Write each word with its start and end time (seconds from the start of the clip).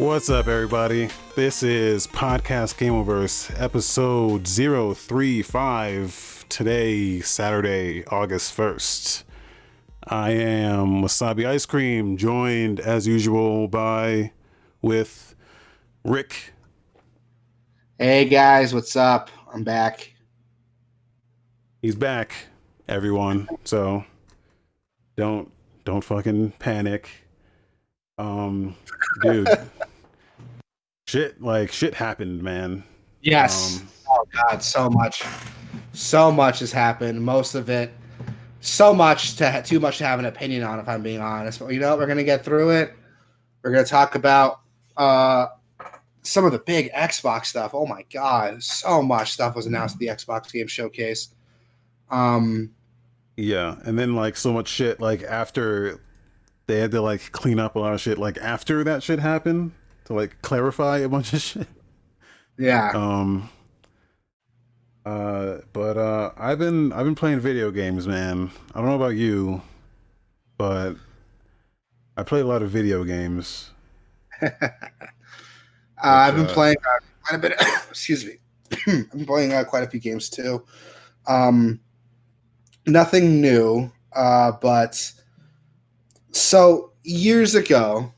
What's 0.00 0.30
up, 0.30 0.48
everybody? 0.48 1.10
This 1.36 1.62
is 1.62 2.06
Podcast 2.06 2.76
Gameoverse, 2.78 3.54
episode 3.60 4.48
035. 4.48 6.46
Today, 6.48 7.20
Saturday, 7.20 8.06
August 8.06 8.56
1st. 8.56 9.24
I 10.04 10.30
am 10.30 11.02
Wasabi 11.02 11.46
Ice 11.46 11.66
Cream, 11.66 12.16
joined 12.16 12.80
as 12.80 13.06
usual 13.06 13.68
by 13.68 14.32
with 14.80 15.34
Rick. 16.02 16.54
Hey 17.98 18.24
guys, 18.24 18.72
what's 18.72 18.96
up? 18.96 19.28
I'm 19.52 19.64
back. 19.64 20.14
He's 21.82 21.94
back, 21.94 22.32
everyone. 22.88 23.50
So 23.64 24.06
don't 25.18 25.52
don't 25.84 26.02
fucking 26.02 26.52
panic. 26.52 27.10
Um 28.16 28.76
dude. 29.22 29.46
Shit 31.10 31.42
like 31.42 31.72
shit 31.72 31.94
happened, 31.94 32.42
man. 32.42 32.84
Yes. 33.20 33.80
Um, 33.80 33.88
oh 34.10 34.24
God, 34.32 34.62
so 34.62 34.88
much, 34.88 35.24
so 35.92 36.30
much 36.30 36.60
has 36.60 36.70
happened. 36.70 37.22
Most 37.22 37.54
of 37.54 37.68
it, 37.68 37.92
so 38.60 38.94
much 38.94 39.36
to 39.36 39.50
ha- 39.50 39.60
too 39.60 39.80
much 39.80 39.98
to 39.98 40.06
have 40.06 40.18
an 40.20 40.26
opinion 40.26 40.62
on. 40.62 40.78
If 40.78 40.88
I'm 40.88 41.02
being 41.02 41.20
honest, 41.20 41.58
but 41.58 41.68
you 41.68 41.80
know, 41.80 41.96
we're 41.96 42.06
gonna 42.06 42.24
get 42.24 42.44
through 42.44 42.70
it. 42.70 42.94
We're 43.62 43.72
gonna 43.72 43.84
talk 43.84 44.14
about 44.14 44.60
uh 44.96 45.46
some 46.22 46.44
of 46.44 46.52
the 46.52 46.60
big 46.60 46.92
Xbox 46.92 47.46
stuff. 47.46 47.72
Oh 47.74 47.86
my 47.86 48.04
God, 48.12 48.62
so 48.62 49.02
much 49.02 49.32
stuff 49.32 49.56
was 49.56 49.66
announced 49.66 49.96
at 49.96 49.98
the 49.98 50.06
Xbox 50.06 50.52
Game 50.52 50.68
Showcase. 50.68 51.34
Um, 52.10 52.70
Yeah, 53.36 53.76
and 53.84 53.98
then 53.98 54.14
like 54.14 54.36
so 54.36 54.52
much 54.52 54.68
shit 54.68 55.00
like 55.00 55.22
after 55.24 56.00
they 56.66 56.78
had 56.78 56.92
to 56.92 57.00
like 57.00 57.32
clean 57.32 57.58
up 57.58 57.74
a 57.74 57.80
lot 57.80 57.94
of 57.94 58.00
shit 58.00 58.16
like 58.16 58.38
after 58.38 58.84
that 58.84 59.02
shit 59.02 59.18
happened 59.18 59.72
to 60.10 60.16
like 60.16 60.42
clarify 60.42 60.98
a 60.98 61.08
bunch 61.08 61.32
of 61.32 61.40
shit. 61.40 61.68
yeah, 62.58 62.90
Um 62.92 63.48
uh 65.06 65.58
but 65.72 65.96
uh 65.96 66.32
I've 66.36 66.58
been 66.58 66.92
I've 66.92 67.04
been 67.06 67.14
playing 67.14 67.40
video 67.40 67.70
games, 67.70 68.06
man. 68.06 68.50
I 68.74 68.80
don't 68.80 68.88
know 68.88 68.96
about 68.96 69.14
you, 69.16 69.62
but 70.58 70.94
I 72.16 72.22
play 72.24 72.40
a 72.40 72.44
lot 72.44 72.62
of 72.62 72.70
video 72.70 73.04
games. 73.04 73.70
uh, 74.42 74.48
I've 76.02 76.34
been 76.34 76.46
uh, 76.46 76.52
playing 76.52 76.76
uh, 76.84 77.04
quite 77.22 77.36
a 77.36 77.38
bit. 77.38 77.52
excuse 77.88 78.26
me, 78.26 78.38
I've 78.88 79.10
been 79.12 79.26
playing 79.26 79.52
uh, 79.52 79.64
quite 79.64 79.84
a 79.84 79.88
few 79.88 80.00
games 80.00 80.28
too. 80.28 80.64
Um, 81.28 81.80
nothing 82.86 83.40
new, 83.40 83.92
uh, 84.14 84.52
but 84.60 85.12
so 86.32 86.92
years 87.04 87.54
ago, 87.54 88.12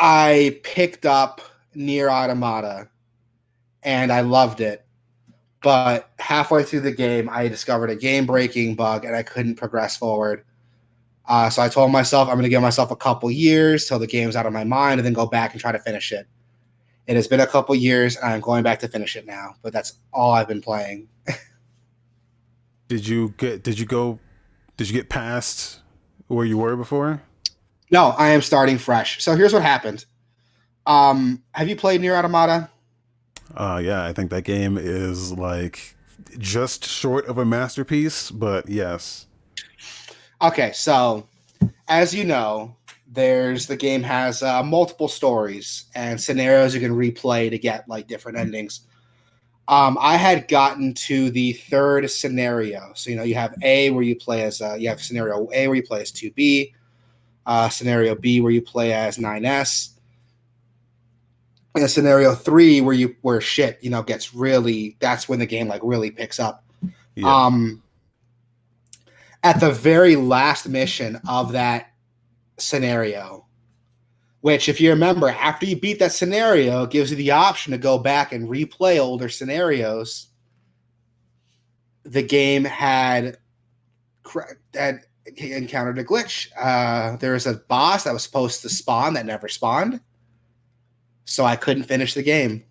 I 0.00 0.58
picked 0.64 1.04
up 1.04 1.42
Nier 1.74 2.08
Automata, 2.08 2.88
and 3.82 4.10
I 4.10 4.22
loved 4.22 4.62
it. 4.62 4.86
But 5.62 6.08
halfway 6.18 6.62
through 6.62 6.80
the 6.80 6.92
game, 6.92 7.28
I 7.30 7.48
discovered 7.48 7.90
a 7.90 7.96
game-breaking 7.96 8.76
bug, 8.76 9.04
and 9.04 9.14
I 9.14 9.22
couldn't 9.22 9.56
progress 9.56 9.98
forward. 9.98 10.42
Uh, 11.28 11.50
so 11.50 11.60
I 11.60 11.68
told 11.68 11.92
myself 11.92 12.28
I'm 12.28 12.34
going 12.34 12.44
to 12.44 12.48
give 12.48 12.62
myself 12.62 12.90
a 12.90 12.96
couple 12.96 13.30
years 13.30 13.86
till 13.86 13.98
the 13.98 14.06
game's 14.06 14.36
out 14.36 14.46
of 14.46 14.54
my 14.54 14.64
mind, 14.64 15.00
and 15.00 15.06
then 15.06 15.12
go 15.12 15.26
back 15.26 15.52
and 15.52 15.60
try 15.60 15.70
to 15.70 15.78
finish 15.78 16.12
it. 16.12 16.26
It 17.06 17.16
has 17.16 17.28
been 17.28 17.40
a 17.40 17.46
couple 17.46 17.74
years, 17.74 18.16
and 18.16 18.32
I'm 18.32 18.40
going 18.40 18.62
back 18.62 18.78
to 18.80 18.88
finish 18.88 19.16
it 19.16 19.26
now. 19.26 19.54
But 19.60 19.74
that's 19.74 19.96
all 20.14 20.32
I've 20.32 20.48
been 20.48 20.62
playing. 20.62 21.08
Did 22.88 23.06
you 23.06 23.34
get 23.36 23.62
did 23.62 23.78
you 23.78 23.86
go 23.86 24.18
did 24.76 24.90
you 24.90 24.96
get 24.96 25.08
past 25.08 25.78
where 26.26 26.44
you 26.44 26.58
were 26.58 26.74
before? 26.74 27.22
No, 27.90 28.10
I 28.10 28.28
am 28.30 28.42
starting 28.42 28.78
fresh. 28.78 29.22
So 29.22 29.34
here's 29.34 29.52
what 29.52 29.62
happened. 29.62 30.04
Um, 30.86 31.42
have 31.52 31.68
you 31.68 31.76
played 31.76 32.00
Nier 32.00 32.16
Automata? 32.16 32.70
Uh 33.54 33.80
yeah, 33.82 34.04
I 34.04 34.12
think 34.12 34.30
that 34.30 34.42
game 34.44 34.78
is 34.78 35.32
like 35.32 35.96
just 36.38 36.84
short 36.84 37.26
of 37.26 37.38
a 37.38 37.44
masterpiece, 37.44 38.30
but 38.30 38.68
yes. 38.68 39.26
Okay, 40.40 40.72
so 40.72 41.26
as 41.88 42.14
you 42.14 42.24
know, 42.24 42.76
there's 43.12 43.66
the 43.66 43.76
game 43.76 44.02
has 44.02 44.42
uh, 44.42 44.62
multiple 44.62 45.08
stories 45.08 45.86
and 45.94 46.20
scenarios 46.20 46.74
you 46.74 46.80
can 46.80 46.92
replay 46.92 47.50
to 47.50 47.58
get 47.58 47.88
like 47.88 48.06
different 48.06 48.38
endings. 48.38 48.82
Um, 49.66 49.98
I 50.00 50.16
had 50.16 50.48
gotten 50.48 50.94
to 50.94 51.30
the 51.30 51.52
third 51.52 52.08
scenario. 52.10 52.92
So 52.94 53.10
you 53.10 53.16
know 53.16 53.22
you 53.24 53.34
have 53.34 53.54
A 53.62 53.90
where 53.90 54.02
you 54.02 54.16
play 54.16 54.42
as 54.42 54.60
uh, 54.60 54.74
you 54.74 54.88
have 54.88 55.02
scenario 55.02 55.48
A 55.52 55.66
where 55.66 55.76
you 55.76 55.82
play 55.82 56.00
as 56.00 56.12
two 56.12 56.30
B, 56.32 56.72
uh, 57.50 57.68
scenario 57.68 58.14
B 58.14 58.40
where 58.40 58.52
you 58.52 58.62
play 58.62 58.92
as 58.92 59.18
nine 59.18 59.44
S, 59.44 59.98
and 61.74 61.90
scenario 61.90 62.32
three 62.32 62.80
where 62.80 62.94
you 62.94 63.16
where 63.22 63.40
shit 63.40 63.76
you 63.82 63.90
know 63.90 64.04
gets 64.04 64.32
really 64.32 64.96
that's 65.00 65.28
when 65.28 65.40
the 65.40 65.46
game 65.46 65.66
like 65.66 65.80
really 65.82 66.12
picks 66.12 66.38
up. 66.38 66.64
Yeah. 67.16 67.26
Um, 67.26 67.82
at 69.42 69.58
the 69.58 69.72
very 69.72 70.14
last 70.14 70.68
mission 70.68 71.20
of 71.28 71.50
that 71.52 71.90
scenario, 72.56 73.46
which, 74.42 74.68
if 74.68 74.80
you 74.80 74.90
remember, 74.90 75.28
after 75.28 75.66
you 75.66 75.74
beat 75.74 75.98
that 75.98 76.12
scenario, 76.12 76.84
it 76.84 76.90
gives 76.90 77.10
you 77.10 77.16
the 77.16 77.32
option 77.32 77.72
to 77.72 77.78
go 77.78 77.98
back 77.98 78.32
and 78.32 78.48
replay 78.48 79.00
older 79.00 79.28
scenarios. 79.28 80.28
The 82.04 82.22
game 82.22 82.64
had 82.64 83.38
had 84.72 85.00
encountered 85.38 85.98
a 85.98 86.04
glitch. 86.04 86.48
Uh, 86.58 87.16
there 87.16 87.32
was 87.32 87.46
a 87.46 87.54
boss 87.54 88.04
that 88.04 88.12
was 88.12 88.22
supposed 88.22 88.62
to 88.62 88.68
spawn 88.68 89.14
that 89.14 89.26
never 89.26 89.48
spawned, 89.48 90.00
so 91.24 91.44
I 91.44 91.56
couldn't 91.56 91.84
finish 91.84 92.14
the 92.14 92.22
game 92.22 92.64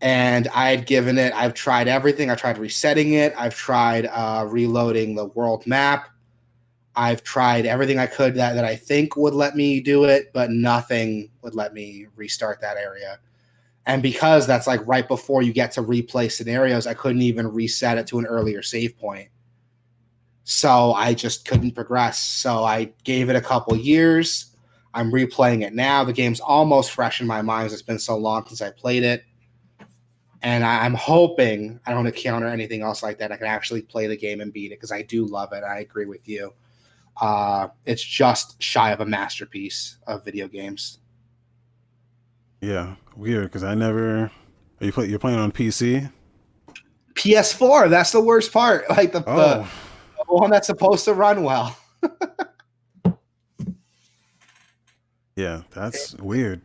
and 0.00 0.48
I 0.48 0.70
had 0.70 0.86
given 0.86 1.18
it. 1.18 1.32
I've 1.34 1.54
tried 1.54 1.88
everything. 1.88 2.30
I 2.30 2.34
tried 2.34 2.58
resetting 2.58 3.14
it. 3.14 3.34
I've 3.36 3.54
tried 3.54 4.06
uh, 4.06 4.46
reloading 4.48 5.14
the 5.14 5.26
world 5.26 5.66
map. 5.66 6.08
I've 6.96 7.22
tried 7.22 7.66
everything 7.66 7.98
I 7.98 8.06
could 8.06 8.34
that, 8.34 8.54
that 8.54 8.64
I 8.64 8.76
think 8.76 9.16
would 9.16 9.34
let 9.34 9.56
me 9.56 9.80
do 9.80 10.04
it, 10.04 10.32
but 10.32 10.50
nothing 10.50 11.30
would 11.42 11.54
let 11.54 11.72
me 11.72 12.06
restart 12.16 12.60
that 12.62 12.76
area. 12.76 13.18
And 13.86 14.02
because 14.02 14.46
that's 14.46 14.66
like 14.66 14.86
right 14.86 15.06
before 15.06 15.42
you 15.42 15.52
get 15.52 15.72
to 15.72 15.82
replay 15.82 16.30
scenarios, 16.30 16.86
I 16.86 16.94
couldn't 16.94 17.22
even 17.22 17.52
reset 17.52 17.98
it 17.98 18.06
to 18.08 18.18
an 18.18 18.26
earlier 18.26 18.62
save 18.62 18.98
point. 18.98 19.28
So 20.44 20.92
I 20.94 21.14
just 21.14 21.46
couldn't 21.46 21.72
progress. 21.72 22.18
So 22.18 22.64
I 22.64 22.92
gave 23.04 23.30
it 23.30 23.36
a 23.36 23.40
couple 23.40 23.76
years. 23.76 24.56
I'm 24.94 25.12
replaying 25.12 25.64
it 25.64 25.74
now. 25.74 26.02
The 26.02 26.12
game's 26.12 26.40
almost 26.40 26.90
fresh 26.90 27.20
in 27.20 27.26
my 27.26 27.42
mind. 27.42 27.72
It's 27.72 27.82
been 27.82 27.98
so 27.98 28.16
long 28.16 28.46
since 28.46 28.60
I 28.60 28.70
played 28.70 29.04
it 29.04 29.24
and 30.42 30.64
I, 30.64 30.84
I'm 30.84 30.94
hoping 30.94 31.80
I 31.86 31.92
don't 31.92 32.06
encounter 32.06 32.46
anything 32.46 32.82
else 32.82 33.02
like 33.02 33.18
that. 33.18 33.32
I 33.32 33.36
can 33.36 33.46
actually 33.46 33.82
play 33.82 34.06
the 34.06 34.16
game 34.16 34.40
and 34.40 34.52
beat 34.52 34.72
it 34.72 34.76
because 34.76 34.92
I 34.92 35.02
do 35.02 35.26
love 35.26 35.52
it. 35.52 35.62
I 35.62 35.80
agree 35.80 36.06
with 36.06 36.26
you. 36.28 36.54
Uh, 37.20 37.68
it's 37.84 38.02
just 38.02 38.60
shy 38.62 38.92
of 38.92 39.00
a 39.00 39.06
masterpiece 39.06 39.98
of 40.06 40.24
video 40.24 40.48
games. 40.48 40.98
Yeah, 42.60 42.94
weird 43.16 43.44
because 43.44 43.64
I 43.64 43.74
never. 43.74 44.30
Are 44.80 44.86
you 44.86 44.92
play? 44.92 45.06
You're 45.06 45.18
playing 45.18 45.38
on 45.38 45.52
PC? 45.52 46.10
PS4, 47.14 47.90
that's 47.90 48.12
the 48.12 48.20
worst 48.20 48.52
part. 48.52 48.84
Like 48.90 49.12
the, 49.12 49.22
Oh, 49.26 49.36
the 49.36 49.68
one 50.34 50.50
that's 50.50 50.66
supposed 50.66 51.04
to 51.04 51.14
run 51.14 51.42
well. 51.42 51.76
yeah, 55.36 55.62
that's 55.70 56.14
weird. 56.16 56.62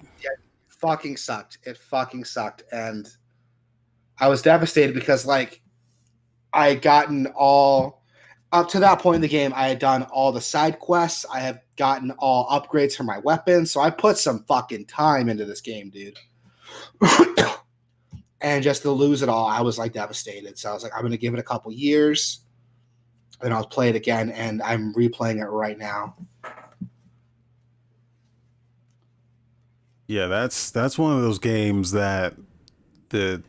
fucking 0.67 1.17
sucked. 1.17 1.59
It 1.63 1.77
fucking 1.77 2.25
sucked. 2.25 2.63
And 2.71 3.07
I 4.19 4.27
was 4.27 4.41
devastated 4.41 4.93
because 4.93 5.25
like 5.25 5.61
I 6.53 6.69
had 6.69 6.81
gotten 6.81 7.27
all 7.27 8.03
up 8.51 8.69
to 8.69 8.79
that 8.79 8.99
point 8.99 9.15
in 9.15 9.21
the 9.21 9.27
game, 9.27 9.51
I 9.55 9.67
had 9.67 9.79
done 9.79 10.03
all 10.03 10.31
the 10.31 10.41
side 10.41 10.79
quests. 10.79 11.25
I 11.31 11.39
have 11.41 11.59
gotten 11.75 12.11
all 12.11 12.47
upgrades 12.47 12.95
for 12.95 13.03
my 13.03 13.17
weapons. 13.19 13.71
So 13.71 13.81
I 13.81 13.89
put 13.89 14.17
some 14.17 14.45
fucking 14.47 14.85
time 14.85 15.27
into 15.27 15.45
this 15.45 15.61
game, 15.61 15.89
dude. 15.89 16.17
and 18.41 18.63
just 18.63 18.83
to 18.83 18.91
lose 18.91 19.21
it 19.21 19.29
all, 19.29 19.47
I 19.47 19.61
was 19.61 19.77
like 19.77 19.91
devastated. 19.93 20.57
So 20.57 20.69
I 20.69 20.73
was 20.73 20.83
like, 20.83 20.93
I'm 20.95 21.01
gonna 21.01 21.17
give 21.17 21.33
it 21.33 21.39
a 21.39 21.43
couple 21.43 21.71
years 21.73 22.44
and 23.41 23.53
I'll 23.53 23.65
play 23.65 23.89
it 23.89 23.95
again. 23.95 24.31
And 24.31 24.61
I'm 24.61 24.93
replaying 24.93 25.41
it 25.41 25.47
right 25.47 25.77
now. 25.77 26.15
Yeah, 30.07 30.27
that's 30.27 30.69
that's 30.69 30.99
one 30.99 31.15
of 31.15 31.21
those 31.21 31.39
games 31.39 31.91
that 31.93 32.35
the 33.09 33.41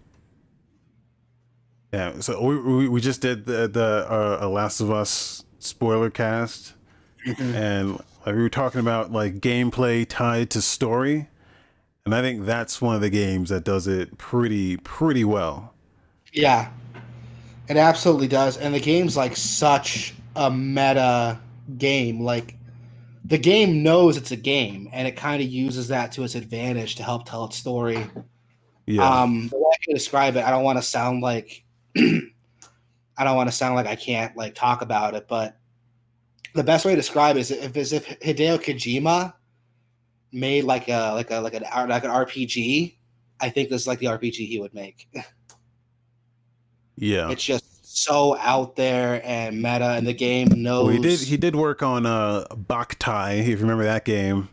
yeah. 1.92 2.20
So 2.20 2.42
we 2.42 2.58
we, 2.58 2.88
we 2.88 3.00
just 3.00 3.20
did 3.20 3.44
the 3.46 3.68
the 3.68 4.06
uh, 4.42 4.48
Last 4.48 4.80
of 4.80 4.90
Us 4.90 5.44
spoiler 5.58 6.08
cast, 6.08 6.74
and 7.38 7.92
like, 8.24 8.34
we 8.34 8.42
were 8.42 8.48
talking 8.48 8.80
about 8.80 9.12
like 9.12 9.40
gameplay 9.40 10.06
tied 10.08 10.48
to 10.50 10.62
story, 10.62 11.28
and 12.06 12.14
I 12.14 12.22
think 12.22 12.46
that's 12.46 12.80
one 12.80 12.94
of 12.94 13.02
the 13.02 13.10
games 13.10 13.50
that 13.50 13.64
does 13.64 13.86
it 13.86 14.16
pretty 14.16 14.78
pretty 14.78 15.24
well. 15.24 15.74
Yeah, 16.32 16.70
it 17.68 17.76
absolutely 17.76 18.28
does. 18.28 18.56
And 18.56 18.74
the 18.74 18.80
game's 18.80 19.16
like 19.16 19.36
such 19.36 20.14
a 20.34 20.50
meta 20.50 21.40
game. 21.78 22.20
Like 22.20 22.56
the 23.24 23.38
game 23.38 23.82
knows 23.82 24.16
it's 24.16 24.30
a 24.30 24.36
game 24.36 24.88
and 24.92 25.08
it 25.08 25.16
kind 25.16 25.42
of 25.42 25.48
uses 25.48 25.88
that 25.88 26.12
to 26.12 26.24
its 26.24 26.34
advantage 26.34 26.96
to 26.96 27.02
help 27.02 27.28
tell 27.28 27.44
its 27.46 27.56
story. 27.56 28.06
Yeah. 28.86 29.08
Um, 29.08 29.48
the 29.48 29.58
way 29.58 29.70
I 29.72 29.84
can 29.84 29.94
describe 29.94 30.36
it, 30.36 30.44
I 30.44 30.50
don't 30.50 30.62
want 30.62 30.78
to 30.78 30.82
sound 30.82 31.22
like 31.22 31.64
I 31.96 33.24
don't 33.24 33.36
want 33.36 33.48
to 33.48 33.56
sound 33.56 33.74
like 33.74 33.86
I 33.86 33.96
can't 33.96 34.36
like 34.36 34.54
talk 34.54 34.82
about 34.82 35.14
it, 35.14 35.26
but 35.28 35.56
the 36.54 36.62
best 36.64 36.84
way 36.84 36.92
to 36.92 36.96
describe 36.96 37.36
it 37.36 37.40
is 37.40 37.50
if 37.50 37.76
is 37.76 37.92
if 37.92 38.06
Hideo 38.20 38.58
Kojima 38.58 39.32
made 40.32 40.64
like 40.64 40.88
a 40.88 41.12
like 41.12 41.30
a 41.30 41.38
like 41.38 41.54
an 41.54 41.64
like 41.88 42.04
an 42.04 42.10
RPG. 42.10 42.96
I 43.38 43.50
think 43.50 43.68
this 43.68 43.82
is 43.82 43.86
like 43.86 43.98
the 43.98 44.06
RPG 44.06 44.48
he 44.48 44.60
would 44.60 44.72
make. 44.72 45.08
yeah. 46.96 47.30
It's 47.30 47.44
just 47.44 47.96
so 47.96 48.36
out 48.38 48.76
there 48.76 49.22
and 49.24 49.56
meta, 49.56 49.90
and 49.90 50.06
the 50.06 50.14
game 50.14 50.48
knows. 50.48 50.84
Well, 50.84 50.92
he 50.92 50.98
did 51.00 51.20
he 51.20 51.36
did 51.36 51.56
work 51.56 51.82
on 51.82 52.06
uh 52.06 52.44
Boktai, 52.50 53.40
if 53.40 53.46
you 53.46 53.56
remember 53.56 53.84
that 53.84 54.04
game. 54.04 54.48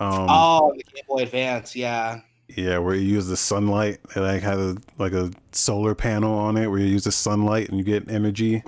Um 0.00 0.26
oh, 0.28 0.74
the 0.76 0.82
Game 0.82 1.04
Boy 1.08 1.22
Advance, 1.22 1.76
yeah. 1.76 2.20
Yeah, 2.48 2.78
where 2.78 2.94
you 2.94 3.02
use 3.02 3.26
the 3.26 3.36
sunlight. 3.36 3.98
It 4.14 4.20
like 4.20 4.42
had 4.42 4.58
a 4.58 4.76
like 4.98 5.12
a 5.12 5.30
solar 5.52 5.94
panel 5.94 6.32
on 6.38 6.56
it 6.56 6.68
where 6.68 6.78
you 6.78 6.86
use 6.86 7.04
the 7.04 7.12
sunlight 7.12 7.68
and 7.68 7.78
you 7.78 7.84
get 7.84 8.10
energy. 8.10 8.62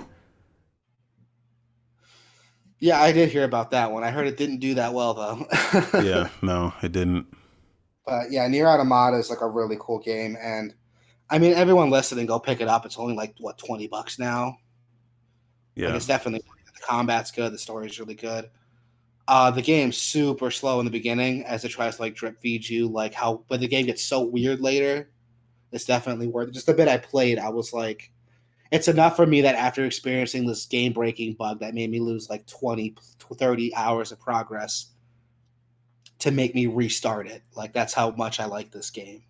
Yeah, 2.79 3.01
I 3.01 3.11
did 3.11 3.29
hear 3.29 3.43
about 3.43 3.71
that 3.71 3.91
one. 3.91 4.03
I 4.03 4.11
heard 4.11 4.27
it 4.27 4.37
didn't 4.37 4.59
do 4.59 4.75
that 4.75 4.93
well 4.93 5.13
though. 5.13 5.45
yeah, 6.01 6.29
no, 6.41 6.73
it 6.81 6.91
didn't. 6.91 7.27
But 8.05 8.31
yeah, 8.31 8.47
Nier 8.47 8.67
Automata 8.67 9.17
is 9.17 9.29
like 9.29 9.41
a 9.41 9.47
really 9.47 9.77
cool 9.79 9.99
game, 9.99 10.37
and 10.41 10.73
I 11.29 11.37
mean, 11.37 11.53
everyone 11.53 11.89
listening, 11.89 12.25
go 12.25 12.39
pick 12.39 12.61
it 12.61 12.67
up. 12.67 12.85
It's 12.85 12.97
only 12.97 13.15
like 13.15 13.35
what 13.39 13.57
twenty 13.57 13.87
bucks 13.87 14.17
now. 14.19 14.57
Yeah, 15.75 15.87
like, 15.87 15.97
it's 15.97 16.07
definitely 16.07 16.41
the 16.65 16.85
combat's 16.85 17.31
good. 17.31 17.53
The 17.53 17.57
story's 17.57 17.99
really 17.99 18.15
good. 18.15 18.49
Uh, 19.27 19.51
the 19.51 19.61
game's 19.61 19.95
super 19.95 20.49
slow 20.49 20.79
in 20.79 20.85
the 20.85 20.91
beginning 20.91 21.45
as 21.45 21.63
it 21.63 21.69
tries 21.69 21.97
to 21.97 22.01
like 22.01 22.15
drip 22.15 22.41
feed 22.41 22.67
you, 22.67 22.87
like 22.87 23.13
how, 23.13 23.43
but 23.47 23.59
the 23.59 23.67
game 23.67 23.85
gets 23.85 24.03
so 24.03 24.21
weird 24.21 24.59
later. 24.59 25.11
It's 25.71 25.85
definitely 25.85 26.25
worth 26.25 26.49
it. 26.49 26.53
Just 26.53 26.67
a 26.67 26.73
bit 26.73 26.87
I 26.87 26.97
played, 26.97 27.37
I 27.37 27.49
was 27.49 27.71
like, 27.71 28.11
it's 28.71 28.87
enough 28.87 29.15
for 29.15 29.27
me 29.27 29.41
that 29.41 29.53
after 29.53 29.85
experiencing 29.85 30.47
this 30.47 30.65
game 30.65 30.93
breaking 30.93 31.33
bug 31.33 31.59
that 31.59 31.75
made 31.75 31.91
me 31.91 31.99
lose 31.99 32.27
like 32.27 32.47
20, 32.47 32.95
30 33.33 33.75
hours 33.75 34.11
of 34.11 34.19
progress 34.19 34.87
to 36.19 36.31
make 36.31 36.55
me 36.55 36.65
restart 36.65 37.27
it. 37.27 37.43
Like, 37.55 37.71
that's 37.71 37.93
how 37.93 38.09
much 38.11 38.39
I 38.39 38.45
like 38.45 38.71
this 38.71 38.89
game. 38.89 39.21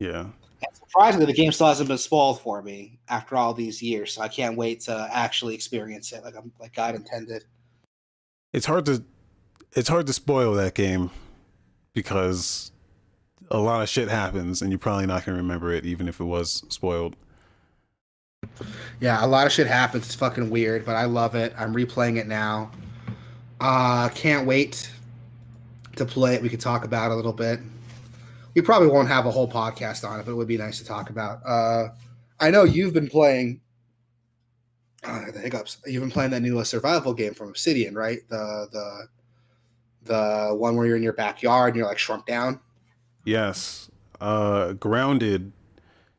Yeah. 0.00 0.26
And 0.62 0.76
surprisingly, 0.76 1.26
the 1.26 1.32
game 1.32 1.52
still 1.52 1.68
hasn't 1.68 1.88
been 1.88 1.98
spoiled 1.98 2.40
for 2.40 2.62
me 2.62 2.98
after 3.08 3.36
all 3.36 3.54
these 3.54 3.82
years. 3.82 4.12
So 4.12 4.22
I 4.22 4.28
can't 4.28 4.56
wait 4.56 4.80
to 4.82 5.08
actually 5.12 5.54
experience 5.54 6.12
it 6.12 6.24
like 6.24 6.36
I'm 6.36 6.52
like 6.60 6.74
God 6.74 6.94
intended 6.94 7.44
it's 8.52 8.66
hard 8.66 8.86
to 8.86 9.02
it's 9.74 9.88
hard 9.88 10.06
to 10.06 10.12
spoil 10.12 10.52
that 10.54 10.74
game 10.74 11.10
because 11.94 12.70
a 13.50 13.58
lot 13.58 13.82
of 13.82 13.88
shit 13.88 14.08
happens 14.08 14.62
and 14.62 14.70
you're 14.70 14.78
probably 14.78 15.06
not 15.06 15.24
going 15.24 15.36
to 15.36 15.42
remember 15.42 15.72
it 15.72 15.86
even 15.86 16.08
if 16.08 16.20
it 16.20 16.24
was 16.24 16.64
spoiled. 16.68 17.16
Yeah, 19.00 19.24
a 19.24 19.26
lot 19.26 19.46
of 19.46 19.52
shit 19.52 19.66
happens. 19.66 20.06
It's 20.06 20.14
fucking 20.14 20.50
weird, 20.50 20.84
but 20.84 20.96
I 20.96 21.04
love 21.04 21.34
it. 21.34 21.54
I'm 21.58 21.74
replaying 21.74 22.18
it 22.18 22.26
now. 22.26 22.70
Uh 23.60 24.08
can't 24.10 24.46
wait 24.46 24.90
to 25.96 26.04
play 26.04 26.34
it. 26.34 26.42
We 26.42 26.48
could 26.48 26.60
talk 26.60 26.84
about 26.84 27.10
it 27.10 27.14
a 27.14 27.16
little 27.16 27.32
bit. 27.32 27.60
We 28.54 28.62
probably 28.62 28.88
won't 28.88 29.08
have 29.08 29.26
a 29.26 29.30
whole 29.30 29.50
podcast 29.50 30.08
on 30.08 30.20
it, 30.20 30.26
but 30.26 30.32
it 30.32 30.34
would 30.34 30.48
be 30.48 30.58
nice 30.58 30.78
to 30.78 30.84
talk 30.84 31.10
about. 31.10 31.40
Uh 31.46 31.88
I 32.40 32.50
know 32.50 32.64
you've 32.64 32.92
been 32.92 33.08
playing 33.08 33.60
uh, 35.04 35.30
the 35.32 35.40
hiccups. 35.40 35.78
You've 35.86 36.02
been 36.02 36.10
playing 36.10 36.30
that 36.30 36.40
new 36.40 36.58
uh, 36.58 36.64
survival 36.64 37.14
game 37.14 37.34
from 37.34 37.48
Obsidian, 37.48 37.94
right? 37.94 38.20
The 38.28 38.68
the 38.72 39.08
the 40.04 40.54
one 40.54 40.76
where 40.76 40.86
you're 40.86 40.96
in 40.96 41.02
your 41.02 41.12
backyard 41.12 41.70
and 41.70 41.76
you're 41.78 41.86
like 41.86 41.98
shrunk 41.98 42.26
down. 42.26 42.60
Yes. 43.24 43.90
Uh 44.20 44.72
grounded. 44.74 45.52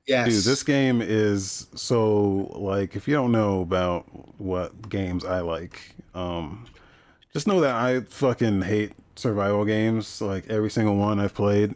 Yes. 0.07 0.27
Dude, 0.27 0.44
this 0.44 0.63
game 0.63 1.01
is 1.01 1.68
so 1.75 2.51
like 2.56 2.95
if 2.95 3.07
you 3.07 3.13
don't 3.13 3.31
know 3.31 3.62
about 3.62 4.06
what 4.39 4.89
games 4.89 5.24
I 5.25 5.39
like, 5.41 5.95
um 6.13 6.65
just 7.31 7.47
know 7.47 7.62
that 7.62 7.75
I 7.75 8.01
fucking 8.01 8.62
hate 8.62 8.94
survival 9.15 9.65
games, 9.65 10.21
like 10.21 10.50
every 10.50 10.69
single 10.69 10.95
one 10.97 11.19
I've 11.19 11.33
played. 11.33 11.75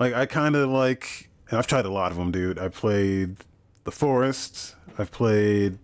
Like 0.00 0.14
I 0.14 0.26
kind 0.26 0.56
of 0.56 0.68
like 0.70 1.30
and 1.48 1.58
I've 1.58 1.68
tried 1.68 1.84
a 1.84 1.90
lot 1.90 2.10
of 2.10 2.18
them, 2.18 2.32
dude. 2.32 2.58
I 2.58 2.68
played 2.68 3.36
The 3.84 3.92
Forest, 3.92 4.74
I've 4.98 5.12
played 5.12 5.78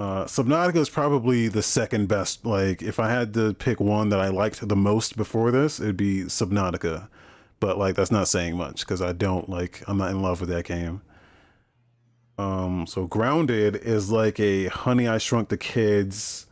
uh, 0.00 0.24
Subnautica 0.24 0.76
is 0.76 0.88
probably 0.88 1.48
the 1.48 1.62
second 1.62 2.08
best. 2.08 2.46
Like, 2.46 2.80
if 2.80 2.98
I 2.98 3.10
had 3.10 3.34
to 3.34 3.52
pick 3.52 3.80
one 3.80 4.08
that 4.08 4.18
I 4.18 4.28
liked 4.28 4.66
the 4.66 4.74
most 4.74 5.14
before 5.14 5.50
this, 5.50 5.78
it'd 5.78 5.98
be 5.98 6.22
Subnautica. 6.22 7.08
But 7.60 7.76
like, 7.76 7.96
that's 7.96 8.10
not 8.10 8.26
saying 8.26 8.56
much 8.56 8.80
because 8.80 9.02
I 9.02 9.12
don't 9.12 9.50
like. 9.50 9.84
I'm 9.86 9.98
not 9.98 10.10
in 10.10 10.22
love 10.22 10.40
with 10.40 10.48
that 10.48 10.64
game. 10.64 11.02
Um, 12.38 12.86
so 12.86 13.06
Grounded 13.06 13.76
is 13.76 14.10
like 14.10 14.40
a 14.40 14.68
Honey 14.68 15.06
I 15.06 15.18
Shrunk 15.18 15.50
the 15.50 15.58
Kids. 15.58 16.46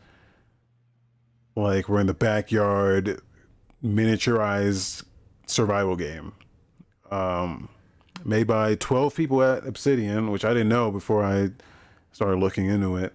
Like 1.57 1.89
we're 1.89 2.01
in 2.01 2.07
the 2.07 2.13
backyard, 2.13 3.23
miniaturized 3.83 5.05
survival 5.47 5.97
game. 5.97 6.35
Um, 7.11 7.69
made 8.25 8.47
by 8.47 8.75
12 8.75 9.15
people 9.15 9.43
at 9.43 9.67
Obsidian, 9.67 10.31
which 10.31 10.45
I 10.45 10.51
didn't 10.51 10.69
know 10.69 10.91
before 10.91 11.25
I 11.25 11.51
started 12.13 12.39
looking 12.39 12.67
into 12.67 12.97
it. 12.97 13.15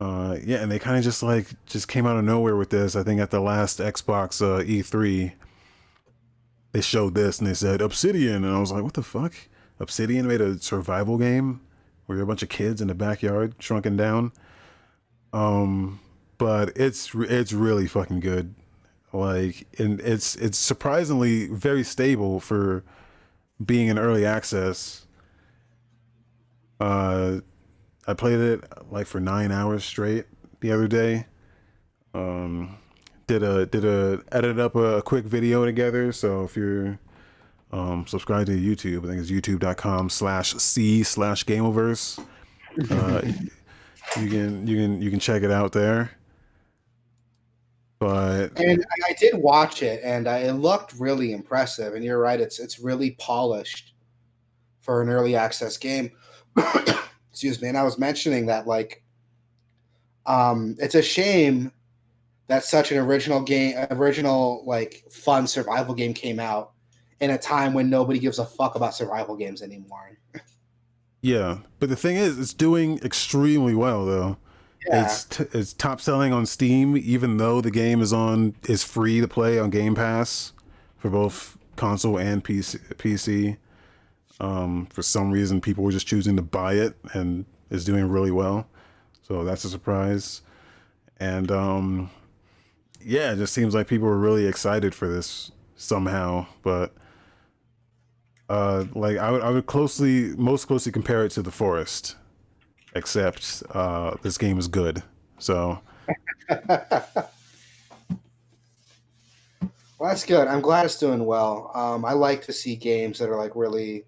Uh, 0.00 0.36
yeah, 0.44 0.58
and 0.58 0.70
they 0.70 0.80
kind 0.80 0.98
of 0.98 1.04
just 1.04 1.22
like 1.22 1.46
just 1.66 1.86
came 1.86 2.06
out 2.06 2.16
of 2.16 2.24
nowhere 2.24 2.56
with 2.56 2.70
this. 2.70 2.96
I 2.96 3.04
think 3.04 3.20
at 3.20 3.30
the 3.30 3.40
last 3.40 3.78
Xbox 3.78 4.42
uh, 4.42 4.64
E3, 4.64 5.32
they 6.72 6.80
showed 6.80 7.14
this 7.14 7.38
and 7.38 7.46
they 7.46 7.54
said 7.54 7.80
Obsidian, 7.80 8.44
and 8.44 8.54
I 8.54 8.58
was 8.58 8.72
like, 8.72 8.82
what 8.82 8.94
the 8.94 9.02
fuck? 9.02 9.34
Obsidian 9.78 10.26
made 10.26 10.40
a 10.40 10.58
survival 10.58 11.18
game 11.18 11.60
where 12.06 12.16
you're 12.16 12.24
a 12.24 12.26
bunch 12.26 12.42
of 12.42 12.48
kids 12.48 12.80
in 12.80 12.88
the 12.88 12.94
backyard 12.94 13.54
shrunken 13.60 13.96
down. 13.96 14.32
Um, 15.32 16.00
but 16.36 16.76
it's 16.76 17.14
it's 17.14 17.52
really 17.52 17.86
fucking 17.86 18.20
good. 18.20 18.54
Like, 19.12 19.66
and 19.78 20.00
it's 20.00 20.36
it's 20.36 20.58
surprisingly 20.58 21.46
very 21.48 21.84
stable 21.84 22.40
for 22.40 22.82
being 23.64 23.88
in 23.88 23.98
early 23.98 24.24
access. 24.24 25.06
Uh, 26.80 27.40
I 28.06 28.14
played 28.14 28.40
it 28.40 28.64
like 28.90 29.06
for 29.06 29.20
nine 29.20 29.52
hours 29.52 29.84
straight 29.84 30.24
the 30.60 30.72
other 30.72 30.88
day. 30.88 31.26
Um, 32.14 32.78
did 33.26 33.42
a 33.42 33.66
did 33.66 33.84
a 33.84 34.22
edited 34.32 34.58
up 34.58 34.74
a, 34.74 34.98
a 34.98 35.02
quick 35.02 35.24
video 35.24 35.64
together. 35.64 36.12
So 36.12 36.44
if 36.44 36.56
you're 36.56 36.98
um, 37.70 38.06
subscribed 38.06 38.46
to 38.46 38.56
YouTube, 38.56 39.04
I 39.04 39.08
think 39.08 39.20
it's 39.20 39.30
youtube.com 39.30 40.10
slash 40.10 40.54
c 40.54 41.02
slash 41.02 41.44
gameoverse. 41.44 42.18
Uh, 42.90 43.22
you 44.20 44.28
can 44.28 44.66
you 44.66 44.76
can 44.76 45.02
you 45.02 45.10
can 45.10 45.20
check 45.20 45.42
it 45.42 45.50
out 45.50 45.72
there. 45.72 46.12
But 48.02 48.58
and 48.60 48.84
I 49.08 49.14
did 49.18 49.36
watch 49.36 49.82
it, 49.82 50.00
and 50.02 50.28
I, 50.28 50.38
it 50.38 50.54
looked 50.54 50.94
really 50.94 51.32
impressive. 51.32 51.94
And 51.94 52.04
you're 52.04 52.18
right; 52.18 52.40
it's 52.40 52.58
it's 52.58 52.80
really 52.80 53.12
polished 53.12 53.94
for 54.80 55.02
an 55.02 55.08
early 55.08 55.36
access 55.36 55.76
game. 55.76 56.10
excuse 57.32 57.60
me 57.62 57.68
and 57.68 57.78
i 57.78 57.82
was 57.82 57.98
mentioning 57.98 58.46
that 58.46 58.66
like 58.66 59.02
um 60.26 60.76
it's 60.78 60.94
a 60.94 61.02
shame 61.02 61.72
that 62.46 62.62
such 62.62 62.92
an 62.92 62.98
original 62.98 63.40
game 63.40 63.74
original 63.90 64.62
like 64.66 65.02
fun 65.10 65.46
survival 65.46 65.94
game 65.94 66.12
came 66.12 66.38
out 66.38 66.72
in 67.20 67.30
a 67.30 67.38
time 67.38 67.72
when 67.72 67.88
nobody 67.88 68.18
gives 68.18 68.38
a 68.38 68.44
fuck 68.44 68.74
about 68.74 68.94
survival 68.94 69.34
games 69.34 69.62
anymore 69.62 70.18
yeah 71.22 71.58
but 71.78 71.88
the 71.88 71.96
thing 71.96 72.16
is 72.16 72.38
it's 72.38 72.52
doing 72.52 72.98
extremely 72.98 73.74
well 73.74 74.04
though 74.04 74.36
yeah. 74.86 75.04
it's 75.04 75.24
t- 75.24 75.44
it's 75.52 75.72
top 75.72 76.00
selling 76.00 76.32
on 76.32 76.46
steam 76.46 76.96
even 76.96 77.36
though 77.36 77.60
the 77.60 77.70
game 77.70 78.00
is 78.00 78.12
on 78.12 78.54
is 78.68 78.82
free 78.82 79.20
to 79.20 79.28
play 79.28 79.58
on 79.58 79.70
game 79.70 79.94
pass 79.94 80.52
for 80.96 81.10
both 81.10 81.56
console 81.76 82.18
and 82.18 82.44
pc 82.44 82.78
pc 82.96 83.56
um, 84.42 84.86
for 84.86 85.02
some 85.02 85.30
reason, 85.30 85.60
people 85.60 85.84
were 85.84 85.92
just 85.92 86.06
choosing 86.06 86.34
to 86.36 86.42
buy 86.42 86.74
it, 86.74 86.96
and 87.12 87.46
it's 87.70 87.84
doing 87.84 88.08
really 88.08 88.32
well. 88.32 88.66
So 89.22 89.44
that's 89.44 89.64
a 89.64 89.70
surprise. 89.70 90.42
And 91.20 91.50
um, 91.52 92.10
yeah, 93.00 93.32
it 93.32 93.36
just 93.36 93.54
seems 93.54 93.74
like 93.74 93.86
people 93.86 94.08
were 94.08 94.18
really 94.18 94.46
excited 94.46 94.96
for 94.96 95.06
this 95.06 95.52
somehow. 95.76 96.46
But 96.62 96.92
uh, 98.48 98.86
like 98.94 99.16
I 99.16 99.30
would, 99.30 99.42
I 99.42 99.50
would 99.50 99.66
closely, 99.66 100.34
most 100.36 100.66
closely 100.66 100.90
compare 100.90 101.24
it 101.24 101.30
to 101.32 101.42
The 101.42 101.52
Forest, 101.52 102.16
except 102.94 103.62
uh, 103.70 104.16
this 104.22 104.38
game 104.38 104.58
is 104.58 104.68
good. 104.68 105.02
So. 105.38 105.80
well, 106.48 106.80
that's 110.00 110.24
good. 110.24 110.48
I'm 110.48 110.60
glad 110.60 110.84
it's 110.84 110.98
doing 110.98 111.24
well. 111.24 111.70
Um, 111.74 112.04
I 112.04 112.12
like 112.12 112.42
to 112.46 112.52
see 112.52 112.76
games 112.76 113.18
that 113.18 113.28
are 113.28 113.36
like 113.36 113.54
really 113.54 114.04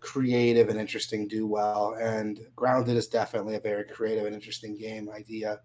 creative 0.00 0.68
and 0.68 0.78
interesting 0.78 1.28
do 1.28 1.46
well. 1.46 1.94
And 2.00 2.40
Grounded 2.56 2.96
is 2.96 3.06
definitely 3.06 3.54
a 3.54 3.60
very 3.60 3.84
creative 3.84 4.26
and 4.26 4.34
interesting 4.34 4.76
game 4.76 5.08
idea. 5.10 5.60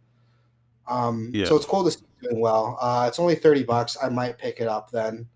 Um, 0.88 1.32
Yeah. 1.34 1.46
So 1.46 1.56
it's 1.56 1.66
cool 1.66 1.84
to 1.84 1.92
see 1.92 2.00
it 2.22 2.30
doing 2.30 2.40
well. 2.40 2.78
Uh, 2.80 3.06
it's 3.08 3.20
only 3.20 3.36
thirty 3.36 3.64
bucks. 3.64 3.98
I 4.02 4.10
might 4.10 4.38
pick 4.38 4.62
it 4.62 4.68
up 4.68 4.92
then. 4.92 5.28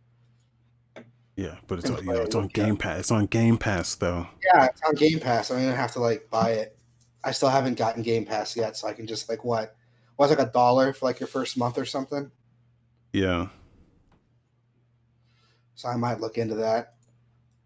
Yeah, 1.36 1.56
but 1.68 1.80
it's 1.80 1.90
on, 1.90 1.98
you 2.06 2.14
know, 2.14 2.22
it's 2.22 2.36
on 2.36 2.48
Game 2.48 2.78
Pass. 2.78 3.00
It's 3.00 3.12
on 3.12 3.26
Game 3.26 3.58
Pass 3.58 3.96
though. 3.96 4.28
Yeah, 4.54 4.66
it's 4.66 4.82
on 4.88 4.96
Game 4.96 5.20
Pass. 5.20 5.50
I'm 5.50 5.58
gonna 5.58 5.76
have 5.76 5.94
to 5.94 6.00
like 6.00 6.30
buy 6.30 6.52
it. 6.52 6.78
I 7.24 7.32
still 7.32 7.50
haven't 7.50 7.78
gotten 7.78 8.02
Game 8.02 8.26
Pass 8.26 8.56
yet, 8.56 8.76
so 8.76 8.88
I 8.88 8.94
can 8.94 9.08
just 9.08 9.30
like 9.30 9.44
what 9.44 9.76
was 10.18 10.30
like 10.30 10.40
a 10.40 10.52
dollar 10.52 10.94
for 10.94 11.06
like 11.06 11.20
your 11.20 11.28
first 11.28 11.58
month 11.58 11.78
or 11.78 11.86
something. 11.86 12.32
Yeah. 13.14 13.48
So 15.76 15.90
I 15.90 15.96
might 15.96 16.20
look 16.20 16.38
into 16.38 16.56
that. 16.56 16.94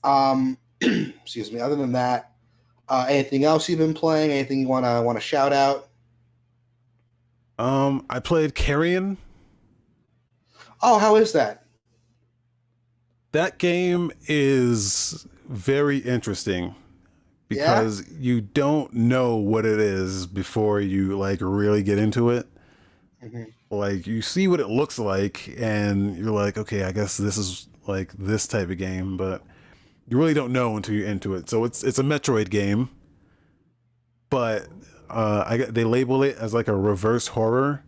Um, 0.03 0.57
excuse 0.81 1.51
me. 1.51 1.59
Other 1.59 1.75
than 1.75 1.91
that, 1.93 2.31
uh, 2.88 3.05
anything 3.09 3.43
else 3.43 3.67
you've 3.67 3.79
been 3.79 3.93
playing? 3.93 4.31
Anything 4.31 4.62
you 4.62 4.67
wanna 4.67 5.01
want 5.01 5.17
to 5.17 5.21
shout 5.21 5.53
out? 5.53 5.89
Um, 7.57 8.05
I 8.09 8.19
played 8.19 8.55
Carrion. 8.55 9.17
Oh, 10.81 11.00
how 11.00 11.15
is 11.15 11.33
that? 11.33 11.63
That 13.31 13.57
game 13.57 14.12
is 14.27 15.27
very 15.47 15.97
interesting 15.97 16.75
Yeah? 17.49 17.79
because 17.79 18.09
you 18.11 18.41
don't 18.41 18.93
know 18.93 19.35
what 19.35 19.65
it 19.65 19.79
is 19.79 20.25
before 20.25 20.79
you 20.79 21.17
like 21.17 21.39
really 21.41 21.83
get 21.83 21.97
into 21.99 22.29
it. 22.31 22.47
Mhm. 23.23 23.51
Like 23.69 24.07
you 24.07 24.21
see 24.21 24.47
what 24.47 24.59
it 24.59 24.67
looks 24.67 24.97
like 24.99 25.53
and 25.57 26.17
you're 26.17 26.31
like, 26.31 26.57
okay, 26.57 26.83
I 26.83 26.91
guess 26.91 27.17
this 27.17 27.37
is 27.37 27.67
like 27.87 28.11
this 28.13 28.47
type 28.47 28.69
of 28.69 28.77
game, 28.77 29.15
but 29.17 29.43
you 30.07 30.17
really 30.17 30.33
don't 30.33 30.53
know 30.53 30.75
until 30.75 30.95
you're 30.95 31.07
into 31.07 31.35
it. 31.35 31.49
So 31.49 31.63
it's 31.65 31.83
it's 31.83 31.99
a 31.99 32.03
Metroid 32.03 32.49
game, 32.49 32.89
but 34.29 34.67
uh, 35.09 35.43
I 35.47 35.57
they 35.57 35.83
label 35.83 36.23
it 36.23 36.37
as 36.37 36.53
like 36.53 36.67
a 36.67 36.75
reverse 36.75 37.27
horror 37.27 37.83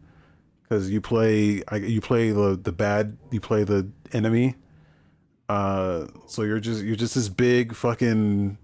because 0.64 0.90
you 0.90 1.02
play 1.02 1.64
I, 1.68 1.78
you 1.78 2.02
play 2.02 2.32
the 2.32 2.60
the 2.62 2.72
bad 2.72 3.18
you 3.32 3.40
play 3.40 3.64
the 3.64 3.90
enemy. 4.14 4.56
Uh, 5.50 6.08
so 6.28 6.44
you're 6.44 6.60
just 6.60 6.84
you're 6.84 6.96
just 6.96 7.16
this 7.16 7.30
big 7.30 7.74
fucking 7.74 8.58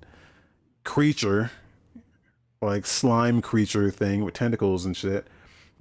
creature, 0.83 1.51
like 2.61 2.85
slime 2.85 3.41
creature 3.41 3.91
thing 3.91 4.23
with 4.23 4.33
tentacles 4.33 4.85
and 4.85 4.95
shit, 4.95 5.27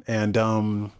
and 0.06 0.36
um, 0.36 0.92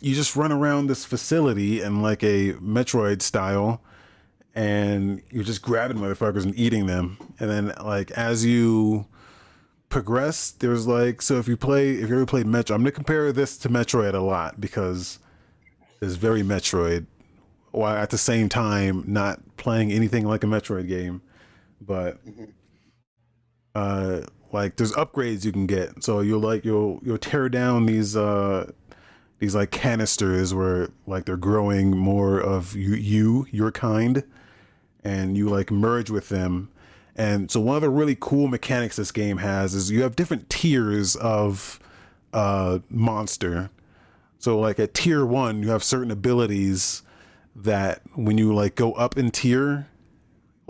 you 0.00 0.14
just 0.14 0.36
run 0.36 0.52
around 0.52 0.86
this 0.86 1.04
facility 1.04 1.80
in 1.80 2.02
like 2.02 2.22
a 2.22 2.54
Metroid 2.54 3.22
style, 3.22 3.80
and 4.54 5.22
you're 5.30 5.44
just 5.44 5.62
grabbing 5.62 5.98
motherfuckers 5.98 6.44
and 6.44 6.58
eating 6.58 6.86
them, 6.86 7.18
and 7.38 7.50
then 7.50 7.72
like 7.82 8.10
as 8.12 8.44
you 8.44 9.06
progress, 9.88 10.50
there's 10.50 10.86
like 10.86 11.22
so 11.22 11.38
if 11.38 11.46
you 11.46 11.56
play 11.56 11.90
if 11.90 12.08
you 12.08 12.16
ever 12.16 12.26
played 12.26 12.46
Metro, 12.46 12.74
I'm 12.74 12.82
gonna 12.82 12.92
compare 12.92 13.32
this 13.32 13.56
to 13.58 13.68
Metroid 13.68 14.14
a 14.14 14.20
lot 14.20 14.60
because 14.60 15.18
it's 16.00 16.14
very 16.14 16.42
Metroid 16.42 17.06
while 17.70 17.96
at 17.96 18.10
the 18.10 18.18
same 18.18 18.48
time 18.48 19.04
not 19.06 19.40
playing 19.56 19.92
anything 19.92 20.26
like 20.26 20.44
a 20.44 20.46
Metroid 20.46 20.88
game. 20.88 21.22
But 21.86 22.24
Mhm. 22.24 22.48
uh 23.74 24.20
like 24.52 24.76
there's 24.76 24.92
upgrades 24.92 25.44
you 25.44 25.52
can 25.52 25.66
get. 25.66 26.04
So 26.04 26.20
you'll 26.20 26.40
like 26.40 26.64
you'll 26.64 27.00
you'll 27.02 27.18
tear 27.18 27.48
down 27.48 27.86
these 27.86 28.16
uh 28.16 28.70
these 29.38 29.54
like 29.54 29.70
canisters 29.70 30.54
where 30.54 30.90
like 31.06 31.24
they're 31.24 31.36
growing 31.36 31.96
more 31.96 32.38
of 32.38 32.76
you 32.76 32.94
you, 32.94 33.46
your 33.50 33.72
kind, 33.72 34.22
and 35.02 35.36
you 35.36 35.48
like 35.48 35.70
merge 35.70 36.10
with 36.10 36.28
them. 36.28 36.68
And 37.16 37.50
so 37.50 37.60
one 37.60 37.76
of 37.76 37.82
the 37.82 37.90
really 37.90 38.16
cool 38.18 38.46
mechanics 38.46 38.96
this 38.96 39.10
game 39.10 39.38
has 39.38 39.74
is 39.74 39.90
you 39.90 40.02
have 40.02 40.16
different 40.16 40.48
tiers 40.50 41.16
of 41.16 41.80
uh 42.32 42.80
monster. 42.90 43.70
So 44.38 44.58
like 44.58 44.78
at 44.78 44.92
tier 44.92 45.24
one, 45.24 45.62
you 45.62 45.70
have 45.70 45.82
certain 45.82 46.10
abilities 46.10 47.02
that 47.56 48.02
when 48.14 48.38
you 48.38 48.54
like 48.54 48.74
go 48.74 48.92
up 48.92 49.16
in 49.16 49.30
tier, 49.30 49.88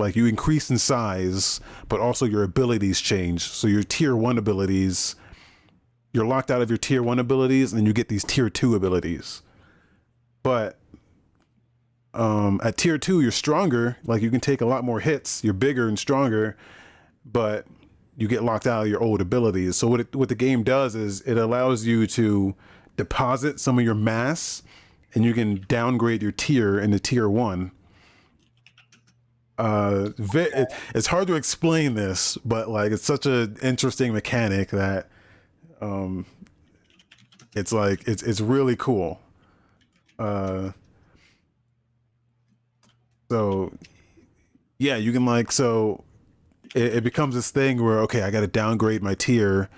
like 0.02 0.16
you 0.16 0.26
increase 0.26 0.68
in 0.68 0.78
size, 0.78 1.61
but 1.88 2.00
also 2.00 2.26
your 2.26 2.42
abilities 2.42 3.00
change. 3.00 3.42
So 3.42 3.66
your 3.66 3.82
tier 3.82 4.14
one 4.14 4.37
abilities, 4.37 5.16
you're 6.12 6.26
locked 6.26 6.50
out 6.50 6.61
of 6.61 6.68
your 6.68 6.76
tier 6.76 7.02
one 7.02 7.18
abilities, 7.18 7.73
and 7.73 7.87
you 7.87 7.92
get 7.92 8.09
these 8.09 8.25
tier 8.25 8.50
two 8.50 8.75
abilities. 8.75 9.42
But 10.42 10.78
um, 12.14 12.61
at 12.62 12.76
tier 12.76 12.99
two, 12.99 13.21
you're 13.21 13.30
stronger. 13.30 13.97
Like 14.04 14.21
you 14.21 14.30
can 14.30 14.40
take 14.40 14.61
a 14.61 14.66
lot 14.66 14.85
more 14.85 15.00
hits. 15.00 15.42
You're 15.42 15.54
bigger 15.54 15.88
and 15.88 15.99
stronger, 15.99 16.56
but 17.25 17.66
you 18.16 18.28
get 18.28 18.42
locked 18.42 18.66
out 18.66 18.82
of 18.82 18.88
your 18.88 19.02
old 19.02 19.21
abilities. 19.21 19.76
So 19.76 19.88
what 19.88 20.00
it, 20.00 20.14
what 20.14 20.28
the 20.28 20.35
game 20.35 20.62
does 20.62 20.94
is 20.94 21.23
it 21.23 21.38
allows 21.38 21.87
you 21.87 22.06
to 22.09 22.54
deposit 22.97 23.59
some 23.59 23.78
of 23.78 23.85
your 23.85 23.94
mass, 23.94 24.62
and 25.14 25.25
you 25.25 25.32
can 25.32 25.64
downgrade 25.68 26.23
your 26.23 26.32
tier 26.32 26.78
into 26.78 26.99
tier 26.99 27.28
one. 27.28 27.73
Uh, 29.59 30.11
it's 30.18 31.06
hard 31.06 31.26
to 31.28 31.35
explain 31.35 31.94
this, 31.94 32.38
but 32.44 32.68
like 32.68 32.92
it's 32.92 33.04
such 33.04 33.26
an 33.26 33.56
interesting 33.62 34.12
mechanic 34.12 34.71
that, 34.71 35.09
um, 35.80 36.26
it's 37.54 37.73
like 37.73 38.06
it's 38.09 38.23
it's 38.23 38.40
really 38.40 38.76
cool. 38.76 39.21
Uh, 40.18 40.73
so 43.30 43.73
yeah, 44.78 44.97
you 44.97 45.12
can 45.12 45.26
like 45.26 45.52
so 45.52 46.02
it, 46.75 46.97
it 46.97 47.04
becomes 47.04 47.35
this 47.35 47.50
thing 47.50 47.82
where 47.82 47.99
okay, 48.00 48.23
I 48.23 48.30
got 48.30 48.40
to 48.40 48.47
downgrade 48.47 49.02
my 49.02 49.14
tier 49.14 49.68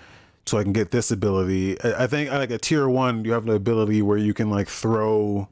so 0.46 0.58
I 0.58 0.62
can 0.62 0.72
get 0.72 0.90
this 0.90 1.10
ability. 1.10 1.80
I, 1.82 2.04
I 2.04 2.06
think 2.06 2.30
like 2.30 2.50
a 2.50 2.58
tier 2.58 2.88
one, 2.88 3.24
you 3.24 3.32
have 3.32 3.46
the 3.46 3.54
ability 3.54 4.02
where 4.02 4.18
you 4.18 4.34
can 4.34 4.50
like 4.50 4.68
throw, 4.68 5.48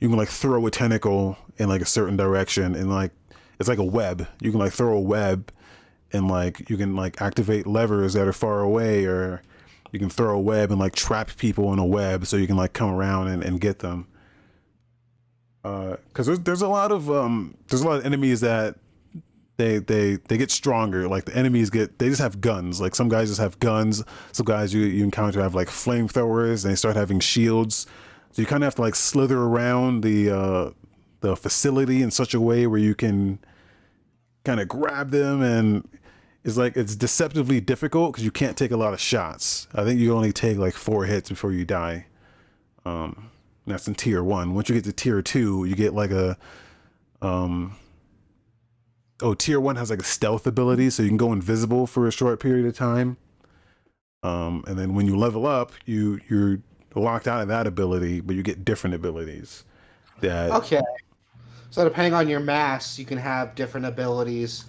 you 0.00 0.08
can 0.08 0.16
like 0.16 0.28
throw 0.28 0.66
a 0.66 0.70
tentacle 0.70 1.36
in 1.56 1.68
like 1.68 1.80
a 1.80 1.86
certain 1.86 2.16
direction 2.16 2.74
and 2.74 2.90
like 2.90 3.12
it's 3.58 3.68
like 3.68 3.78
a 3.78 3.84
web. 3.84 4.26
You 4.40 4.50
can 4.50 4.60
like 4.60 4.72
throw 4.72 4.96
a 4.96 5.00
web 5.00 5.52
and 6.12 6.28
like 6.28 6.70
you 6.70 6.76
can 6.76 6.96
like 6.96 7.20
activate 7.20 7.66
levers 7.66 8.14
that 8.14 8.26
are 8.26 8.32
far 8.32 8.60
away 8.60 9.04
or 9.04 9.42
you 9.92 9.98
can 9.98 10.10
throw 10.10 10.36
a 10.36 10.40
web 10.40 10.70
and 10.70 10.80
like 10.80 10.94
trap 10.94 11.36
people 11.36 11.72
in 11.72 11.78
a 11.78 11.84
web 11.84 12.26
so 12.26 12.36
you 12.36 12.46
can 12.46 12.56
like 12.56 12.72
come 12.72 12.90
around 12.90 13.28
and, 13.28 13.42
and 13.42 13.60
get 13.60 13.80
them. 13.80 14.06
Uh, 15.64 15.96
cause 16.12 16.26
there's, 16.26 16.40
there's 16.40 16.62
a 16.62 16.68
lot 16.68 16.92
of, 16.92 17.10
um, 17.10 17.56
there's 17.68 17.80
a 17.82 17.88
lot 17.88 17.98
of 17.98 18.04
enemies 18.04 18.40
that 18.40 18.76
they, 19.56 19.78
they, 19.78 20.16
they 20.28 20.36
get 20.36 20.50
stronger. 20.50 21.08
Like 21.08 21.24
the 21.24 21.36
enemies 21.36 21.70
get, 21.70 21.98
they 21.98 22.08
just 22.08 22.20
have 22.20 22.40
guns. 22.40 22.80
Like 22.80 22.94
some 22.94 23.08
guys 23.08 23.28
just 23.28 23.40
have 23.40 23.58
guns. 23.60 24.02
Some 24.32 24.46
guys 24.46 24.74
you, 24.74 24.82
you 24.82 25.04
encounter 25.04 25.40
have 25.40 25.54
like 25.54 25.68
flamethrowers 25.68 26.64
and 26.64 26.72
they 26.72 26.76
start 26.76 26.96
having 26.96 27.20
shields. 27.20 27.86
So 28.32 28.42
you 28.42 28.46
kind 28.46 28.62
of 28.62 28.66
have 28.66 28.74
to 28.74 28.82
like 28.82 28.96
slither 28.96 29.40
around 29.40 30.02
the, 30.02 30.30
uh, 30.36 30.70
the 31.24 31.34
facility 31.34 32.02
in 32.02 32.10
such 32.10 32.34
a 32.34 32.40
way 32.40 32.66
where 32.66 32.78
you 32.78 32.94
can 32.94 33.38
kind 34.44 34.60
of 34.60 34.68
grab 34.68 35.10
them 35.10 35.40
and 35.40 35.88
it's 36.44 36.58
like 36.58 36.76
it's 36.76 36.94
deceptively 36.94 37.62
difficult 37.62 38.12
because 38.12 38.24
you 38.24 38.30
can't 38.30 38.58
take 38.58 38.70
a 38.70 38.76
lot 38.76 38.92
of 38.92 39.00
shots. 39.00 39.66
I 39.74 39.84
think 39.84 39.98
you 39.98 40.14
only 40.14 40.32
take 40.32 40.58
like 40.58 40.74
four 40.74 41.06
hits 41.06 41.30
before 41.30 41.50
you 41.52 41.64
die. 41.64 42.04
Um, 42.84 43.30
that's 43.66 43.88
in 43.88 43.94
tier 43.94 44.22
one. 44.22 44.54
Once 44.54 44.68
you 44.68 44.74
get 44.74 44.84
to 44.84 44.92
tier 44.92 45.22
two, 45.22 45.64
you 45.64 45.74
get 45.74 45.94
like 45.94 46.10
a 46.10 46.36
um. 47.22 47.76
Oh, 49.22 49.32
tier 49.32 49.58
one 49.58 49.76
has 49.76 49.88
like 49.88 50.00
a 50.00 50.04
stealth 50.04 50.46
ability, 50.46 50.90
so 50.90 51.02
you 51.02 51.08
can 51.08 51.16
go 51.16 51.32
invisible 51.32 51.86
for 51.86 52.06
a 52.06 52.12
short 52.12 52.40
period 52.40 52.66
of 52.66 52.76
time. 52.76 53.16
Um, 54.22 54.64
and 54.66 54.78
then 54.78 54.94
when 54.94 55.06
you 55.06 55.16
level 55.16 55.46
up, 55.46 55.72
you 55.86 56.20
you're 56.28 56.58
locked 56.94 57.26
out 57.26 57.40
of 57.40 57.48
that 57.48 57.66
ability, 57.66 58.20
but 58.20 58.36
you 58.36 58.42
get 58.42 58.66
different 58.66 58.94
abilities. 58.94 59.64
That 60.20 60.50
Okay. 60.52 60.82
So 61.74 61.82
depending 61.82 62.14
on 62.14 62.28
your 62.28 62.38
mass, 62.38 63.00
you 63.00 63.04
can 63.04 63.18
have 63.18 63.56
different 63.56 63.84
abilities 63.84 64.64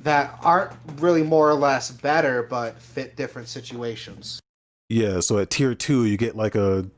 that 0.00 0.36
aren't 0.42 0.72
really 0.96 1.22
more 1.22 1.48
or 1.48 1.54
less 1.54 1.92
better, 1.92 2.42
but 2.42 2.76
fit 2.82 3.14
different 3.14 3.46
situations. 3.46 4.40
Yeah, 4.88 5.20
so 5.20 5.38
at 5.38 5.50
tier 5.50 5.76
two, 5.76 6.06
you 6.06 6.16
get 6.16 6.34
like 6.34 6.56
a, 6.56 6.90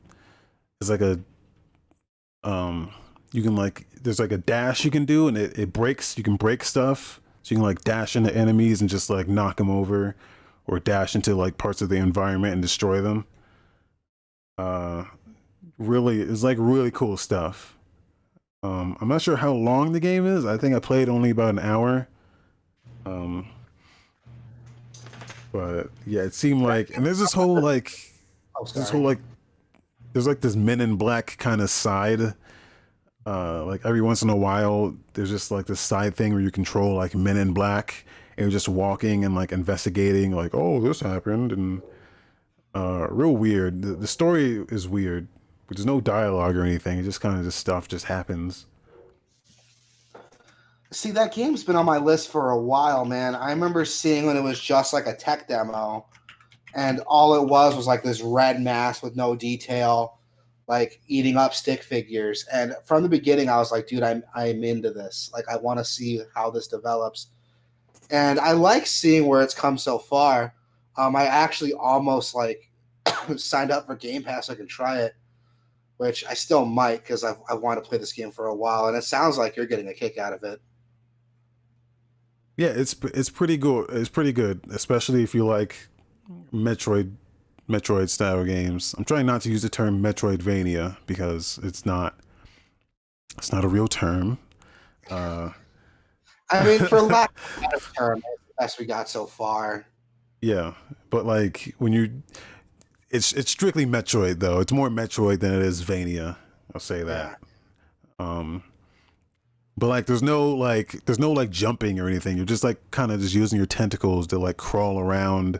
it's 0.81 0.89
like 0.89 1.01
a, 1.01 1.19
um, 2.43 2.91
you 3.31 3.43
can 3.43 3.55
like, 3.55 3.85
there's 4.01 4.19
like 4.19 4.31
a 4.31 4.39
dash 4.39 4.83
you 4.83 4.89
can 4.89 5.05
do, 5.05 5.27
and 5.27 5.37
it, 5.37 5.59
it 5.59 5.71
breaks. 5.71 6.17
You 6.17 6.23
can 6.23 6.35
break 6.35 6.63
stuff, 6.63 7.21
so 7.43 7.53
you 7.53 7.57
can 7.57 7.63
like 7.63 7.83
dash 7.83 8.15
into 8.15 8.35
enemies 8.35 8.81
and 8.81 8.89
just 8.89 9.07
like 9.07 9.27
knock 9.27 9.57
them 9.57 9.69
over, 9.69 10.15
or 10.65 10.79
dash 10.79 11.13
into 11.13 11.35
like 11.35 11.59
parts 11.59 11.83
of 11.83 11.89
the 11.89 11.97
environment 11.97 12.53
and 12.53 12.61
destroy 12.63 13.01
them. 13.01 13.27
Uh, 14.57 15.03
really, 15.77 16.21
it's 16.21 16.41
like 16.41 16.57
really 16.59 16.89
cool 16.89 17.17
stuff. 17.17 17.76
Um, 18.63 18.97
I'm 18.99 19.07
not 19.07 19.21
sure 19.21 19.35
how 19.37 19.53
long 19.53 19.91
the 19.91 19.99
game 19.99 20.25
is. 20.25 20.45
I 20.45 20.57
think 20.57 20.75
I 20.75 20.79
played 20.79 21.09
only 21.09 21.29
about 21.29 21.49
an 21.51 21.59
hour. 21.59 22.07
Um, 23.05 23.47
but 25.51 25.89
yeah, 26.05 26.21
it 26.21 26.33
seemed 26.33 26.61
like, 26.63 26.95
and 26.95 27.05
there's 27.05 27.19
this 27.19 27.33
whole 27.33 27.61
like 27.61 27.91
Oh, 28.59 28.65
this 28.65 28.89
whole 28.89 29.01
like 29.01 29.19
there's 30.13 30.25
like 30.27 30.41
this 30.41 30.55
men 30.55 30.81
in 30.81 30.95
black 30.95 31.37
kind 31.37 31.61
of 31.61 31.69
side 31.69 32.33
uh 33.27 33.63
like 33.65 33.85
every 33.85 34.01
once 34.01 34.23
in 34.23 34.29
a 34.31 34.35
while 34.35 34.95
there's 35.13 35.29
just 35.29 35.51
like 35.51 35.67
this 35.67 35.79
side 35.79 36.15
thing 36.15 36.33
where 36.33 36.41
you 36.41 36.49
control 36.49 36.95
like 36.95 37.13
men 37.13 37.37
in 37.37 37.53
black 37.53 38.03
and 38.35 38.45
you're 38.45 38.51
just 38.51 38.67
walking 38.67 39.23
and 39.25 39.35
like 39.35 39.51
investigating 39.51 40.31
like 40.31 40.55
oh 40.55 40.79
this 40.81 41.01
happened 41.01 41.51
and 41.51 41.81
Uh, 42.75 43.07
real 43.09 43.35
weird. 43.35 43.81
The, 43.81 43.95
the 43.95 44.07
story 44.07 44.63
is 44.69 44.87
weird. 44.87 45.27
There's 45.69 45.85
no 45.85 45.99
dialogue 45.99 46.55
or 46.55 46.63
anything. 46.63 46.99
It 46.99 47.03
just 47.03 47.21
kind 47.21 47.37
of 47.37 47.43
just 47.43 47.59
stuff 47.59 47.87
just 47.87 48.05
happens. 48.05 48.65
See, 50.91 51.11
that 51.11 51.33
game's 51.33 51.65
been 51.65 51.75
on 51.75 51.85
my 51.85 51.97
list 51.97 52.31
for 52.31 52.51
a 52.51 52.59
while, 52.59 53.03
man. 53.03 53.35
I 53.35 53.51
remember 53.51 53.83
seeing 53.83 54.25
when 54.25 54.37
it 54.37 54.43
was 54.43 54.59
just 54.59 54.93
like 54.93 55.05
a 55.05 55.15
tech 55.15 55.47
demo, 55.47 56.05
and 56.73 57.01
all 57.01 57.35
it 57.35 57.49
was 57.49 57.75
was 57.75 57.87
like 57.87 58.03
this 58.03 58.21
red 58.21 58.61
mass 58.61 59.01
with 59.01 59.17
no 59.17 59.35
detail, 59.35 60.19
like 60.67 61.01
eating 61.07 61.35
up 61.35 61.53
stick 61.53 61.83
figures. 61.83 62.45
And 62.53 62.73
from 62.85 63.03
the 63.03 63.09
beginning, 63.09 63.49
I 63.49 63.57
was 63.57 63.71
like, 63.71 63.87
dude, 63.87 64.03
I'm 64.03 64.23
I'm 64.33 64.63
into 64.63 64.91
this. 64.91 65.29
Like, 65.33 65.49
I 65.49 65.57
want 65.57 65.79
to 65.79 65.85
see 65.85 66.21
how 66.33 66.49
this 66.49 66.67
develops. 66.67 67.27
And 68.09 68.39
I 68.39 68.53
like 68.53 68.87
seeing 68.87 69.25
where 69.25 69.41
it's 69.41 69.53
come 69.53 69.77
so 69.77 69.99
far. 69.99 70.53
Um, 70.97 71.15
I 71.17 71.25
actually 71.25 71.73
almost 71.73 72.33
like 72.33 72.69
signed 73.35 73.71
up 73.71 73.85
for 73.85 73.95
Game 73.95 74.23
Pass 74.23 74.47
so 74.47 74.53
I 74.53 74.55
can 74.55 74.67
try 74.67 74.99
it, 74.99 75.15
which 75.97 76.25
I 76.25 76.33
still 76.33 76.65
might 76.65 77.03
because 77.03 77.23
I 77.23 77.35
I 77.49 77.53
want 77.55 77.83
to 77.83 77.87
play 77.87 77.97
this 77.97 78.13
game 78.13 78.31
for 78.31 78.47
a 78.47 78.55
while. 78.55 78.87
And 78.87 78.97
it 78.97 79.03
sounds 79.03 79.37
like 79.37 79.55
you're 79.55 79.65
getting 79.65 79.87
a 79.87 79.93
kick 79.93 80.17
out 80.17 80.33
of 80.33 80.43
it. 80.43 80.61
Yeah, 82.55 82.69
it's 82.69 82.95
it's 83.13 83.29
pretty 83.29 83.57
good. 83.57 83.87
It's 83.89 84.09
pretty 84.09 84.31
good, 84.31 84.61
especially 84.71 85.23
if 85.23 85.35
you 85.35 85.45
like 85.45 85.87
Metroid 86.51 87.13
Metroid 87.69 88.09
style 88.09 88.43
games. 88.43 88.95
I'm 88.97 89.03
trying 89.03 89.25
not 89.25 89.41
to 89.41 89.49
use 89.49 89.61
the 89.61 89.69
term 89.69 90.01
Metroidvania 90.01 90.97
because 91.05 91.59
it's 91.61 91.85
not 91.85 92.19
it's 93.37 93.51
not 93.51 93.63
a 93.63 93.67
real 93.67 93.87
term. 93.87 94.39
Uh, 95.09 95.51
I 96.49 96.63
mean, 96.65 96.79
for 96.79 97.01
lack 97.01 97.31
of 97.37 97.57
a 97.57 97.61
better 97.61 97.79
term, 97.97 98.17
it's 98.17 98.47
the 98.47 98.53
best 98.59 98.79
we 98.79 98.85
got 98.85 99.09
so 99.09 99.25
far. 99.25 99.85
yeah, 100.41 100.73
but 101.09 101.25
like 101.25 101.75
when 101.77 101.93
you, 101.93 102.23
it's 103.09 103.33
it's 103.33 103.51
strictly 103.51 103.85
Metroid 103.85 104.39
though. 104.39 104.59
It's 104.59 104.71
more 104.71 104.89
Metroid 104.89 105.39
than 105.39 105.53
it 105.53 105.61
is 105.61 105.81
Vania. 105.81 106.37
I'll 106.73 106.81
say 106.81 107.03
that. 107.03 107.39
Um, 108.19 108.63
but 109.77 109.87
like, 109.87 110.07
there's 110.07 110.23
no 110.23 110.49
like, 110.49 111.05
there's 111.05 111.19
no 111.19 111.31
like 111.31 111.49
jumping 111.49 111.99
or 111.99 112.07
anything. 112.07 112.35
You're 112.35 112.45
just 112.45 112.63
like 112.63 112.79
kind 112.91 113.11
of 113.11 113.19
just 113.19 113.35
using 113.35 113.57
your 113.57 113.67
tentacles 113.67 114.27
to 114.27 114.39
like 114.39 114.57
crawl 114.57 114.99
around, 114.99 115.59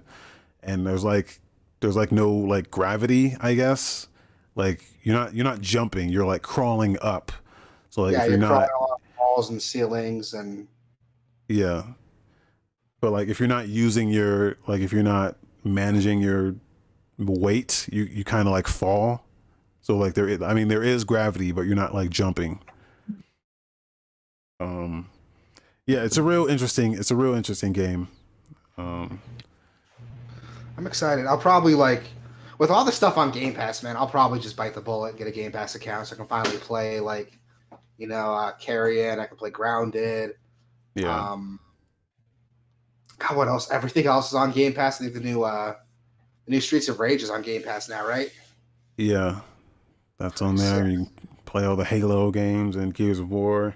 and 0.64 0.86
there's 0.86 1.04
like, 1.04 1.40
there's 1.80 1.96
like 1.96 2.12
no 2.12 2.32
like 2.32 2.72
gravity, 2.72 3.36
I 3.40 3.54
guess. 3.54 4.08
Like 4.56 4.84
you're 5.04 5.16
not 5.16 5.36
you're 5.36 5.46
not 5.46 5.62
jumping. 5.62 6.10
You're 6.10 6.26
like 6.26 6.42
crawling 6.42 6.98
up. 7.02 7.32
So 7.92 8.02
like 8.02 8.14
yeah, 8.14 8.24
if 8.24 8.32
you're, 8.32 8.40
you're 8.40 8.50
not, 8.50 8.70
walls 9.20 9.52
and 9.52 9.62
ceilings, 9.62 10.34
and 10.34 10.68
yeah. 11.48 11.84
But 13.00 13.12
like 13.12 13.28
if 13.28 13.40
you're 13.40 13.48
not 13.48 13.68
using 13.68 14.10
your 14.10 14.58
like 14.68 14.82
if 14.82 14.92
you're 14.92 15.04
not 15.04 15.38
managing 15.64 16.22
your 16.22 16.56
weight, 17.18 17.88
you 17.92 18.04
you 18.04 18.24
kind 18.24 18.48
of 18.48 18.52
like 18.52 18.68
fall. 18.68 19.24
So 19.82 19.96
like 19.98 20.16
there, 20.16 20.28
is, 20.28 20.42
I 20.42 20.54
mean, 20.54 20.68
there 20.68 20.84
is 20.84 21.04
gravity, 21.06 21.52
but 21.52 21.62
you're 21.62 21.76
not 21.76 21.94
like 21.94 22.10
jumping. 22.10 22.60
Um, 24.60 25.10
yeah, 25.86 26.04
it's 26.04 26.18
a 26.18 26.24
real 26.24 26.46
interesting. 26.48 26.94
It's 26.94 27.12
a 27.12 27.16
real 27.16 27.34
interesting 27.34 27.72
game. 27.72 28.10
Um, 28.78 29.22
I'm 30.78 30.86
excited. 30.86 31.26
I'll 31.26 31.38
probably 31.38 31.74
like 31.74 32.04
with 32.58 32.70
all 32.70 32.84
the 32.84 32.92
stuff 32.92 33.18
on 33.18 33.32
Game 33.32 33.54
Pass, 33.54 33.82
man. 33.84 33.96
I'll 33.96 34.08
probably 34.10 34.40
just 34.40 34.56
bite 34.58 34.74
the 34.74 34.82
bullet, 34.82 35.18
get 35.18 35.28
a 35.28 35.32
Game 35.32 35.52
Pass 35.52 35.76
account, 35.76 36.08
so 36.08 36.16
I 36.16 36.18
can 36.18 36.28
finally 36.28 36.58
play 36.58 37.00
like, 37.00 37.40
you 37.98 38.08
know, 38.08 38.34
uh, 38.34 38.52
Carrion. 38.54 39.20
I 39.20 39.26
can 39.26 39.38
play 39.38 39.50
Grounded. 39.52 40.32
yeah, 40.96 41.32
Um, 41.32 41.60
God, 43.20 43.38
what 43.38 43.48
else? 43.48 43.72
Everything 43.72 44.06
else 44.06 44.28
is 44.30 44.36
on 44.36 44.52
Game 44.52 44.74
Pass. 44.74 45.00
I 45.00 45.06
think 45.06 45.14
the 45.14 45.22
new 45.22 45.44
uh, 45.44 45.76
the 46.48 46.52
new 46.52 46.62
Streets 46.62 46.88
of 46.88 47.00
Rage 47.00 47.22
is 47.22 47.30
on 47.30 47.42
Game 47.42 47.62
Pass 47.62 47.90
now, 47.90 48.08
right? 48.08 48.32
yeah, 48.96 49.42
that's 50.18 50.42
on 50.42 50.56
there. 50.56 50.88
You 50.88 51.06
can 51.06 51.28
play 51.46 51.66
all 51.66 51.76
the 51.76 51.86
Halo 51.86 52.32
games 52.32 52.76
and 52.76 52.94
Gears 52.94 53.20
of 53.20 53.30
War. 53.30 53.76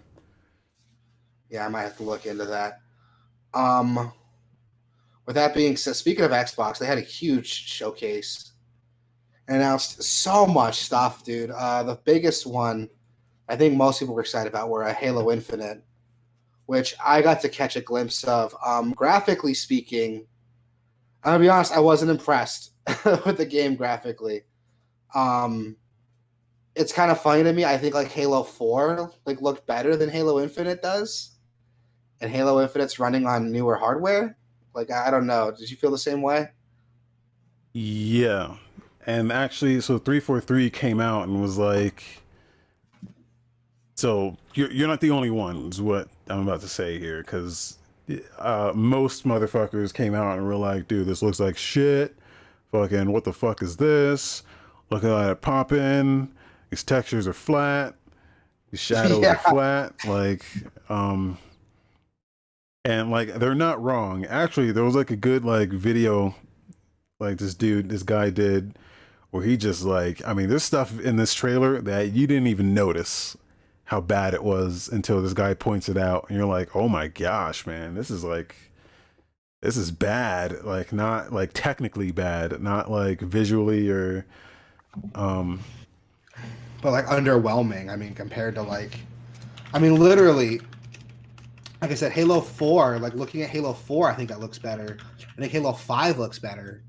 Yeah, 1.49 1.65
I 1.65 1.69
might 1.69 1.83
have 1.83 1.97
to 1.97 2.03
look 2.03 2.25
into 2.25 2.45
that. 2.45 2.79
Um, 3.53 4.11
with 5.25 5.35
that 5.35 5.53
being 5.53 5.75
said, 5.75 5.97
speaking 5.97 6.23
of 6.23 6.31
Xbox, 6.31 6.79
they 6.79 6.85
had 6.85 6.97
a 6.97 7.01
huge 7.01 7.47
showcase 7.47 8.53
and 9.47 9.57
announced 9.57 10.01
so 10.01 10.47
much 10.47 10.79
stuff, 10.79 11.25
dude. 11.25 11.51
Uh, 11.51 11.83
the 11.83 11.99
biggest 12.05 12.47
one 12.47 12.89
I 13.49 13.57
think 13.57 13.75
most 13.75 13.99
people 13.99 14.15
were 14.15 14.21
excited 14.21 14.49
about 14.49 14.69
were 14.69 14.83
a 14.83 14.93
Halo 14.93 15.29
Infinite, 15.29 15.83
which 16.67 16.95
I 17.05 17.21
got 17.21 17.41
to 17.41 17.49
catch 17.49 17.75
a 17.75 17.81
glimpse 17.81 18.23
of. 18.23 18.55
Um, 18.65 18.93
graphically 18.93 19.53
speaking, 19.53 20.25
Gonna 21.23 21.39
be 21.39 21.49
honest, 21.49 21.73
I 21.73 21.79
wasn't 21.79 22.11
impressed 22.11 22.71
with 23.25 23.37
the 23.37 23.45
game 23.45 23.75
graphically. 23.75 24.41
Um, 25.13 25.75
it's 26.75 26.93
kind 26.93 27.11
of 27.11 27.21
funny 27.21 27.43
to 27.43 27.53
me. 27.53 27.65
I 27.65 27.77
think 27.77 27.93
like 27.93 28.09
Halo 28.09 28.43
Four 28.43 29.11
like 29.25 29.41
looked 29.41 29.67
better 29.67 29.95
than 29.95 30.09
Halo 30.09 30.39
Infinite 30.39 30.81
does, 30.81 31.35
and 32.21 32.31
Halo 32.31 32.61
Infinite's 32.61 32.99
running 32.99 33.27
on 33.27 33.51
newer 33.51 33.75
hardware. 33.75 34.37
Like 34.73 34.91
I 34.91 35.11
don't 35.11 35.27
know. 35.27 35.51
Did 35.51 35.69
you 35.69 35.77
feel 35.77 35.91
the 35.91 35.97
same 35.97 36.21
way? 36.21 36.47
Yeah. 37.73 38.55
And 39.05 39.31
actually, 39.31 39.81
so 39.81 39.97
343 39.97 40.69
came 40.69 40.99
out 40.99 41.27
and 41.27 41.41
was 41.41 41.57
like, 41.57 42.03
so 43.95 44.37
you're, 44.53 44.71
you're 44.71 44.87
not 44.87 45.01
the 45.01 45.11
only 45.11 45.31
one, 45.31 45.69
is 45.69 45.81
what 45.81 46.07
I'm 46.27 46.47
about 46.47 46.61
to 46.61 46.67
say 46.67 46.99
here, 46.99 47.21
because 47.21 47.77
uh, 48.37 48.71
most 48.75 49.25
motherfuckers 49.25 49.93
came 49.93 50.13
out 50.13 50.37
and 50.37 50.45
were 50.45 50.55
like, 50.55 50.87
dude, 50.87 51.07
this 51.07 51.21
looks 51.21 51.39
like 51.39 51.57
shit. 51.57 52.15
Fucking, 52.71 53.11
what 53.11 53.23
the 53.23 53.33
fuck 53.33 53.61
is 53.61 53.77
this? 53.77 54.43
Look 54.89 55.03
at 55.03 55.09
that 55.09 55.41
popping. 55.41 56.31
These 56.69 56.83
textures 56.83 57.27
are 57.27 57.33
flat. 57.33 57.95
These 58.71 58.79
shadows 58.81 59.19
Yeah. 59.21 59.33
are 59.33 59.51
flat. 59.51 59.93
Like, 60.05 60.45
um, 60.89 61.37
and 62.85 63.11
like, 63.11 63.35
they're 63.35 63.55
not 63.55 63.81
wrong. 63.81 64.25
Actually, 64.25 64.71
there 64.71 64.83
was 64.83 64.95
like 64.95 65.11
a 65.11 65.15
good, 65.15 65.43
like, 65.45 65.69
video 65.69 66.35
like 67.19 67.37
this 67.37 67.53
dude, 67.53 67.89
this 67.89 68.01
guy 68.03 68.29
did, 68.31 68.77
where 69.29 69.43
he 69.43 69.55
just 69.55 69.83
like, 69.83 70.25
I 70.27 70.33
mean, 70.33 70.49
there's 70.49 70.63
stuff 70.63 70.99
in 70.99 71.17
this 71.17 71.33
trailer 71.35 71.79
that 71.81 72.13
you 72.13 72.25
didn't 72.25 72.47
even 72.47 72.73
notice 72.73 73.37
how 73.91 73.99
bad 73.99 74.33
it 74.33 74.41
was 74.41 74.87
until 74.87 75.21
this 75.21 75.33
guy 75.33 75.53
points 75.53 75.89
it 75.89 75.97
out, 75.97 76.25
and 76.29 76.37
you're 76.37 76.47
like, 76.47 76.73
oh 76.77 76.87
my 76.87 77.09
gosh, 77.09 77.65
man, 77.67 77.93
this 77.93 78.09
is 78.09 78.23
like, 78.23 78.55
this 79.61 79.75
is 79.75 79.91
bad, 79.91 80.63
like 80.63 80.93
not 80.93 81.33
like 81.33 81.51
technically 81.53 82.09
bad, 82.09 82.61
not 82.63 82.89
like 82.89 83.19
visually 83.19 83.89
or, 83.89 84.25
um, 85.13 85.59
But 86.81 86.91
like 86.91 87.05
underwhelming. 87.07 87.89
I 87.89 87.97
mean, 87.97 88.15
compared 88.15 88.55
to 88.55 88.61
like, 88.61 88.97
I 89.73 89.79
mean, 89.79 89.95
literally, 89.95 90.61
like 91.81 91.91
I 91.91 91.95
said, 91.95 92.13
Halo 92.13 92.39
Four. 92.39 92.97
Like 92.97 93.13
looking 93.13 93.41
at 93.41 93.49
Halo 93.49 93.73
Four, 93.73 94.09
I 94.09 94.13
think 94.13 94.29
that 94.29 94.39
looks 94.39 94.57
better. 94.57 94.99
I 95.19 95.41
think 95.41 95.51
Halo 95.51 95.73
Five 95.73 96.17
looks 96.17 96.39
better. 96.39 96.81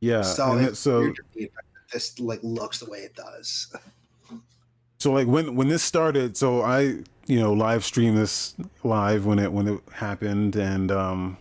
yeah. 0.00 0.20
so 0.20 0.58
it- 0.58 0.76
so 0.76 1.00
weird 1.00 1.16
to 1.16 1.22
me 1.34 1.44
that 1.46 1.64
this 1.90 2.18
like 2.20 2.40
looks 2.42 2.80
the 2.80 2.90
way 2.90 2.98
it 2.98 3.14
does. 3.14 3.74
so 5.06 5.12
like 5.12 5.28
when 5.28 5.54
when 5.54 5.68
this 5.68 5.84
started 5.84 6.36
so 6.36 6.62
i 6.62 6.80
you 7.26 7.38
know 7.38 7.52
live 7.52 7.84
streamed 7.84 8.18
this 8.18 8.56
live 8.82 9.24
when 9.24 9.38
it 9.38 9.52
when 9.52 9.68
it 9.68 9.80
happened 9.92 10.56
and 10.56 10.90
um 10.90 11.38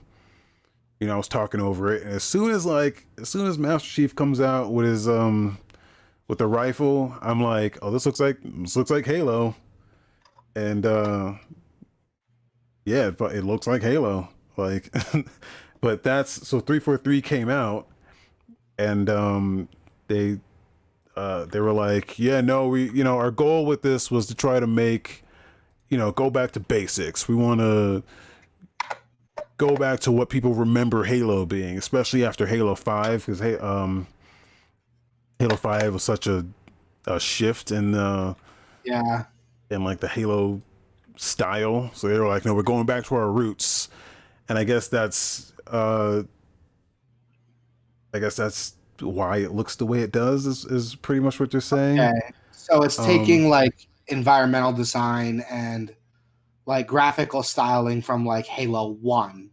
you 1.00 1.08
know 1.08 1.16
i 1.16 1.18
was 1.18 1.28
talking 1.28 1.60
over 1.60 1.92
it. 1.92 2.04
And 2.04 2.12
as 2.12 2.24
soon 2.24 2.52
as 2.52 2.64
like 2.64 3.08
as 3.20 3.28
soon 3.28 3.48
as 3.48 3.58
master 3.58 3.90
chief 3.90 4.16
comes 4.16 4.40
out 4.40 4.72
with 4.72 4.86
his 4.86 5.08
um 5.08 5.58
with 6.28 6.38
the 6.38 6.46
rifle 6.46 7.16
i'm 7.24 7.42
like 7.42 7.80
oh 7.82 7.90
this 7.90 8.06
looks 8.06 8.20
like 8.20 8.38
this 8.44 8.76
looks 8.76 8.92
like 8.92 9.04
halo. 9.08 9.56
And 10.56 10.86
uh 10.86 11.34
yeah 12.86 13.10
but 13.10 13.36
it 13.36 13.44
looks 13.44 13.66
like 13.66 13.82
halo. 13.82 14.30
Like 14.58 14.94
but 15.82 16.04
that's 16.04 16.48
so 16.48 16.60
343 16.60 17.20
came 17.24 17.50
out 17.50 17.88
and 18.78 19.10
um 19.10 19.70
they 20.08 20.38
uh, 21.16 21.46
they 21.46 21.60
were 21.60 21.72
like, 21.72 22.20
yeah, 22.20 22.42
no, 22.42 22.68
we, 22.68 22.90
you 22.92 23.04
know, 23.04 23.18
our 23.18 23.32
goal 23.32 23.66
with 23.66 23.82
this 23.82 24.12
was 24.12 24.26
to 24.28 24.36
try 24.36 24.60
to 24.60 24.68
make, 24.68 25.24
you 25.90 25.98
know, 25.98 26.12
go 26.12 26.30
back 26.30 26.52
to 26.52 26.60
basics. 26.60 27.28
We 27.28 27.36
want 27.36 27.62
to 27.62 28.04
go 29.58 29.78
back 29.78 30.02
to 30.02 30.12
what 30.12 30.30
people 30.30 30.54
remember 30.54 31.06
Halo 31.06 31.46
being, 31.46 31.78
especially 31.78 32.26
after 32.26 32.46
Halo 32.46 32.76
Five, 32.76 33.26
because 33.26 33.40
hey, 33.40 33.58
um, 33.58 34.08
Halo 35.40 35.56
Five 35.56 35.94
was 35.94 36.04
such 36.04 36.28
a, 36.28 36.46
a 37.08 37.20
shift 37.20 37.72
in 37.72 37.92
the 37.92 38.36
Yeah, 38.84 39.26
in 39.70 39.84
like 39.84 40.00
the 40.02 40.10
Halo 40.10 40.62
style. 41.16 41.92
So 41.94 42.10
they 42.10 42.20
were 42.20 42.28
like, 42.28 42.44
no, 42.44 42.54
we're 42.54 42.64
going 42.64 42.86
back 42.86 43.06
to 43.06 43.16
our 43.16 43.32
roots, 43.32 43.88
and 44.50 44.58
I 44.58 44.66
guess 44.66 44.90
that's, 44.90 45.54
uh, 45.68 46.24
I 48.14 48.20
guess 48.20 48.36
that's 48.36 48.74
why 49.00 49.38
it 49.38 49.52
looks 49.52 49.76
the 49.76 49.86
way 49.86 50.02
it 50.02 50.12
does. 50.12 50.46
Is 50.46 50.66
is 50.66 50.96
pretty 50.96 51.22
much 51.22 51.40
what 51.40 51.54
you're 51.54 51.62
saying. 51.62 52.00
Okay. 52.00 52.14
So 52.52 52.84
it's 52.84 52.98
Um, 53.00 53.06
taking 53.06 53.50
like 53.50 53.88
environmental 54.08 54.72
design 54.74 55.44
and 55.50 55.94
like 56.66 56.88
graphical 56.88 57.44
styling 57.44 58.02
from 58.02 58.26
like 58.26 58.46
Halo 58.46 58.92
One. 59.02 59.50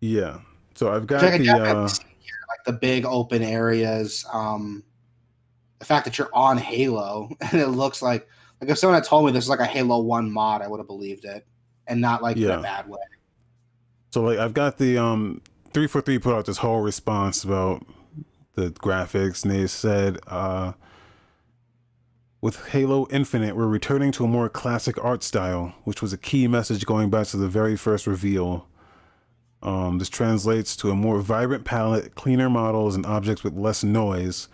Yeah. 0.00 0.38
So 0.74 0.92
I've 0.92 1.06
got 1.06 1.20
the 1.20 1.26
uh 1.50 1.88
here. 1.88 2.34
Like 2.48 2.64
the 2.66 2.72
big 2.72 3.04
open 3.04 3.42
areas. 3.42 4.24
Um, 4.32 4.82
the 5.78 5.84
fact 5.84 6.04
that 6.04 6.16
you're 6.18 6.30
on 6.32 6.58
Halo 6.58 7.30
and 7.40 7.60
it 7.60 7.68
looks 7.68 8.02
like 8.02 8.28
like 8.60 8.70
if 8.70 8.78
someone 8.78 8.94
had 8.94 9.04
told 9.04 9.26
me 9.26 9.32
this 9.32 9.44
is 9.44 9.50
like 9.50 9.60
a 9.60 9.66
Halo 9.66 10.00
One 10.00 10.30
mod, 10.30 10.62
I 10.62 10.68
would 10.68 10.78
have 10.78 10.86
believed 10.86 11.24
it, 11.24 11.44
and 11.86 12.00
not 12.00 12.22
like 12.22 12.36
Yeah. 12.36 12.54
in 12.54 12.58
a 12.60 12.62
bad 12.62 12.88
way. 12.88 12.98
So 14.10 14.22
like 14.22 14.38
I've 14.38 14.54
got 14.54 14.78
the 14.78 14.98
um 14.98 15.40
three 15.74 15.86
four 15.86 16.00
three 16.00 16.18
put 16.18 16.34
out 16.34 16.46
this 16.46 16.58
whole 16.58 16.80
response 16.80 17.44
about 17.44 17.84
the 18.54 18.70
graphics 18.70 19.44
and 19.44 19.52
they 19.52 19.66
said 19.66 20.18
uh 20.26 20.72
with 22.42 22.70
Halo 22.70 23.06
Infinite, 23.08 23.54
we're 23.54 23.68
returning 23.68 24.10
to 24.12 24.24
a 24.24 24.28
more 24.28 24.48
classic 24.48 25.02
art 25.02 25.22
style, 25.22 25.76
which 25.84 26.02
was 26.02 26.12
a 26.12 26.18
key 26.18 26.48
message 26.48 26.84
going 26.84 27.08
back 27.08 27.28
to 27.28 27.36
the 27.36 27.46
very 27.46 27.76
first 27.76 28.04
reveal. 28.04 28.66
Um, 29.62 29.98
this 29.98 30.08
translates 30.08 30.74
to 30.78 30.90
a 30.90 30.96
more 30.96 31.20
vibrant 31.20 31.64
palette, 31.64 32.16
cleaner 32.16 32.50
models, 32.50 32.96
and 32.96 33.06
objects 33.06 33.44
with 33.44 33.56
less 33.56 33.84
noise, 33.84 34.48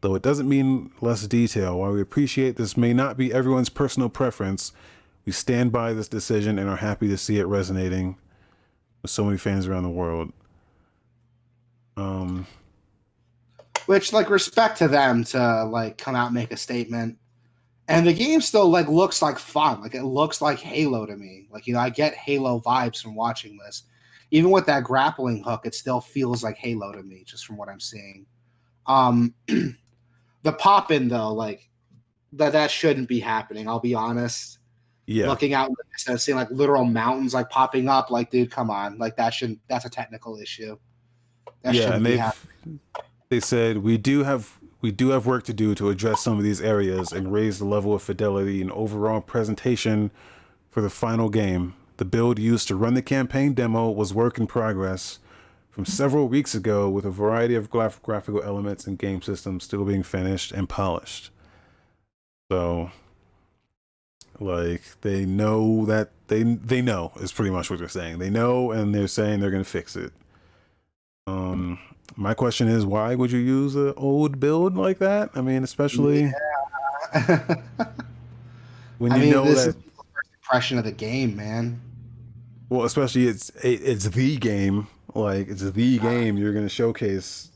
though 0.00 0.14
it 0.14 0.22
doesn't 0.22 0.48
mean 0.48 0.90
less 1.02 1.26
detail. 1.26 1.78
While 1.78 1.92
we 1.92 2.00
appreciate 2.00 2.56
this 2.56 2.78
may 2.78 2.94
not 2.94 3.18
be 3.18 3.30
everyone's 3.30 3.68
personal 3.68 4.08
preference, 4.08 4.72
we 5.26 5.32
stand 5.32 5.70
by 5.70 5.92
this 5.92 6.08
decision 6.08 6.58
and 6.58 6.70
are 6.70 6.76
happy 6.76 7.08
to 7.08 7.18
see 7.18 7.38
it 7.38 7.44
resonating 7.44 8.16
with 9.02 9.10
so 9.10 9.22
many 9.22 9.36
fans 9.36 9.66
around 9.66 9.82
the 9.82 9.90
world. 9.90 10.32
Um, 11.98 12.46
Which 13.86 14.12
like 14.12 14.30
respect 14.30 14.78
to 14.78 14.88
them 14.88 15.24
to 15.24 15.64
like 15.64 15.98
come 15.98 16.14
out 16.14 16.26
and 16.26 16.34
make 16.34 16.52
a 16.52 16.56
statement. 16.56 17.18
And 17.86 18.06
the 18.06 18.14
game 18.14 18.40
still 18.40 18.68
like 18.68 18.88
looks 18.88 19.20
like 19.20 19.38
fun. 19.38 19.82
Like 19.82 19.94
it 19.94 20.04
looks 20.04 20.40
like 20.40 20.58
Halo 20.58 21.04
to 21.06 21.16
me. 21.16 21.48
Like 21.50 21.66
you 21.66 21.74
know, 21.74 21.80
I 21.80 21.90
get 21.90 22.14
Halo 22.14 22.60
vibes 22.60 23.02
from 23.02 23.14
watching 23.14 23.58
this. 23.58 23.84
Even 24.30 24.50
with 24.50 24.66
that 24.66 24.84
grappling 24.84 25.42
hook, 25.42 25.66
it 25.66 25.74
still 25.74 26.00
feels 26.00 26.42
like 26.42 26.56
Halo 26.56 26.92
to 26.92 27.02
me, 27.02 27.24
just 27.26 27.44
from 27.46 27.56
what 27.56 27.68
I'm 27.68 27.80
seeing. 27.80 28.26
Um 28.86 29.34
the 29.46 30.52
pop 30.52 30.90
in 30.90 31.08
though, 31.08 31.32
like 31.32 31.68
that 32.32 32.52
that 32.52 32.70
shouldn't 32.70 33.08
be 33.08 33.20
happening. 33.20 33.68
I'll 33.68 33.80
be 33.80 33.94
honest. 33.94 34.58
yeah, 35.06 35.26
Looking 35.26 35.52
out 35.52 35.70
and 36.08 36.20
seeing 36.20 36.36
like 36.36 36.50
literal 36.50 36.84
mountains 36.84 37.34
like 37.34 37.50
popping 37.50 37.88
up, 37.88 38.10
like 38.10 38.30
dude, 38.30 38.50
come 38.50 38.70
on, 38.70 38.98
like 38.98 39.16
that 39.16 39.34
shouldn't. 39.34 39.60
That's 39.68 39.84
a 39.84 39.90
technical 39.90 40.38
issue. 40.38 40.78
That 41.62 41.74
yeah, 41.74 41.82
shouldn't 41.82 42.06
and 42.06 42.40
be 42.64 42.80
they 43.34 43.40
said 43.40 43.78
we 43.78 43.98
do 43.98 44.22
have 44.22 44.60
we 44.80 44.92
do 44.92 45.08
have 45.08 45.26
work 45.26 45.42
to 45.42 45.52
do 45.52 45.74
to 45.74 45.90
address 45.90 46.20
some 46.20 46.38
of 46.38 46.44
these 46.44 46.60
areas 46.60 47.10
and 47.10 47.32
raise 47.32 47.58
the 47.58 47.64
level 47.64 47.92
of 47.92 48.00
fidelity 48.00 48.60
and 48.60 48.70
overall 48.70 49.20
presentation 49.20 50.12
for 50.70 50.80
the 50.80 50.90
final 50.90 51.28
game. 51.28 51.74
The 51.96 52.04
build 52.04 52.38
used 52.38 52.68
to 52.68 52.76
run 52.76 52.94
the 52.94 53.02
campaign 53.02 53.52
demo 53.54 53.90
was 53.90 54.14
work 54.14 54.38
in 54.38 54.46
progress 54.46 55.18
from 55.68 55.84
several 55.84 56.28
weeks 56.28 56.54
ago 56.54 56.88
with 56.88 57.04
a 57.04 57.10
variety 57.10 57.56
of 57.56 57.70
graph- 57.70 58.00
graphical 58.02 58.40
elements 58.40 58.86
and 58.86 58.96
game 58.96 59.20
systems 59.20 59.64
still 59.64 59.84
being 59.84 60.04
finished 60.04 60.52
and 60.52 60.68
polished. 60.68 61.30
So 62.52 62.92
like 64.38 64.82
they 65.00 65.24
know 65.24 65.84
that 65.86 66.10
they 66.28 66.44
they 66.44 66.82
know 66.82 67.10
is 67.16 67.32
pretty 67.32 67.50
much 67.50 67.68
what 67.68 67.80
they're 67.80 67.88
saying. 67.88 68.20
They 68.20 68.30
know 68.30 68.70
and 68.70 68.94
they're 68.94 69.08
saying 69.08 69.40
they're 69.40 69.50
going 69.50 69.64
to 69.64 69.68
fix 69.68 69.96
it. 69.96 70.12
Um 71.26 71.78
my 72.16 72.34
question 72.34 72.68
is 72.68 72.84
why 72.84 73.14
would 73.14 73.32
you 73.32 73.38
use 73.38 73.74
an 73.74 73.94
old 73.96 74.38
build 74.38 74.76
like 74.76 74.98
that? 74.98 75.30
I 75.34 75.40
mean, 75.40 75.64
especially 75.64 76.30
when 78.98 79.12
I 79.12 79.16
you 79.16 79.22
mean, 79.22 79.30
know 79.32 79.44
this 79.44 79.64
that 79.64 79.68
is 79.70 79.74
the 79.74 79.82
first 80.14 80.30
impression 80.34 80.78
of 80.78 80.84
the 80.84 80.92
game, 80.92 81.34
man. 81.36 81.80
well, 82.68 82.84
especially 82.84 83.26
it's 83.26 83.50
it, 83.62 83.80
it's 83.82 84.08
the 84.08 84.36
game, 84.36 84.86
like 85.14 85.48
it's 85.48 85.62
the 85.62 85.98
game 85.98 86.36
you're 86.36 86.52
to 86.52 86.68
showcase 86.68 87.50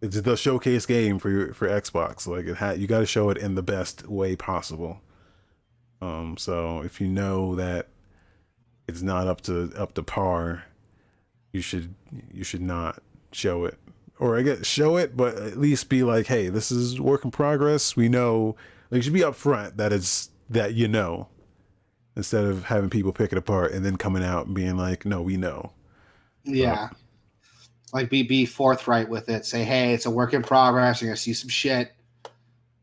it's 0.00 0.20
the 0.20 0.36
showcase 0.36 0.86
game 0.86 1.18
for 1.18 1.28
your 1.30 1.52
for 1.54 1.68
Xbox. 1.68 2.26
Like 2.26 2.46
it 2.46 2.56
had 2.56 2.78
you 2.80 2.86
got 2.86 3.00
to 3.00 3.06
show 3.06 3.30
it 3.30 3.36
in 3.38 3.54
the 3.54 3.62
best 3.62 4.08
way 4.08 4.34
possible. 4.36 5.00
Um 6.00 6.36
so 6.36 6.80
if 6.82 7.00
you 7.00 7.08
know 7.08 7.54
that 7.56 7.88
it's 8.88 9.02
not 9.02 9.26
up 9.26 9.40
to 9.42 9.72
up 9.76 9.94
to 9.94 10.02
par, 10.02 10.64
you 11.52 11.60
should 11.60 11.94
you 12.32 12.44
should 12.44 12.62
not 12.62 13.02
show 13.32 13.64
it. 13.64 13.78
Or 14.18 14.36
I 14.36 14.42
guess 14.42 14.66
show 14.66 14.96
it, 14.96 15.16
but 15.16 15.36
at 15.36 15.58
least 15.58 15.88
be 15.88 16.02
like, 16.02 16.26
hey, 16.26 16.48
this 16.48 16.70
is 16.72 17.00
work 17.00 17.24
in 17.24 17.30
progress. 17.30 17.96
We 17.96 18.08
know 18.08 18.56
like 18.90 18.98
you 18.98 19.02
should 19.02 19.12
be 19.12 19.20
upfront 19.20 19.76
that 19.76 19.92
it's 19.92 20.30
that 20.50 20.74
you 20.74 20.88
know. 20.88 21.28
Instead 22.16 22.44
of 22.44 22.64
having 22.64 22.90
people 22.90 23.12
pick 23.12 23.30
it 23.30 23.38
apart 23.38 23.70
and 23.70 23.84
then 23.84 23.96
coming 23.96 24.24
out 24.24 24.46
and 24.46 24.54
being 24.54 24.76
like, 24.76 25.06
no, 25.06 25.22
we 25.22 25.36
know. 25.36 25.72
Yeah. 26.42 26.88
like 27.92 28.10
be 28.10 28.22
be 28.22 28.44
forthright 28.44 29.08
with 29.08 29.28
it. 29.28 29.44
Say, 29.46 29.62
hey, 29.64 29.94
it's 29.94 30.06
a 30.06 30.10
work 30.10 30.34
in 30.34 30.42
progress. 30.42 31.00
You're 31.00 31.10
gonna 31.10 31.16
see 31.16 31.32
some 31.32 31.48
shit. 31.48 31.92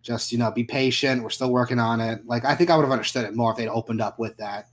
Just 0.01 0.32
you 0.32 0.38
know, 0.38 0.51
be 0.51 0.63
patient. 0.63 1.21
We're 1.23 1.32
still 1.32 1.51
working 1.51 1.80
on 1.80 1.99
it. 1.99 2.25
Like 2.25 2.45
I 2.45 2.56
think 2.56 2.69
I 2.69 2.75
would 2.78 2.84
have 2.84 2.91
understood 2.91 3.25
it 3.25 3.36
more 3.36 3.51
if 3.51 3.58
they'd 3.58 3.67
opened 3.67 4.01
up 4.01 4.19
with 4.19 4.38
that. 4.38 4.69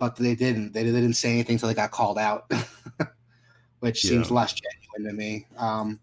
But 0.00 0.16
they 0.16 0.34
didn't. 0.34 0.72
They, 0.72 0.82
they 0.82 0.90
didn't 1.00 1.12
say 1.14 1.30
anything 1.30 1.54
until 1.54 1.68
they 1.68 1.74
got 1.74 1.92
called 1.92 2.18
out, 2.18 2.50
which 3.80 4.00
seems 4.02 4.30
Yeah. 4.30 4.34
less 4.34 4.54
genuine 4.54 5.12
to 5.12 5.16
me. 5.16 5.46
Um, 5.56 6.00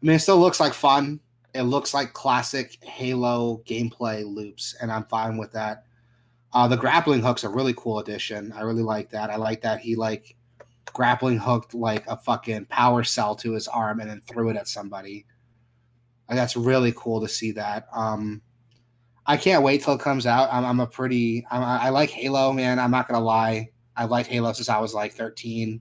I 0.00 0.06
mean, 0.06 0.16
it 0.16 0.20
still 0.20 0.38
looks 0.38 0.60
like 0.60 0.72
fun. 0.72 1.20
It 1.52 1.62
looks 1.62 1.92
like 1.92 2.12
classic 2.14 2.82
Halo 2.82 3.60
gameplay 3.66 4.24
loops, 4.24 4.74
and 4.80 4.90
I'm 4.90 5.04
fine 5.04 5.36
with 5.36 5.52
that. 5.52 5.84
Uh, 6.54 6.68
the 6.68 6.76
grappling 6.76 7.20
hook's 7.20 7.44
a 7.44 7.48
really 7.48 7.74
cool 7.76 7.98
addition. 7.98 8.52
I 8.52 8.60
really 8.62 8.82
like 8.82 9.10
that. 9.10 9.28
I 9.28 9.36
like 9.36 9.60
that 9.62 9.80
he 9.80 9.96
like 9.96 10.36
grappling 10.92 11.38
hooked 11.38 11.74
like 11.74 12.06
a 12.06 12.16
fucking 12.16 12.66
power 12.66 13.02
cell 13.02 13.34
to 13.36 13.52
his 13.52 13.66
arm 13.68 14.00
and 14.00 14.08
then 14.08 14.20
threw 14.20 14.50
it 14.50 14.56
at 14.56 14.68
somebody. 14.68 15.24
Like, 16.28 16.36
that's 16.36 16.56
really 16.56 16.92
cool 16.96 17.20
to 17.22 17.28
see 17.28 17.50
that. 17.52 17.86
Um, 17.92 18.40
I 19.26 19.36
can't 19.36 19.62
wait 19.62 19.82
till 19.82 19.94
it 19.94 20.00
comes 20.00 20.26
out. 20.26 20.48
I'm, 20.52 20.64
I'm 20.64 20.80
a 20.80 20.86
pretty. 20.86 21.46
I'm, 21.50 21.62
I 21.62 21.90
like 21.90 22.10
Halo, 22.10 22.52
man. 22.52 22.78
I'm 22.78 22.90
not 22.90 23.08
gonna 23.08 23.22
lie. 23.24 23.70
I've 23.96 24.10
liked 24.10 24.28
Halo 24.28 24.52
since 24.52 24.68
I 24.68 24.78
was 24.78 24.94
like 24.94 25.12
13. 25.12 25.80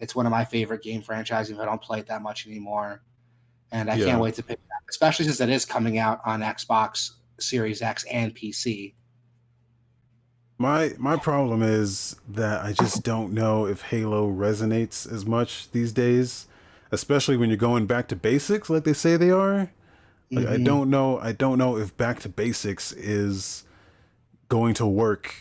It's 0.00 0.14
one 0.14 0.26
of 0.26 0.30
my 0.30 0.44
favorite 0.44 0.82
game 0.82 1.02
franchises. 1.02 1.58
I 1.58 1.64
don't 1.64 1.82
play 1.82 1.98
it 1.98 2.06
that 2.06 2.22
much 2.22 2.46
anymore, 2.46 3.02
and 3.72 3.90
I 3.90 3.96
Yeah. 3.96 4.06
can't 4.06 4.20
wait 4.20 4.34
to 4.36 4.42
pick 4.42 4.58
it 4.58 4.70
up, 4.74 4.82
especially 4.88 5.24
since 5.26 5.40
it 5.40 5.48
is 5.48 5.64
coming 5.64 5.98
out 5.98 6.20
on 6.24 6.40
Xbox 6.40 7.12
Series 7.38 7.82
X 7.82 8.04
and 8.04 8.34
PC. 8.34 8.94
My 10.56 10.92
my 10.98 11.16
problem 11.16 11.62
is 11.62 12.16
that 12.28 12.64
I 12.64 12.72
just 12.72 13.04
don't 13.04 13.32
know 13.32 13.66
if 13.66 13.82
Halo 13.82 14.28
resonates 14.30 15.10
as 15.10 15.24
much 15.26 15.70
these 15.70 15.92
days, 15.92 16.46
especially 16.90 17.36
when 17.36 17.50
you're 17.50 17.56
going 17.56 17.86
back 17.86 18.08
to 18.08 18.16
basics 18.16 18.68
like 18.70 18.84
they 18.84 18.92
say 18.92 19.16
they 19.16 19.30
are. 19.30 19.70
Like 20.30 20.46
I 20.46 20.56
Mhm. 20.56 20.64
don't 20.64 20.90
know 20.90 21.18
I 21.18 21.32
don't 21.32 21.58
know 21.58 21.76
if 21.78 21.96
back 21.96 22.20
to 22.20 22.28
basics 22.28 22.92
is 22.92 23.64
going 24.48 24.74
to 24.74 24.86
work 24.86 25.34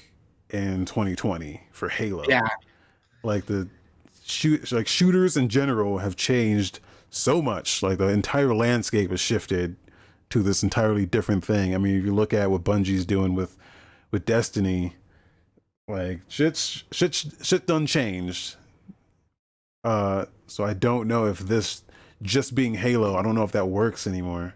in 0.50 0.86
2020 0.86 1.62
for 1.72 1.90
Halo. 1.90 2.24
Yeah. 2.28 2.48
Like 3.24 3.46
the 3.48 3.68
shoot 4.24 4.72
like 4.72 4.88
shooters 4.88 5.36
in 5.38 5.50
general 5.50 5.98
have 6.00 6.16
changed 6.16 6.80
so 7.10 7.42
much. 7.42 7.84
Like 7.84 7.98
the 7.98 8.08
entire 8.10 8.54
landscape 8.56 9.12
has 9.12 9.20
shifted 9.20 9.76
to 10.30 10.42
this 10.44 10.64
entirely 10.64 11.06
different 11.06 11.44
thing. 11.46 11.74
I 11.74 11.78
mean, 11.78 11.98
if 11.98 12.06
you 12.06 12.14
look 12.14 12.34
at 12.34 12.52
what 12.52 12.64
Bungie's 12.64 13.06
doing 13.06 13.34
with 13.36 13.58
with 14.12 14.26
Destiny, 14.26 14.96
like 15.90 16.22
shit's 16.30 16.84
shit 16.92 17.26
shit 17.42 17.68
done 17.68 17.86
changed. 17.86 18.56
Uh, 19.84 20.26
so 20.48 20.64
I 20.64 20.74
don't 20.74 21.08
know 21.08 21.26
if 21.28 21.40
this 21.40 21.84
just 22.22 22.56
being 22.56 22.74
Halo, 22.76 23.16
I 23.16 23.22
don't 23.22 23.36
know 23.36 23.44
if 23.44 23.52
that 23.54 23.68
works 23.68 24.08
anymore. 24.08 24.54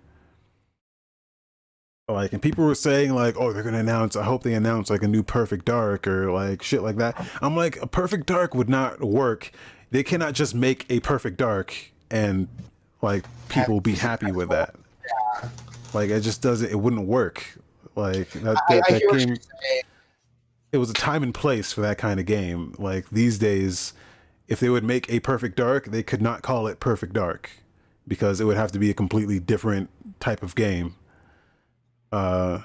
Like, 2.13 2.33
and 2.33 2.41
people 2.41 2.65
were 2.65 2.75
saying 2.75 3.13
like, 3.13 3.35
oh, 3.39 3.53
they're 3.53 3.63
gonna 3.63 3.79
announce. 3.79 4.15
I 4.15 4.23
hope 4.23 4.43
they 4.43 4.53
announce 4.53 4.89
like 4.89 5.03
a 5.03 5.07
new 5.07 5.23
Perfect 5.23 5.65
Dark 5.65 6.07
or 6.07 6.31
like 6.31 6.61
shit 6.61 6.81
like 6.81 6.97
that. 6.97 7.25
I'm 7.41 7.55
like, 7.55 7.81
a 7.81 7.87
Perfect 7.87 8.27
Dark 8.27 8.53
would 8.53 8.69
not 8.69 9.01
work. 9.01 9.51
They 9.91 10.03
cannot 10.03 10.33
just 10.33 10.55
make 10.55 10.85
a 10.89 10.99
Perfect 10.99 11.37
Dark 11.37 11.75
and 12.09 12.47
like 13.01 13.25
people 13.49 13.81
be 13.81 13.95
happy 13.95 14.31
with 14.31 14.49
that. 14.49 14.75
Like 15.93 16.09
it 16.09 16.21
just 16.21 16.41
doesn't. 16.41 16.69
It 16.69 16.79
wouldn't 16.79 17.07
work. 17.07 17.45
Like 17.95 18.31
that, 18.31 18.61
that, 18.69 18.83
I 18.87 18.91
that 18.93 19.03
game 19.11 19.37
it 20.71 20.77
was 20.77 20.89
a 20.89 20.93
time 20.93 21.23
and 21.23 21.33
place 21.33 21.73
for 21.73 21.81
that 21.81 21.97
kind 21.97 22.19
of 22.19 22.25
game. 22.25 22.73
Like 22.77 23.09
these 23.09 23.37
days, 23.37 23.93
if 24.47 24.59
they 24.59 24.69
would 24.69 24.83
make 24.83 25.11
a 25.11 25.19
Perfect 25.19 25.57
Dark, 25.57 25.87
they 25.87 26.03
could 26.03 26.21
not 26.21 26.41
call 26.41 26.67
it 26.67 26.79
Perfect 26.79 27.13
Dark 27.13 27.51
because 28.07 28.39
it 28.39 28.45
would 28.45 28.57
have 28.57 28.71
to 28.71 28.79
be 28.79 28.89
a 28.89 28.93
completely 28.93 29.39
different 29.39 29.89
type 30.19 30.41
of 30.41 30.55
game. 30.55 30.95
Uh, 32.11 32.59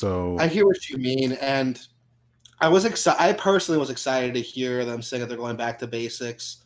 so 0.00 0.36
I 0.38 0.48
hear 0.48 0.66
what 0.66 0.88
you 0.90 0.98
mean, 0.98 1.32
and 1.32 1.80
I 2.60 2.68
was 2.68 2.84
excited. 2.84 3.20
I 3.20 3.32
personally 3.32 3.78
was 3.78 3.90
excited 3.90 4.34
to 4.34 4.40
hear 4.40 4.84
them 4.84 5.02
say 5.02 5.18
that 5.18 5.28
they're 5.28 5.38
going 5.38 5.56
back 5.56 5.78
to 5.78 5.86
basics 5.86 6.64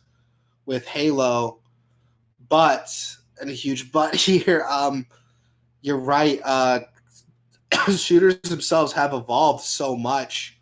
with 0.65 0.85
Halo, 0.85 1.59
but 2.49 2.89
and 3.39 3.49
a 3.49 3.53
huge 3.53 3.91
but 3.93 4.15
here. 4.15 4.65
Um, 4.69 5.05
you're 5.81 5.97
right. 5.97 6.41
Uh, 6.43 6.81
shooters 7.95 8.39
themselves 8.41 8.91
have 8.93 9.13
evolved 9.13 9.63
so 9.63 9.95
much 9.95 10.59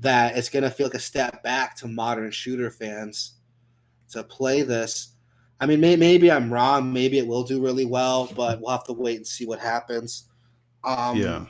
that 0.00 0.36
it's 0.36 0.48
going 0.48 0.62
to 0.62 0.70
feel 0.70 0.86
like 0.86 0.94
a 0.94 1.00
step 1.00 1.42
back 1.42 1.76
to 1.76 1.88
modern 1.88 2.30
shooter 2.30 2.70
fans. 2.70 3.34
to 4.10 4.22
play 4.22 4.62
this. 4.62 5.16
I 5.60 5.66
mean, 5.66 5.80
may, 5.80 5.96
maybe 5.96 6.30
I'm 6.30 6.52
wrong. 6.52 6.92
Maybe 6.92 7.18
it 7.18 7.26
will 7.26 7.42
do 7.42 7.62
really 7.62 7.84
well, 7.84 8.30
but 8.36 8.60
we'll 8.60 8.70
have 8.70 8.84
to 8.84 8.92
wait 8.92 9.16
and 9.16 9.26
see 9.26 9.46
what 9.46 9.58
happens. 9.58 10.28
Um, 10.84 11.16
yeah. 11.16 11.46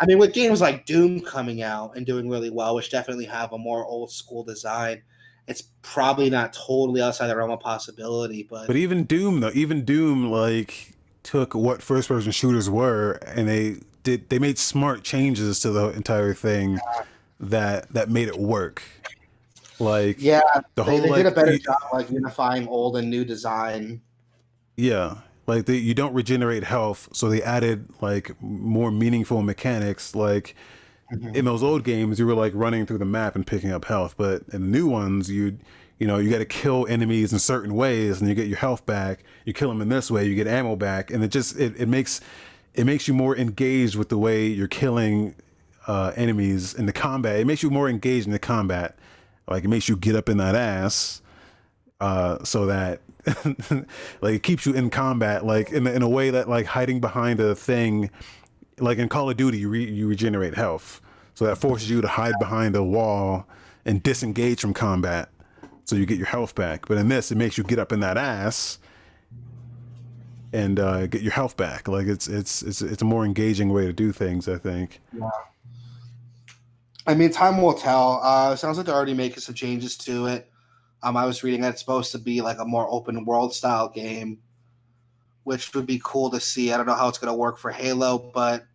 I 0.00 0.06
mean, 0.06 0.18
with 0.18 0.32
games 0.32 0.60
like 0.60 0.86
Doom 0.86 1.20
coming 1.20 1.62
out 1.62 1.96
and 1.96 2.06
doing 2.06 2.28
really 2.28 2.50
well, 2.50 2.74
which 2.74 2.90
definitely 2.90 3.26
have 3.26 3.52
a 3.52 3.58
more 3.58 3.84
old 3.84 4.12
school 4.12 4.44
design, 4.44 5.02
it's 5.48 5.62
probably 5.82 6.30
not 6.30 6.52
totally 6.52 7.00
outside 7.00 7.28
the 7.28 7.36
realm 7.36 7.50
of 7.50 7.60
possibility. 7.60 8.46
But 8.48 8.66
But 8.66 8.76
even 8.76 9.04
Doom 9.04 9.40
though, 9.40 9.50
even 9.54 9.84
Doom 9.84 10.30
like 10.30 10.92
took 11.22 11.54
what 11.54 11.82
first 11.82 12.08
person 12.08 12.32
shooters 12.32 12.70
were 12.70 13.12
and 13.26 13.48
they 13.48 13.76
did 14.02 14.28
they 14.28 14.38
made 14.38 14.58
smart 14.58 15.02
changes 15.02 15.60
to 15.60 15.70
the 15.70 15.88
entire 15.90 16.32
thing 16.32 16.78
that 17.40 17.92
that 17.92 18.08
made 18.08 18.28
it 18.28 18.38
work. 18.38 18.82
Like 19.78 20.20
yeah, 20.20 20.40
the 20.74 20.82
they, 20.84 20.90
whole 20.90 21.00
they 21.00 21.08
like, 21.10 21.16
did 21.16 21.26
a 21.26 21.30
better 21.30 21.56
job 21.58 21.76
like 21.92 22.10
unifying 22.10 22.66
old 22.68 22.96
and 22.96 23.08
new 23.10 23.24
design. 23.24 24.00
Yeah, 24.76 25.18
like 25.46 25.66
they, 25.66 25.76
you 25.76 25.94
don't 25.94 26.14
regenerate 26.14 26.64
health, 26.64 27.08
so 27.12 27.28
they 27.28 27.42
added 27.42 27.88
like 28.00 28.40
more 28.42 28.90
meaningful 28.90 29.42
mechanics. 29.42 30.14
Like 30.14 30.54
Mhm. 31.12 31.34
in 31.34 31.44
those 31.46 31.62
old 31.62 31.84
games, 31.84 32.18
you 32.18 32.26
were 32.26 32.34
like 32.34 32.52
running 32.54 32.84
through 32.86 32.98
the 32.98 33.04
map 33.06 33.34
and 33.34 33.46
picking 33.46 33.72
up 33.72 33.86
health, 33.86 34.14
but 34.18 34.42
in 34.52 34.60
the 34.62 34.68
new 34.68 34.86
ones, 34.88 35.30
you 35.30 35.58
you 35.98 36.06
know 36.06 36.18
you 36.18 36.30
got 36.30 36.38
to 36.38 36.44
kill 36.44 36.86
enemies 36.88 37.32
in 37.32 37.38
certain 37.38 37.74
ways, 37.74 38.20
and 38.20 38.28
you 38.28 38.34
get 38.34 38.46
your 38.48 38.58
health 38.58 38.84
back. 38.86 39.24
You 39.46 39.52
kill 39.54 39.70
them 39.70 39.80
in 39.82 39.88
this 39.88 40.10
way, 40.10 40.26
you 40.26 40.34
get 40.34 40.46
ammo 40.46 40.76
back, 40.76 41.10
and 41.10 41.24
it 41.24 41.28
just 41.30 41.58
it, 41.58 41.74
it 41.80 41.88
makes 41.88 42.20
it 42.74 42.84
makes 42.84 43.08
you 43.08 43.14
more 43.14 43.36
engaged 43.36 43.96
with 43.96 44.08
the 44.10 44.18
way 44.18 44.46
you're 44.46 44.68
killing 44.68 45.34
uh, 45.86 46.12
enemies 46.16 46.74
in 46.74 46.86
the 46.86 46.92
combat. 46.92 47.40
It 47.40 47.46
makes 47.46 47.62
you 47.62 47.70
more 47.70 47.88
engaged 47.88 48.26
in 48.26 48.32
the 48.32 48.38
combat. 48.38 48.96
Like 49.48 49.64
it 49.64 49.68
makes 49.68 49.88
you 49.88 49.96
get 49.96 50.14
up 50.14 50.28
in 50.28 50.36
that 50.38 50.54
ass 50.54 51.22
uh, 52.00 52.44
so 52.44 52.66
that 52.66 53.00
like 54.20 54.34
it 54.34 54.42
keeps 54.42 54.66
you 54.66 54.72
in 54.74 54.90
combat, 54.90 55.44
like 55.44 55.70
in 55.70 55.86
in 55.86 56.02
a 56.02 56.08
way 56.08 56.30
that 56.30 56.48
like 56.48 56.66
hiding 56.66 57.00
behind 57.00 57.40
a 57.40 57.54
thing, 57.54 58.10
like 58.78 58.98
in 58.98 59.08
Call 59.08 59.28
of 59.28 59.36
Duty, 59.36 59.58
you 59.58 59.68
re- 59.68 59.90
you 59.90 60.08
regenerate 60.08 60.54
health, 60.54 61.00
so 61.34 61.44
that 61.46 61.56
forces 61.56 61.90
you 61.90 62.00
to 62.00 62.08
hide 62.08 62.34
behind 62.38 62.76
a 62.76 62.82
wall 62.82 63.46
and 63.84 64.02
disengage 64.02 64.60
from 64.60 64.74
combat, 64.74 65.30
so 65.84 65.96
you 65.96 66.06
get 66.06 66.18
your 66.18 66.26
health 66.26 66.54
back. 66.54 66.86
But 66.86 66.98
in 66.98 67.08
this, 67.08 67.32
it 67.32 67.36
makes 67.36 67.58
you 67.58 67.64
get 67.64 67.78
up 67.78 67.92
in 67.92 68.00
that 68.00 68.16
ass 68.16 68.78
and 70.52 70.78
uh, 70.78 71.06
get 71.06 71.22
your 71.22 71.32
health 71.32 71.56
back. 71.56 71.88
Like 71.88 72.06
it's 72.06 72.28
it's 72.28 72.62
it's 72.62 72.80
it's 72.80 73.02
a 73.02 73.04
more 73.04 73.24
engaging 73.24 73.70
way 73.70 73.86
to 73.86 73.92
do 73.92 74.12
things. 74.12 74.48
I 74.48 74.58
think. 74.58 75.00
I 77.08 77.14
mean, 77.14 77.30
time 77.32 77.60
will 77.60 77.72
tell. 77.74 78.20
Uh, 78.22 78.54
sounds 78.54 78.76
like 78.76 78.86
they're 78.86 78.94
already 78.94 79.14
making 79.14 79.40
some 79.40 79.54
changes 79.54 79.96
to 79.98 80.26
it. 80.26 80.50
Um, 81.02 81.16
I 81.16 81.24
was 81.24 81.42
reading 81.42 81.62
that 81.62 81.70
it's 81.70 81.80
supposed 81.80 82.12
to 82.12 82.18
be 82.18 82.40
like 82.42 82.58
a 82.58 82.64
more 82.64 82.86
open 82.90 83.24
world 83.24 83.54
style 83.54 83.88
game, 83.88 84.38
which 85.44 85.74
would 85.74 85.86
be 85.86 86.00
cool 86.04 86.28
to 86.30 86.38
see. 86.38 86.70
I 86.72 86.76
don't 86.76 86.86
know 86.86 86.94
how 86.94 87.08
it's 87.08 87.18
going 87.18 87.32
to 87.32 87.38
work 87.38 87.56
for 87.58 87.70
Halo, 87.70 88.30
but 88.34 88.66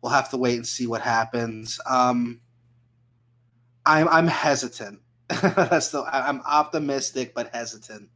we'll 0.00 0.12
have 0.12 0.30
to 0.30 0.36
wait 0.36 0.54
and 0.56 0.66
see 0.66 0.86
what 0.86 1.00
happens. 1.00 1.80
Um, 1.86 2.40
I'm 3.84 4.06
I'm 4.08 4.28
hesitant. 4.28 5.00
That's 5.28 5.88
the 5.90 6.00
I- 6.02 6.28
I'm 6.28 6.40
optimistic 6.42 7.34
but 7.34 7.50
hesitant 7.52 8.08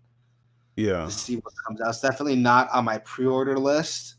Yeah. 0.76 1.06
to 1.06 1.10
see 1.10 1.36
what 1.36 1.54
comes 1.66 1.80
out. 1.80 1.88
It's 1.88 2.00
definitely 2.00 2.36
not 2.36 2.68
on 2.70 2.84
my 2.84 2.98
pre-order 2.98 3.58
list, 3.58 4.14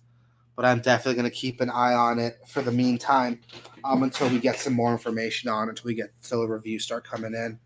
but 0.55 0.65
I'm 0.65 0.79
definitely 0.79 1.15
going 1.21 1.29
to 1.31 1.35
keep 1.35 1.61
an 1.61 1.69
eye 1.69 1.93
on 1.93 2.19
it 2.19 2.37
for 2.47 2.61
the 2.61 2.71
meantime 2.71 3.39
um, 3.83 4.03
until 4.03 4.29
we 4.29 4.39
get 4.39 4.57
some 4.57 4.73
more 4.73 4.91
information 4.91 5.49
on 5.49 5.69
until 5.69 5.85
we 5.85 5.95
get 5.95 6.11
until 6.21 6.41
the 6.41 6.47
reviews 6.47 6.83
start 6.83 7.03
coming 7.03 7.33
in. 7.33 7.59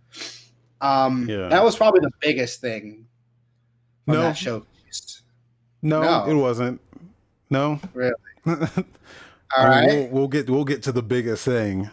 Um, 0.81 1.27
Yeah. 1.29 1.49
that 1.49 1.63
was 1.63 1.75
probably 1.75 1.99
the 2.01 2.11
biggest 2.19 2.61
thing 2.61 3.05
No. 4.07 4.21
that 4.21 4.37
showcase. 4.37 5.21
No, 5.81 6.01
No. 6.01 6.25
it 6.29 6.33
wasn't. 6.35 6.81
No. 7.49 7.79
Really? 7.93 8.13
All 8.45 8.57
All 9.57 9.67
right. 9.67 9.87
We'll, 9.87 10.07
we'll 10.07 10.27
get 10.27 10.49
we'll 10.49 10.65
get 10.65 10.83
to 10.83 10.91
the 10.91 11.01
biggest 11.01 11.43
thing, 11.45 11.89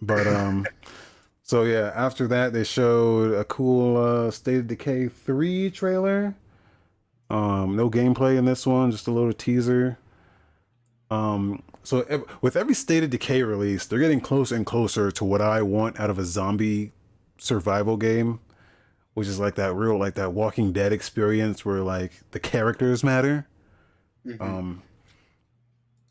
but 0.00 0.26
um, 0.26 0.66
so 1.42 1.64
yeah. 1.64 1.92
After 1.94 2.26
that, 2.28 2.52
they 2.52 2.64
showed 2.64 3.34
a 3.34 3.44
cool 3.44 3.96
uh, 3.96 4.30
State 4.30 4.58
of 4.58 4.66
Decay 4.68 5.08
three 5.08 5.70
trailer. 5.70 6.34
Um, 7.28 7.76
no 7.76 7.88
gameplay 7.90 8.36
in 8.36 8.44
this 8.44 8.66
one, 8.66 8.90
just 8.90 9.06
a 9.08 9.10
little 9.12 9.32
teaser. 9.32 9.98
Um, 11.10 11.62
so 11.82 12.02
ev- 12.02 12.24
with 12.40 12.56
every 12.56 12.74
State 12.74 13.02
of 13.02 13.10
Decay 13.10 13.42
release, 13.42 13.86
they're 13.86 13.98
getting 13.98 14.20
closer 14.20 14.54
and 14.54 14.64
closer 14.66 15.10
to 15.10 15.24
what 15.24 15.40
I 15.40 15.62
want 15.62 15.98
out 15.98 16.10
of 16.10 16.18
a 16.18 16.24
zombie 16.24 16.92
survival 17.38 17.96
game, 17.96 18.40
which 19.14 19.26
is 19.26 19.40
like 19.40 19.56
that 19.56 19.74
real 19.74 19.98
like 19.98 20.14
that 20.14 20.32
Walking 20.32 20.72
Dead 20.72 20.92
experience 20.92 21.64
where 21.64 21.80
like 21.80 22.12
the 22.30 22.40
characters 22.40 23.02
matter. 23.02 23.46
Mhm. 24.26 24.40
Um, 24.40 24.82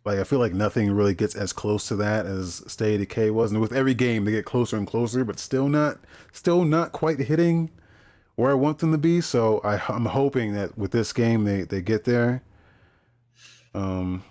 like 0.05 0.19
I 0.19 0.23
feel 0.23 0.39
like 0.39 0.53
nothing 0.53 0.91
really 0.91 1.13
gets 1.13 1.35
as 1.35 1.53
close 1.53 1.87
to 1.89 1.95
that 1.97 2.25
as 2.25 2.63
State 2.67 2.95
of 2.95 2.99
Decay 3.01 3.29
was, 3.29 3.51
and 3.51 3.61
with 3.61 3.73
every 3.73 3.93
game 3.93 4.25
they 4.25 4.31
get 4.31 4.45
closer 4.45 4.75
and 4.75 4.87
closer, 4.87 5.23
but 5.23 5.39
still 5.39 5.69
not, 5.69 5.99
still 6.33 6.65
not 6.65 6.91
quite 6.91 7.19
hitting 7.19 7.69
where 8.35 8.51
I 8.51 8.55
want 8.55 8.79
them 8.79 8.91
to 8.91 8.97
be. 8.97 9.21
So 9.21 9.59
I, 9.63 9.81
I'm 9.89 10.05
hoping 10.05 10.53
that 10.53 10.77
with 10.77 10.91
this 10.91 11.13
game 11.13 11.43
they 11.43 11.61
they 11.63 11.81
get 11.81 12.05
there. 12.05 12.41
Um, 13.75 14.23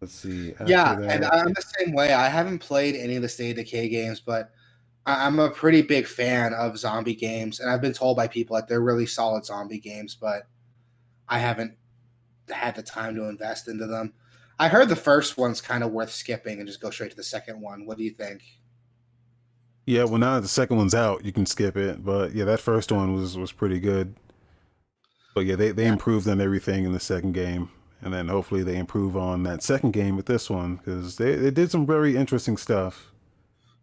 let's 0.00 0.14
see. 0.14 0.54
yeah, 0.66 0.94
that- 0.96 1.10
and 1.10 1.24
I'm 1.24 1.52
the 1.52 1.64
same 1.78 1.92
way. 1.94 2.12
I 2.12 2.28
haven't 2.28 2.58
played 2.58 2.94
any 2.96 3.16
of 3.16 3.22
the 3.22 3.28
State 3.28 3.50
of 3.50 3.56
Decay 3.64 3.88
games, 3.88 4.20
but 4.20 4.52
I'm 5.06 5.38
a 5.38 5.50
pretty 5.50 5.82
big 5.82 6.06
fan 6.06 6.52
of 6.54 6.78
zombie 6.78 7.14
games, 7.14 7.60
and 7.60 7.70
I've 7.70 7.80
been 7.80 7.92
told 7.92 8.16
by 8.16 8.26
people 8.26 8.56
that 8.56 8.66
they're 8.68 8.80
really 8.80 9.06
solid 9.06 9.44
zombie 9.44 9.78
games, 9.78 10.16
but 10.20 10.48
I 11.28 11.38
haven't 11.38 11.76
had 12.50 12.74
the 12.74 12.82
time 12.82 13.14
to 13.16 13.24
invest 13.28 13.68
into 13.68 13.86
them. 13.86 14.12
I 14.58 14.68
heard 14.68 14.88
the 14.88 14.96
first 14.96 15.36
one's 15.36 15.60
kind 15.60 15.84
of 15.84 15.92
worth 15.92 16.10
skipping 16.10 16.58
and 16.58 16.66
just 16.66 16.80
go 16.80 16.90
straight 16.90 17.10
to 17.10 17.16
the 17.16 17.22
second 17.22 17.60
one. 17.60 17.86
What 17.86 17.98
do 17.98 18.04
you 18.04 18.10
think? 18.10 18.42
Yeah, 19.84 20.04
well 20.04 20.18
now 20.18 20.34
that 20.34 20.40
the 20.40 20.48
second 20.48 20.78
one's 20.78 20.94
out, 20.94 21.24
you 21.24 21.32
can 21.32 21.46
skip 21.46 21.76
it. 21.76 22.04
But 22.04 22.34
yeah, 22.34 22.44
that 22.46 22.60
first 22.60 22.90
one 22.90 23.14
was 23.14 23.36
was 23.36 23.52
pretty 23.52 23.78
good. 23.78 24.16
But 25.34 25.44
yeah, 25.44 25.54
they, 25.56 25.70
they 25.70 25.86
improved 25.86 26.26
on 26.28 26.40
everything 26.40 26.84
in 26.84 26.92
the 26.92 26.98
second 27.00 27.32
game. 27.32 27.68
And 28.02 28.12
then 28.12 28.28
hopefully 28.28 28.62
they 28.62 28.76
improve 28.76 29.16
on 29.16 29.42
that 29.44 29.62
second 29.62 29.92
game 29.92 30.16
with 30.16 30.26
this 30.26 30.50
one 30.50 30.76
because 30.76 31.16
they, 31.16 31.34
they 31.34 31.50
did 31.50 31.70
some 31.70 31.86
very 31.86 32.16
interesting 32.16 32.56
stuff. 32.56 33.10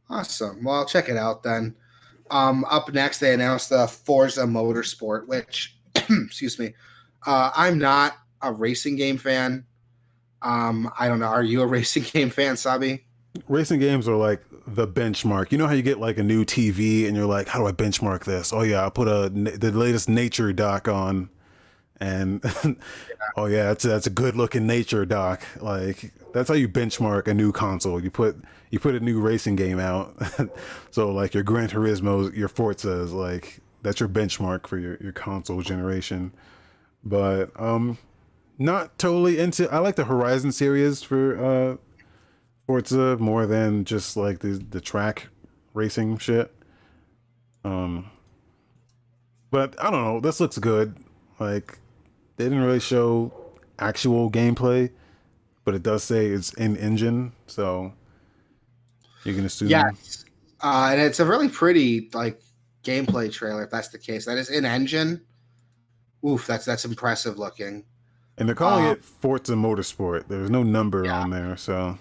Awesome. 0.10 0.64
Well, 0.64 0.76
I'll 0.76 0.86
check 0.86 1.10
it 1.10 1.18
out 1.18 1.44
then. 1.44 1.76
Um, 2.30 2.66
up 2.66 2.92
next, 2.94 3.20
they 3.20 3.34
announced 3.34 3.70
the 3.70 3.88
Forza 3.88 4.44
Motorsport, 4.44 5.28
which, 5.28 5.78
excuse 5.96 6.60
me, 6.60 6.74
uh, 7.26 7.52
I'm 7.56 7.78
not 7.78 8.18
a 8.42 8.52
racing 8.52 8.96
game 8.96 9.18
fan. 9.18 9.66
Um, 10.42 10.92
I 11.00 11.08
don't 11.08 11.20
know. 11.20 11.28
Are 11.28 11.44
you 11.44 11.62
a 11.62 11.68
racing 11.68 12.04
game 12.04 12.30
fan, 12.30 12.58
Sabi? 12.58 13.06
Racing 13.48 13.80
games 13.80 14.08
are 14.08 14.16
like 14.16 14.42
the 14.68 14.88
benchmark. 14.88 15.52
You 15.52 15.58
know 15.58 15.68
how 15.68 15.74
you 15.74 15.82
get 15.82 16.00
like 16.00 16.18
a 16.18 16.24
new 16.24 16.46
TV 16.46 17.08
and 17.08 17.16
you're 17.16 17.26
like, 17.26 17.48
how 17.48 17.60
do 17.60 17.68
I 17.68 17.72
benchmark 17.72 18.26
this? 18.26 18.54
Oh 18.54 18.62
yeah, 18.62 18.82
I'll 18.82 18.92
put 18.92 19.08
a 19.08 19.30
the 19.30 19.72
latest 19.72 20.08
nature 20.08 20.54
doc 20.54 20.88
on, 20.88 21.30
and 22.04 22.44
oh 23.38 23.46
yeah, 23.46 23.68
that's 23.68 23.84
that's 23.84 24.08
a 24.08 24.10
good 24.10 24.36
looking 24.36 24.68
nature 24.68 25.06
doc. 25.06 25.42
Like 25.62 26.12
that's 26.34 26.50
how 26.50 26.56
you 26.56 26.68
benchmark 26.68 27.28
a 27.28 27.34
new 27.34 27.54
console. 27.54 28.04
You 28.04 28.12
put 28.12 28.36
you 28.72 28.80
put 28.80 28.94
a 28.94 29.00
new 29.00 29.22
racing 29.22 29.56
game 29.56 29.80
out. 29.80 30.16
so 30.92 31.12
like 31.12 31.34
your 31.34 31.44
Gran 31.44 31.70
Turismo, 31.70 32.36
your 32.36 32.50
Forzas, 32.50 33.14
like 33.14 33.62
that's 33.84 34.02
your 34.02 34.10
benchmark 34.10 34.68
for 34.68 34.78
your 34.78 34.98
your 34.98 35.14
console 35.14 35.62
generation. 35.62 36.34
But 37.06 37.52
um, 37.60 37.98
not 38.58 38.98
totally 38.98 39.40
into. 39.40 39.72
I 39.72 39.78
like 39.78 39.96
the 39.96 40.06
Horizon 40.06 40.52
series 40.52 41.04
for 41.04 41.42
uh 41.42 41.78
Forza 42.68 43.18
more 43.18 43.46
than 43.46 43.86
just 43.86 44.18
like 44.18 44.40
the 44.40 44.62
the 44.70 44.82
track 44.82 45.30
racing 45.74 46.18
shit. 46.18 46.54
Um, 47.64 48.12
but 49.52 49.82
I 49.82 49.90
don't 49.90 50.04
know. 50.04 50.20
This 50.20 50.42
looks 50.42 50.58
good. 50.58 50.98
Like 51.40 51.80
they 52.38 52.46
didn't 52.46 52.64
really 52.64 52.80
show 52.80 53.32
actual 53.80 54.30
gameplay, 54.32 54.92
but 55.66 55.76
it 55.76 55.84
does 55.84 56.04
say 56.04 56.28
it's 56.28 56.54
in 56.54 56.78
engine, 56.78 57.32
so 57.48 57.94
you 59.24 59.34
can 59.34 59.46
assume. 59.46 59.70
Yes. 59.70 60.26
Uh, 60.62 60.90
and 60.92 61.02
it's 61.02 61.20
a 61.20 61.26
really 61.26 61.50
pretty 61.50 62.10
like 62.14 62.42
gameplay 62.84 63.32
trailer. 63.32 63.64
If 63.64 63.72
that's 63.72 63.90
the 63.90 63.98
case, 64.00 64.26
that 64.26 64.38
is 64.38 64.50
in 64.50 64.66
engine. 64.66 65.22
Oof, 66.26 66.48
that's 66.48 66.66
that's 66.66 66.86
impressive 66.86 67.38
looking. 67.38 67.84
And 68.38 68.48
they're 68.48 68.56
calling 68.56 68.86
Um, 68.86 68.92
it 68.94 69.04
Forza 69.06 69.54
Motorsport. 69.54 70.28
There's 70.28 70.50
no 70.50 70.64
number 70.64 71.06
Yeah. 71.06 71.22
on 71.22 71.30
there, 71.30 71.56
so. 71.58 71.98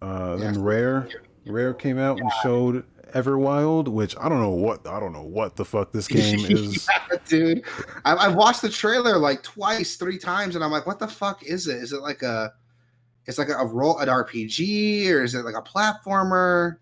Uh, 0.00 0.36
Yes. 0.38 0.54
then 0.54 0.62
Rare, 0.62 1.08
Rare 1.46 1.74
came 1.74 1.98
out 1.98 2.18
and 2.18 2.30
showed 2.42 2.84
Everwild, 3.12 3.88
which 3.88 4.16
I 4.18 4.28
don't 4.28 4.40
know 4.40 4.50
what 4.50 4.86
I 4.86 5.00
don't 5.00 5.12
know 5.12 5.22
what 5.22 5.56
the 5.56 5.64
fuck 5.64 5.92
this 5.92 6.08
game 6.08 6.40
is. 6.40 6.88
Yeah, 6.88 7.18
dude. 7.26 7.64
I, 8.04 8.16
I've 8.16 8.34
watched 8.34 8.62
the 8.62 8.68
trailer 8.68 9.18
like 9.18 9.42
twice, 9.42 9.96
three 9.96 10.18
times, 10.18 10.54
and 10.54 10.64
I'm 10.64 10.70
like, 10.70 10.86
what 10.86 10.98
the 10.98 11.08
fuck 11.08 11.42
is 11.44 11.66
it? 11.66 11.76
Is 11.76 11.92
it 11.92 12.00
like 12.00 12.22
a, 12.22 12.52
it's 13.26 13.38
like 13.38 13.48
a 13.48 13.66
role 13.66 13.98
an 13.98 14.08
RPG 14.08 15.10
or 15.10 15.22
is 15.22 15.34
it 15.34 15.44
like 15.44 15.56
a 15.56 15.62
platformer? 15.62 16.76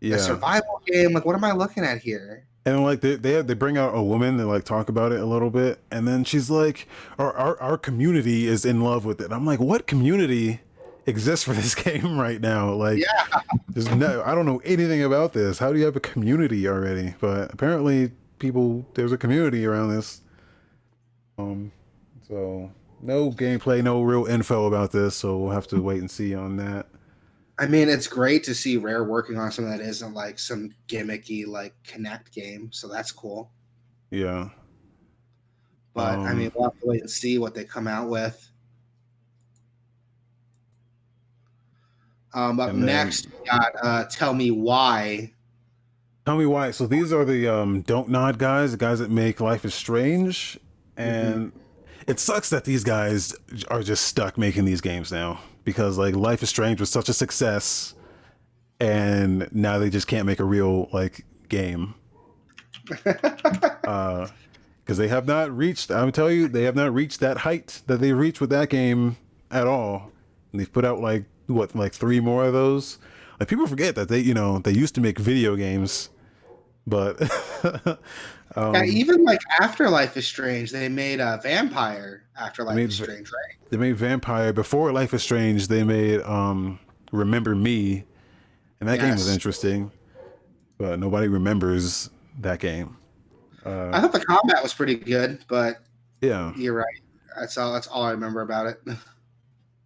Yeah. 0.00 0.16
A 0.16 0.18
survival 0.18 0.82
game. 0.86 1.12
Like, 1.12 1.24
what 1.24 1.34
am 1.34 1.44
I 1.44 1.52
looking 1.52 1.84
at 1.84 1.98
here? 1.98 2.46
And 2.66 2.82
like 2.82 3.00
they 3.00 3.16
they 3.16 3.42
they 3.42 3.54
bring 3.54 3.76
out 3.76 3.94
a 3.94 4.02
woman 4.02 4.38
they 4.38 4.44
like 4.44 4.64
talk 4.64 4.88
about 4.88 5.12
it 5.12 5.20
a 5.20 5.26
little 5.26 5.50
bit, 5.50 5.80
and 5.90 6.08
then 6.08 6.24
she's 6.24 6.48
like, 6.48 6.88
"Our 7.18 7.32
our, 7.34 7.60
our 7.60 7.78
community 7.78 8.46
is 8.46 8.64
in 8.64 8.80
love 8.80 9.04
with 9.04 9.20
it." 9.20 9.32
I'm 9.32 9.44
like, 9.44 9.60
"What 9.60 9.86
community 9.86 10.60
exists 11.06 11.44
for 11.44 11.52
this 11.52 11.74
game 11.84 12.18
right 12.18 12.40
now?" 12.40 12.72
Like, 12.74 12.98
Yeah. 12.98 13.40
there's 13.68 13.88
no, 13.94 14.22
I 14.24 14.34
don't 14.34 14.46
know 14.46 14.60
anything 14.64 15.02
about 15.02 15.32
this. 15.32 15.58
How 15.58 15.72
do 15.72 15.78
you 15.78 15.84
have 15.84 15.96
a 15.96 16.00
community 16.00 16.66
already? 16.68 17.14
But 17.20 17.52
apparently, 17.52 18.12
people 18.38 18.86
there's 18.94 19.12
a 19.12 19.18
community 19.18 19.64
around 19.66 19.90
this. 19.90 20.20
Um, 21.38 21.72
so 22.28 22.70
no 23.02 23.30
gameplay, 23.30 23.82
no 23.82 24.02
real 24.02 24.26
info 24.26 24.66
about 24.66 24.92
this, 24.92 25.14
so 25.16 25.36
we'll 25.38 25.52
have 25.52 25.66
to 25.68 25.80
wait 25.82 26.00
and 26.00 26.10
see 26.10 26.34
on 26.34 26.56
that. 26.56 26.86
I 27.58 27.66
mean, 27.66 27.88
it's 27.88 28.08
great 28.08 28.42
to 28.44 28.54
see 28.54 28.76
Rare 28.78 29.04
working 29.04 29.36
on 29.38 29.52
something 29.52 29.70
that 29.76 29.80
isn't 29.84 30.12
like 30.12 30.38
some 30.40 30.70
gimmicky 30.88 31.46
like 31.46 31.72
Kinect 31.86 32.32
game. 32.32 32.70
So 32.72 32.88
that's 32.88 33.12
cool. 33.12 33.52
Yeah. 34.10 34.48
But 35.92 36.18
I 36.18 36.30
Um, 36.30 36.38
mean, 36.38 36.50
we'll 36.54 36.70
have 36.70 36.80
to 36.80 36.86
wait 36.86 37.02
and 37.02 37.10
see 37.10 37.38
what 37.38 37.54
they 37.54 37.64
come 37.64 37.86
out 37.86 38.08
with. 38.08 38.50
Um, 42.34 42.60
up 42.60 42.68
then- 42.68 42.84
next, 42.84 43.26
we 43.26 43.46
got 43.48 43.72
uh, 43.82 44.04
Tell 44.06 44.34
Me 44.34 44.50
Why. 44.50 45.32
Tell 46.26 46.38
me 46.38 46.46
why. 46.46 46.70
So 46.70 46.86
these 46.86 47.12
are 47.12 47.24
the 47.24 47.46
um, 47.48 47.82
Don't 47.82 48.08
Nod 48.08 48.38
guys, 48.38 48.72
the 48.72 48.78
guys 48.78 48.98
that 49.00 49.10
make 49.10 49.42
Life 49.42 49.66
is 49.66 49.74
Strange, 49.74 50.58
and 50.96 51.52
it 52.06 52.18
sucks 52.18 52.48
that 52.48 52.64
these 52.64 52.82
guys 52.82 53.34
are 53.68 53.82
just 53.82 54.06
stuck 54.06 54.38
making 54.38 54.64
these 54.64 54.80
games 54.80 55.12
now 55.12 55.40
because 55.64 55.98
like 55.98 56.16
Life 56.16 56.42
is 56.42 56.48
Strange 56.48 56.80
was 56.80 56.88
such 56.88 57.10
a 57.10 57.12
success, 57.12 57.92
and 58.80 59.48
now 59.52 59.78
they 59.78 59.90
just 59.90 60.06
can't 60.06 60.24
make 60.24 60.40
a 60.40 60.44
real 60.44 60.88
like 60.94 61.26
game. 61.50 61.94
uh, 63.84 64.26
because 64.84 64.98
they 64.98 65.08
have 65.08 65.26
not 65.26 65.54
reached. 65.56 65.90
I'm 65.90 66.12
tell 66.12 66.30
you, 66.30 66.46
they 66.48 66.64
have 66.64 66.76
not 66.76 66.92
reached 66.92 67.20
that 67.20 67.38
height 67.38 67.82
that 67.86 68.00
they 68.00 68.12
reached 68.12 68.40
with 68.40 68.50
that 68.50 68.68
game 68.68 69.16
at 69.50 69.66
all. 69.66 70.10
And 70.52 70.60
they've 70.60 70.72
put 70.72 70.84
out 70.84 71.00
like 71.00 71.24
what, 71.46 71.74
like 71.74 71.92
three 71.92 72.20
more 72.20 72.44
of 72.44 72.52
those. 72.52 72.98
Like 73.38 73.48
people 73.48 73.66
forget 73.66 73.94
that 73.96 74.08
they, 74.08 74.20
you 74.20 74.34
know, 74.34 74.58
they 74.58 74.72
used 74.72 74.94
to 74.94 75.00
make 75.00 75.18
video 75.18 75.56
games, 75.56 76.10
but 76.86 77.20
um, 78.56 78.74
yeah, 78.74 78.84
even 78.84 79.24
like 79.24 79.40
after 79.60 79.90
Life 79.90 80.16
is 80.16 80.26
Strange, 80.26 80.70
they 80.70 80.88
made 80.88 81.20
a 81.20 81.40
Vampyr 81.44 82.20
after 82.38 82.62
Life 82.62 82.76
made 82.76 82.88
is 82.90 82.94
Strange, 82.94 83.30
right? 83.30 83.70
they 83.70 83.76
made 83.76 83.96
Vampyr 83.96 84.54
before 84.54 84.92
Life 84.92 85.14
is 85.14 85.22
Strange. 85.22 85.68
They 85.68 85.82
made 85.82 86.20
um 86.22 86.78
Remember 87.12 87.54
Me, 87.54 88.04
and 88.80 88.88
that 88.88 89.00
game 89.00 89.12
was 89.12 89.28
interesting, 89.28 89.90
but 90.78 90.98
nobody 90.98 91.28
remembers 91.28 92.10
that 92.40 92.58
game. 92.60 92.96
Uh, 93.64 93.90
I 93.92 94.00
thought 94.00 94.12
the 94.12 94.24
combat 94.24 94.62
was 94.62 94.74
pretty 94.74 94.96
good, 94.96 95.44
but 95.48 95.80
yeah. 96.20 96.52
you're 96.56 96.74
right. 96.74 97.00
That's 97.38 97.56
all. 97.56 97.72
That's 97.72 97.86
all 97.86 98.02
I 98.02 98.10
remember 98.10 98.42
about 98.42 98.66
it. 98.66 98.80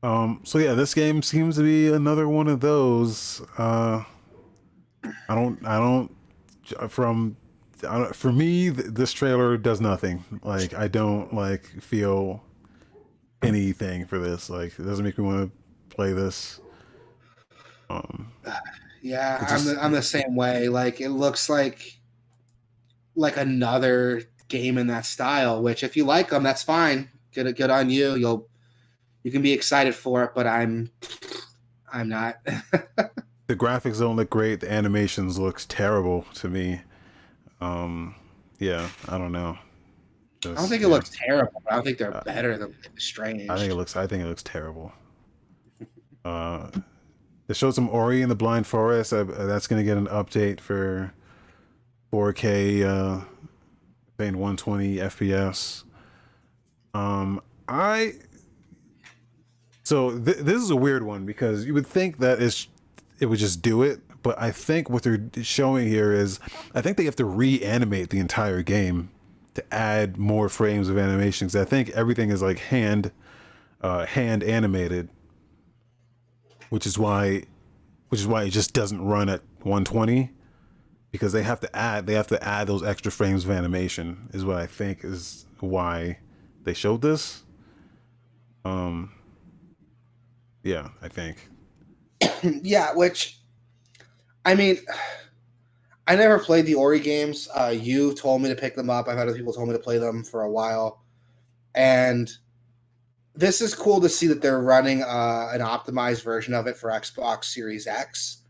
Um, 0.02 0.40
so 0.44 0.58
yeah, 0.58 0.74
this 0.74 0.94
game 0.94 1.22
seems 1.22 1.56
to 1.56 1.62
be 1.62 1.88
another 1.92 2.28
one 2.28 2.48
of 2.48 2.60
those. 2.60 3.42
Uh, 3.58 4.04
I 5.28 5.34
don't, 5.34 5.64
I 5.66 5.78
don't, 5.78 6.90
from, 6.90 7.36
I 7.88 7.98
don't, 7.98 8.14
for 8.14 8.32
me, 8.32 8.70
th- 8.70 8.88
this 8.90 9.12
trailer 9.12 9.56
does 9.56 9.80
nothing. 9.80 10.24
Like, 10.42 10.74
I 10.74 10.88
don't 10.88 11.34
like 11.34 11.66
feel 11.82 12.42
anything 13.42 14.06
for 14.06 14.18
this. 14.18 14.48
Like, 14.48 14.78
it 14.78 14.84
doesn't 14.84 15.04
make 15.04 15.18
me 15.18 15.24
want 15.24 15.50
to 15.50 15.94
play 15.94 16.12
this. 16.12 16.60
Um, 17.90 18.30
Yeah, 19.02 19.42
It's 19.42 19.52
I'm 19.52 19.64
the, 19.64 19.84
I'm 19.84 19.92
the 19.92 20.02
same 20.02 20.34
way. 20.34 20.68
Like 20.68 21.00
it 21.00 21.10
looks 21.10 21.48
like 21.48 21.98
like 23.14 23.36
another 23.36 24.22
game 24.48 24.78
in 24.78 24.86
that 24.88 25.06
style. 25.06 25.62
Which, 25.62 25.82
if 25.82 25.96
you 25.96 26.04
like 26.04 26.30
them, 26.30 26.42
that's 26.42 26.62
fine. 26.62 27.08
Good, 27.32 27.54
good 27.56 27.70
on 27.70 27.90
you. 27.90 28.16
You'll 28.16 28.48
you 29.22 29.30
can 29.30 29.42
be 29.42 29.52
excited 29.52 29.94
for 29.94 30.24
it, 30.24 30.32
but 30.34 30.46
I'm 30.46 30.90
I'm 31.92 32.08
not. 32.08 32.36
the 32.44 33.56
graphics 33.56 33.98
don't 33.98 34.16
look 34.16 34.30
great. 34.30 34.60
The 34.60 34.70
animations 34.70 35.38
looks 35.38 35.66
terrible 35.66 36.24
to 36.34 36.48
me. 36.48 36.80
Um, 37.60 38.14
yeah, 38.58 38.88
I 39.08 39.18
don't 39.18 39.32
know. 39.32 39.58
I 40.44 40.54
don't 40.54 40.68
think 40.68 40.82
it 40.82 40.88
looks 40.88 41.10
terrible. 41.10 41.60
But 41.64 41.72
I 41.72 41.76
don't 41.76 41.84
think 41.84 41.98
they're 41.98 42.16
Uh, 42.16 42.22
better 42.24 42.56
than 42.56 42.74
Strange. 42.96 43.48
I 43.50 43.56
think 43.58 43.72
it 43.72 43.74
looks. 43.74 43.96
I 43.96 44.06
think 44.06 44.22
it 44.22 44.26
looks 44.26 44.42
terrible. 44.42 44.92
Uh, 46.24 46.70
they 47.46 47.54
showed 47.54 47.74
some 47.74 47.88
Ori 47.88 48.22
in 48.22 48.28
the 48.28 48.36
Blind 48.36 48.66
Forest. 48.66 49.12
Uh, 49.12 49.24
that's 49.24 49.66
going 49.66 49.80
to 49.80 49.84
get 49.84 49.96
an 49.96 50.06
update 50.08 50.60
for 50.60 51.12
4K, 52.12 52.84
uh, 52.84 53.24
paying 54.18 54.34
120 54.38 54.96
FPS. 54.96 55.84
Um, 56.94 57.40
I. 57.66 58.12
So 59.88 60.10
th- 60.10 60.36
this 60.36 60.62
is 60.62 60.68
a 60.68 60.76
weird 60.76 61.02
one 61.02 61.24
because 61.24 61.64
you 61.64 61.72
would 61.72 61.86
think 61.86 62.18
that 62.18 62.42
it's 62.42 62.68
it 63.20 63.24
would 63.24 63.38
just 63.38 63.62
do 63.62 63.82
it, 63.82 64.02
but 64.22 64.38
I 64.38 64.50
think 64.50 64.90
what 64.90 65.02
they're 65.02 65.30
showing 65.40 65.88
here 65.88 66.12
is 66.12 66.40
I 66.74 66.82
think 66.82 66.98
they 66.98 67.06
have 67.06 67.16
to 67.16 67.24
reanimate 67.24 68.10
the 68.10 68.18
entire 68.18 68.60
game 68.60 69.08
to 69.54 69.64
add 69.72 70.18
more 70.18 70.50
frames 70.50 70.90
of 70.90 70.98
animations. 70.98 71.56
I 71.56 71.64
think 71.64 71.88
everything 71.92 72.28
is 72.28 72.42
like 72.42 72.58
hand 72.58 73.12
uh, 73.80 74.04
hand 74.04 74.44
animated, 74.44 75.08
which 76.68 76.84
is 76.84 76.98
why 76.98 77.44
which 78.10 78.20
is 78.20 78.26
why 78.26 78.42
it 78.42 78.50
just 78.50 78.74
doesn't 78.74 79.00
run 79.00 79.30
at 79.30 79.40
120 79.62 80.30
because 81.12 81.32
they 81.32 81.44
have 81.44 81.60
to 81.60 81.74
add 81.74 82.06
they 82.06 82.12
have 82.12 82.26
to 82.26 82.44
add 82.46 82.66
those 82.66 82.82
extra 82.82 83.10
frames 83.10 83.46
of 83.46 83.50
animation 83.50 84.28
is 84.34 84.44
what 84.44 84.58
I 84.58 84.66
think 84.66 85.02
is 85.02 85.46
why 85.60 86.18
they 86.64 86.74
showed 86.74 87.00
this. 87.00 87.44
Um 88.66 89.12
yeah, 90.62 90.88
I 91.02 91.08
think. 91.08 91.48
yeah, 92.62 92.92
which 92.94 93.38
I 94.44 94.54
mean, 94.54 94.78
I 96.06 96.16
never 96.16 96.38
played 96.38 96.66
the 96.66 96.74
Ori 96.74 97.00
games. 97.00 97.48
Uh, 97.54 97.74
you 97.76 98.14
told 98.14 98.42
me 98.42 98.48
to 98.48 98.54
pick 98.54 98.74
them 98.74 98.90
up. 98.90 99.08
I've 99.08 99.18
had 99.18 99.28
other 99.28 99.36
people 99.36 99.52
told 99.52 99.68
me 99.68 99.74
to 99.74 99.80
play 99.80 99.98
them 99.98 100.24
for 100.24 100.42
a 100.42 100.50
while, 100.50 101.02
and 101.74 102.30
this 103.34 103.60
is 103.60 103.74
cool 103.74 104.00
to 104.00 104.08
see 104.08 104.26
that 104.26 104.42
they're 104.42 104.60
running 104.60 105.02
uh, 105.02 105.50
an 105.52 105.60
optimized 105.60 106.24
version 106.24 106.54
of 106.54 106.66
it 106.66 106.76
for 106.76 106.90
Xbox 106.90 107.44
Series 107.44 107.86
X. 107.86 108.42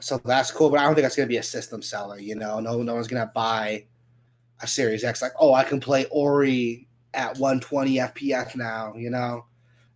So 0.00 0.18
that's 0.24 0.50
cool, 0.50 0.70
but 0.70 0.78
I 0.78 0.84
don't 0.84 0.94
think 0.94 1.02
that's 1.02 1.16
going 1.16 1.28
to 1.28 1.32
be 1.32 1.36
a 1.36 1.42
system 1.42 1.82
seller. 1.82 2.18
You 2.18 2.34
know, 2.34 2.60
no, 2.60 2.82
no 2.82 2.94
one's 2.94 3.08
going 3.08 3.20
to 3.26 3.30
buy 3.34 3.84
a 4.62 4.66
Series 4.66 5.04
X 5.04 5.20
like, 5.20 5.32
oh, 5.38 5.52
I 5.52 5.64
can 5.64 5.80
play 5.80 6.06
Ori 6.10 6.88
at 7.12 7.36
120 7.38 7.96
FPS 7.96 8.56
now. 8.56 8.94
You 8.96 9.10
know, 9.10 9.44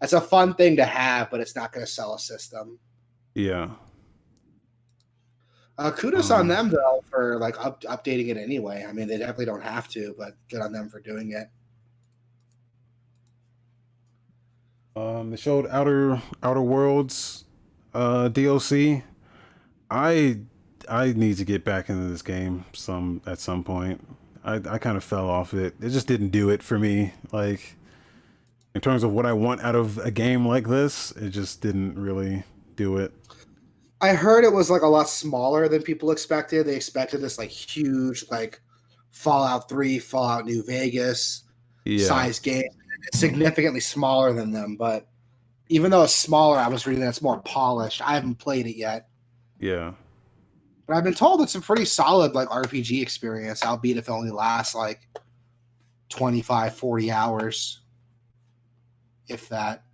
that's 0.05 0.13
a 0.13 0.21
fun 0.21 0.53
thing 0.53 0.77
to 0.77 0.85
have, 0.85 1.31
but 1.31 1.41
it's 1.41 1.57
not 1.57 1.73
going 1.73 1.87
to 1.87 1.91
sell 1.91 2.13
a 2.15 2.19
system. 2.19 2.79
Yeah. 3.35 3.71
Uh, 5.79 5.91
kudos 5.93 6.31
Um, 6.31 6.41
on 6.41 6.49
them 6.49 6.69
though 6.69 7.03
for 7.09 7.39
like 7.39 7.59
up, 7.65 7.81
updating 7.85 8.29
it 8.29 8.37
anyway. 8.37 8.85
I 8.87 8.93
mean, 8.93 9.09
they 9.09 9.17
definitely 9.17 9.47
don't 9.47 9.63
have 9.63 9.89
to, 9.89 10.15
but 10.19 10.37
good 10.51 10.61
on 10.61 10.73
them 10.73 10.91
for 10.91 11.01
doing 11.01 11.33
it. 11.33 11.49
Um, 14.95 15.31
they 15.31 15.37
showed 15.39 15.67
Outer 15.69 16.21
Outer 16.43 16.61
Worlds 16.61 17.45
uh, 17.95 18.29
DLC. 18.29 19.05
I 19.91 20.41
I 20.87 21.15
need 21.15 21.39
to 21.39 21.47
get 21.47 21.65
back 21.65 21.89
into 21.89 22.09
this 22.09 22.21
game 22.21 22.67
some 22.75 23.23
at 23.27 23.39
some 23.39 23.65
point. 23.65 24.07
I 24.45 24.57
I 24.69 24.77
kind 24.77 24.99
of 24.99 25.03
fell 25.03 25.31
off 25.31 25.55
it. 25.55 25.75
It 25.81 25.89
just 25.89 26.07
didn't 26.07 26.29
do 26.29 26.51
it 26.51 26.63
for 26.63 26.79
me. 26.79 27.15
Like 27.33 27.77
in 28.75 28.81
terms 28.81 29.05
of 29.05 29.13
what 29.13 29.25
I 29.27 29.33
want 29.33 29.63
out 29.63 29.75
of 29.75 29.99
a 29.99 30.11
game 30.11 30.47
like 30.47 30.67
this, 30.69 31.13
it 31.13 31.31
just 31.31 31.61
didn't 31.61 31.99
really 31.99 32.43
do 32.77 32.97
it. 32.97 33.13
I 34.01 34.15
heard 34.15 34.45
it 34.45 34.53
was 34.53 34.69
like 34.71 34.83
a 34.83 34.87
lot 34.89 35.09
smaller 35.09 35.69
than 35.69 35.83
people 35.83 36.11
expected. 36.11 36.67
They 36.67 36.75
expected 36.77 37.21
this 37.21 37.39
like 37.39 37.51
huge 37.51 38.25
like 38.31 38.61
Fallout 39.13 39.69
Three, 39.69 39.99
Fallout 39.99 40.45
New 40.45 40.63
Vegas 40.65 41.45
Yeah. 41.85 42.07
size 42.07 42.39
game. 42.41 42.69
It's 43.07 43.19
significantly 43.19 43.81
smaller 43.81 44.33
than 44.33 44.51
them, 44.51 44.77
but 44.77 45.07
even 45.69 45.91
though 45.91 46.03
it's 46.03 46.15
smaller, 46.15 46.59
I 46.59 46.69
was 46.69 46.87
reading 46.87 47.03
that 47.03 47.11
it's 47.11 47.23
more 47.23 47.41
polished. 47.43 48.03
I 48.07 48.15
haven't 48.15 48.37
played 48.37 48.67
it 48.67 48.77
yet, 48.77 49.09
Yeah. 49.61 49.93
but 50.87 50.97
I've 50.97 51.05
been 51.05 51.15
told 51.15 51.41
it's 51.43 51.55
a 51.55 51.61
pretty 51.61 51.85
solid 51.85 52.35
like 52.35 52.49
RPG 52.49 53.01
experience, 53.01 53.65
albeit 53.65 53.99
if 53.99 54.09
it 54.09 54.13
only 54.13 54.31
lasts 54.31 54.75
like 54.75 55.09
25, 56.09 56.75
40 56.75 57.11
hours, 57.11 57.81
if 59.29 59.49
that. 59.49 59.85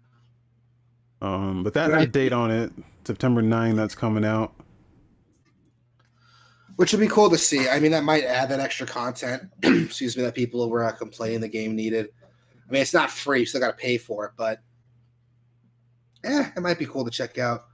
Um, 1.22 1.62
but 1.62 1.74
that 1.74 1.90
Right. 1.90 2.10
date 2.10 2.32
on 2.32 2.50
it, 2.50 2.72
September 3.04 3.42
9, 3.42 3.76
that's 3.76 3.94
coming 3.94 4.24
out. 4.24 4.54
which 6.76 6.92
would 6.92 7.00
be 7.00 7.08
cool 7.08 7.28
to 7.28 7.36
see. 7.36 7.68
I 7.68 7.78
mean, 7.78 7.90
that 7.90 8.04
might 8.04 8.24
add 8.24 8.48
that 8.48 8.58
extra 8.58 8.86
content. 8.86 9.42
excuse 9.62 10.16
me, 10.16 10.22
that 10.22 10.34
people 10.34 10.66
were 10.70 10.82
uh, 10.82 10.92
complaining 10.92 11.40
the 11.40 11.48
game 11.48 11.76
needed. 11.76 12.08
I 12.66 12.72
mean, 12.72 12.80
it's 12.80 12.94
not 12.94 13.10
free; 13.10 13.40
you 13.40 13.46
still 13.46 13.60
got 13.60 13.76
to 13.76 13.76
pay 13.76 13.98
for 13.98 14.24
it, 14.24 14.32
but 14.34 14.60
eh, 16.24 16.48
it 16.56 16.60
might 16.60 16.78
be 16.78 16.86
cool 16.86 17.04
to 17.04 17.10
check 17.10 17.36
out. 17.36 17.66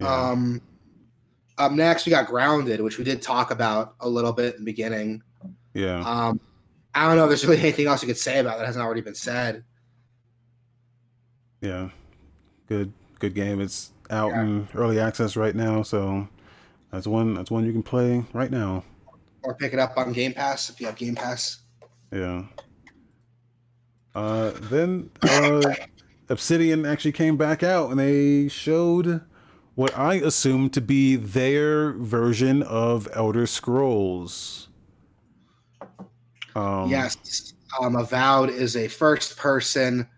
Yeah. 0.00 0.14
Um, 0.30 0.62
Up 1.58 1.72
next, 1.72 2.06
we 2.06 2.10
got 2.10 2.28
Grounded, 2.28 2.80
which 2.80 2.98
we 2.98 3.04
did 3.04 3.20
talk 3.20 3.50
about 3.50 3.96
a 3.98 4.08
little 4.08 4.32
bit 4.32 4.54
in 4.54 4.60
the 4.60 4.64
beginning. 4.64 5.24
Yeah. 5.74 5.98
Um, 6.00 6.40
I 6.94 7.08
don't 7.08 7.16
know 7.16 7.24
if 7.24 7.30
there's 7.30 7.44
really 7.44 7.58
anything 7.58 7.88
else 7.88 8.00
you 8.00 8.06
could 8.06 8.16
say 8.16 8.38
about 8.38 8.58
that 8.58 8.66
hasn't 8.66 8.84
already 8.84 9.00
been 9.00 9.16
said. 9.16 9.64
Yeah. 11.60 11.90
Good 12.68 12.92
good 13.18 13.34
game. 13.34 13.60
It's 13.60 13.92
out 14.10 14.30
Yeah. 14.30 14.42
in 14.42 14.68
early 14.74 14.98
access 14.98 15.36
right 15.36 15.54
now, 15.54 15.82
so 15.82 16.28
that's 16.90 17.06
one 17.06 17.34
that's 17.34 17.50
one 17.50 17.64
you 17.64 17.72
can 17.72 17.82
play 17.82 18.24
right 18.32 18.50
now. 18.50 18.84
Or 19.42 19.54
pick 19.54 19.72
it 19.72 19.78
up 19.78 19.96
on 19.96 20.12
Game 20.12 20.32
Pass 20.34 20.68
if 20.70 20.80
you 20.80 20.86
have 20.86 20.96
Game 20.96 21.14
Pass. 21.14 21.58
Yeah. 22.12 22.44
Uh 24.14 24.52
then 24.54 25.10
uh 25.22 25.62
Obsidian 26.28 26.86
actually 26.86 27.12
came 27.12 27.36
back 27.36 27.62
out 27.62 27.90
and 27.90 27.98
they 27.98 28.48
showed 28.48 29.20
what 29.74 29.96
I 29.98 30.14
assume 30.14 30.70
to 30.70 30.80
be 30.80 31.16
their 31.16 31.92
version 31.92 32.62
of 32.62 33.08
Elder 33.14 33.46
Scrolls. 33.46 34.68
Um 36.54 36.88
yes. 36.90 37.54
Um, 37.80 37.94
Avowed 37.94 38.50
is 38.50 38.74
a 38.76 38.88
first 38.88 39.36
person 39.36 40.08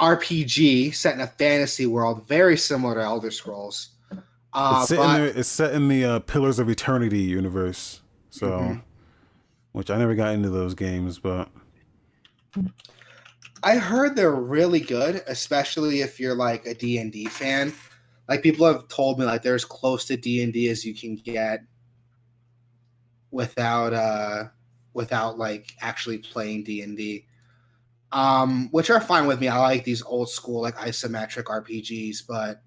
RPG 0.00 0.94
set 0.94 1.14
in 1.14 1.20
a 1.20 1.26
fantasy 1.26 1.86
world, 1.86 2.26
very 2.28 2.56
similar 2.56 2.94
to 2.94 3.02
Elder 3.02 3.30
Scrolls. 3.30 3.90
Uh, 4.52 4.78
it's 4.80 4.88
set, 4.88 4.96
but- 4.98 5.16
in 5.16 5.22
the, 5.26 5.38
it's 5.40 5.48
set 5.48 5.74
in 5.74 5.88
the 5.88 6.04
uh, 6.04 6.18
Pillars 6.20 6.58
of 6.58 6.68
Eternity 6.68 7.20
universe. 7.20 8.00
So, 8.30 8.50
Mhm. 8.50 8.82
which 9.72 9.90
I 9.90 9.98
never 9.98 10.14
got 10.14 10.34
into 10.34 10.50
those 10.50 10.74
games, 10.74 11.18
but 11.18 11.48
I 13.62 13.76
heard 13.76 14.14
they're 14.14 14.30
really 14.34 14.80
good, 14.80 15.22
especially 15.26 16.00
if 16.02 16.20
you're 16.20 16.34
like 16.34 16.64
a 16.66 16.74
D&D 16.74 17.26
fan. 17.26 17.72
Like 18.28 18.42
people 18.42 18.66
have 18.66 18.86
told 18.88 19.18
me 19.18 19.24
like 19.24 19.42
they're 19.42 19.54
as 19.54 19.64
close 19.64 20.04
to 20.06 20.16
D&D 20.16 20.68
as 20.68 20.84
you 20.84 20.94
can 20.94 21.16
get 21.16 21.60
without 23.30 23.92
uh 23.92 24.44
without 24.94 25.38
like 25.38 25.74
actually 25.80 26.18
playing 26.18 26.64
D&D. 26.64 27.26
Um 28.12 28.68
which 28.70 28.90
are 28.90 29.00
fine 29.00 29.26
with 29.26 29.40
me. 29.40 29.48
I 29.48 29.58
like 29.58 29.84
these 29.84 30.02
old 30.02 30.30
school 30.30 30.62
like 30.62 30.76
isometric 30.76 31.44
RPGs, 31.44 32.26
but 32.26 32.62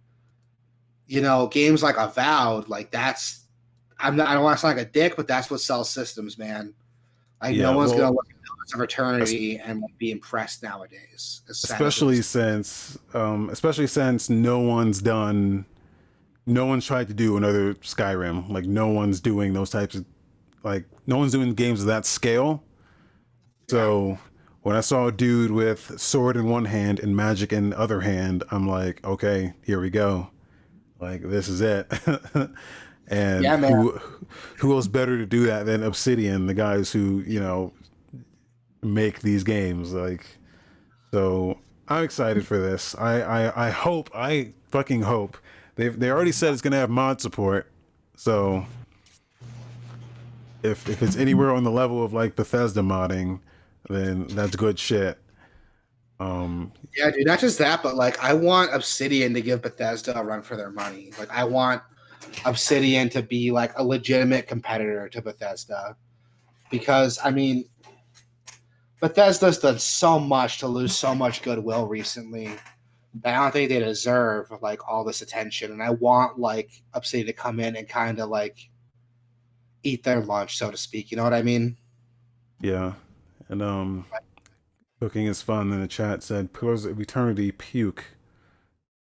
you 1.07 1.21
know, 1.21 1.47
games 1.47 1.81
like 1.83 1.97
Avowed, 1.97 2.69
like 2.69 2.91
that's 2.91 3.45
I'm 3.99 4.15
not 4.15 4.27
I 4.27 4.33
don't 4.33 4.43
want 4.43 4.57
to 4.57 4.61
sound 4.61 4.77
like 4.77 4.87
a 4.87 4.89
dick, 4.89 5.15
but 5.15 5.27
that's 5.27 5.49
what 5.49 5.59
sells 5.61 5.89
systems, 5.89 6.37
man. 6.37 6.73
Like 7.41 7.55
Yeah, 7.55 7.63
no 7.63 7.77
one's 7.77 7.91
well- 7.91 7.99
gonna 7.99 8.11
look 8.15 8.27
at 8.29 8.35
Pillars 8.35 8.73
of 8.75 8.81
Eternity 8.81 9.57
and 9.57 9.83
be 9.97 10.11
impressed 10.11 10.61
nowadays. 10.63 11.41
as 11.49 11.59
sad 11.59 11.65
as 11.65 11.69
it 11.69 11.73
especially 11.73 12.21
since 12.21 12.97
um 13.13 13.49
especially 13.49 13.87
since 13.87 14.29
no 14.29 14.59
one's 14.59 15.01
done 15.01 15.65
no 16.45 16.65
one's 16.65 16.85
tried 16.85 17.07
to 17.07 17.13
do 17.13 17.37
another 17.37 17.75
Skyrim. 17.75 18.49
Like 18.49 18.65
no 18.65 18.87
one's 18.87 19.19
doing 19.19 19.53
those 19.53 19.69
types 19.69 19.95
of 19.95 20.05
like 20.63 20.85
no 21.07 21.17
one's 21.17 21.31
doing 21.31 21.53
games 21.55 21.81
of 21.81 21.87
that 21.87 22.05
scale. 22.05 22.63
So 23.69 24.17
when 24.61 24.75
I 24.75 24.81
saw 24.81 25.07
a 25.07 25.11
dude 25.11 25.51
with 25.51 25.99
sword 25.99 26.37
in 26.37 26.47
one 26.47 26.65
hand 26.65 26.99
and 26.99 27.15
magic 27.15 27.51
in 27.51 27.71
the 27.71 27.79
other 27.79 28.01
hand, 28.01 28.43
I'm 28.51 28.67
like, 28.67 29.03
okay, 29.05 29.53
here 29.65 29.81
we 29.81 29.89
go. 29.89 30.29
Like 30.99 31.21
this 31.23 31.47
is 31.47 31.61
it. 31.61 31.91
and 33.07 33.43
Yeah, 33.43 33.57
who 33.57 33.99
who 34.57 34.73
else 34.73 34.87
better 34.87 35.17
to 35.17 35.25
do 35.25 35.45
that 35.47 35.65
than 35.65 35.83
Obsidian, 35.83 36.45
the 36.45 36.53
guys 36.53 36.91
who, 36.91 37.23
you 37.25 37.39
know, 37.39 37.73
make 38.83 39.21
these 39.21 39.43
games 39.43 39.93
like 39.93 40.25
so 41.11 41.59
I'm 41.87 42.03
excited 42.03 42.47
for 42.47 42.57
this. 42.57 42.95
I, 42.95 43.21
I, 43.21 43.67
I 43.67 43.69
hope 43.69 44.09
I 44.15 44.53
fucking 44.69 45.01
hope 45.01 45.37
they 45.75 45.89
they 45.89 46.09
already 46.09 46.31
said 46.31 46.53
it's 46.53 46.61
gonna 46.61 46.77
have 46.77 46.89
mod 46.89 47.21
support. 47.21 47.71
So 48.15 48.65
if 50.63 50.87
if 50.87 51.01
it's 51.01 51.17
anywhere 51.17 51.51
on 51.51 51.63
the 51.63 51.71
level 51.71 52.03
of 52.03 52.13
like 52.13 52.35
Bethesda 52.35 52.81
modding, 52.81 53.39
then 53.95 54.27
that's 54.27 54.55
good 54.55 54.79
shit. 54.79 55.17
Um, 56.19 56.71
Yeah, 56.95 57.09
dude, 57.09 57.25
not 57.25 57.39
just 57.39 57.57
that, 57.59 57.81
but 57.81 57.95
like 57.95 58.23
I 58.23 58.33
want 58.33 58.73
Obsidian 58.73 59.33
to 59.33 59.41
give 59.41 59.61
Bethesda 59.61 60.17
a 60.17 60.23
run 60.23 60.41
for 60.41 60.55
their 60.55 60.71
money. 60.71 61.11
Like 61.17 61.31
I 61.31 61.43
want 61.43 61.81
Obsidian 62.45 63.09
to 63.09 63.23
be 63.23 63.51
like 63.51 63.71
a 63.77 63.83
legitimate 63.83 64.47
competitor 64.47 65.09
to 65.09 65.21
Bethesda. 65.21 65.95
Because 66.69 67.19
I 67.23 67.31
mean 67.31 67.65
Bethesda's 69.01 69.57
done 69.57 69.79
so 69.79 70.19
much 70.19 70.59
to 70.59 70.67
lose 70.67 70.95
so 70.95 71.15
much 71.15 71.41
goodwill 71.41 71.87
recently. 71.87 72.49
I 73.25 73.31
don't 73.31 73.51
think 73.51 73.69
they 73.69 73.79
deserve 73.79 74.51
like 74.61 74.87
all 74.87 75.03
this 75.03 75.21
attention. 75.21 75.71
And 75.71 75.81
I 75.81 75.89
want 75.89 76.39
like 76.39 76.69
Obsidian 76.93 77.27
to 77.27 77.33
come 77.33 77.59
in 77.59 77.75
and 77.75 77.89
kind 77.89 78.19
of 78.19 78.29
like 78.29 78.69
eat 79.83 80.03
their 80.03 80.21
lunch, 80.21 80.57
so 80.57 80.69
to 80.69 80.77
speak. 80.77 81.09
You 81.09 81.17
know 81.17 81.23
what 81.23 81.33
I 81.33 81.41
mean? 81.41 81.77
yeah, 82.61 82.93
and 83.51 83.61
um, 83.61 84.05
cooking 84.99 85.27
is 85.27 85.41
fun. 85.41 85.71
In 85.71 85.81
the 85.81 85.87
chat 85.87 86.23
said 86.23 86.53
Pillars 86.53 86.85
of 86.85 86.99
Eternity 86.99 87.51
puke. 87.51 88.05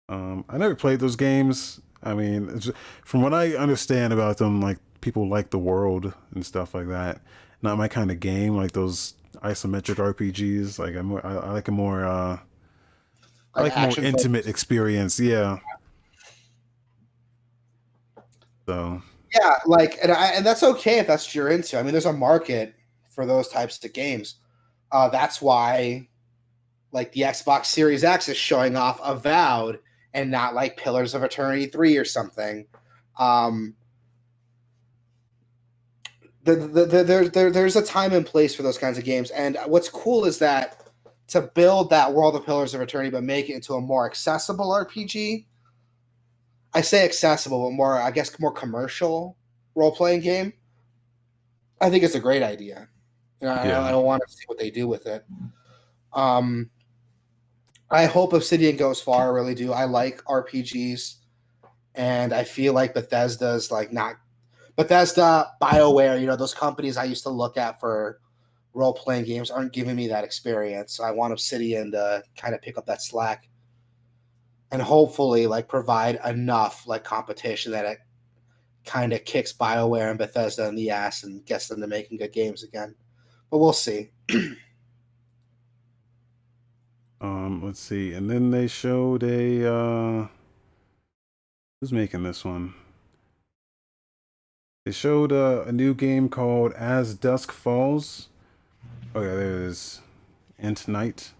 Um, 0.09 0.45
I 0.49 0.57
never 0.57 0.75
played 0.75 0.99
those 0.99 1.15
games. 1.15 1.79
I 2.03 2.13
mean, 2.13 2.49
it's, 2.53 2.69
from 3.05 3.21
what 3.21 3.33
I 3.33 3.55
understand 3.55 4.11
about 4.11 4.37
them, 4.37 4.61
like 4.61 4.77
people 5.01 5.27
like 5.27 5.49
the 5.49 5.57
world 5.57 6.13
and 6.35 6.45
stuff 6.45 6.75
like 6.75 6.89
that. 6.89 7.21
Not 7.61 7.77
my 7.77 7.87
kind 7.87 8.11
of 8.11 8.19
game, 8.19 8.57
like 8.57 8.73
those 8.73 9.13
isometric 9.37 9.95
RPGs. 9.95 10.77
Like 10.77 10.95
I'm, 10.95 11.05
more, 11.05 11.25
I, 11.25 11.35
I 11.35 11.51
like 11.51 11.69
a 11.69 11.71
more, 11.71 12.03
uh, 12.05 12.37
I 13.55 13.61
like 13.61 13.75
more 13.75 13.85
action 13.85 14.03
intimate 14.03 14.45
experience. 14.45 15.19
Yeah. 15.19 15.59
So 18.67 19.01
Yeah, 19.33 19.55
like, 19.65 19.97
and 20.03 20.11
I, 20.11 20.27
and 20.33 20.45
that's 20.45 20.63
okay 20.63 20.99
if 20.99 21.07
that's 21.07 21.27
what 21.27 21.35
you're 21.35 21.49
into. 21.49 21.79
I 21.79 21.83
mean, 21.83 21.93
there's 21.93 22.05
a 22.05 22.13
market 22.13 22.75
for 23.13 23.25
those 23.25 23.47
types 23.47 23.83
of 23.83 23.93
games. 23.93 24.35
Uh, 24.91 25.09
that's 25.09 25.41
why, 25.41 26.07
like, 26.91 27.11
the 27.11 27.21
Xbox 27.21 27.65
Series 27.65 28.03
X 28.03 28.29
is 28.29 28.37
showing 28.37 28.75
off 28.75 28.99
Avowed 29.03 29.79
and 30.13 30.29
not 30.29 30.53
like 30.53 30.77
Pillars 30.77 31.13
of 31.15 31.23
Eternity 31.23 31.65
three 31.65 31.97
or 31.97 32.05
something. 32.05 32.65
Um, 33.17 33.75
the, 36.43 36.55
the, 36.55 36.85
the, 36.85 37.03
there, 37.03 37.27
there, 37.29 37.51
there's 37.51 37.75
a 37.75 37.85
time 37.85 38.13
and 38.13 38.25
place 38.25 38.53
for 38.53 38.63
those 38.63 38.77
kinds 38.77 38.97
of 38.97 39.03
games, 39.03 39.31
and 39.31 39.57
what's 39.65 39.89
cool 39.89 40.25
is 40.25 40.39
that 40.39 40.83
to 41.27 41.41
build 41.41 41.89
that 41.89 42.13
world 42.13 42.35
of 42.35 42.45
Pillars 42.45 42.73
of 42.73 42.81
Eternity, 42.81 43.09
but 43.09 43.23
make 43.23 43.49
it 43.49 43.53
into 43.53 43.73
a 43.73 43.81
more 43.81 44.05
accessible 44.05 44.69
RPG. 44.69 45.45
I 46.73 46.81
say 46.81 47.05
accessible, 47.05 47.69
but 47.69 47.75
more, 47.75 47.99
I 47.99 48.11
guess, 48.11 48.37
more 48.39 48.51
commercial 48.51 49.37
role 49.75 49.95
playing 49.95 50.21
game. 50.21 50.53
I 51.79 51.89
think 51.89 52.03
it's 52.03 52.15
a 52.15 52.19
great 52.19 52.43
idea. 52.43 52.87
And 53.43 53.51
I, 53.51 53.67
Yeah. 53.67 53.81
I, 53.81 53.91
I 53.91 53.95
want 53.95 54.23
to 54.25 54.33
see 54.33 54.43
what 54.47 54.57
they 54.57 54.71
do 54.71 54.87
with 54.87 55.05
it. 55.05 55.25
Um, 56.13 56.69
I 57.89 58.05
hope 58.05 58.33
Obsidian 58.33 58.77
goes 58.77 59.01
far. 59.01 59.27
I 59.27 59.33
really 59.33 59.53
do. 59.53 59.73
I 59.73 59.83
like 59.83 60.23
RPGs, 60.23 61.15
and 61.95 62.33
I 62.33 62.43
feel 62.43 62.73
like 62.73 62.93
Bethesda's 62.93 63.69
like 63.71 63.91
not 63.91 64.15
Bethesda, 64.75 65.51
Bioware. 65.61 66.19
You 66.19 66.27
know, 66.27 66.35
those 66.35 66.53
companies 66.53 66.97
I 66.97 67.03
used 67.03 67.23
to 67.23 67.29
look 67.29 67.57
at 67.57 67.79
for 67.79 68.19
role 68.73 68.93
playing 68.93 69.25
games 69.25 69.51
aren't 69.51 69.73
giving 69.73 69.95
me 69.95 70.07
that 70.07 70.23
experience. 70.23 70.99
I 70.99 71.11
want 71.11 71.33
Obsidian 71.33 71.91
to 71.91 72.23
kind 72.35 72.55
of 72.55 72.61
pick 72.61 72.77
up 72.77 72.85
that 72.87 73.01
slack 73.01 73.47
and 74.71 74.81
hopefully 74.81 75.45
like 75.45 75.67
provide 75.67 76.19
enough 76.25 76.87
like 76.87 77.03
competition 77.03 77.71
that 77.73 77.85
it 77.85 77.99
kind 78.85 79.13
of 79.13 79.23
kicks 79.25 79.53
BioWare 79.53 80.09
and 80.09 80.17
Bethesda 80.17 80.67
in 80.67 80.75
the 80.75 80.89
ass 80.89 81.23
and 81.23 81.45
gets 81.45 81.67
them 81.67 81.79
to 81.81 81.87
making 81.87 82.17
good 82.17 82.33
games 82.33 82.63
again. 82.63 82.95
But 83.53 83.59
we'll 83.59 83.71
see. 83.71 84.09
Um, 87.21 87.63
let's 87.63 87.79
see. 87.79 88.11
And 88.11 88.29
then 88.29 88.51
they 88.51 88.67
showed 88.67 89.23
a 89.23 89.65
uh 89.65 90.27
who's 91.79 91.93
making 91.93 92.23
this 92.23 92.43
one? 92.43 92.73
They 94.83 94.91
showed 94.91 95.31
uh, 95.31 95.63
a 95.65 95.71
new 95.71 95.93
game 95.93 96.27
called 96.27 96.73
As 96.73 97.15
Dusk 97.15 97.53
Falls. 97.53 98.27
Oh 99.15 99.21
yeah, 99.21 99.35
there 99.35 99.61
it 99.61 99.67
is. 99.69 100.01
Int 100.59 100.85
Night. 100.89 101.31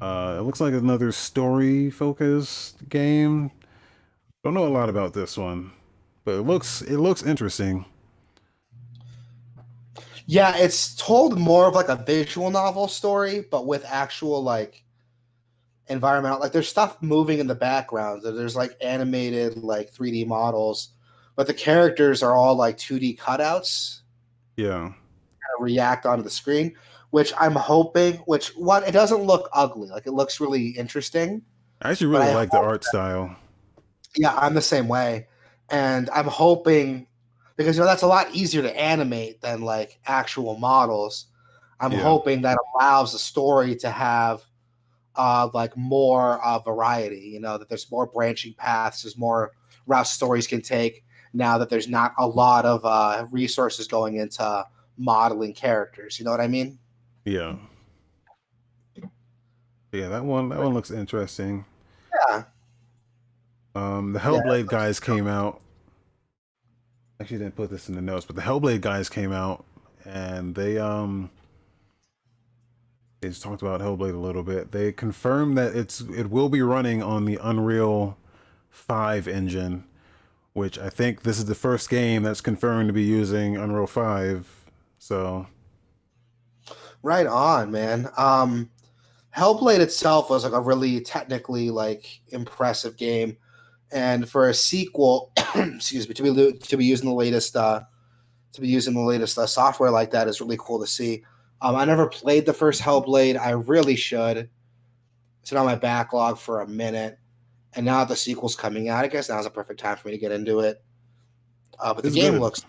Uh, 0.00 0.36
it 0.38 0.42
looks 0.42 0.62
like 0.62 0.72
another 0.72 1.12
story 1.12 1.90
focused 1.90 2.88
game. 2.88 3.50
Don't 4.42 4.54
know 4.54 4.66
a 4.66 4.68
lot 4.68 4.88
about 4.88 5.12
this 5.12 5.36
one, 5.36 5.70
but 6.24 6.36
it 6.36 6.42
looks 6.42 6.80
it 6.80 6.96
looks 6.96 7.22
interesting. 7.22 7.84
Yeah, 10.26 10.56
it's 10.56 10.94
told 10.94 11.38
more 11.38 11.66
of 11.66 11.74
like 11.74 11.88
a 11.88 11.96
visual 11.96 12.50
novel 12.50 12.88
story, 12.88 13.44
but 13.50 13.66
with 13.66 13.84
actual 13.86 14.42
like 14.42 14.84
environmental 15.88 16.40
like 16.40 16.52
there's 16.52 16.68
stuff 16.68 16.96
moving 17.02 17.40
in 17.40 17.46
the 17.46 17.54
background. 17.54 18.22
There's 18.24 18.56
like 18.56 18.76
animated 18.80 19.58
like 19.58 19.92
3D 19.92 20.26
models, 20.26 20.90
but 21.36 21.46
the 21.46 21.54
characters 21.54 22.22
are 22.22 22.34
all 22.34 22.54
like 22.54 22.78
2D 22.78 23.18
cutouts. 23.18 24.00
Yeah. 24.56 24.92
react 25.60 26.06
onto 26.06 26.22
the 26.22 26.30
screen, 26.30 26.74
which 27.10 27.32
I'm 27.38 27.54
hoping. 27.54 28.14
Which 28.26 28.48
one? 28.56 28.84
It 28.84 28.92
doesn't 28.92 29.22
look 29.22 29.48
ugly. 29.52 29.88
Like 29.88 30.06
it 30.06 30.12
looks 30.12 30.40
really 30.40 30.68
interesting. 30.68 31.42
I 31.82 31.90
actually 31.90 32.06
really 32.08 32.32
like 32.32 32.50
the 32.50 32.58
art 32.58 32.84
style. 32.84 33.36
Yeah, 34.16 34.34
I'm 34.36 34.54
the 34.54 34.62
same 34.62 34.88
way, 34.88 35.26
and 35.70 36.08
I'm 36.10 36.26
hoping 36.26 37.08
because 37.56 37.76
you 37.76 37.80
know 37.82 37.86
that's 37.86 38.02
a 38.02 38.06
lot 38.06 38.34
easier 38.34 38.62
to 38.62 38.80
animate 38.80 39.40
than 39.40 39.62
like 39.62 39.98
actual 40.06 40.56
models. 40.56 41.26
I'm 41.80 41.92
Yeah. 41.92 42.00
hoping 42.02 42.42
that 42.42 42.58
allows 42.74 43.12
the 43.12 43.18
story 43.18 43.74
to 43.76 43.90
have 43.90 44.42
uh 45.16 45.48
like 45.54 45.76
more 45.76 46.44
uh, 46.44 46.58
variety. 46.58 47.20
You 47.20 47.40
know 47.40 47.58
that 47.58 47.68
there's 47.68 47.90
more 47.90 48.06
branching 48.06 48.54
paths, 48.54 49.02
there's 49.02 49.16
more 49.18 49.52
routes 49.86 50.10
stories 50.10 50.46
can 50.46 50.62
take. 50.62 51.04
Now 51.32 51.58
that 51.58 51.68
there's 51.68 51.88
not 51.88 52.12
a 52.18 52.26
lot 52.26 52.64
of 52.64 52.84
uh, 52.84 53.26
resources 53.32 53.88
going 53.88 54.16
into 54.16 54.64
modeling 54.96 55.52
characters, 55.52 56.18
you 56.18 56.24
know 56.24 56.30
what 56.30 56.40
I 56.40 56.46
mean? 56.46 56.78
Yeah. 57.24 57.56
Yeah, 59.92 60.08
that 60.08 60.24
one 60.24 60.48
that 60.50 60.58
one 60.58 60.74
looks 60.74 60.90
interesting. 60.90 61.64
Yeah. 62.28 62.44
Um, 63.76 64.12
the 64.12 64.20
Hellblade 64.20 64.66
guys 64.66 65.00
came 65.00 65.26
out. 65.26 65.60
Actually, 67.20 67.38
didn't 67.38 67.56
put 67.56 67.70
this 67.70 67.88
in 67.88 67.94
the 67.94 68.02
notes, 68.02 68.26
but 68.26 68.36
the 68.36 68.42
Hellblade 68.42 68.80
guys 68.80 69.08
came 69.08 69.32
out 69.32 69.64
and 70.04 70.54
they 70.54 70.78
um 70.78 71.30
they 73.20 73.28
just 73.28 73.42
talked 73.42 73.62
about 73.62 73.80
Hellblade 73.80 74.14
a 74.14 74.18
little 74.18 74.42
bit. 74.42 74.72
They 74.72 74.92
confirmed 74.92 75.56
that 75.56 75.74
it's 75.74 76.00
it 76.00 76.30
will 76.30 76.48
be 76.48 76.62
running 76.62 77.02
on 77.02 77.24
the 77.24 77.38
Unreal 77.42 78.18
Five 78.68 79.28
engine, 79.28 79.84
which 80.52 80.78
I 80.78 80.90
think 80.90 81.22
this 81.22 81.38
is 81.38 81.46
the 81.46 81.54
first 81.54 81.88
game 81.88 82.22
that's 82.24 82.40
confirmed 82.40 82.88
to 82.88 82.92
be 82.92 83.04
using 83.04 83.56
Unreal 83.56 83.86
Five. 83.86 84.66
So 84.98 85.46
Right 87.04 87.26
on, 87.26 87.70
man. 87.70 88.08
Um, 88.16 88.70
Hellblade 89.36 89.80
itself 89.80 90.30
was 90.30 90.42
like 90.42 90.54
a 90.54 90.60
really 90.60 91.02
technically 91.02 91.70
like 91.70 92.20
impressive 92.28 92.96
game, 92.96 93.36
and 93.94 94.28
for 94.28 94.48
a 94.48 94.54
sequel, 94.54 95.32
excuse 95.54 96.08
me, 96.08 96.14
to 96.14 96.22
be 96.22 96.52
to 96.58 96.76
be 96.76 96.84
using 96.84 97.08
the 97.08 97.14
latest 97.14 97.56
uh, 97.56 97.80
to 98.52 98.60
be 98.60 98.68
using 98.68 98.92
the 98.92 99.00
latest 99.00 99.38
uh, 99.38 99.46
software 99.46 99.90
like 99.90 100.10
that 100.10 100.28
is 100.28 100.40
really 100.40 100.58
cool 100.60 100.80
to 100.80 100.86
see. 100.86 101.24
Um, 101.62 101.76
I 101.76 101.84
never 101.84 102.08
played 102.08 102.44
the 102.44 102.52
first 102.52 102.82
Hellblade. 102.82 103.38
I 103.38 103.50
really 103.50 103.96
should. 103.96 104.50
It's 105.40 105.50
been 105.50 105.58
on 105.58 105.64
my 105.64 105.76
backlog 105.76 106.38
for 106.38 106.60
a 106.60 106.68
minute, 106.68 107.18
and 107.74 107.86
now 107.86 108.00
that 108.00 108.08
the 108.08 108.16
sequel's 108.16 108.56
coming 108.56 108.88
out, 108.88 109.04
I 109.04 109.08
guess 109.08 109.28
now's 109.28 109.46
a 109.46 109.50
perfect 109.50 109.80
time 109.80 109.96
for 109.96 110.08
me 110.08 110.14
to 110.14 110.18
get 110.18 110.32
into 110.32 110.60
it. 110.60 110.82
Uh, 111.78 111.94
but 111.94 112.02
the 112.02 112.10
game 112.10 112.34
good. 112.34 112.42
looks, 112.42 112.64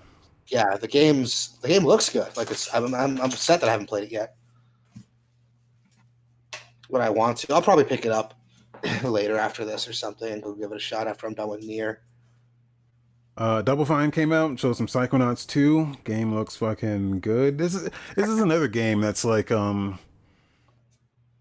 yeah, 0.47 0.77
the 0.77 0.87
game's 0.87 1.57
the 1.61 1.67
game 1.67 1.85
looks 1.85 2.09
good. 2.09 2.37
Like 2.37 2.51
it's, 2.51 2.73
I'm, 2.73 2.93
I'm, 2.93 3.17
I'm 3.17 3.21
upset 3.21 3.61
that 3.61 3.67
I 3.67 3.71
haven't 3.71 3.87
played 3.87 4.03
it 4.03 4.11
yet. 4.11 4.35
But 6.89 7.01
I 7.01 7.09
want 7.09 7.39
to. 7.39 7.53
I'll 7.53 7.63
probably 7.63 7.83
pick 7.83 8.05
it 8.05 8.11
up 8.11 8.35
later 9.03 9.37
after 9.37 9.65
this 9.65 9.87
or 9.87 9.93
something 9.93 10.31
and 10.31 10.43
go 10.43 10.53
give 10.53 10.71
it 10.71 10.77
a 10.77 10.79
shot 10.79 11.07
after 11.07 11.27
I'm 11.27 11.33
done 11.33 11.49
with 11.49 11.63
Nier. 11.63 12.01
Uh, 13.37 13.61
Double 13.61 13.85
Fine 13.85 14.11
came 14.11 14.31
out, 14.31 14.57
showed 14.59 14.77
some 14.77 14.87
Psychonauts 14.87 15.45
2. 15.45 15.97
Game 16.05 16.33
looks 16.33 16.55
fucking 16.55 17.19
good. 17.19 17.57
This 17.57 17.75
is 17.75 17.89
this 18.15 18.29
is 18.29 18.39
another 18.39 18.69
game 18.69 19.01
that's 19.01 19.25
like 19.25 19.51
um 19.51 19.99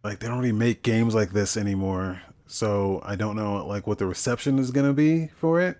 like 0.02 0.18
they 0.18 0.26
don't 0.26 0.38
really 0.38 0.52
make 0.52 0.82
games 0.82 1.14
like 1.14 1.32
this 1.32 1.56
anymore. 1.56 2.20
So 2.46 3.00
I 3.04 3.14
don't 3.14 3.36
know 3.36 3.64
like 3.64 3.86
what 3.86 3.98
the 3.98 4.06
reception 4.06 4.58
is 4.58 4.72
gonna 4.72 4.92
be 4.92 5.28
for 5.36 5.60
it. 5.60 5.78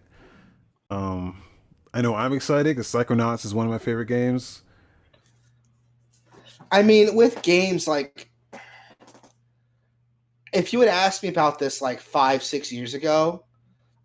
Um 0.88 1.42
I 1.92 2.00
know 2.00 2.14
I'm 2.14 2.32
excited 2.32 2.76
because 2.76 2.88
Psychonauts 2.88 3.44
is 3.44 3.55
one 3.55 3.66
of 3.66 3.72
my 3.72 3.78
favorite 3.78 4.07
games. 4.07 4.62
I 6.72 6.82
mean, 6.82 7.14
with 7.14 7.40
games 7.42 7.86
like, 7.86 8.28
if 10.55 10.72
you 10.72 10.80
had 10.80 10.88
asked 10.88 11.22
me 11.22 11.28
about 11.28 11.59
this 11.59 11.82
like 11.82 12.00
five, 12.00 12.42
six 12.42 12.72
years 12.72 12.94
ago, 12.94 13.44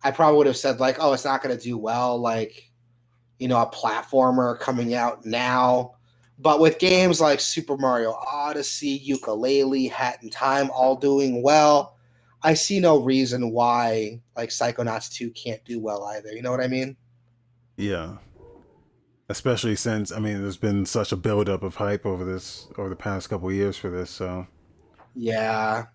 I 0.02 0.10
probably 0.10 0.38
would 0.38 0.46
have 0.46 0.56
said 0.56 0.80
like, 0.80 0.96
"Oh, 1.00 1.12
it's 1.12 1.24
not 1.24 1.42
going 1.42 1.56
to 1.56 1.62
do 1.62 1.78
well." 1.78 2.18
Like, 2.18 2.70
you 3.38 3.48
know, 3.48 3.60
a 3.60 3.70
platformer 3.70 4.58
coming 4.58 4.94
out 4.94 5.24
now. 5.24 5.92
But 6.38 6.58
with 6.58 6.78
games 6.78 7.20
like 7.20 7.38
Super 7.38 7.76
Mario 7.76 8.12
Odyssey, 8.12 8.98
Yooka-Laylee, 9.06 9.90
Hat 9.90 10.18
in 10.22 10.30
Time, 10.30 10.70
all 10.70 10.96
doing 10.96 11.42
well, 11.42 11.96
I 12.42 12.54
see 12.54 12.80
no 12.80 13.02
reason 13.02 13.50
why 13.50 14.20
like 14.36 14.48
Psychonauts 14.48 15.12
2 15.12 15.30
can't 15.32 15.62
do 15.64 15.78
well 15.78 16.04
either. 16.04 16.32
You 16.32 16.42
know 16.42 16.50
what 16.50 16.62
I 16.62 16.68
mean? 16.68 16.96
Yeah. 17.76 18.16
Especially 19.28 19.76
since 19.76 20.10
I 20.10 20.18
mean 20.18 20.40
there's 20.40 20.56
been 20.56 20.86
such 20.86 21.12
a 21.12 21.16
buildup 21.16 21.62
of 21.62 21.76
hype 21.76 22.06
over 22.06 22.24
this 22.24 22.68
over 22.78 22.88
the 22.88 22.96
past 22.96 23.28
couple 23.28 23.48
of 23.48 23.54
years 23.54 23.76
for 23.76 23.90
this, 23.90 24.10
so 24.10 24.46
Yeah. 25.14 25.86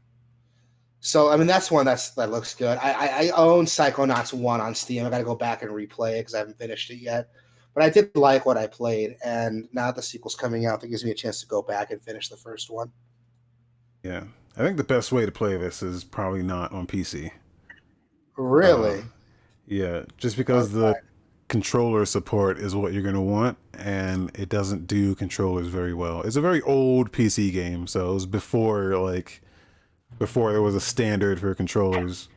So 1.06 1.30
I 1.30 1.38
mean 1.38 1.46
that's 1.46 1.70
one 1.70 1.86
that's 1.86 2.10
that 2.12 2.32
looks 2.32 2.56
good. 2.56 2.80
I 2.80 2.92
I, 2.92 3.28
I 3.28 3.30
own 3.30 3.66
Psychonauts 3.66 4.34
one 4.34 4.60
on 4.60 4.74
Steam. 4.74 5.06
I 5.06 5.12
got 5.12 5.20
to 5.20 5.24
go 5.24 5.36
back 5.36 5.62
and 5.62 5.72
replay 5.72 6.14
it 6.14 6.22
because 6.22 6.34
I 6.34 6.40
haven't 6.40 6.58
finished 6.58 6.90
it 6.90 6.98
yet. 6.98 7.30
But 7.76 7.84
I 7.84 7.92
did 7.92 8.16
like 8.16 8.48
what 8.48 8.58
I 8.58 8.66
played, 8.66 9.18
and 9.24 9.68
now 9.72 9.88
that 9.88 9.98
the 9.98 10.02
sequel's 10.02 10.34
coming 10.34 10.66
out, 10.66 10.82
that 10.82 10.88
gives 10.88 11.06
me 11.06 11.12
a 11.12 11.14
chance 11.14 11.42
to 11.42 11.48
go 11.48 11.62
back 11.62 11.92
and 11.92 12.02
finish 12.02 12.30
the 12.30 12.38
first 12.38 12.72
one. 12.72 12.92
yeah. 14.02 14.24
I 14.58 14.62
think 14.62 14.78
the 14.78 14.84
best 14.86 15.12
way 15.12 15.26
to 15.26 15.32
play 15.32 15.58
this 15.58 15.84
is 15.84 16.06
probably 16.06 16.42
not 16.42 16.72
on 16.72 16.88
PC. 16.88 17.32
Really? 18.38 19.00
Uh, 19.00 19.04
Yeah, 19.68 20.06
just 20.18 20.38
because 20.38 20.72
the 20.72 20.96
controller 21.50 22.06
support 22.06 22.58
is 22.58 22.74
what 22.74 22.94
you're 22.94 23.04
going 23.04 23.16
to 23.16 23.22
want, 23.22 23.58
and 23.74 24.32
it 24.34 24.48
doesn't 24.48 24.88
do 24.88 25.14
controllers 25.14 25.68
very 25.68 25.94
well. 25.94 26.22
It's 26.22 26.38
a 26.38 26.42
very 26.42 26.62
old 26.62 27.12
PC 27.12 27.52
game, 27.52 27.86
so 27.86 28.10
it 28.12 28.14
was 28.14 28.26
before 28.26 28.98
like 28.98 29.42
before 30.20 30.52
there 30.52 30.62
was 30.62 30.76
a 30.76 30.82
standard 30.82 31.40
for 31.40 31.54
controllers. 31.56 32.30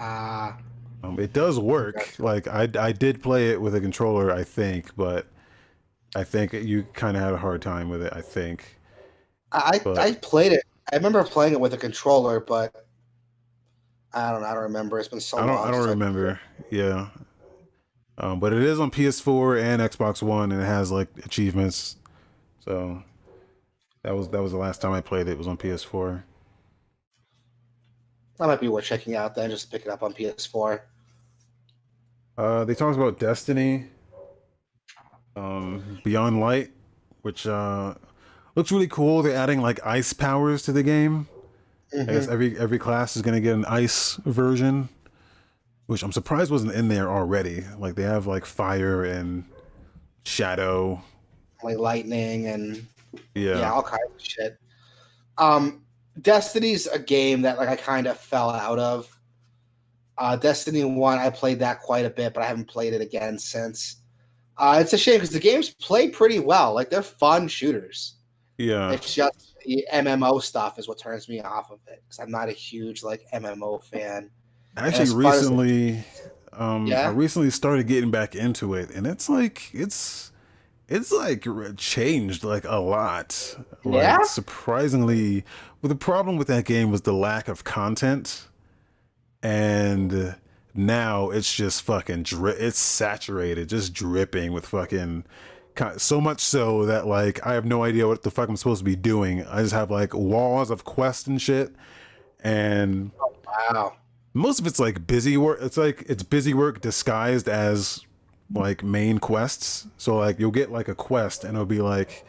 Ah, 0.00 0.58
Um, 1.02 1.18
it 1.20 1.32
does 1.32 1.58
work. 1.58 2.14
Like 2.18 2.48
I, 2.48 2.68
I 2.78 2.92
did 2.92 3.22
play 3.22 3.50
it 3.50 3.60
with 3.60 3.74
a 3.74 3.80
controller, 3.80 4.30
I 4.32 4.42
think, 4.44 4.94
but 4.96 5.26
I 6.16 6.24
think 6.24 6.52
you 6.52 6.84
kind 6.94 7.16
of 7.16 7.22
had 7.22 7.32
a 7.32 7.36
hard 7.38 7.60
time 7.62 7.88
with 7.88 8.02
it. 8.02 8.12
I 8.14 8.20
think. 8.20 8.78
I 9.52 9.80
But- 9.82 9.98
I 9.98 10.12
played 10.14 10.52
it. 10.52 10.64
I 10.92 10.96
remember 10.96 11.22
playing 11.24 11.52
it 11.54 11.60
with 11.60 11.72
a 11.74 11.78
controller, 11.78 12.40
but 12.40 12.86
I 14.12 14.30
don't. 14.32 14.44
I 14.44 14.52
don't 14.54 14.64
remember. 14.64 14.98
It's 14.98 15.08
been 15.08 15.18
so 15.20 15.38
I 15.38 15.44
long. 15.44 15.56
don't. 15.56 15.68
I 15.68 15.70
don't 15.70 15.88
remember. 15.88 16.40
Yeah. 16.70 17.08
Um, 18.18 18.38
but 18.38 18.52
it 18.52 18.62
is 18.62 18.78
on 18.78 18.90
PS4 18.92 19.60
and 19.60 19.82
Xbox 19.82 20.22
One, 20.22 20.52
and 20.52 20.60
it 20.62 20.66
has 20.66 20.92
like 20.92 21.08
achievements. 21.24 21.96
So 22.60 23.02
that 24.02 24.14
was 24.14 24.28
that 24.28 24.42
was 24.42 24.52
the 24.52 24.58
last 24.58 24.80
time 24.82 24.92
I 24.92 25.00
played 25.00 25.26
it. 25.26 25.32
It 25.32 25.38
was 25.38 25.48
on 25.48 25.56
PS4. 25.56 26.22
That 28.38 28.46
might 28.46 28.60
be 28.60 28.68
worth 28.68 28.84
checking 28.84 29.14
out. 29.16 29.34
Then 29.34 29.50
just 29.50 29.70
pick 29.70 29.82
it 29.82 29.88
up 29.88 30.02
on 30.02 30.12
PS4. 30.12 30.80
Uh, 32.36 32.64
they 32.64 32.74
talked 32.74 32.96
about 32.96 33.18
Destiny, 33.20 33.86
um, 35.36 36.00
Beyond 36.04 36.40
Light, 36.40 36.72
which 37.22 37.46
uh, 37.46 37.94
looks 38.56 38.72
really 38.72 38.88
cool. 38.88 39.22
They're 39.22 39.36
adding 39.36 39.60
like 39.60 39.84
ice 39.86 40.12
powers 40.12 40.62
to 40.64 40.72
the 40.72 40.82
game. 40.82 41.28
I 41.92 42.04
guess 42.04 42.26
Mhm. 42.26 42.32
every 42.32 42.58
every 42.58 42.78
class 42.80 43.14
is 43.14 43.22
gonna 43.22 43.40
get 43.40 43.54
an 43.54 43.64
ice 43.66 44.16
version, 44.24 44.88
which 45.86 46.02
I'm 46.02 46.10
surprised 46.10 46.50
wasn't 46.50 46.72
in 46.72 46.88
there 46.88 47.08
already. 47.08 47.62
Like 47.78 47.94
they 47.94 48.02
have 48.02 48.26
like 48.26 48.44
fire 48.44 49.04
and 49.04 49.44
shadow. 50.24 51.00
Like 51.62 51.78
lightning 51.78 52.46
and 52.48 52.84
Yeah, 53.34 53.58
yeah. 53.60 53.72
all 53.72 53.82
kinds 53.84 54.02
of 54.12 54.20
shit. 54.20 54.58
Um, 55.38 55.83
Destiny's 56.20 56.86
a 56.86 56.98
game 56.98 57.42
that 57.42 57.58
like 57.58 57.68
I 57.68 57.76
kind 57.76 58.06
of 58.06 58.18
fell 58.18 58.50
out 58.50 58.78
of. 58.78 59.08
Uh, 60.16 60.36
Destiny 60.36 60.84
One, 60.84 61.18
I 61.18 61.28
played 61.30 61.58
that 61.58 61.80
quite 61.80 62.04
a 62.06 62.10
bit, 62.10 62.34
but 62.34 62.42
I 62.42 62.46
haven't 62.46 62.68
played 62.68 62.92
it 62.94 63.00
again 63.00 63.38
since. 63.38 63.96
Uh, 64.56 64.78
it's 64.80 64.92
a 64.92 64.98
shame 64.98 65.16
because 65.16 65.30
the 65.30 65.40
games 65.40 65.70
play 65.70 66.08
pretty 66.08 66.38
well. 66.38 66.72
Like 66.72 66.88
they're 66.88 67.02
fun 67.02 67.48
shooters. 67.48 68.14
yeah. 68.58 68.92
It's 68.92 69.12
just 69.12 69.56
the 69.66 69.84
MMO 69.92 70.40
stuff 70.40 70.78
is 70.78 70.86
what 70.86 70.98
turns 70.98 71.28
me 71.28 71.40
off 71.40 71.72
of 71.72 71.80
it 71.88 72.02
because 72.04 72.20
I'm 72.20 72.30
not 72.30 72.48
a 72.48 72.52
huge 72.52 73.02
like 73.02 73.26
MMO 73.34 73.82
fan. 73.82 74.30
Actually, 74.76 75.02
as 75.02 75.12
far 75.12 75.32
as- 75.32 75.40
recently, 75.40 76.04
um, 76.52 76.86
Yeah? 76.86 77.08
I 77.08 77.10
recently 77.10 77.50
started 77.50 77.88
getting 77.88 78.12
back 78.12 78.36
into 78.36 78.74
it, 78.74 78.90
and 78.90 79.08
it's 79.08 79.28
like 79.28 79.70
it's 79.74 80.30
it's 80.88 81.10
like 81.12 81.46
changed 81.76 82.44
like 82.44 82.64
a 82.66 82.76
lot. 82.76 83.56
Like, 83.84 84.02
Yeah? 84.02 84.22
surprisingly. 84.22 85.44
Well, 85.82 85.88
the 85.88 85.94
problem 85.96 86.36
with 86.36 86.48
that 86.48 86.64
game 86.64 86.90
was 86.90 87.02
the 87.02 87.12
lack 87.12 87.48
of 87.48 87.64
content, 87.64 88.48
and 89.42 90.34
now 90.74 91.30
it's 91.30 91.54
just 91.54 91.82
fucking 91.82 92.22
dri- 92.24 92.52
it's 92.52 92.78
saturated, 92.78 93.68
just 93.68 93.92
dripping 93.92 94.52
with 94.52 94.66
fucking. 94.66 95.24
So 95.96 96.20
much 96.20 96.40
so 96.40 96.86
that 96.86 97.06
like 97.08 97.44
I 97.44 97.54
have 97.54 97.64
no 97.64 97.82
idea 97.82 98.06
what 98.06 98.22
the 98.22 98.30
fuck 98.30 98.48
I'm 98.48 98.56
supposed 98.56 98.78
to 98.78 98.84
be 98.84 98.94
doing. 98.96 99.44
I 99.46 99.60
just 99.62 99.74
have 99.74 99.90
like 99.90 100.14
walls 100.14 100.70
of 100.70 100.84
quests 100.84 101.26
and 101.26 101.42
shit, 101.42 101.74
and 102.44 103.10
oh, 103.20 103.34
Wow. 103.72 103.94
most 104.34 104.60
of 104.60 104.66
it's 104.66 104.78
like 104.78 105.06
busy 105.06 105.36
work 105.36 105.58
it's 105.60 105.76
like 105.76 106.04
it's 106.08 106.22
busy 106.22 106.54
work 106.54 106.80
disguised 106.80 107.48
as 107.48 108.00
like 108.52 108.82
main 108.84 109.18
quests 109.18 109.86
so 109.96 110.16
like 110.16 110.38
you'll 110.38 110.50
get 110.50 110.70
like 110.70 110.88
a 110.88 110.94
quest 110.94 111.44
and 111.44 111.54
it'll 111.54 111.64
be 111.64 111.80
like 111.80 112.24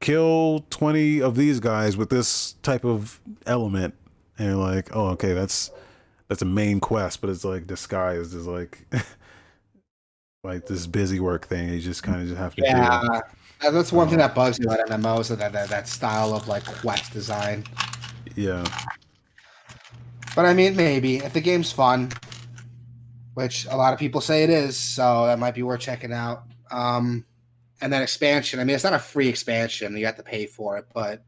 kill 0.00 0.64
20 0.70 1.22
of 1.22 1.36
these 1.36 1.60
guys 1.60 1.96
with 1.96 2.10
this 2.10 2.54
type 2.62 2.84
of 2.84 3.20
element 3.46 3.94
and 4.38 4.48
you're 4.48 4.56
like 4.56 4.94
oh 4.94 5.08
okay 5.08 5.32
that's 5.32 5.70
that's 6.28 6.42
a 6.42 6.46
main 6.46 6.80
quest, 6.80 7.20
but 7.20 7.30
it's 7.30 7.44
like 7.44 7.66
disguised 7.66 8.34
as 8.34 8.46
like 8.46 8.86
like 10.44 10.66
this 10.66 10.86
busy 10.86 11.20
work 11.20 11.46
thing. 11.46 11.68
You 11.68 11.80
just 11.80 12.02
kind 12.02 12.20
of 12.20 12.26
just 12.26 12.38
have 12.38 12.54
to. 12.56 12.62
Yeah, 12.62 13.00
do. 13.02 13.66
Uh, 13.68 13.70
that's 13.70 13.92
one 13.92 14.08
thing 14.08 14.20
Um, 14.20 14.26
that 14.26 14.34
bugs 14.34 14.58
me 14.58 14.66
about 14.66 14.86
MMOs 14.88 15.30
is 15.30 15.36
that, 15.36 15.52
that 15.52 15.68
that 15.68 15.88
style 15.88 16.34
of 16.34 16.48
like 16.48 16.64
quest 16.64 17.12
design. 17.12 17.64
Yeah, 18.36 18.64
But 20.34 20.46
I 20.46 20.54
mean, 20.54 20.74
maybe 20.74 21.18
if 21.18 21.34
the 21.34 21.40
game's 21.40 21.70
fun, 21.70 22.10
which 23.34 23.66
a 23.66 23.76
lot 23.76 23.92
of 23.92 23.98
people 23.98 24.20
say 24.20 24.44
it 24.44 24.50
is, 24.50 24.76
so 24.76 25.26
that 25.26 25.38
might 25.38 25.54
be 25.54 25.62
worth 25.62 25.80
checking 25.80 26.12
out. 26.12 26.44
Um, 26.70 27.24
and 27.80 27.92
then 27.92 28.02
expansion. 28.02 28.60
I 28.60 28.64
mean, 28.64 28.74
it's 28.74 28.84
not 28.84 28.94
a 28.94 28.98
free 28.98 29.28
expansion; 29.28 29.96
you 29.96 30.06
have 30.06 30.16
to 30.16 30.22
pay 30.22 30.46
for 30.46 30.78
it. 30.78 30.86
But 30.94 31.22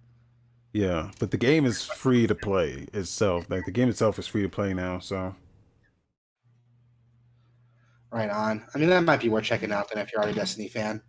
yeah. 0.73 1.11
But 1.19 1.31
the 1.31 1.37
game 1.39 1.65
is 1.65 1.85
free 1.85 2.27
to 2.27 2.35
play 2.35 2.87
itself. 2.93 3.49
Like 3.51 3.65
the 3.65 3.73
game 3.73 3.89
itself 3.89 4.19
is 4.19 4.27
free 4.27 4.43
to 4.43 4.49
play 4.49 4.75
now. 4.75 4.99
So 4.99 5.35
right 8.11 8.31
on. 8.31 8.65
I 8.75 8.79
mean, 8.79 8.91
that 8.91 9.03
might 9.05 9.21
be 9.21 9.29
worth 9.29 9.45
checking 9.45 9.73
out. 9.73 9.91
Then, 9.91 10.03
if 10.03 10.13
you're 10.13 10.21
already 10.21 10.37
a 10.37 10.41
Destiny 10.41 10.69
fan, 10.69 11.03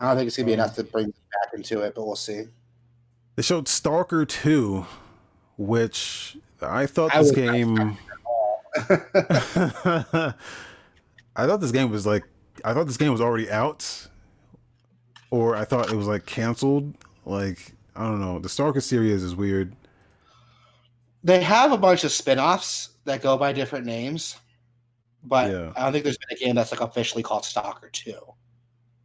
I 0.00 0.08
don't 0.08 0.16
think 0.16 0.28
it's 0.28 0.36
gonna 0.36 0.46
be 0.46 0.52
enough 0.52 0.74
to 0.76 0.84
bring 0.84 1.06
back 1.06 1.54
into 1.54 1.80
it, 1.82 1.94
but 1.94 2.06
we'll 2.06 2.16
see. 2.16 2.44
they 3.36 3.42
showed 3.42 3.68
Stalker 3.68 4.24
Two, 4.24 4.86
which 5.56 6.36
I 6.60 6.86
thought 6.86 7.14
I 7.14 7.22
this 7.22 7.32
game. 7.32 7.96
I 11.36 11.46
thought 11.46 11.60
this 11.60 11.72
game 11.72 11.90
was 11.90 12.06
like 12.06 12.24
I 12.64 12.74
thought 12.74 12.86
this 12.86 12.96
game 12.96 13.12
was 13.12 13.20
already 13.20 13.50
out, 13.50 14.08
or 15.30 15.56
I 15.56 15.64
thought 15.64 15.90
it 15.90 15.96
was 15.96 16.06
like 16.06 16.26
canceled. 16.26 16.94
Like 17.24 17.72
I 17.96 18.04
don't 18.04 18.20
know. 18.20 18.38
The 18.38 18.48
Stalker 18.48 18.80
series 18.80 19.22
is 19.22 19.34
weird. 19.34 19.74
they 21.24 21.42
have 21.42 21.72
a 21.72 21.76
bunch 21.78 22.04
of 22.04 22.12
spin-offs 22.12 22.90
that 23.04 23.22
go 23.22 23.36
by 23.36 23.52
different 23.52 23.86
names, 23.86 24.36
but 25.24 25.50
Yeah. 25.50 25.72
I 25.76 25.82
don't 25.82 25.92
think 25.92 26.04
there's 26.04 26.18
been 26.18 26.36
a 26.36 26.40
game 26.44 26.54
that's 26.54 26.70
like 26.72 26.80
officially 26.80 27.22
called 27.22 27.44
Stalker 27.44 27.90
Two. 27.92 28.18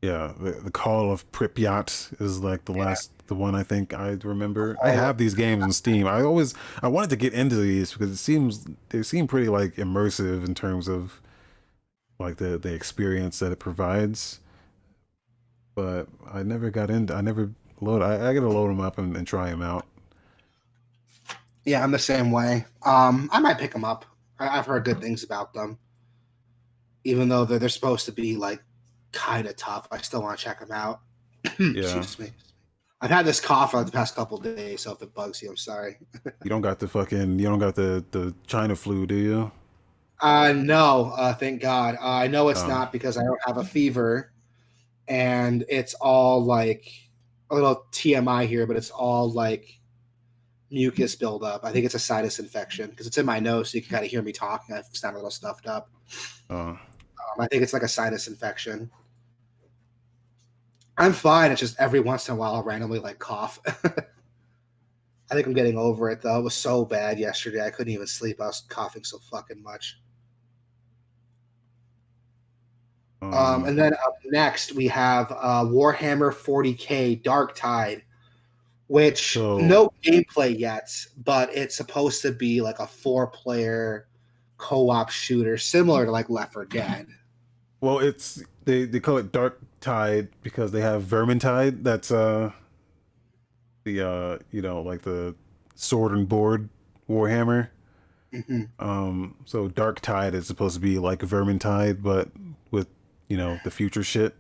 Yeah, 0.06 0.34
the, 0.40 0.52
the 0.52 0.72
Call 0.72 1.12
of 1.12 1.30
Pripyat 1.32 2.22
is 2.22 2.40
like 2.42 2.66
the 2.66 2.74
Yeah. 2.74 2.86
last, 2.86 3.12
the 3.28 3.34
one 3.34 3.56
I 3.56 3.64
think 3.64 3.92
I 3.94 4.18
remember. 4.24 4.78
I 4.84 4.92
have 4.92 5.18
these 5.18 5.34
games 5.34 5.64
on 5.64 5.72
Steam. 5.72 6.06
I 6.06 6.22
always 6.22 6.54
I 6.84 6.88
wanted 6.90 7.10
to 7.10 7.16
get 7.16 7.34
into 7.34 7.56
these 7.56 7.92
because 7.94 8.12
it 8.12 8.18
seems 8.18 8.68
they 8.90 9.02
seem 9.02 9.26
pretty 9.26 9.48
like 9.50 9.76
immersive 9.78 10.46
in 10.46 10.54
terms 10.54 10.88
of 10.88 11.22
like 12.20 12.38
the 12.38 12.58
the 12.60 12.72
experience 12.74 13.40
that 13.40 13.52
it 13.52 13.58
provides. 13.60 14.42
But 15.74 16.08
I 16.32 16.44
never 16.44 16.70
got 16.70 16.92
into. 16.92 17.16
I 17.16 17.22
never 17.22 17.52
load. 17.82 18.04
I, 18.04 18.30
I 18.30 18.34
gotta 18.36 18.48
load 18.48 18.70
them 18.70 18.80
up 18.82 19.00
and, 19.00 19.18
and 19.18 19.26
try 19.26 19.50
them 19.50 19.64
out. 19.64 19.86
Yeah, 21.66 21.84
I'm 21.84 21.92
the 21.92 21.98
same 22.00 22.30
way. 22.32 22.66
Um, 22.84 23.28
I 23.34 23.40
might 23.40 23.58
pick 23.58 23.72
them 23.72 23.84
up. 23.84 24.06
I, 24.40 24.60
I've 24.60 24.68
heard 24.68 24.86
good 24.86 25.02
things 25.02 25.24
about 25.24 25.54
them, 25.56 25.80
even 27.04 27.28
though 27.28 27.44
they're, 27.44 27.58
they're 27.58 27.70
supposed 27.70 28.06
to 28.06 28.12
be 28.12 28.36
like 28.36 28.62
kind 29.16 29.48
of 29.48 29.56
tough. 29.56 29.88
I 29.92 29.98
still 30.00 30.22
want 30.22 30.38
to 30.38 30.44
check 30.44 30.60
them 30.60 30.72
out. 30.72 31.02
Excuse 31.46 32.20
me. 32.20 32.32
I've 33.02 33.10
had 33.10 33.26
this 33.26 33.40
cough 33.40 33.72
for 33.72 33.84
the 33.84 33.92
past 33.92 34.16
couple 34.16 34.38
days, 34.38 34.82
so 34.82 34.92
if 34.94 35.02
it 35.02 35.14
bugs 35.14 35.42
you, 35.42 35.50
I'm 35.50 35.58
sorry. 35.58 35.98
You 36.44 36.50
don't 36.50 36.62
got 36.62 36.80
the 36.80 36.88
fucking. 36.88 37.40
You 37.40 37.48
don't 37.48 37.60
got 37.60 37.76
the 37.76 38.04
the 38.12 38.34
China 38.48 38.76
flu, 38.76 39.06
do 39.08 39.16
you? 39.16 39.52
Uh, 40.22 40.54
no, 40.56 41.12
uh, 41.18 41.34
thank 41.34 41.62
God. 41.62 41.96
Uh, 41.96 42.08
I 42.08 42.28
know 42.28 42.50
it's 42.50 42.62
Oh. 42.62 42.68
not 42.68 42.92
because 42.92 43.18
I 43.18 43.24
don't 43.24 43.40
have 43.46 43.58
a 43.58 43.64
fever, 43.64 44.32
and 45.08 45.66
it's 45.70 45.94
all 45.96 46.44
like 46.44 46.88
a 47.52 47.56
little 47.56 47.86
TMI 47.92 48.46
here, 48.48 48.66
but 48.66 48.76
it's 48.78 48.90
all 48.92 49.32
like 49.32 49.80
mucus 50.72 51.16
buildup. 51.16 51.64
I 51.66 51.72
think 51.72 51.86
it's 51.86 51.96
a 51.96 52.00
sinus 52.00 52.40
infection 52.40 52.90
because 52.90 53.08
it's 53.08 53.18
in 53.18 53.26
my 53.26 53.40
nose, 53.40 53.72
so 53.72 53.76
you 53.78 53.82
can 53.82 53.92
kind 53.92 54.06
of 54.06 54.10
hear 54.12 54.22
me 54.22 54.32
talking. 54.32 54.74
I 54.76 54.82
sound 54.94 55.16
a 55.16 55.18
little 55.20 55.32
stuffed 55.32 55.68
up. 55.68 55.90
Uh, 56.50 56.54
Um, 56.56 57.40
I 57.40 57.48
think 57.48 57.62
it's 57.64 57.74
like 57.74 57.84
a 57.84 57.88
sinus 57.88 58.28
infection. 58.28 58.90
I'm 60.98 61.14
fine. 61.14 61.52
It's 61.52 61.60
just 61.60 61.80
every 61.80 62.00
once 62.00 62.28
in 62.30 62.36
a 62.36 62.38
while 62.38 62.56
I'll 62.56 62.64
randomly 62.64 63.00
like 63.00 63.20
cough. 63.20 63.60
I 63.86 65.34
think 65.34 65.48
I'm 65.48 65.54
getting 65.54 65.78
over 65.78 66.10
it 66.10 66.22
though. 66.22 66.40
It 66.40 66.44
was 66.44 66.54
so 66.54 66.86
bad 66.86 67.20
yesterday. 67.20 67.66
I 67.66 67.70
couldn't 67.70 67.94
even 67.94 68.08
sleep. 68.08 68.40
I 68.40 68.48
was 68.48 68.64
coughing 68.70 69.04
so 69.04 69.18
fucking 69.20 69.62
much. 69.62 70.00
Um, 73.22 73.66
and 73.66 73.78
then 73.78 73.94
up 73.94 74.18
next 74.26 74.74
we 74.74 74.88
have 74.88 75.32
uh, 75.32 75.64
Warhammer 75.66 76.32
40k 76.32 77.24
Dark 77.24 77.56
Tide, 77.56 78.04
which 78.88 79.34
So- 79.34 79.58
no 79.58 79.92
gameplay 80.04 80.58
yet, 80.58 80.90
but 81.24 81.50
it's 81.56 81.76
supposed 81.76 82.22
to 82.22 82.32
be 82.32 82.62
like 82.62 82.80
a 82.80 82.86
four-player 82.88 84.08
co-op 84.58 85.10
shooter, 85.10 85.58
similar 85.58 86.06
to 86.06 86.12
like 86.12 86.30
Left 86.30 86.54
4 86.54 86.66
Dead. 86.66 87.08
Well, 87.82 88.00
it's 88.00 88.44
they 88.64 88.86
they 88.86 89.00
call 89.00 89.18
it 89.18 89.32
Dark 89.32 89.60
Tide 89.86 90.28
because 90.42 90.72
they 90.72 90.82
have 90.82 91.04
Vermintide. 91.04 91.84
That's 91.84 92.12
uh 92.12 92.52
the 93.84 94.02
uh 94.02 94.38
you 94.52 94.62
know 94.62 94.82
like 94.82 95.04
the 95.04 95.36
sword 95.76 96.12
and 96.12 96.28
board 96.28 96.68
Warhammer. 97.10 97.70
Mhm. 98.34 98.68
Um, 98.80 99.36
so 99.46 99.68
Dark 99.70 100.02
Tide 100.02 100.34
is 100.34 100.48
supposed 100.48 100.74
to 100.76 100.82
be 100.82 100.98
like 101.00 101.20
Vermintide, 101.20 102.02
but 102.02 102.30
with 102.72 102.88
you 103.30 103.38
know 103.38 103.60
the 103.64 103.72
future 103.72 104.04
shit. 104.04 104.36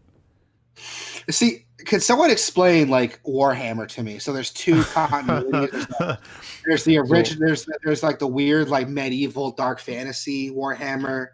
See, 1.30 1.66
could 1.86 2.04
someone 2.04 2.32
explain 2.32 2.90
like 2.90 3.22
Warhammer 3.24 3.88
to 3.90 4.04
me? 4.04 4.20
So 4.20 4.34
there's 4.34 4.52
two 4.52 4.82
continuities. 4.82 5.72
There's, 5.72 5.88
the- 5.88 6.20
there's 6.66 6.84
the 6.84 6.98
original. 6.98 7.48
There's 7.48 7.66
there's 7.84 8.04
like 8.04 8.20
the 8.20 8.28
weird 8.28 8.68
like 8.70 8.90
medieval 8.90 9.52
dark 9.52 9.80
fantasy 9.80 10.50
Warhammer, 10.52 11.28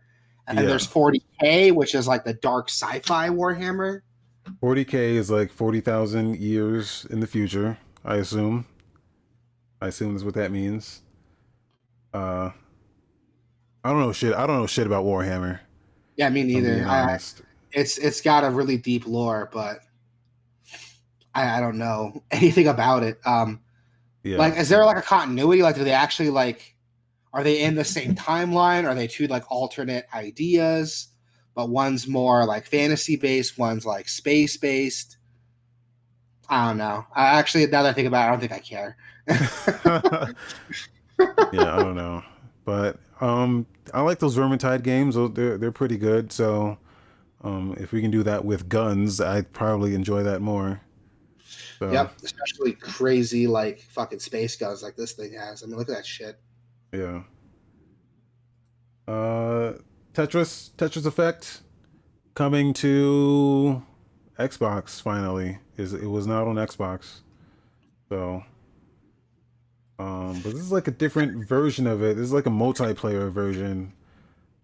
and 0.47 0.57
then 0.57 0.65
Yeah. 0.65 0.69
there's 0.69 0.87
40k, 0.87 1.71
which 1.73 1.95
is 1.95 2.07
like 2.07 2.23
the 2.23 2.33
dark 2.33 2.69
sci-fi 2.69 3.29
Warhammer. 3.29 4.01
40k 4.61 4.93
is 4.93 5.29
like 5.29 5.51
40,000 5.51 6.37
years 6.37 7.05
in 7.09 7.19
the 7.19 7.27
future, 7.27 7.77
I 8.03 8.15
assume. 8.17 8.65
I 9.81 9.87
assume 9.87 10.13
that's 10.13 10.23
what 10.23 10.33
that 10.35 10.51
means. 10.51 11.01
Uh 12.13 12.51
I 13.83 13.89
don't 13.89 13.99
know 13.99 14.11
shit. 14.11 14.33
I 14.35 14.45
don't 14.45 14.57
know 14.57 14.67
shit 14.67 14.85
about 14.85 15.05
Warhammer. 15.05 15.59
Yeah, 16.17 16.29
me 16.29 16.43
neither. 16.43 16.85
I, 16.87 17.17
it's 17.71 17.97
it's 17.97 18.21
got 18.21 18.43
a 18.43 18.49
really 18.49 18.77
deep 18.77 19.07
lore, 19.07 19.49
but 19.51 19.79
I, 21.33 21.57
I 21.57 21.59
don't 21.61 21.77
know 21.77 22.21
anything 22.31 22.67
about 22.67 23.01
it. 23.03 23.19
Um, 23.25 23.61
Yeah. 24.23 24.37
like, 24.37 24.57
is 24.57 24.69
there 24.69 24.85
like 24.85 24.97
a 24.97 25.01
continuity? 25.01 25.63
Like, 25.63 25.75
do 25.75 25.83
they 25.83 25.93
actually 25.93 26.29
like? 26.29 26.70
Are 27.33 27.43
they 27.43 27.61
in 27.61 27.75
the 27.75 27.83
same 27.83 28.15
timeline? 28.15 28.87
Are 28.87 28.95
they 28.95 29.07
two 29.07 29.27
like 29.27 29.49
alternate 29.49 30.05
ideas? 30.13 31.07
But 31.53 31.69
one's 31.69 32.07
more 32.07 32.45
like 32.45 32.65
fantasy 32.65 33.15
based, 33.15 33.57
one's 33.57 33.85
like 33.85 34.07
space 34.09 34.57
based. 34.57 35.17
I 36.49 36.67
don't 36.67 36.77
know. 36.77 37.05
I 37.15 37.27
actually, 37.27 37.65
now 37.67 37.83
that 37.83 37.89
I 37.89 37.93
think 37.93 38.07
about 38.07 38.25
it, 38.25 38.27
I 38.27 38.29
don't 38.31 38.39
think 38.39 38.51
I 38.51 38.59
care. 38.59 38.97
yeah, 41.53 41.75
I 41.75 41.83
don't 41.83 41.95
know, 41.95 42.23
but 42.65 42.99
um, 43.21 43.65
I 43.93 44.01
like 44.01 44.19
those 44.19 44.35
Vermintide 44.35 44.83
games. 44.83 45.15
They're 45.33 45.57
they're 45.57 45.71
pretty 45.71 45.97
good. 45.97 46.31
So, 46.31 46.77
um, 47.43 47.75
if 47.79 47.91
we 47.91 48.01
can 48.01 48.11
do 48.11 48.23
that 48.23 48.43
with 48.43 48.67
guns, 48.67 49.21
I'd 49.21 49.53
probably 49.53 49.95
enjoy 49.95 50.23
that 50.23 50.41
more. 50.41 50.81
So, 51.79 51.91
Yep, 51.91 52.17
especially 52.23 52.73
crazy 52.73 53.47
like 53.47 53.81
fucking 53.81 54.19
space 54.19 54.55
guns 54.55 54.83
like 54.83 54.95
this 54.95 55.13
thing 55.13 55.33
has. 55.33 55.63
I 55.63 55.67
mean, 55.67 55.77
look 55.77 55.89
at 55.89 55.95
that 55.95 56.05
shit. 56.05 56.39
Yeah. 56.91 57.23
Uh, 59.07 59.73
Tetris 60.13 60.71
Tetris 60.77 61.05
Effect 61.05 61.61
coming 62.33 62.73
to 62.73 63.83
Xbox 64.37 65.01
finally. 65.01 65.59
Is 65.77 65.93
it 65.93 66.07
was 66.07 66.27
not 66.27 66.47
on 66.47 66.55
Xbox, 66.55 67.21
so. 68.09 68.43
Um, 69.99 70.41
but 70.41 70.53
this 70.53 70.61
is 70.61 70.71
like 70.71 70.87
a 70.87 70.91
different 70.91 71.47
version 71.47 71.85
of 71.85 72.01
it. 72.01 72.15
This 72.17 72.25
is 72.25 72.33
like 72.33 72.47
a 72.47 72.51
multiplayer 72.51 73.31
version 73.31 73.93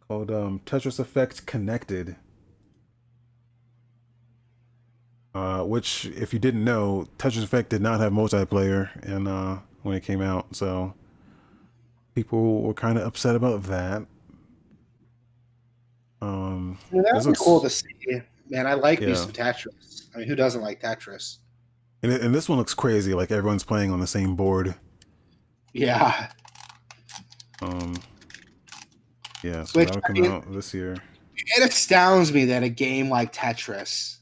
called 0.08 0.32
um, 0.32 0.62
Tetris 0.66 1.00
Effect 1.00 1.46
Connected. 1.46 2.16
Uh, 5.36 5.64
which, 5.64 6.08
if 6.08 6.34
you 6.34 6.40
didn't 6.40 6.64
know, 6.64 7.08
Tetris 7.20 7.44
Effect 7.44 7.70
did 7.70 7.82
not 7.82 8.00
have 8.00 8.12
multiplayer, 8.12 8.90
and 9.04 9.28
uh, 9.28 9.60
when 9.84 9.96
it 9.96 10.02
came 10.04 10.22
out, 10.22 10.56
so 10.56 10.96
people 12.18 12.64
were 12.64 12.74
kind 12.74 12.98
of 12.98 13.06
upset 13.06 13.36
about 13.36 13.62
that. 13.62 14.02
Um, 16.20 16.80
I 16.90 16.94
mean, 16.96 17.04
that 17.04 17.14
This 17.14 17.14
would 17.14 17.24
be 17.26 17.28
looks- 17.30 17.40
cool 17.42 17.62
to 17.62 17.70
see. 17.70 17.86
Man, 18.50 18.66
I 18.66 18.74
like 18.74 19.00
me 19.02 19.14
some 19.14 19.32
Tetris. 19.32 20.08
I 20.16 20.20
mean, 20.20 20.28
who 20.28 20.36
doesn't 20.36 20.62
like 20.62 20.82
Tetris? 20.82 21.38
and, 22.02 22.12
and 22.12 22.34
this 22.34 22.50
one 22.50 22.58
looks 22.58 22.74
crazy. 22.74 23.14
Like 23.14 23.30
everyone's 23.30 23.64
playing 23.64 23.92
on 23.92 24.00
the 24.00 24.08
same 24.08 24.36
board. 24.36 24.74
Yeah. 25.74 26.32
Um, 27.62 27.94
yeah, 29.44 29.64
so 29.64 29.80
Which, 29.80 29.90
that'll 29.90 30.02
I 30.04 30.08
come 30.08 30.14
mean- 30.22 30.32
out 30.32 30.52
this 30.52 30.74
year. 30.74 30.96
It 31.36 31.64
astounds 31.70 32.34
me 32.34 32.46
that 32.46 32.64
a 32.64 32.70
game 32.70 33.10
like 33.10 33.32
Tetris 33.32 34.18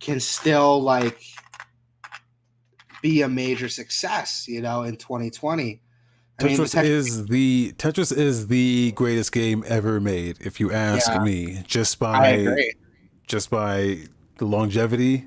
can 0.00 0.18
still 0.18 0.82
like 0.82 1.20
be 3.02 3.22
a 3.22 3.28
major 3.28 3.68
success, 3.68 4.48
you 4.48 4.60
know, 4.62 4.82
in 4.82 4.96
2020. 4.96 5.80
I 6.38 6.44
mean, 6.44 6.58
Tetris 6.58 6.74
Tetris- 6.74 6.84
is 6.84 7.26
the 7.26 7.72
Tetris 7.78 8.16
is 8.16 8.48
the 8.48 8.92
greatest 8.92 9.32
game 9.32 9.64
ever 9.66 10.00
made, 10.00 10.36
if 10.40 10.60
you 10.60 10.70
ask 10.72 11.08
Yeah. 11.08 11.22
me. 11.24 11.62
Just 11.66 12.02
I 12.02 12.06
by 12.20 12.28
agree. 12.28 12.74
just 13.26 13.50
by 13.50 13.98
the 14.38 14.44
longevity. 14.44 15.26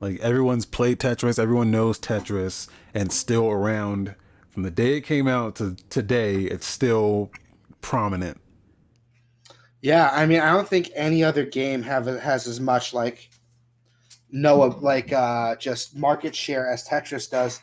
Like 0.00 0.18
everyone's 0.20 0.64
played 0.64 0.98
Tetris, 0.98 1.38
everyone 1.38 1.70
knows 1.70 1.98
Tetris, 2.00 2.68
and 2.94 3.12
still 3.12 3.48
around 3.50 4.14
from 4.48 4.62
the 4.64 4.70
day 4.70 4.96
it 4.96 5.02
came 5.02 5.28
out 5.28 5.54
to 5.56 5.76
today. 5.90 6.44
It's 6.44 6.66
still 6.66 7.30
prominent. 7.80 8.40
Yeah, 9.82 10.10
I 10.12 10.26
mean, 10.26 10.40
I 10.40 10.52
don't 10.52 10.68
think 10.68 10.90
any 10.94 11.22
other 11.22 11.44
game 11.44 11.82
have 11.82 12.06
has 12.06 12.46
as 12.46 12.60
much 12.60 12.92
like 12.92 13.30
no 14.32 14.56
like 14.80 15.12
uh 15.12 15.56
just 15.56 15.96
market 15.96 16.34
share 16.34 16.68
as 16.70 16.86
Tetris 16.86 17.30
does. 17.30 17.60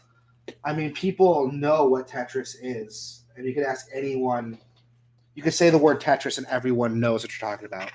I 0.63 0.73
mean, 0.73 0.93
people 0.93 1.51
know 1.51 1.85
what 1.85 2.07
Tetris 2.07 2.55
is, 2.61 3.23
and 3.35 3.45
you 3.45 3.53
could 3.53 3.63
ask 3.63 3.87
anyone. 3.93 4.57
You 5.35 5.43
could 5.43 5.53
say 5.53 5.69
the 5.69 5.77
word 5.77 6.01
Tetris, 6.01 6.37
and 6.37 6.47
everyone 6.47 6.99
knows 6.99 7.23
what 7.23 7.31
you're 7.31 7.49
talking 7.49 7.65
about. 7.67 7.91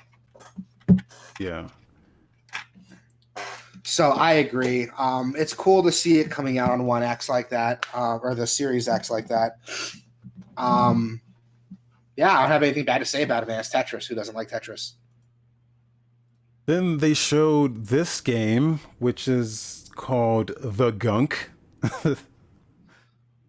Yeah, 1.39 1.67
So 3.83 4.11
I 4.11 4.33
agree. 4.33 4.87
Um, 4.97 5.35
it's 5.37 5.53
cool 5.53 5.83
to 5.83 5.91
see 5.91 6.19
it 6.19 6.31
coming 6.31 6.57
out 6.57 6.69
on 6.69 6.85
One 6.85 7.03
X 7.03 7.27
like 7.27 7.49
that, 7.49 7.85
uh, 7.93 8.17
or 8.17 8.33
the 8.35 8.47
Series 8.47 8.87
X 8.87 9.09
like 9.11 9.27
that. 9.27 9.57
Um, 10.55 11.21
yeah, 12.15 12.37
I 12.37 12.41
don't 12.41 12.51
have 12.51 12.63
anything 12.63 12.85
bad 12.85 12.99
to 12.99 13.05
say 13.05 13.23
about 13.23 13.43
it, 13.43 13.47
man. 13.47 13.59
It's 13.59 13.69
Tetris. 13.69 14.07
Who 14.07 14.15
doesn't 14.15 14.35
like 14.35 14.49
Tetris? 14.49 14.93
Then 16.65 16.99
they 16.99 17.13
showed 17.13 17.87
this 17.87 18.21
game, 18.21 18.79
which 18.99 19.27
is 19.27 19.89
called 19.95 20.51
The 20.61 20.91
Gunk. 20.91 21.51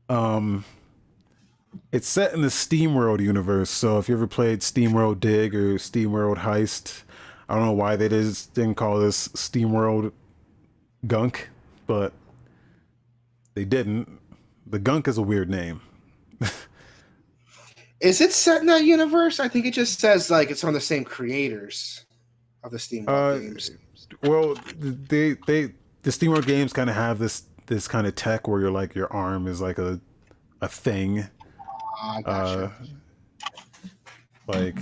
um, 0.08 0.64
it's 1.92 2.08
set 2.08 2.32
in 2.34 2.42
the 2.42 2.48
SteamWorld 2.48 3.20
universe. 3.20 3.70
So 3.70 3.98
if 3.98 4.08
you 4.08 4.14
ever 4.14 4.26
played 4.26 4.60
SteamWorld 4.60 5.20
Dig 5.20 5.54
or 5.54 5.74
SteamWorld 5.74 6.38
Heist, 6.38 7.02
I 7.48 7.56
don't 7.56 7.64
know 7.66 7.72
why 7.72 7.96
they 7.96 8.08
just 8.08 8.54
didn't 8.54 8.76
call 8.76 8.98
this 8.98 9.28
SteamWorld 9.28 10.12
Gunk, 11.06 11.48
but 11.86 12.12
they 13.54 13.64
didn't. 13.64 14.18
The 14.66 14.78
Gunk 14.78 15.08
is 15.08 15.18
a 15.18 15.22
weird 15.22 15.50
name. 15.50 15.80
Is 18.00 18.20
it 18.20 18.32
set 18.32 18.60
in 18.60 18.66
that 18.66 18.84
universe? 18.84 19.40
I 19.40 19.48
think 19.48 19.66
it 19.66 19.72
just 19.72 20.00
says 20.00 20.30
like 20.30 20.50
it's 20.50 20.60
from 20.60 20.74
the 20.74 20.80
same 20.80 21.04
creators 21.04 22.04
of 22.62 22.70
the 22.70 22.78
Steam 22.78 23.04
Uh, 23.08 23.38
games. 23.38 23.70
Well, 24.22 24.56
they 24.78 25.36
they 25.46 25.72
the 26.02 26.10
SteamWorld 26.10 26.46
games 26.46 26.72
kind 26.72 26.90
of 26.90 26.96
have 26.96 27.18
this 27.18 27.44
this 27.66 27.88
kind 27.88 28.06
of 28.06 28.14
tech 28.14 28.46
where 28.48 28.60
you're 28.60 28.70
like 28.70 28.94
your 28.94 29.12
arm 29.12 29.46
is 29.46 29.60
like 29.60 29.78
a 29.78 30.00
a 30.60 30.68
thing. 30.68 31.26
Ah, 32.02 32.20
Uh, 32.26 32.70
like, 34.46 34.76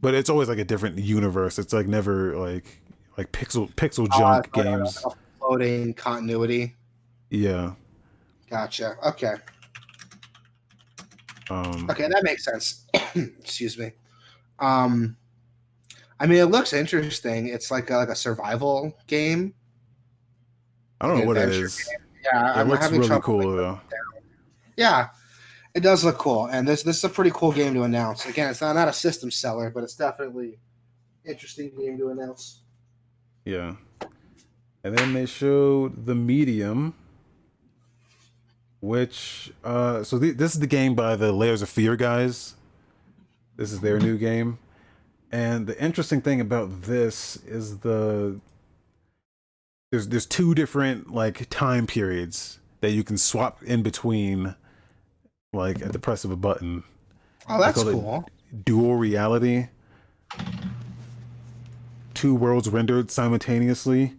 but 0.00 0.14
it's 0.14 0.30
always 0.30 0.48
like 0.48 0.58
a 0.58 0.64
different 0.64 0.98
universe. 0.98 1.58
It's 1.58 1.72
like 1.72 1.86
never 1.88 2.36
like 2.36 2.80
like 3.16 3.32
pixel 3.32 3.72
pixel 3.74 4.06
Ah, 4.12 4.18
junk 4.18 4.46
it's 4.48 4.56
like 4.56 4.66
a- 4.66 4.70
games. 4.78 5.04
floating 5.38 5.94
continuity. 5.94 6.74
Yeah. 7.30 7.74
Gotcha. 8.48 8.96
Okay. 9.06 9.34
Um, 11.50 11.88
Okay, 11.90 12.08
that 12.08 12.22
makes 12.22 12.44
sense. 12.44 12.86
Excuse 13.14 13.78
me. 13.78 13.92
Um, 14.58 15.16
I 16.20 16.26
mean, 16.26 16.38
it 16.38 16.46
looks 16.46 16.72
interesting. 16.72 17.46
It's 17.48 17.70
like 17.70 17.90
a, 17.90 17.96
like 17.96 18.08
a 18.08 18.14
survival 18.14 18.96
game. 19.06 19.54
I 21.00 21.06
don't 21.08 21.18
know 21.20 21.24
what 21.26 21.36
it 21.36 21.48
is. 21.50 21.88
Yeah, 22.24 22.50
It 22.52 22.56
I'm 22.58 22.68
looks 22.68 22.82
having 22.82 22.98
really 22.98 23.08
trouble. 23.08 23.22
cool 23.22 23.56
though. 23.56 23.80
yeah, 24.76 25.08
it 25.74 25.80
does 25.80 26.04
look 26.04 26.18
cool, 26.18 26.46
and 26.46 26.66
this 26.66 26.82
this 26.82 26.98
is 26.98 27.04
a 27.04 27.08
pretty 27.08 27.30
cool 27.32 27.52
game 27.52 27.74
to 27.74 27.82
announce. 27.84 28.26
Again, 28.26 28.50
it's 28.50 28.60
not 28.60 28.74
not 28.74 28.88
a 28.88 28.92
system 28.92 29.30
seller, 29.30 29.70
but 29.70 29.84
it's 29.84 29.94
definitely 29.94 30.58
interesting 31.24 31.70
game 31.78 31.96
to 31.98 32.08
announce. 32.08 32.62
Yeah. 33.44 33.74
And 34.84 34.96
then 34.96 35.12
they 35.12 35.26
showed 35.26 36.06
the 36.06 36.14
medium, 36.14 36.94
which 38.80 39.52
uh 39.64 40.02
so 40.04 40.18
th- 40.18 40.36
this 40.36 40.54
is 40.54 40.60
the 40.60 40.66
game 40.66 40.94
by 40.94 41.16
the 41.16 41.32
Layers 41.32 41.62
of 41.62 41.68
Fear 41.68 41.96
guys. 41.96 42.54
This 43.56 43.72
is 43.72 43.80
their 43.80 43.98
new 43.98 44.16
game. 44.16 44.58
And 45.32 45.66
the 45.66 45.80
interesting 45.82 46.20
thing 46.22 46.40
about 46.40 46.82
this 46.82 47.36
is 47.44 47.78
the 47.78 48.40
there's 49.90 50.08
there's 50.08 50.26
two 50.26 50.54
different 50.54 51.12
like 51.12 51.48
time 51.50 51.86
periods 51.86 52.60
that 52.80 52.90
you 52.90 53.02
can 53.02 53.18
swap 53.18 53.62
in 53.62 53.82
between 53.82 54.54
like 55.52 55.80
at 55.82 55.92
the 55.92 55.98
press 55.98 56.24
of 56.24 56.30
a 56.30 56.36
button. 56.36 56.84
Oh, 57.48 57.60
that's 57.60 57.82
cool. 57.82 58.28
Dual 58.64 58.96
reality. 58.96 59.68
Two 62.14 62.34
worlds 62.34 62.68
rendered 62.68 63.10
simultaneously. 63.10 64.14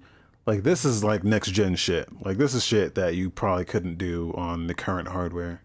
Like 0.45 0.63
this 0.63 0.85
is 0.85 1.03
like 1.03 1.23
next 1.23 1.51
gen 1.51 1.75
shit. 1.75 2.09
Like 2.25 2.37
this 2.37 2.53
is 2.53 2.65
shit 2.65 2.95
that 2.95 3.15
you 3.15 3.29
probably 3.29 3.65
couldn't 3.65 3.97
do 3.97 4.33
on 4.35 4.67
the 4.67 4.73
current 4.73 5.09
hardware. 5.09 5.61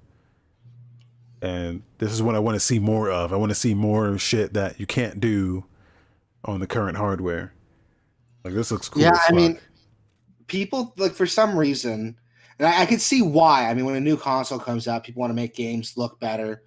And 1.41 1.83
this 1.99 2.13
is 2.13 2.23
what 2.23 2.35
I 2.35 2.39
want 2.39 2.57
to 2.57 2.61
see 2.61 2.79
more 2.79 3.11
of. 3.11 3.33
I 3.33 3.37
want 3.37 3.51
to 3.51 3.55
see 3.55 3.75
more 3.75 4.19
shit 4.19 4.55
that 4.55 4.81
you 4.81 4.87
can't 4.87 5.21
do 5.21 5.65
on 6.45 6.61
the 6.61 6.67
current 6.67 6.97
hardware. 6.97 7.53
Like 8.45 8.55
this 8.55 8.71
looks 8.71 8.89
cool. 8.89 9.03
Yeah, 9.03 9.19
I 9.29 9.33
mean, 9.33 9.55
fuck. 9.55 9.63
People 10.47 10.95
like 10.97 11.13
for 11.13 11.27
some 11.27 11.59
reason, 11.59 12.17
and 12.59 12.69
I, 12.69 12.83
I 12.83 12.87
can 12.87 12.99
see 12.99 13.23
why. 13.23 13.69
I 13.69 13.75
mean, 13.75 13.85
when 13.85 13.97
a 13.97 14.01
new 14.01 14.17
console 14.17 14.59
comes 14.59 14.89
out, 14.89 15.05
people 15.05 15.21
want 15.21 15.31
to 15.31 15.35
make 15.35 15.55
games 15.55 15.97
look 15.97 16.21
better, 16.21 16.63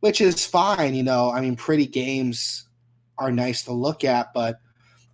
which 0.00 0.20
is 0.20 0.44
fine. 0.44 0.94
You 0.94 1.02
know, 1.02 1.30
I 1.30 1.40
mean, 1.40 1.56
pretty 1.56 1.86
games 1.86 2.68
are 3.18 3.30
nice 3.30 3.62
to 3.64 3.72
look 3.72 4.04
at, 4.04 4.32
but 4.32 4.60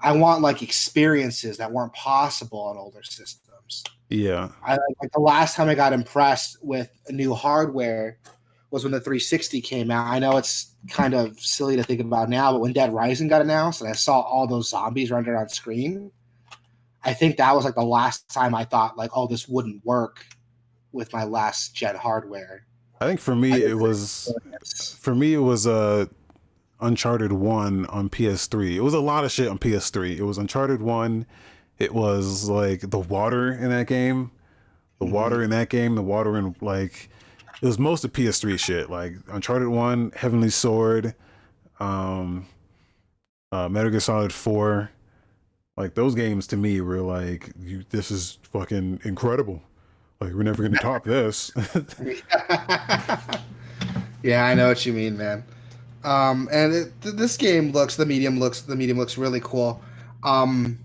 I 0.00 0.12
want 0.12 0.42
like 0.42 0.62
experiences 0.62 1.56
that 1.58 1.72
weren't 1.72 1.92
possible 1.92 2.60
on 2.60 2.76
older 2.76 3.02
systems. 3.02 3.84
yeah, 4.08 4.50
I 4.64 4.72
like 5.00 5.12
the 5.12 5.20
last 5.20 5.56
time 5.56 5.68
I 5.68 5.74
got 5.74 5.92
impressed 5.92 6.58
with 6.62 6.90
new 7.10 7.34
hardware 7.34 8.18
was 8.70 8.84
when 8.84 8.92
the 8.92 9.00
360 9.00 9.60
came 9.60 9.90
out. 9.90 10.06
I 10.06 10.18
know 10.18 10.36
it's 10.36 10.72
kind 10.90 11.14
of 11.14 11.38
silly 11.40 11.76
to 11.76 11.82
think 11.82 12.00
about 12.00 12.28
now, 12.28 12.52
but 12.52 12.60
when 12.60 12.72
Dead 12.72 12.92
Rising 12.92 13.28
got 13.28 13.42
announced 13.42 13.80
and 13.80 13.90
I 13.90 13.94
saw 13.94 14.20
all 14.20 14.46
those 14.46 14.70
zombies 14.70 15.10
rendered 15.10 15.36
on 15.36 15.48
screen, 15.48 16.10
I 17.06 17.14
think 17.14 17.36
that 17.36 17.54
was 17.54 17.64
like 17.64 17.76
the 17.76 17.84
last 17.84 18.28
time 18.28 18.54
I 18.54 18.64
thought 18.64 18.98
like, 18.98 19.10
oh, 19.14 19.26
this 19.28 19.48
wouldn't 19.48 19.84
work 19.86 20.26
with 20.92 21.12
my 21.12 21.24
last 21.24 21.74
gen 21.74 21.94
hardware. 21.94 22.66
I 23.00 23.06
think 23.06 23.20
for 23.20 23.36
me 23.36 23.52
it 23.52 23.78
was 23.78 24.32
for 24.98 25.14
me 25.14 25.34
it 25.34 25.38
was 25.38 25.66
uh 25.66 26.06
uncharted 26.80 27.32
1 27.32 27.86
on 27.86 28.10
ps3 28.10 28.74
it 28.76 28.80
was 28.80 28.92
a 28.94 29.00
lot 29.00 29.24
of 29.24 29.32
shit 29.32 29.48
on 29.48 29.58
ps3 29.58 30.18
it 30.18 30.22
was 30.22 30.36
uncharted 30.36 30.82
1 30.82 31.24
it 31.78 31.94
was 31.94 32.48
like 32.50 32.90
the 32.90 32.98
water 32.98 33.50
in 33.52 33.68
that 33.70 33.86
game. 33.86 34.30
The 34.98 35.06
Mhm. 35.06 35.10
water 35.10 35.42
in 35.42 35.50
that 35.50 35.68
game 35.68 35.94
the 35.94 36.02
water 36.02 36.36
in 36.38 36.56
like 36.60 37.10
it 37.62 37.66
was 37.66 37.78
most 37.78 38.04
of 38.04 38.12
ps3 38.12 38.58
shit. 38.58 38.90
Like 38.90 39.14
uncharted 39.28 39.68
1 39.68 40.12
heavenly 40.16 40.50
sword 40.50 41.14
um 41.78 42.46
uh 43.52 43.68
metal 43.68 43.90
gear 43.90 44.00
solid 44.00 44.32
4 44.32 44.90
like 45.76 45.94
those 45.94 46.14
games 46.14 46.46
to 46.48 46.56
me 46.56 46.80
were 46.80 47.00
like 47.00 47.50
you, 47.58 47.84
this 47.90 48.10
is 48.10 48.38
fucking 48.42 49.00
incredible 49.04 49.62
like 50.20 50.32
we're 50.32 50.42
never 50.42 50.62
gonna 50.62 50.78
top 50.78 51.04
this 51.04 51.50
yeah, 54.22 54.44
I 54.46 54.54
know 54.54 54.68
what 54.68 54.84
you 54.86 54.92
mean, 54.92 55.16
man. 55.16 55.44
Um, 56.04 56.48
and 56.52 56.72
it, 56.72 56.92
th- 57.02 57.14
this 57.16 57.36
game 57.36 57.72
looks 57.72 57.96
the 57.96 58.06
medium 58.06 58.38
looks 58.40 58.62
the 58.62 58.76
medium 58.76 58.98
looks 58.98 59.18
really 59.18 59.40
cool. 59.40 59.80
Um, 60.24 60.78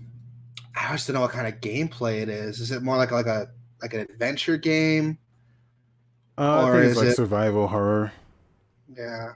I 0.76 0.92
just 0.92 1.06
don't 1.06 1.14
know 1.14 1.20
what 1.22 1.30
kind 1.30 1.46
of 1.46 1.60
gameplay 1.60 2.20
it 2.22 2.28
is. 2.28 2.60
Is 2.60 2.70
it 2.70 2.82
more 2.82 2.96
like 2.96 3.10
like 3.10 3.26
a 3.26 3.48
like 3.80 3.94
an 3.94 4.00
adventure 4.00 4.56
game? 4.56 5.18
uh, 6.38 6.64
i 6.66 6.72
think 6.72 6.84
it's 6.86 6.96
like 6.96 7.08
it- 7.08 7.16
survival 7.16 7.68
horror 7.68 8.10
Yeah. 8.96 9.32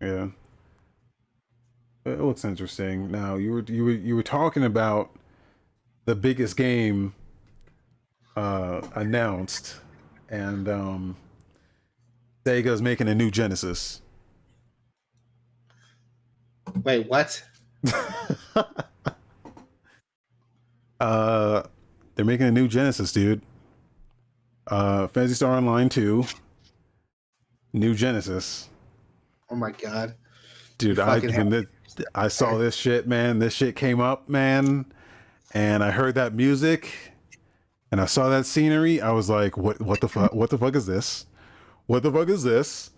Yeah. 0.00 0.28
It 2.04 2.20
looks 2.20 2.44
interesting. 2.44 3.10
Now 3.10 3.36
you 3.36 3.52
were 3.52 3.62
you 3.62 3.84
were 3.84 3.92
you 3.92 4.16
were 4.16 4.24
talking 4.24 4.64
about 4.64 5.10
the 6.04 6.16
biggest 6.16 6.56
game 6.56 7.14
uh 8.36 8.80
announced 8.94 9.76
and 10.28 10.68
um 10.68 11.16
Sega's 12.44 12.82
making 12.82 13.08
a 13.08 13.14
new 13.14 13.30
Genesis. 13.30 14.00
Wait, 16.82 17.08
what? 17.08 17.40
uh 21.00 21.62
they're 22.14 22.24
making 22.24 22.46
a 22.46 22.52
new 22.52 22.66
Genesis, 22.66 23.12
dude. 23.12 23.42
Uh 24.66 25.06
Phantasy 25.08 25.34
Star 25.34 25.54
Online 25.54 25.88
2. 25.88 26.24
New 27.74 27.94
Genesis. 27.94 28.68
Oh 29.48 29.54
my 29.54 29.70
god. 29.70 30.16
Dude, 30.78 30.98
I 30.98 31.20
when 31.20 31.48
the, 31.50 31.68
I 32.14 32.28
saw 32.28 32.56
this 32.58 32.74
shit, 32.74 33.06
man. 33.06 33.38
This 33.38 33.54
shit 33.54 33.76
came 33.76 34.00
up, 34.00 34.28
man, 34.28 34.86
and 35.52 35.82
I 35.82 35.90
heard 35.90 36.14
that 36.14 36.34
music, 36.34 37.12
and 37.90 38.00
I 38.00 38.06
saw 38.06 38.28
that 38.28 38.46
scenery. 38.46 39.00
I 39.00 39.12
was 39.12 39.28
like, 39.28 39.56
"What? 39.56 39.80
What 39.80 40.00
the 40.00 40.08
fuck? 40.08 40.34
What 40.34 40.50
the 40.50 40.58
fuck 40.58 40.74
is 40.76 40.86
this? 40.86 41.26
what 41.86 42.02
the 42.02 42.12
fuck 42.12 42.28
is 42.28 42.42
this? 42.42 42.90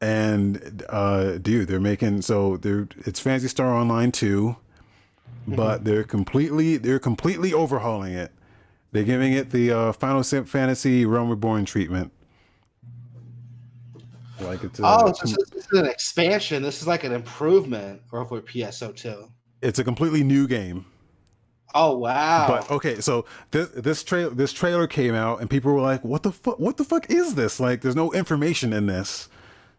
And 0.00 0.84
uh, 0.88 1.38
dude, 1.38 1.68
they're 1.68 1.80
making 1.80 2.22
so 2.22 2.56
they're 2.56 2.88
it's 2.98 3.20
Phantasy 3.20 3.48
Star 3.48 3.72
Online 3.72 4.10
2, 4.10 4.56
but 5.46 5.84
they're 5.84 6.02
completely 6.02 6.76
they're 6.76 6.98
completely 6.98 7.52
overhauling 7.52 8.14
it. 8.14 8.32
They're 8.90 9.04
giving 9.04 9.32
it 9.32 9.52
the 9.52 9.70
uh, 9.70 9.92
Final 9.92 10.22
Fantasy 10.22 11.06
Realm 11.06 11.30
Reborn 11.30 11.64
treatment. 11.64 12.12
Like 14.42 14.64
it's 14.64 14.78
a, 14.78 14.82
oh, 14.84 15.08
this 15.08 15.22
is, 15.22 15.36
this 15.50 15.66
is 15.66 15.78
an 15.78 15.86
expansion. 15.86 16.62
This 16.62 16.80
is 16.80 16.86
like 16.86 17.04
an 17.04 17.12
improvement 17.12 18.02
over 18.12 18.40
PSO2. 18.40 19.30
It's 19.60 19.78
a 19.78 19.84
completely 19.84 20.24
new 20.24 20.46
game. 20.46 20.86
Oh 21.74 21.96
wow! 21.96 22.46
But 22.48 22.70
okay, 22.70 23.00
so 23.00 23.24
this 23.50 23.68
this 23.70 24.04
trailer 24.04 24.30
this 24.30 24.52
trailer 24.52 24.86
came 24.86 25.14
out 25.14 25.40
and 25.40 25.48
people 25.48 25.72
were 25.72 25.80
like, 25.80 26.04
"What 26.04 26.22
the 26.22 26.32
fuck? 26.32 26.58
What 26.58 26.76
the 26.76 26.84
fuck 26.84 27.10
is 27.10 27.34
this? 27.34 27.58
Like, 27.58 27.80
there's 27.80 27.96
no 27.96 28.12
information 28.12 28.72
in 28.72 28.86
this." 28.86 29.28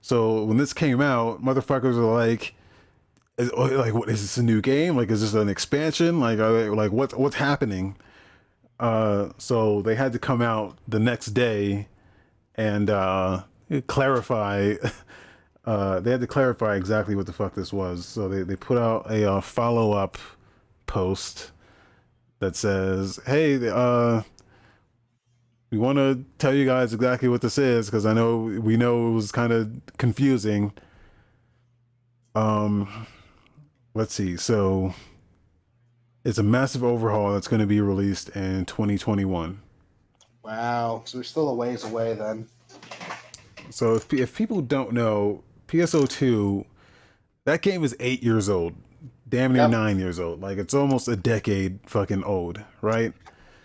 So 0.01 0.43
when 0.43 0.57
this 0.57 0.73
came 0.73 1.01
out, 1.01 1.43
motherfuckers 1.43 1.95
were 1.95 2.11
like, 2.11 2.55
is, 3.37 3.51
oh, 3.55 3.65
"Like, 3.65 3.93
what 3.93 4.09
is 4.09 4.21
this 4.21 4.37
a 4.37 4.43
new 4.43 4.59
game? 4.59 4.97
Like, 4.97 5.11
is 5.11 5.21
this 5.21 5.33
an 5.33 5.49
expansion? 5.49 6.19
Like, 6.19 6.39
they, 6.39 6.69
like 6.69 6.91
what's 6.91 7.13
what's 7.13 7.35
happening?" 7.35 7.95
Uh, 8.79 9.29
so 9.37 9.81
they 9.83 9.95
had 9.95 10.13
to 10.13 10.19
come 10.19 10.41
out 10.41 10.77
the 10.87 10.99
next 10.99 11.27
day 11.27 11.87
and 12.55 12.89
uh, 12.89 13.43
clarify. 13.87 14.75
Uh, 15.65 16.01
they 16.01 16.11
had 16.11 16.19
to 16.19 16.27
clarify 16.27 16.75
exactly 16.75 17.15
what 17.15 17.25
the 17.25 17.31
fuck 17.31 17.55
this 17.55 17.71
was. 17.71 18.05
So 18.05 18.27
they, 18.27 18.43
they 18.43 18.57
put 18.57 18.77
out 18.77 19.09
a 19.09 19.31
uh, 19.35 19.39
follow 19.39 19.93
up 19.93 20.17
post 20.87 21.51
that 22.39 22.57
says, 22.57 23.17
"Hey, 23.25 23.69
uh, 23.69 24.23
we 25.71 25.77
want 25.77 25.99
to 25.99 26.25
tell 26.37 26.53
you 26.53 26.65
guys 26.65 26.93
exactly 26.93 27.29
what 27.29 27.39
this 27.39 27.57
is 27.57 27.85
because 27.85 28.05
I 28.05 28.11
know 28.11 28.39
we 28.39 28.75
know 28.75 29.07
it 29.07 29.11
was 29.11 29.31
kind 29.31 29.53
of 29.53 29.71
confusing." 29.97 30.73
Um, 32.35 33.07
let's 33.93 34.13
see. 34.13 34.35
So 34.35 34.93
it's 36.25 36.37
a 36.37 36.43
massive 36.43 36.83
overhaul 36.83 37.33
that's 37.33 37.47
going 37.47 37.61
to 37.61 37.65
be 37.65 37.79
released 37.79 38.29
in 38.29 38.65
2021. 38.65 39.59
Wow, 40.43 41.03
so 41.05 41.19
we're 41.19 41.23
still 41.23 41.47
a 41.49 41.53
ways 41.53 41.85
away 41.85 42.15
then. 42.15 42.47
So 43.69 43.95
if 43.95 44.11
if 44.13 44.35
people 44.35 44.61
don't 44.61 44.93
know, 44.93 45.43
PSO2, 45.67 46.65
that 47.45 47.61
game 47.61 47.83
is 47.83 47.95
eight 47.99 48.23
years 48.23 48.49
old 48.49 48.73
damn 49.33 49.51
near 49.51 49.63
yep. 49.63 49.71
nine 49.71 49.97
years 49.97 50.19
old. 50.19 50.41
Like 50.41 50.59
it's 50.59 50.75
almost 50.75 51.07
a 51.07 51.15
decade 51.15 51.79
fucking 51.87 52.23
old, 52.23 52.61
right? 52.81 53.13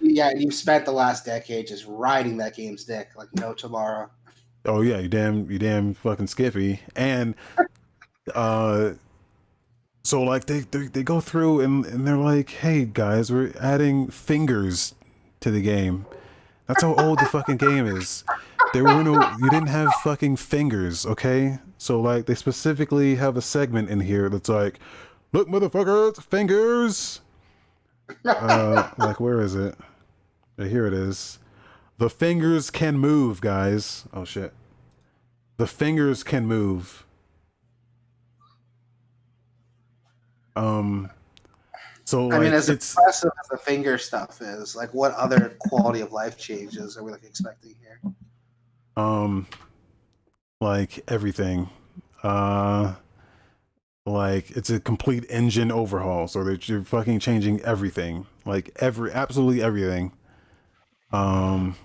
Yeah, 0.01 0.31
and 0.31 0.43
you 0.43 0.51
spent 0.51 0.87
the 0.87 0.93
last 0.93 1.27
decade 1.27 1.67
just 1.67 1.85
riding 1.87 2.39
that 2.39 2.57
game's 2.57 2.85
dick 2.85 3.11
like 3.17 3.29
no 3.35 3.53
tomorrow. 3.53 4.09
Oh 4.65 4.81
yeah, 4.81 4.99
you 4.99 5.09
damn 5.09 5.51
you 5.51 5.59
damn 5.59 5.93
fucking 5.93 6.29
Skippy. 6.29 6.81
And 6.97 7.35
uh 8.35 8.93
so 10.05 10.23
like 10.23 10.47
they, 10.47 10.61
they 10.61 10.87
they 10.87 11.03
go 11.03 11.21
through 11.21 11.61
and, 11.61 11.85
and 11.85 12.07
they're 12.07 12.17
like, 12.17 12.49
hey 12.49 12.87
guys, 12.87 13.31
we're 13.31 13.53
adding 13.61 14.09
fingers 14.09 14.95
to 15.41 15.51
the 15.51 15.61
game. 15.61 16.07
That's 16.67 16.83
how 16.83 16.95
old 16.95 17.19
the 17.19 17.27
fucking 17.27 17.59
game 17.59 17.87
is. 17.87 18.25
There 18.73 18.85
were 18.85 19.03
no 19.03 19.15
you 19.39 19.51
didn't 19.51 19.69
have 19.69 19.93
fucking 20.03 20.37
fingers, 20.37 21.07
okay? 21.07 21.59
So 21.79 22.01
like 22.01 22.27
they 22.27 22.35
specifically 22.35 23.17
have 23.17 23.37
a 23.37 23.43
segment 23.43 23.89
in 23.91 24.01
here 24.01 24.29
that's 24.29 24.49
like 24.49 24.79
look, 25.33 25.49
motherfuckers, 25.49 26.23
fingers. 26.23 27.21
uh, 28.25 28.91
like, 28.99 29.21
where 29.21 29.41
is 29.41 29.55
it? 29.55 29.77
here 30.59 30.87
it 30.87 30.93
is. 30.93 31.39
The 31.99 32.11
fingers 32.11 32.71
can 32.71 32.99
move, 32.99 33.41
guys. 33.41 34.07
Oh 34.13 34.25
shit. 34.25 34.53
The 35.57 35.67
fingers 35.67 36.25
can 36.25 36.47
move. 36.47 37.05
Um. 40.57 41.11
So 42.05 42.33
I 42.33 42.39
mean, 42.39 42.55
as 42.55 42.69
impressive 42.71 43.31
as 43.41 43.49
the 43.51 43.59
finger 43.59 43.99
stuff 43.99 44.41
is, 44.41 44.75
like, 44.75 44.93
what 44.95 45.13
other 45.13 45.57
quality 45.61 46.01
of 46.01 46.11
life 46.11 46.39
changes 46.39 46.97
are 46.97 47.05
we 47.05 47.13
like 47.13 47.23
expecting 47.23 47.75
here? 47.81 48.01
Um, 48.99 49.47
like 50.61 51.05
everything. 51.09 51.71
Uh 52.23 52.95
like 54.05 54.51
it's 54.53 54.71
a 54.71 54.81
complete 54.81 55.25
engine 55.29 55.71
overhaul. 55.71 56.27
So 56.27 56.43
that 56.45 56.69
you're 56.69 56.83
fucking 56.83 57.21
changing 57.21 57.61
everything. 57.61 58.27
Like 58.45 58.77
every 58.81 59.13
absolutely 59.13 59.63
everything. 59.63 60.13
Um 61.13 61.77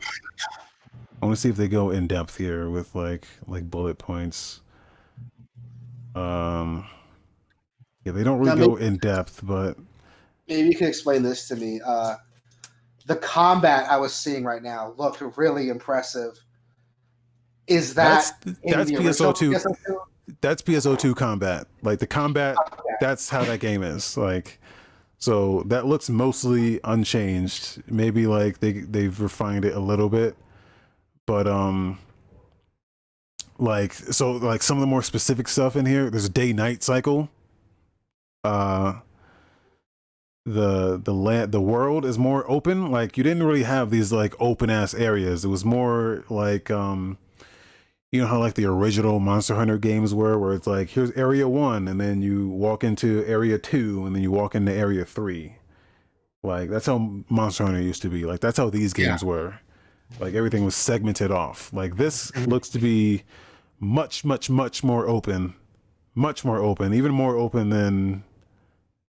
i 1.21 1.25
want 1.25 1.37
to 1.37 1.41
see 1.41 1.47
if 1.49 1.55
they 1.55 1.69
go 1.69 1.89
in 1.89 2.07
depth 2.07 2.37
here 2.37 2.69
with 2.69 2.95
like 2.95 3.27
like 3.47 3.69
bullet 3.69 3.97
points. 3.97 4.61
Um 6.15 6.87
yeah 8.05 8.11
they 8.11 8.23
don't 8.23 8.39
really 8.39 8.59
now, 8.59 8.65
go 8.65 8.73
maybe, 8.73 8.85
in 8.85 8.97
depth 8.97 9.41
but 9.43 9.77
maybe 10.47 10.69
you 10.69 10.75
can 10.75 10.87
explain 10.87 11.21
this 11.21 11.47
to 11.49 11.55
me. 11.55 11.79
Uh 11.85 12.15
the 13.05 13.17
combat 13.17 13.89
i 13.91 13.97
was 13.97 14.13
seeing 14.13 14.45
right 14.45 14.63
now 14.63 14.93
looked 14.97 15.21
really 15.37 15.67
impressive 15.67 16.39
is 17.67 17.93
that 17.95 18.31
that's, 18.43 18.59
that's 18.63 18.91
pso2 18.91 19.53
PSO2? 19.53 19.99
that's 20.41 20.61
PSO2 20.61 21.15
combat. 21.15 21.67
Like 21.81 21.99
the 21.99 22.07
combat, 22.07 22.57
that's 23.01 23.29
how 23.29 23.43
that 23.45 23.59
game 23.59 23.83
is. 23.83 24.17
Like, 24.17 24.59
so 25.17 25.63
that 25.67 25.85
looks 25.85 26.09
mostly 26.09 26.79
unchanged. 26.83 27.83
Maybe 27.87 28.27
like 28.27 28.59
they 28.59 28.73
they've 28.73 29.19
refined 29.19 29.65
it 29.65 29.75
a 29.75 29.79
little 29.79 30.09
bit, 30.09 30.35
but 31.25 31.47
um, 31.47 31.99
like 33.57 33.93
so 33.93 34.33
like 34.33 34.61
some 34.61 34.77
of 34.77 34.81
the 34.81 34.87
more 34.87 35.03
specific 35.03 35.47
stuff 35.47 35.75
in 35.75 35.85
here. 35.85 36.09
There's 36.09 36.25
a 36.25 36.29
day 36.29 36.53
night 36.53 36.83
cycle. 36.83 37.29
Uh, 38.43 38.99
the 40.45 40.99
the 41.01 41.13
land 41.13 41.53
the 41.53 41.61
world 41.61 42.05
is 42.05 42.17
more 42.17 42.49
open. 42.51 42.91
Like 42.91 43.17
you 43.17 43.23
didn't 43.23 43.43
really 43.43 43.63
have 43.63 43.89
these 43.89 44.11
like 44.11 44.35
open 44.39 44.69
ass 44.69 44.93
areas. 44.93 45.45
It 45.45 45.49
was 45.49 45.63
more 45.63 46.25
like 46.29 46.69
um 46.69 47.17
you 48.13 48.21
know 48.21 48.27
how 48.27 48.37
like 48.37 48.53
the 48.53 48.65
original 48.65 49.19
Monster 49.19 49.55
Hunter 49.55 49.79
games 49.79 50.13
were, 50.13 50.37
where 50.37 50.53
it's 50.53 50.67
like 50.67 50.89
here's 50.91 51.09
area 51.13 51.49
one, 51.49 51.87
and 51.87 51.99
then 51.99 52.21
you 52.21 52.47
walk 52.47 52.83
into 52.83 53.25
area 53.25 53.57
two, 53.57 54.05
and 54.05 54.15
then 54.15 54.21
you 54.21 54.29
walk 54.29 54.53
into 54.53 54.71
area 54.71 55.03
three. 55.03 55.55
Like 56.43 56.69
that's 56.69 56.85
how 56.85 57.23
Monster 57.27 57.65
Hunter 57.65 57.81
used 57.81 58.03
to 58.03 58.09
be. 58.09 58.23
Like 58.23 58.39
that's 58.39 58.57
how 58.57 58.69
these 58.69 58.93
games 58.93 59.23
yeah. 59.23 59.27
were. 59.27 59.59
Like 60.19 60.35
everything 60.35 60.63
was 60.63 60.75
segmented 60.75 61.31
off. 61.31 61.73
Like 61.73 61.97
this 61.97 62.35
looks 62.45 62.69
to 62.69 62.79
be 62.79 63.23
much, 63.79 64.23
much, 64.23 64.47
much 64.47 64.83
more 64.83 65.07
open, 65.07 65.55
much 66.13 66.45
more 66.45 66.59
open, 66.59 66.93
even 66.93 67.11
more 67.11 67.35
open 67.35 67.71
than 67.71 68.23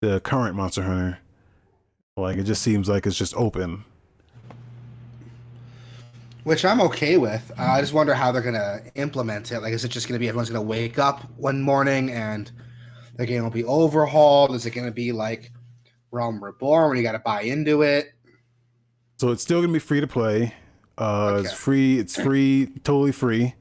the 0.01 0.21
current 0.21 0.55
Monster 0.55 0.81
Hunter. 0.81 1.19
Like 2.15 2.37
it 2.37 2.45
just 2.45 2.63
seems 2.63 2.89
like 2.89 3.05
it's 3.05 3.15
just 3.15 3.35
open 3.35 3.85
which 6.47 6.63
I'm 6.63 6.79
okay 6.79 7.17
with. 7.17 7.51
Uh, 7.59 7.63
I 7.63 7.81
just 7.81 7.91
wonder 7.91 8.13
how 8.13 8.31
they're 8.31 8.41
gonna 8.41 8.79
implement 8.95 9.51
it. 9.51 9.59
Like, 9.59 9.73
is 9.73 9.83
it 9.83 9.89
just 9.89 10.07
gonna 10.07 10.17
be 10.17 10.29
everyone's 10.29 10.49
gonna 10.49 10.61
wake 10.61 10.97
up 10.97 11.29
one 11.35 11.61
morning 11.61 12.09
and 12.09 12.49
the 13.17 13.25
game 13.25 13.43
will 13.43 13.49
be 13.49 13.65
overhauled? 13.65 14.55
Is 14.55 14.65
it 14.65 14.71
gonna 14.71 14.89
be 14.89 15.11
like 15.11 15.51
Realm 16.09 16.41
Reborn 16.41 16.87
when 16.87 16.97
you 16.97 17.03
got 17.03 17.11
to 17.11 17.19
buy 17.19 17.41
into 17.41 17.81
it? 17.81 18.13
So 19.17 19.31
it's 19.31 19.43
still 19.43 19.59
gonna 19.59 19.73
be 19.73 19.79
free 19.79 19.99
to 19.99 20.07
play. 20.07 20.53
Uh, 20.97 21.25
okay. 21.25 21.41
It's 21.41 21.53
free. 21.53 21.99
It's 21.99 22.15
free. 22.15 22.67
Totally 22.85 23.11
free. 23.11 23.55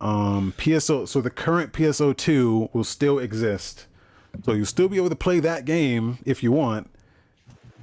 Um, 0.00 0.54
PSO. 0.56 1.06
So 1.06 1.20
the 1.20 1.28
current 1.28 1.74
PSO 1.74 2.16
two 2.16 2.70
will 2.72 2.84
still 2.84 3.18
exist. 3.18 3.86
So 4.46 4.52
you'll 4.52 4.64
still 4.64 4.88
be 4.88 4.96
able 4.96 5.10
to 5.10 5.16
play 5.16 5.40
that 5.40 5.66
game 5.66 6.20
if 6.24 6.42
you 6.42 6.52
want 6.52 6.88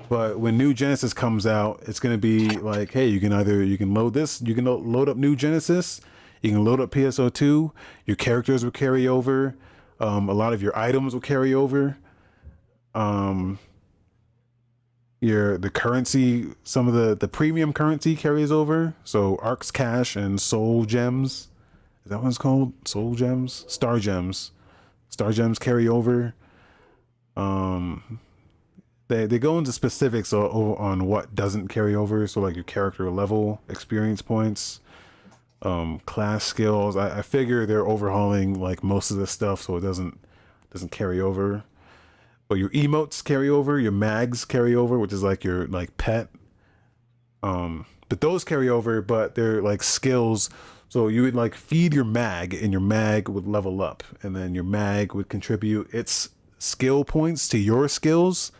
but 0.10 0.40
when 0.40 0.58
New 0.58 0.74
Genesis 0.74 1.14
comes 1.14 1.46
out, 1.46 1.84
it's 1.86 2.00
gonna 2.00 2.18
be 2.18 2.50
like, 2.50 2.92
hey, 2.92 3.08
you 3.08 3.20
can 3.20 3.32
either 3.32 3.64
you 3.64 3.78
can 3.78 3.94
load 3.94 4.14
this, 4.14 4.42
you 4.42 4.56
can 4.56 4.66
load 4.66 5.08
up 5.08 5.16
New 5.16 5.36
Genesis, 5.36 6.02
you 6.42 6.52
can 6.52 6.66
load 6.66 6.80
up 6.80 6.92
PSO2. 6.92 7.72
Your 8.06 8.16
characters 8.16 8.64
will 8.64 8.72
carry 8.72 9.08
over. 9.08 9.56
Um, 10.00 10.28
a 10.28 10.34
lot 10.34 10.54
of 10.54 10.64
your 10.64 10.78
items 10.78 11.14
will 11.14 11.22
carry 11.22 11.54
over. 11.54 11.98
Um, 12.96 13.60
your 15.22 15.58
the 15.58 15.70
currency, 15.70 16.48
some 16.64 16.88
of 16.88 16.94
the 16.94 17.16
the 17.16 17.28
premium 17.28 17.74
currency 17.74 18.16
carries 18.16 18.52
over. 18.52 18.96
So 19.04 19.38
Arks 19.42 19.72
Cash 19.72 20.16
and 20.16 20.40
Soul 20.40 20.86
Gems, 20.86 21.50
is 22.04 22.10
that 22.10 22.22
what 22.22 22.30
it's 22.30 22.38
called? 22.38 22.74
Soul 22.88 23.16
Gems, 23.16 23.66
Star 23.68 24.00
Gems, 24.00 24.52
Star 25.10 25.32
Gems 25.32 25.60
carry 25.60 25.88
over. 25.88 26.34
Um, 27.36 28.20
they 29.10 29.26
they 29.28 29.40
go 29.40 29.58
into 29.58 29.74
specifics 29.74 30.32
on, 30.34 30.50
on 30.78 31.06
what 31.06 31.36
doesn't 31.36 31.68
carry 31.68 31.94
over. 31.94 32.26
So 32.28 32.42
like 32.42 32.56
your 32.56 32.64
character 32.64 33.10
level, 33.12 33.62
experience 33.68 34.22
points, 34.22 34.80
um, 35.62 36.00
class 36.06 36.46
skills. 36.46 36.96
I, 36.96 37.20
I 37.20 37.22
figure 37.22 37.66
they're 37.66 37.86
overhauling 37.88 38.60
like 38.60 38.84
most 38.84 39.12
of 39.12 39.18
this 39.18 39.32
stuff 39.32 39.62
so 39.64 39.76
it 39.76 39.82
doesn't 39.82 40.18
doesn't 40.72 40.92
carry 40.92 41.20
over. 41.20 41.64
But 42.48 42.60
your 42.60 42.70
emotes 42.70 43.24
carry 43.24 43.50
over, 43.50 43.80
your 43.80 43.92
mags 43.92 44.46
carry 44.46 44.74
over, 44.74 44.98
which 44.98 45.14
is 45.14 45.22
like 45.24 45.44
your 45.44 45.68
like 45.68 45.98
pet. 45.98 46.30
Um, 47.44 47.86
but 48.10 48.22
those 48.22 48.44
carry 48.44 48.70
over, 48.70 49.02
but 49.02 49.36
they're 49.36 49.62
like 49.62 49.84
skills 49.84 50.50
So 50.90 51.08
you 51.08 51.22
would 51.22 51.36
like 51.36 51.54
feed 51.54 51.94
your 51.94 52.04
mag, 52.04 52.56
and 52.56 52.72
your 52.72 52.82
mag 52.82 53.30
would 53.30 53.48
level 53.48 53.82
up, 53.82 54.04
and 54.24 54.36
then 54.36 54.56
your 54.56 54.64
mag 54.64 55.14
would 55.14 55.30
contribute 55.30 55.94
its 55.94 56.30
skill 56.58 57.06
points 57.06 57.48
to 57.50 57.60
your 57.60 57.88
skills. 57.88 58.52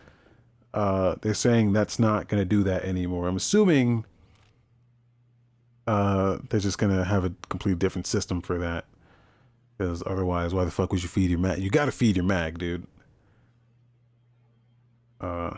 Uh, 0.74 1.16
they're 1.22 1.34
saying 1.34 1.74
that's 1.74 1.98
not 2.00 2.28
going 2.28 2.42
to 2.42 2.46
do 2.46 2.64
that 2.64 2.84
anymore. 2.84 3.28
I'm 3.28 3.36
assuming 3.36 4.06
uh, 5.88 6.38
they're 6.50 6.60
just 6.60 6.78
going 6.78 6.96
to 6.96 7.04
have 7.04 7.26
a 7.26 7.34
completely 7.50 7.80
different 7.80 8.06
system 8.08 8.42
for 8.42 8.58
that. 8.60 8.86
Because 9.78 10.04
otherwise, 10.06 10.54
why 10.54 10.66
the 10.66 10.72
fuck 10.72 10.92
would 10.92 11.02
you 11.02 11.10
feed 11.10 11.30
your 11.30 11.40
mag? 11.40 11.60
You 11.60 11.70
got 11.70 11.86
to 11.86 11.92
feed 11.92 12.18
your 12.18 12.26
mag, 12.26 12.60
dude. 12.60 12.86
Uh, 15.22 15.52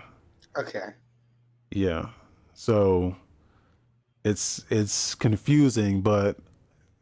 Okay. 0.58 0.90
yeah. 1.72 2.10
So 2.54 3.16
it's 4.24 4.66
it's 4.70 5.16
confusing, 5.16 6.02
but 6.02 6.38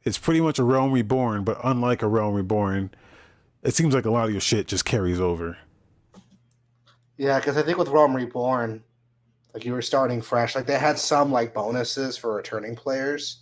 it's 0.04 0.18
pretty 0.18 0.40
much 0.40 0.60
a 0.60 0.64
Realm 0.64 0.92
Reborn. 0.92 1.44
But 1.44 1.58
unlike 1.64 2.02
a 2.04 2.08
Realm 2.08 2.36
Reborn, 2.36 2.92
it 3.64 3.74
seems 3.74 3.94
like 3.94 4.06
a 4.06 4.12
lot 4.12 4.26
of 4.26 4.32
your 4.32 4.40
shit 4.42 4.68
just 4.68 4.86
carries 4.86 5.20
over. 5.20 5.58
Yeah, 7.20 7.38
because 7.38 7.58
I 7.58 7.64
think 7.64 7.78
with 7.78 7.90
Realm 7.90 8.16
Reborn, 8.16 8.82
like 9.54 9.66
you 9.66 9.74
were 9.74 9.82
starting 9.82 10.22
fresh. 10.22 10.56
Like 10.56 10.66
they 10.66 10.80
had 10.80 10.98
some 10.98 11.34
like 11.34 11.54
bonuses 11.54 12.16
for 12.16 12.34
returning 12.34 12.78
players, 12.78 13.40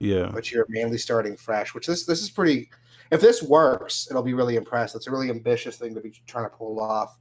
Yeah. 0.00 0.30
but 0.34 0.50
you're 0.50 0.66
mainly 0.68 0.98
starting 0.98 1.36
fresh. 1.36 1.72
Which 1.72 1.86
this 1.86 2.04
this 2.04 2.20
is 2.22 2.28
pretty. 2.28 2.70
If 3.12 3.20
this 3.20 3.40
works, 3.40 4.08
it'll 4.10 4.24
be 4.24 4.34
really 4.34 4.56
impressive. 4.56 4.98
It's 4.98 5.06
a 5.06 5.12
really 5.12 5.30
ambitious 5.30 5.76
thing 5.78 5.94
to 5.94 6.00
be 6.00 6.12
trying 6.26 6.44
to 6.44 6.50
pull 6.50 6.80
off. 6.80 7.18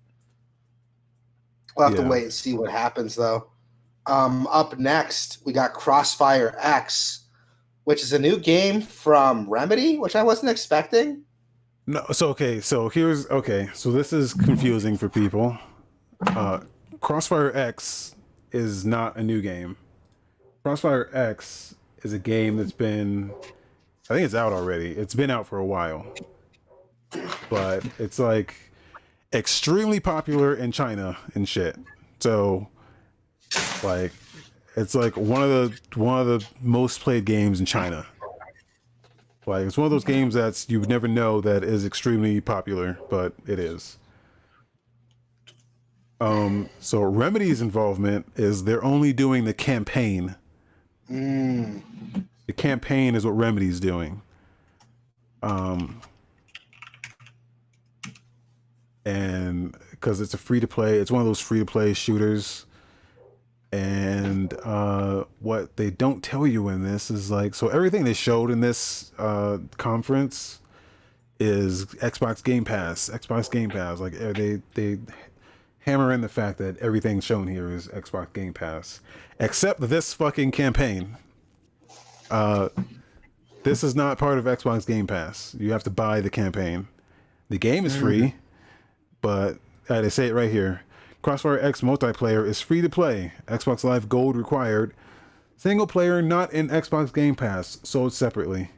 We'll 1.78 1.88
have 1.88 1.96
Yeah. 1.98 2.04
to 2.06 2.10
wait 2.10 2.24
and 2.24 2.34
see 2.34 2.54
what 2.54 2.72
happens, 2.72 3.16
though. 3.16 3.52
Um, 4.08 4.48
up 4.48 4.80
next, 4.80 5.40
we 5.46 5.54
got 5.54 5.74
Crossfire 5.74 6.56
X, 6.60 7.26
which 7.84 8.02
is 8.02 8.14
a 8.14 8.20
new 8.20 8.38
game 8.38 8.82
from 8.82 9.48
Remedy, 9.48 10.00
which 10.00 10.16
I 10.16 10.24
wasn't 10.24 10.50
expecting. 10.50 11.24
No, 11.86 12.04
so 12.12 12.30
okay, 12.30 12.62
so 12.62 12.90
here's 12.90 13.28
okay, 13.28 13.70
so 13.74 13.92
this 13.92 14.12
is 14.12 14.34
confusing 14.34 14.98
for 14.98 15.08
people. 15.10 15.58
Uh 16.28 16.62
Crossfire 17.02 17.56
X 17.56 18.16
is 18.52 18.86
not 18.86 19.16
a 19.16 19.24
new 19.24 19.42
game. 19.42 19.78
Crossfire 20.64 21.10
X 21.14 21.76
is 22.04 22.14
a 22.14 22.20
game 22.20 22.58
that's 22.58 22.72
been 22.72 23.32
I 24.10 24.16
think 24.16 24.26
it's 24.26 24.36
out 24.36 24.54
already. 24.54 24.92
It's 24.92 25.14
been 25.14 25.30
out 25.30 25.48
for 25.48 25.60
a 25.60 25.66
while. 25.66 26.06
But 27.50 27.86
it's 28.00 28.20
like 28.20 28.56
extremely 29.34 30.00
popular 30.00 30.56
in 30.56 30.72
China 30.72 31.18
and 31.36 31.48
shit. 31.48 31.78
So 32.20 32.68
like 33.84 34.12
it's 34.76 34.96
like 34.96 35.16
one 35.16 35.44
of 35.44 35.50
the 35.50 36.00
one 36.00 36.20
of 36.20 36.28
the 36.28 36.46
most 36.62 37.02
played 37.02 37.26
games 37.26 37.60
in 37.60 37.66
China. 37.66 38.06
Like 39.46 39.66
it's 39.66 39.78
one 39.78 39.86
of 39.86 39.92
those 39.92 40.04
games 40.04 40.34
that's 40.34 40.70
you 40.70 40.80
would 40.80 40.90
never 40.90 41.08
know 41.08 41.40
that 41.42 41.64
is 41.64 41.86
extremely 41.86 42.42
popular, 42.42 42.98
but 43.10 43.34
it 43.48 43.60
is. 43.60 43.99
Um, 46.22 46.70
so 46.80 47.02
Remedy's 47.02 47.62
involvement 47.62 48.26
is 48.36 48.66
they're 48.66 48.84
only 48.84 49.14
doing 49.14 49.46
the 49.46 49.54
campaign. 49.54 50.36
Mm, 51.10 51.82
The 52.48 52.54
campaign 52.54 53.16
is 53.16 53.26
what 53.26 53.32
Remedy's 53.32 53.80
doing. 53.80 54.22
Um, 55.42 56.02
and 59.06 59.76
because 59.92 60.22
it's 60.22 60.34
a 60.34 60.38
free 60.38 60.60
to 60.60 60.68
play, 60.68 60.98
it's 60.98 61.12
one 61.12 61.22
of 61.22 61.28
those 61.28 61.40
free 61.40 61.60
to 61.60 61.66
play 61.66 61.94
shooters. 61.94 62.66
And 63.72 64.54
uh, 64.64 65.26
what 65.40 65.78
they 65.78 65.92
don't 65.92 66.24
tell 66.24 66.46
you 66.48 66.70
in 66.70 66.84
this 66.84 67.12
is 67.12 67.30
like, 67.30 67.54
so 67.54 67.68
everything 67.70 68.04
they 68.04 68.14
showed 68.14 68.50
in 68.52 68.62
this 68.62 69.12
uh, 69.20 69.60
conference 69.78 70.60
is 71.40 71.86
Xbox 71.86 72.44
Game 72.44 72.66
Pass, 72.66 73.10
Xbox 73.10 73.50
Game 73.50 73.70
Pass. 73.70 74.00
Like 74.00 74.14
eh, 74.20 74.34
they 74.34 74.62
they 74.74 75.00
hammer 75.90 76.14
in 76.14 76.22
the 76.22 76.30
fact 76.30 76.60
that 76.60 76.78
everything 76.78 77.20
shown 77.20 77.48
here 77.48 77.72
is 77.72 77.88
Xbox 77.88 78.32
Game 78.34 78.54
Pass, 78.54 79.02
except 79.40 79.82
this 79.82 80.14
fucking 80.14 80.52
campaign. 80.52 81.18
Uh, 82.30 82.70
this 83.64 83.84
is 83.84 83.96
not 83.96 84.20
part 84.20 84.38
of 84.38 84.46
Xbox 84.46 84.86
Game 84.86 85.08
Pass. 85.08 85.56
You 85.60 85.72
have 85.72 85.84
to 85.84 85.90
buy 85.90 86.22
the 86.22 86.30
campaign. 86.30 86.88
The 87.50 87.58
game 87.58 87.86
is 87.86 87.98
free, 87.98 88.36
but 89.22 89.58
uh, 89.90 90.02
they 90.02 90.10
say 90.10 90.28
it 90.28 90.34
right 90.36 90.52
here. 90.52 90.82
Crossfire 91.24 91.60
X 91.60 91.82
multiplayer 91.82 92.46
is 92.46 92.62
free 92.62 92.82
to 92.82 92.90
play. 92.90 93.34
Xbox 93.48 93.84
Live 93.84 94.08
Gold 94.08 94.38
required. 94.38 94.94
Single 95.58 95.88
player 95.88 96.22
not 96.22 96.54
in 96.54 96.70
Xbox 96.70 97.12
Game 97.12 97.36
Pass, 97.36 97.80
sold 97.82 98.14
separately. 98.14 98.70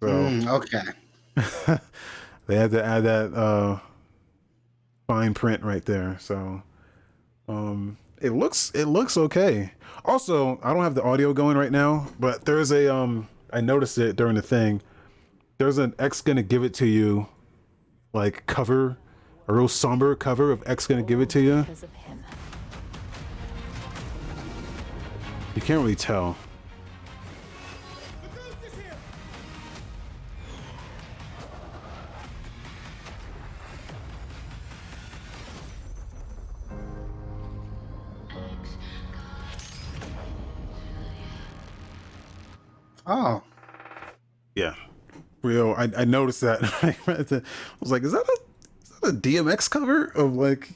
So 0.00 0.08
mm, 0.08 0.46
okay. 0.46 1.80
they 2.46 2.56
had 2.56 2.70
to 2.72 2.84
add 2.84 3.04
that 3.04 3.32
uh, 3.32 3.78
fine 5.06 5.34
print 5.34 5.62
right 5.62 5.84
there. 5.84 6.16
So 6.20 6.62
um, 7.48 7.98
it 8.20 8.30
looks 8.30 8.70
it 8.74 8.86
looks 8.86 9.16
okay. 9.16 9.72
Also, 10.04 10.58
I 10.62 10.72
don't 10.72 10.82
have 10.82 10.94
the 10.94 11.02
audio 11.02 11.32
going 11.32 11.56
right 11.56 11.72
now, 11.72 12.08
but 12.18 12.44
there's 12.44 12.70
a 12.72 12.92
um 12.92 13.28
I 13.52 13.60
noticed 13.60 13.98
it 13.98 14.16
during 14.16 14.34
the 14.34 14.42
thing. 14.42 14.82
There's 15.58 15.78
an 15.78 15.94
X 15.98 16.20
gonna 16.20 16.42
give 16.42 16.64
it 16.64 16.74
to 16.74 16.86
you 16.86 17.28
like 18.12 18.46
cover, 18.46 18.98
a 19.48 19.52
real 19.52 19.68
somber 19.68 20.14
cover 20.14 20.50
of 20.50 20.62
X 20.66 20.86
gonna 20.86 21.02
give 21.02 21.20
it 21.20 21.30
to 21.30 21.40
you. 21.40 21.60
because 21.62 21.82
of 21.82 21.92
him. 21.94 22.22
You 25.54 25.62
can't 25.62 25.80
really 25.80 25.94
tell. 25.96 26.36
Oh, 43.06 43.42
Yeah, 44.54 44.74
real. 45.42 45.74
I, 45.76 45.88
I 45.96 46.04
noticed 46.04 46.40
that. 46.40 46.58
I 46.82 46.96
read 47.06 47.28
that. 47.28 47.42
I 47.44 47.76
was 47.80 47.90
like, 47.90 48.02
is 48.02 48.12
that 48.12 48.26
a 48.28 48.36
is 48.82 49.00
that 49.00 49.08
a 49.10 49.12
DMX 49.12 49.70
cover 49.70 50.06
of 50.06 50.34
like? 50.34 50.70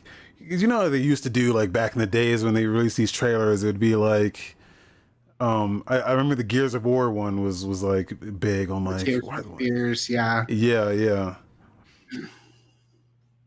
'cause 0.48 0.62
you 0.62 0.68
know 0.68 0.80
how 0.80 0.88
they 0.88 0.98
used 0.98 1.22
to 1.24 1.30
do 1.30 1.52
like 1.52 1.70
back 1.72 1.92
in 1.94 1.98
the 2.00 2.06
days 2.06 2.42
when 2.44 2.54
they 2.54 2.66
released 2.66 2.96
these 2.96 3.12
trailers. 3.12 3.62
It 3.62 3.66
would 3.66 3.78
be 3.80 3.94
like, 3.96 4.56
um, 5.38 5.82
I, 5.86 5.98
I 6.00 6.10
remember 6.12 6.34
the 6.34 6.44
Gears 6.44 6.74
of 6.74 6.84
War 6.84 7.10
one 7.10 7.42
was 7.42 7.64
was 7.66 7.82
like 7.82 8.12
big 8.40 8.70
on 8.70 8.84
like. 8.84 9.04
Tears 9.04 9.22
why- 9.22 9.42
yeah. 10.08 10.44
Yeah, 10.48 10.90
yeah. 10.90 11.34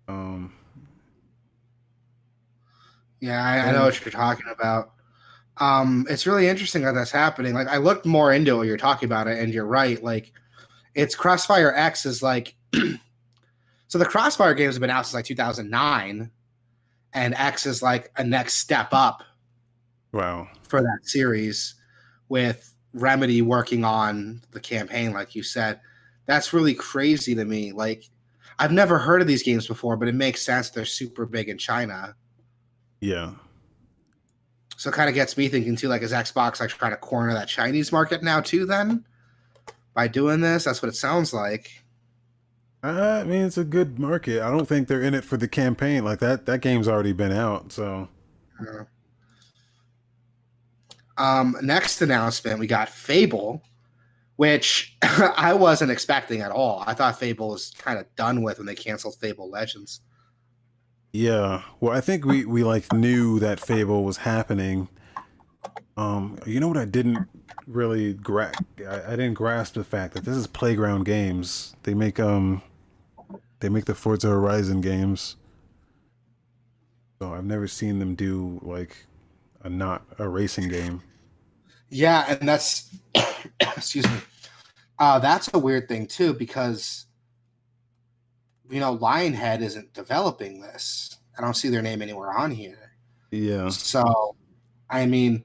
Um, 0.08 0.54
Yeah, 3.22 3.44
I, 3.44 3.70
I 3.70 3.72
know 3.72 3.84
what 3.86 4.04
you're 4.04 4.12
talking 4.12 4.46
about. 4.52 4.92
Um, 5.58 6.06
it's 6.10 6.26
really 6.26 6.47
interesting 6.47 6.84
that 6.84 6.93
that's 6.93 7.12
happening. 7.12 7.54
Like, 7.54 7.68
I 7.68 7.78
looked 7.78 8.06
more 8.06 8.34
into 8.34 8.62
it. 8.62 8.68
You're 8.68 8.78
talking 8.78 9.08
about 9.08 9.28
it, 9.28 9.39
and 9.39 9.54
you're 9.54 9.66
right. 9.66 10.04
Like, 10.04 10.32
it's 10.95 11.16
Crossfire 11.16 11.74
X 11.76 12.06
is 12.06 12.24
like, 12.24 12.56
so 13.88 13.97
the 13.97 14.06
Crossfire 14.06 14.54
games 14.54 14.76
have 14.76 14.82
been 14.82 14.89
out 14.89 15.06
since 15.06 15.14
like 15.14 15.26
2009, 15.26 16.32
and 17.14 17.34
X 17.36 17.66
is 17.66 17.84
like 17.84 18.12
a 18.18 18.24
next 18.24 18.56
step 18.56 18.89
up 18.91 19.24
wow. 20.12 20.47
for 20.68 20.82
that 20.82 20.99
series, 21.04 21.76
with 22.30 22.74
Remedy 22.93 23.41
working 23.41 23.84
on 23.86 24.41
the 24.51 24.60
campaign, 24.60 25.14
like 25.14 25.36
you 25.36 25.43
said. 25.43 25.80
That's 26.26 26.54
really 26.54 26.74
crazy 26.74 27.36
to 27.36 27.45
me. 27.45 27.72
Like, 27.74 28.06
I've 28.60 28.72
never 28.72 28.97
heard 28.97 29.22
of 29.22 29.28
these 29.28 29.43
games 29.43 29.68
before, 29.68 29.97
but 29.97 30.08
it 30.08 30.16
makes 30.16 30.41
sense. 30.41 30.70
They're 30.70 30.86
super 30.86 31.26
big 31.26 31.49
in 31.49 31.58
China. 31.58 32.16
Yeah. 33.01 33.34
So 34.84 34.90
it 34.90 34.96
kind 34.96 35.08
of 35.08 35.16
gets 35.16 35.38
me 35.38 35.48
thinking 35.48 35.78
too, 35.78 35.88
like, 35.88 36.02
is 36.02 36.12
Xbox 36.12 36.60
like 36.60 36.70
trying 36.70 36.92
to 36.92 36.98
corner 36.98 37.34
that 37.34 37.48
Chinese 37.48 37.94
market 37.94 38.22
now 38.22 38.42
too? 38.42 38.66
Then 38.66 39.06
by 39.94 40.10
doing 40.10 40.42
this, 40.42 40.66
that's 40.66 40.82
what 40.82 40.90
it 40.90 40.96
sounds 40.98 41.34
like. 41.34 41.86
I 42.84 43.24
mean, 43.24 43.46
it's 43.46 43.58
a 43.58 43.64
good 43.64 43.98
market. 43.98 44.42
I 44.42 44.52
don't 44.52 44.68
think 44.68 44.90
they're 44.90 45.02
in 45.02 45.14
it 45.14 45.24
for 45.24 45.38
the 45.38 45.48
campaign. 45.48 46.04
Like 46.04 46.20
that. 46.20 46.48
That 46.48 46.60
game's 46.60 46.90
already 46.90 47.14
been 47.14 47.32
out. 47.32 47.72
So 47.72 48.10
Uh, 48.60 48.84
Um, 51.18 51.56
next 51.62 52.02
announcement, 52.02 52.60
we 52.60 52.68
got 52.68 52.90
Fable, 52.90 53.64
which 54.36 54.98
I 55.02 55.54
wasn't 55.54 55.92
expecting 55.92 56.42
at 56.42 56.52
all. 56.52 56.84
I 56.86 56.94
thought 56.94 57.18
Fable 57.18 57.52
was 57.52 57.72
kind 57.78 58.00
of 58.00 58.14
done 58.18 58.42
with 58.42 58.58
when 58.58 58.68
they 58.68 58.76
canceled 58.76 59.16
Fable 59.16 59.50
Legends. 59.50 60.02
Yeah. 61.14 61.61
Well, 61.80 61.95
I 61.95 62.01
think 62.01 62.26
we 62.26 62.43
we 62.43 62.64
like 62.64 62.91
knew 62.91 63.39
that 63.39 63.59
Fable 63.59 64.03
was 64.03 64.18
happening. 64.18 64.89
Um, 65.95 66.39
you 66.47 66.59
know 66.59 66.68
what 66.68 66.78
I 66.78 66.86
didn't 66.86 67.28
really 67.68 68.14
grasp? 68.14 68.64
I, 68.80 69.03
I 69.03 69.09
didn't 69.11 69.36
grasp 69.36 69.76
the 69.76 69.84
fact 69.84 70.16
that 70.16 70.26
this 70.26 70.36
is 70.36 70.47
Playground 70.47 71.03
Games. 71.05 71.76
They 71.84 71.93
make 71.93 72.20
um, 72.20 72.64
they 73.59 73.70
make 73.70 73.86
the 73.86 73.93
Forza 73.93 74.28
Horizon 74.28 74.82
games. 74.82 75.36
So 77.22 77.32
I've 77.32 77.45
never 77.45 77.68
seen 77.68 77.99
them 77.99 78.16
do 78.16 78.59
like 78.64 79.05
a 79.61 79.70
not 79.70 80.03
a 80.18 80.28
racing 80.28 80.68
game. 80.68 81.03
Yeah, 81.89 82.26
and 82.28 82.49
that's 82.49 82.89
excuse 83.59 84.09
me. 84.09 84.18
Uh, 84.97 85.20
that's 85.20 85.49
a 85.53 85.59
weird 85.59 85.88
thing 85.88 86.07
too 86.07 86.34
because 86.34 87.05
you 88.70 88.80
know 88.80 88.97
Lionhead 88.97 89.61
isn't 89.61 89.93
developing 89.93 90.61
this. 90.61 91.18
I 91.38 91.41
don't 91.41 91.55
see 91.55 91.70
their 91.70 91.82
name 91.82 92.01
anywhere 92.01 92.32
on 92.32 92.51
here. 92.51 92.91
Yeah. 93.32 93.70
So, 93.70 94.36
I 94.89 95.05
mean, 95.05 95.43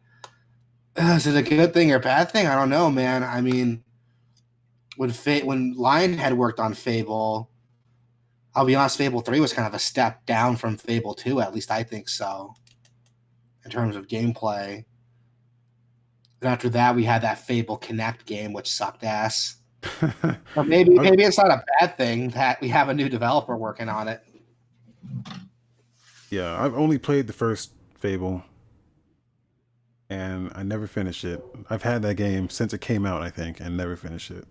uh, 0.96 1.14
is 1.16 1.26
it 1.26 1.36
a 1.36 1.42
good 1.42 1.72
thing 1.72 1.92
or 1.92 1.96
a 1.96 2.00
bad 2.00 2.30
thing? 2.30 2.46
I 2.46 2.54
don't 2.54 2.68
know, 2.68 2.90
man. 2.90 3.24
I 3.24 3.40
mean, 3.40 3.82
when 4.96 5.10
Fa- 5.10 5.44
when 5.44 5.74
Lionhead 5.74 6.34
worked 6.34 6.60
on 6.60 6.74
Fable, 6.74 7.50
I'll 8.54 8.66
be 8.66 8.74
honest, 8.74 8.98
Fable 8.98 9.20
Three 9.20 9.40
was 9.40 9.52
kind 9.52 9.66
of 9.66 9.74
a 9.74 9.78
step 9.78 10.26
down 10.26 10.56
from 10.56 10.76
Fable 10.76 11.14
Two. 11.14 11.40
At 11.40 11.54
least 11.54 11.70
I 11.70 11.82
think 11.82 12.08
so, 12.08 12.54
in 13.64 13.70
terms 13.70 13.96
of 13.96 14.08
gameplay. 14.08 14.84
And 16.40 16.50
after 16.50 16.68
that, 16.70 16.94
we 16.94 17.04
had 17.04 17.22
that 17.22 17.38
Fable 17.38 17.78
Kinect 17.78 18.24
game, 18.26 18.52
which 18.52 18.70
sucked 18.70 19.04
ass. 19.04 19.57
But 20.00 20.66
maybe 20.66 20.90
maybe 20.98 21.22
it's 21.22 21.38
not 21.38 21.50
a 21.50 21.62
bad 21.80 21.96
thing 21.96 22.30
that 22.30 22.60
we 22.60 22.68
have 22.68 22.88
a 22.88 22.94
new 22.94 23.08
developer 23.08 23.56
working 23.56 23.88
on 23.88 24.08
it. 24.08 24.22
yeah, 26.30 26.62
I've 26.62 26.74
only 26.74 26.98
played 26.98 27.26
the 27.26 27.32
first 27.32 27.72
Fable, 27.96 28.44
and 30.08 30.52
I 30.54 30.62
never 30.62 30.86
finished 30.86 31.24
it. 31.24 31.44
I've 31.68 31.82
had 31.82 32.02
that 32.02 32.14
game 32.14 32.48
since 32.48 32.72
it 32.72 32.80
came 32.80 33.04
out, 33.04 33.22
I 33.22 33.30
think, 33.30 33.58
and 33.60 33.76
never 33.76 33.96
finished 33.96 34.30
it. 34.30 34.44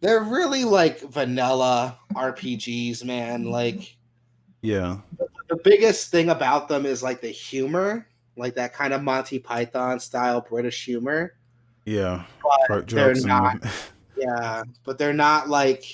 They're 0.00 0.22
really 0.22 0.64
like 0.64 1.00
vanilla 1.00 1.98
RPGs, 2.14 3.04
man. 3.04 3.44
Like 3.50 3.96
Yeah. 4.62 4.98
the 5.50 5.56
biggest 5.56 6.10
thing 6.10 6.30
about 6.30 6.68
them 6.68 6.86
is 6.86 7.02
like 7.02 7.20
the 7.20 7.28
humor, 7.28 8.06
like 8.36 8.54
that 8.54 8.72
kind 8.72 8.94
of 8.94 9.02
Monty 9.02 9.38
Python 9.38 10.00
style 10.00 10.40
British 10.40 10.84
humor. 10.84 11.34
Yeah. 11.84 12.24
But 12.68 12.86
they're 12.88 13.14
not. 13.14 13.62
Yeah, 14.18 14.62
but 14.84 14.98
they're 14.98 15.12
not 15.12 15.48
like. 15.48 15.84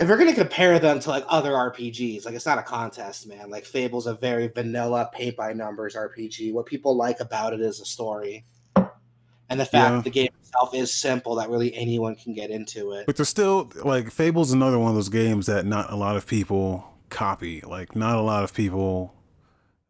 If 0.00 0.08
we're 0.08 0.16
gonna 0.16 0.32
compare 0.34 0.78
them 0.78 1.00
to 1.00 1.08
like 1.10 1.24
other 1.28 1.50
RPGs, 1.50 2.24
like 2.24 2.34
it's 2.34 2.46
not 2.46 2.58
a 2.58 2.62
contest, 2.62 3.26
man. 3.26 3.50
Like 3.50 3.64
Fable's 3.64 4.06
a 4.06 4.14
very 4.14 4.46
vanilla 4.46 5.10
paint 5.12 5.36
by 5.36 5.52
numbers 5.52 5.96
RPG. 5.96 6.52
What 6.52 6.66
people 6.66 6.96
like 6.96 7.18
about 7.18 7.52
it 7.52 7.60
is 7.60 7.80
the 7.80 7.84
story, 7.84 8.44
and 8.76 9.58
the 9.58 9.64
fact 9.64 9.72
Yeah. 9.90 9.90
that 9.96 10.04
the 10.04 10.10
game 10.10 10.28
itself 10.40 10.72
is 10.72 10.94
simple 10.94 11.34
that 11.34 11.50
really 11.50 11.74
anyone 11.74 12.14
can 12.14 12.32
get 12.32 12.50
into 12.50 12.92
it. 12.92 13.06
But 13.06 13.16
there's 13.16 13.28
still 13.28 13.72
like 13.84 14.12
Fable's 14.12 14.52
another 14.52 14.78
one 14.78 14.90
of 14.90 14.94
those 14.94 15.08
games 15.08 15.46
that 15.46 15.66
not 15.66 15.92
a 15.92 15.96
lot 15.96 16.14
of 16.16 16.28
people 16.28 16.84
copy. 17.10 17.60
Like 17.62 17.96
not 17.96 18.18
a 18.18 18.22
lot 18.22 18.44
of 18.44 18.54
people 18.54 19.14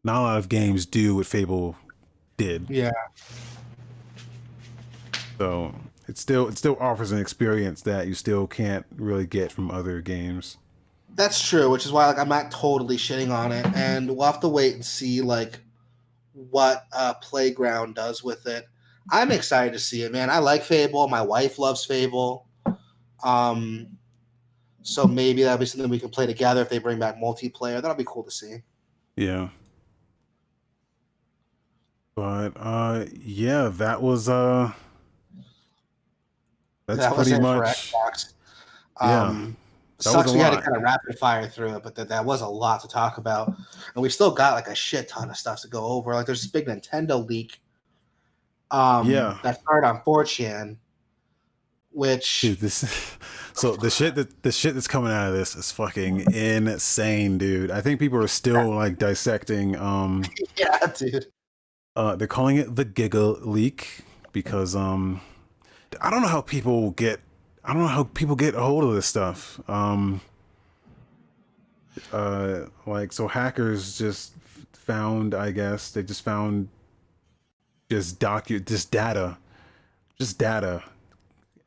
not 0.03 0.21
a 0.21 0.23
lot 0.23 0.37
of 0.39 0.49
games 0.49 0.87
do 0.87 1.17
what 1.17 1.27
Fable 1.27 1.75
did. 2.37 2.65
Yeah, 2.67 2.89
So 5.37 5.75
it 6.09 6.17
still 6.17 6.47
it 6.47 6.57
still 6.57 6.75
offers 6.79 7.11
an 7.11 7.19
experience 7.19 7.81
that 7.83 8.07
you 8.07 8.15
still 8.15 8.47
can't 8.47 8.85
really 8.95 9.27
get 9.27 9.51
from 9.51 9.69
other 9.69 10.01
games. 10.01 10.57
that's 11.15 11.47
true. 11.47 11.69
Which 11.69 11.85
is 11.85 11.91
why 11.91 12.07
like 12.07 12.17
I'm 12.17 12.29
not 12.29 12.51
totally 12.51 12.97
shitting 12.97 13.31
on 13.31 13.51
it, 13.51 13.65
and 13.75 14.09
we'll 14.09 14.25
have 14.25 14.39
to 14.41 14.47
wait 14.49 14.73
and 14.73 14.83
see 14.85 15.21
like 15.21 15.59
what 16.33 16.85
uh, 16.93 17.13
Playground 17.15 17.95
does 17.95 18.23
with 18.23 18.47
it. 18.47 18.65
I'm 19.11 19.31
excited 19.31 19.73
to 19.73 19.79
see 19.79 20.03
it, 20.03 20.11
man. 20.11 20.29
I 20.29 20.39
like 20.39 20.63
Fable. 20.63 21.07
My 21.07 21.21
wife 21.21 21.59
loves 21.59 21.85
Fable. 21.85 22.47
Um, 23.23 23.97
so 24.81 25.05
maybe 25.05 25.43
that'll 25.43 25.57
be 25.57 25.65
something 25.65 25.89
we 25.89 25.99
can 25.99 26.09
play 26.09 26.25
together 26.25 26.61
if 26.61 26.69
they 26.69 26.79
bring 26.79 26.99
back 26.99 27.17
multiplayer. 27.17 27.81
That'll 27.81 27.95
be 27.95 28.05
cool 28.05 28.23
to 28.23 28.31
see. 28.31 28.57
Yeah. 29.15 29.49
But 32.15 32.51
uh 32.55 33.05
yeah, 33.13 33.69
that 33.73 34.01
was 34.01 34.27
uh 34.29 34.73
that's 36.95 37.15
that 37.15 37.15
pretty 37.15 37.39
much. 37.39 37.93
Yeah, 39.01 39.23
Um, 39.23 39.57
was 39.97 40.05
sucks 40.05 40.33
we 40.33 40.39
had 40.39 40.51
to 40.51 40.61
kind 40.61 40.75
of 40.75 40.81
rapid 40.83 41.17
fire 41.19 41.47
through 41.47 41.75
it, 41.75 41.83
but 41.83 41.95
that, 41.95 42.09
that 42.09 42.23
was 42.25 42.41
a 42.41 42.47
lot 42.47 42.81
to 42.81 42.87
talk 42.87 43.17
about, 43.17 43.47
and 43.95 44.01
we 44.01 44.09
still 44.09 44.31
got 44.31 44.53
like 44.53 44.67
a 44.67 44.75
shit 44.75 45.07
ton 45.09 45.29
of 45.29 45.37
stuff 45.37 45.61
to 45.61 45.67
go 45.67 45.85
over. 45.85 46.13
Like 46.13 46.25
there's 46.25 46.41
this 46.41 46.51
big 46.51 46.65
Nintendo 46.67 47.25
leak. 47.27 47.61
Um, 48.71 49.09
Yeah. 49.09 49.37
that 49.43 49.59
started 49.61 49.87
on 49.87 50.01
4chan, 50.05 50.77
which 51.91 52.41
Dude, 52.41 52.59
this 52.59 53.17
so 53.53 53.75
the 53.75 53.89
shit 53.89 54.15
that 54.15 54.43
the 54.43 54.51
shit 54.51 54.73
that's 54.75 54.87
coming 54.87 55.11
out 55.11 55.29
of 55.29 55.33
this 55.33 55.55
is 55.55 55.71
fucking 55.71 56.31
insane, 56.33 57.37
dude. 57.37 57.71
I 57.71 57.81
think 57.81 57.99
people 57.99 58.19
are 58.23 58.27
still 58.27 58.69
like 58.75 58.97
dissecting 58.99 59.75
um 59.75 60.23
yeah, 60.55 60.77
dude. 60.97 61.25
uh 61.95 62.15
they're 62.15 62.27
calling 62.27 62.57
it 62.57 62.75
the 62.75 62.85
Giga 62.85 63.43
leak 63.45 64.01
because 64.33 64.75
um 64.75 65.19
I 66.01 66.09
don't 66.09 66.21
know 66.21 66.27
how 66.27 66.41
people 66.41 66.91
get 66.91 67.19
I 67.63 67.73
don't 67.73 67.81
know 67.81 67.87
how 67.87 68.03
people 68.03 68.35
get 68.35 68.55
a 68.55 68.61
hold 68.61 68.83
of 68.83 68.93
this 68.93 69.05
stuff. 69.05 69.59
Um 69.69 70.21
uh 72.13 72.65
like 72.85 73.11
so 73.11 73.27
hackers 73.27 73.97
just 73.97 74.33
found 74.73 75.33
I 75.33 75.51
guess 75.51 75.91
they 75.91 76.03
just 76.03 76.23
found 76.23 76.69
just 77.89 78.19
docu 78.19 78.65
just 78.65 78.91
data 78.91 79.37
just 80.17 80.37
data. 80.37 80.83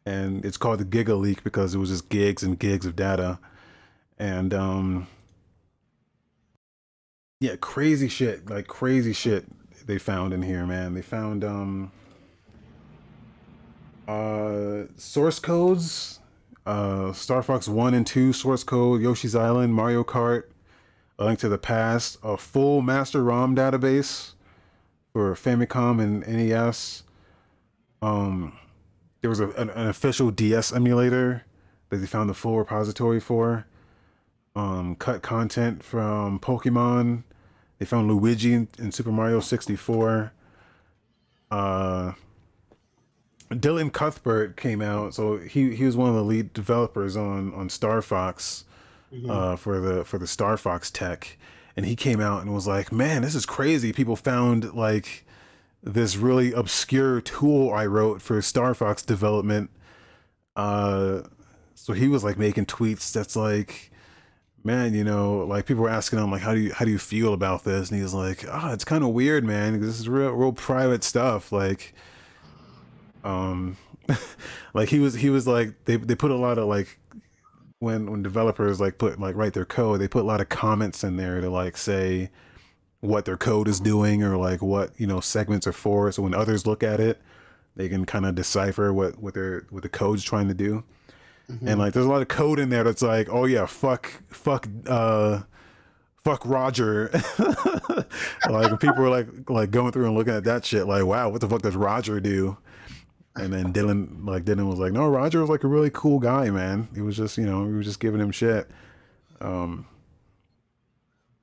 And 0.05 0.45
it's 0.45 0.57
called 0.57 0.81
the 0.81 0.85
Giga 0.85 1.18
leak 1.18 1.43
because 1.45 1.75
it 1.75 1.79
was 1.79 1.91
just 1.91 2.09
gigs 2.09 2.43
and 2.43 2.59
gigs 2.59 2.87
of 2.87 2.97
data. 2.97 3.39
And 4.18 4.55
um 4.55 5.07
yeah 7.41 7.57
crazy 7.57 8.09
shit 8.09 8.49
like 8.49 8.66
crazy 8.66 9.12
shit 9.12 9.45
they 9.87 9.99
found 9.99 10.33
in 10.33 10.43
here 10.43 10.64
man. 10.66 10.95
They 10.95 11.03
found 11.03 11.45
um 11.45 11.93
uh 14.09 14.84
source 14.96 15.38
codes 15.38 16.20
uh 16.66 17.12
star 17.12 17.42
fox 17.42 17.68
1 17.68 17.94
and 17.94 18.07
2 18.07 18.32
source 18.32 18.64
code 18.64 19.00
yoshi's 19.00 19.34
island 19.34 19.74
mario 19.74 20.03
kart 20.03 20.44
a 21.18 21.24
link 21.24 21.38
to 21.38 21.48
the 21.48 21.59
past 21.59 22.18
a 22.22 22.36
full 22.36 22.82
master 22.82 23.22
rom 23.22 23.55
database 23.55 24.32
for 25.12 25.34
famicom 25.34 26.00
and 26.00 26.26
nes 26.26 27.03
um 28.00 28.59
there 29.20 29.30
was 29.30 29.40
a, 29.40 29.48
an, 29.50 29.70
an 29.70 29.86
official 29.88 30.30
ds 30.30 30.72
emulator 30.72 31.45
that 31.92 31.99
they 31.99 32.07
found 32.07 32.29
the 32.29 32.34
full 32.34 32.58
repository 32.58 33.20
for. 33.20 33.66
Um 34.57 34.96
cut 34.96 35.22
content 35.22 35.83
from 35.83 36.41
pokemon. 36.41 37.22
They 37.79 37.87
found 37.87 38.08
luigi 38.08 38.54
in, 38.54 38.68
in 38.79 38.92
super 38.92 39.12
mario 39.12 39.41
64 39.41 40.33
uh 41.50 42.12
Dylan 43.54 43.92
Cuthbert 43.92 44.57
came 44.57 44.80
out, 44.83 45.14
so 45.14 45.38
he 45.38 45.74
he 45.74 45.84
was 45.84 45.96
one 45.96 46.08
of 46.08 46.14
the 46.14 46.24
lead 46.24 46.53
developers 46.53 47.16
on 47.16 47.53
on 47.54 47.68
Star 47.68 48.03
Fox, 48.03 48.64
uh, 49.29 49.57
for 49.57 49.80
the 49.80 50.04
for 50.04 50.18
the 50.18 50.26
Star 50.26 50.57
Fox 50.57 50.91
tech, 50.91 51.37
and 51.76 51.87
he 51.87 51.96
came 51.96 52.20
out 52.20 52.42
and 52.42 52.54
was 52.54 52.66
like, 52.66 52.92
"Man, 52.92 53.22
this 53.22 53.34
is 53.34 53.46
crazy! 53.46 53.92
People 53.92 54.16
found 54.16 54.74
like 54.74 55.26
this 55.83 56.16
really 56.16 56.53
obscure 56.53 57.20
tool 57.20 57.72
I 57.72 57.87
wrote 57.87 58.22
for 58.22 58.41
Star 58.42 58.74
Fox 58.74 59.03
development." 59.03 59.70
Uh, 60.57 61.22
so 61.74 61.92
he 61.92 62.08
was 62.08 62.24
like 62.24 62.38
making 62.38 62.66
tweets 62.66 63.12
that's 63.12 63.37
like, 63.37 63.91
"Man, 64.64 64.95
you 64.95 65.04
know, 65.04 65.38
like 65.38 65.66
people 65.66 65.83
were 65.83 65.91
asking 65.91 66.18
him 66.18 66.30
like, 66.30 66.42
how 66.42 66.54
do 66.54 66.61
you 66.61 66.72
how 66.72 66.84
do 66.84 66.91
you 66.91 66.99
feel 66.99 67.33
about 67.34 67.64
this?" 67.64 67.91
And 67.91 68.00
he's 68.00 68.14
like, 68.14 68.45
"Ah, 68.49 68.72
it's 68.72 68.84
kind 68.84 69.04
of 69.04 69.11
weird, 69.11 69.45
man. 69.45 69.80
This 69.80 69.99
is 70.00 70.08
real 70.08 70.30
real 70.30 70.53
private 70.53 71.04
stuff, 71.04 71.53
like." 71.53 71.95
Um 73.24 73.76
like 74.74 74.88
he 74.88 74.99
was 74.99 75.14
he 75.14 75.30
was 75.30 75.46
like 75.46 75.84
they 75.84 75.96
they 75.96 76.14
put 76.14 76.30
a 76.30 76.36
lot 76.36 76.58
of 76.58 76.66
like 76.66 76.99
when 77.78 78.11
when 78.11 78.22
developers 78.22 78.80
like 78.80 78.99
put 78.99 79.18
like 79.20 79.34
write 79.34 79.53
their 79.54 79.64
code 79.64 80.00
they 80.00 80.08
put 80.08 80.22
a 80.22 80.26
lot 80.26 80.40
of 80.40 80.49
comments 80.49 81.03
in 81.04 81.16
there 81.16 81.40
to 81.40 81.50
like 81.50 81.76
say 81.76 82.30
what 83.00 83.24
their 83.24 83.36
code 83.36 83.66
is 83.66 83.80
doing 83.80 84.22
or 84.22 84.36
like 84.36 84.62
what 84.62 84.92
you 84.99 85.07
know 85.07 85.20
segments 85.20 85.66
are 85.66 85.72
for 85.72 86.11
so 86.12 86.22
when 86.22 86.34
others 86.34 86.66
look 86.66 86.82
at 86.82 87.00
it 87.00 87.20
they 87.74 87.88
can 87.88 88.04
kind 88.04 88.26
of 88.26 88.34
decipher 88.34 88.92
what 88.92 89.18
what 89.20 89.34
their 89.34 89.66
what 89.70 89.82
the 89.82 89.88
code's 89.88 90.22
trying 90.22 90.49
to 90.49 90.54
do 90.54 90.84
and 91.66 91.78
like 91.78 91.92
there's 91.92 92.07
a 92.07 92.08
lot 92.08 92.22
of 92.22 92.28
code 92.28 92.58
in 92.58 92.70
there 92.70 92.84
that's 92.84 93.03
like 93.03 93.28
oh 93.30 93.44
yeah 93.44 93.66
fuck 93.66 94.22
fuck 94.28 94.66
uh 94.86 95.40
fuck 96.24 96.44
Roger. 96.46 97.11
like 98.49 98.80
people 98.80 98.96
were 98.96 99.08
like 99.08 99.28
like 99.49 99.70
going 99.70 99.92
through 99.92 100.07
and 100.07 100.14
looking 100.14 100.34
at 100.34 100.44
that 100.44 100.64
shit, 100.64 100.86
like, 100.86 101.04
wow, 101.04 101.28
what 101.28 101.40
the 101.40 101.49
fuck 101.49 101.62
does 101.62 101.76
Roger 101.76 102.20
do? 102.20 102.57
And 103.37 103.53
then 103.53 103.72
Dylan 103.72 104.26
like 104.26 104.45
Dylan 104.45 104.68
was 104.68 104.79
like, 104.79 104.92
No, 104.92 105.09
Roger 105.09 105.41
was 105.41 105.49
like 105.49 105.64
a 105.64 105.68
really 105.68 105.91
cool 105.91 106.18
guy, 106.18 106.50
man. 106.50 106.88
He 106.95 107.00
was 107.00 107.17
just, 107.17 107.38
you 107.38 107.46
know, 107.46 107.63
we 107.63 107.72
were 107.72 107.83
just 107.83 108.00
giving 108.00 108.21
him 108.21 108.30
shit. 108.30 108.71
Um 109.41 109.87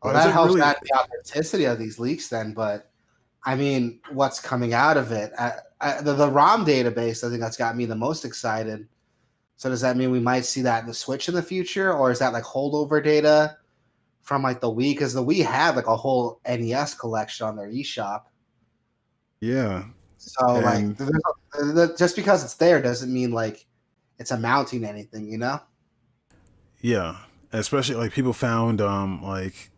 Well, 0.03 0.13
that 0.13 0.31
helps 0.31 0.49
really- 0.53 0.61
add 0.61 0.77
the 0.83 0.97
authenticity 0.97 1.65
of 1.65 1.79
these 1.79 1.99
leaks, 1.99 2.27
then. 2.29 2.53
But 2.53 2.91
I 3.45 3.55
mean, 3.55 3.99
what's 4.11 4.39
coming 4.39 4.73
out 4.73 4.97
of 4.97 5.11
it? 5.11 5.31
I, 5.39 5.53
I, 5.81 6.01
the, 6.01 6.13
the 6.13 6.29
ROM 6.29 6.65
database, 6.65 7.23
I 7.23 7.29
think 7.29 7.41
that's 7.41 7.57
got 7.57 7.75
me 7.75 7.85
the 7.85 7.95
most 7.95 8.25
excited. 8.25 8.87
So 9.55 9.69
does 9.69 9.81
that 9.81 9.97
mean 9.97 10.11
we 10.11 10.19
might 10.19 10.45
see 10.45 10.61
that 10.61 10.81
in 10.81 10.87
the 10.87 10.93
Switch 10.93 11.27
in 11.27 11.35
the 11.35 11.41
future, 11.41 11.91
or 11.93 12.11
is 12.11 12.19
that 12.19 12.33
like 12.33 12.43
holdover 12.43 13.03
data 13.03 13.57
from 14.21 14.43
like 14.43 14.61
the 14.61 14.69
Wii? 14.69 14.91
Because 14.91 15.13
the 15.13 15.23
Wii 15.23 15.43
had 15.43 15.75
like 15.75 15.87
a 15.87 15.95
whole 15.95 16.39
NES 16.47 16.93
collection 16.93 17.47
on 17.47 17.55
their 17.55 17.69
eShop. 17.69 18.23
Yeah. 19.41 19.85
So 20.19 20.45
like, 20.45 20.75
And- 20.77 20.97
the- 20.97 21.95
just 21.97 22.15
because 22.15 22.43
it's 22.43 22.55
there 22.55 22.81
doesn't 22.81 23.11
mean 23.11 23.31
like 23.31 23.65
it's 24.19 24.31
amounting 24.31 24.81
to 24.81 24.87
anything, 24.87 25.31
you 25.31 25.37
know? 25.37 25.59
Yeah, 26.81 27.17
especially 27.51 27.95
like 27.95 28.11
people 28.13 28.33
found 28.33 28.81
um 28.81 29.23
like 29.23 29.71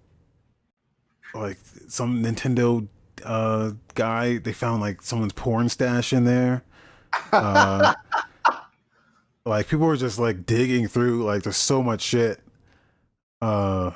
like 1.34 1.58
some 1.88 2.22
Nintendo 2.24 2.88
uh 3.24 3.72
guy 3.94 4.38
they 4.40 4.52
found 4.54 4.82
like 4.82 5.02
someone's 5.02 5.34
porn 5.34 5.70
stash 5.70 6.12
in 6.12 6.26
there. 6.26 6.64
Uh 7.32 7.94
like 9.46 9.68
people 9.68 9.86
were 9.86 9.96
just 9.98 10.20
like 10.20 10.46
digging 10.46 10.88
through 10.88 11.24
like 11.24 11.44
there's 11.44 11.58
so 11.58 11.82
much 11.82 12.02
shit. 12.02 12.40
Uh 13.42 13.92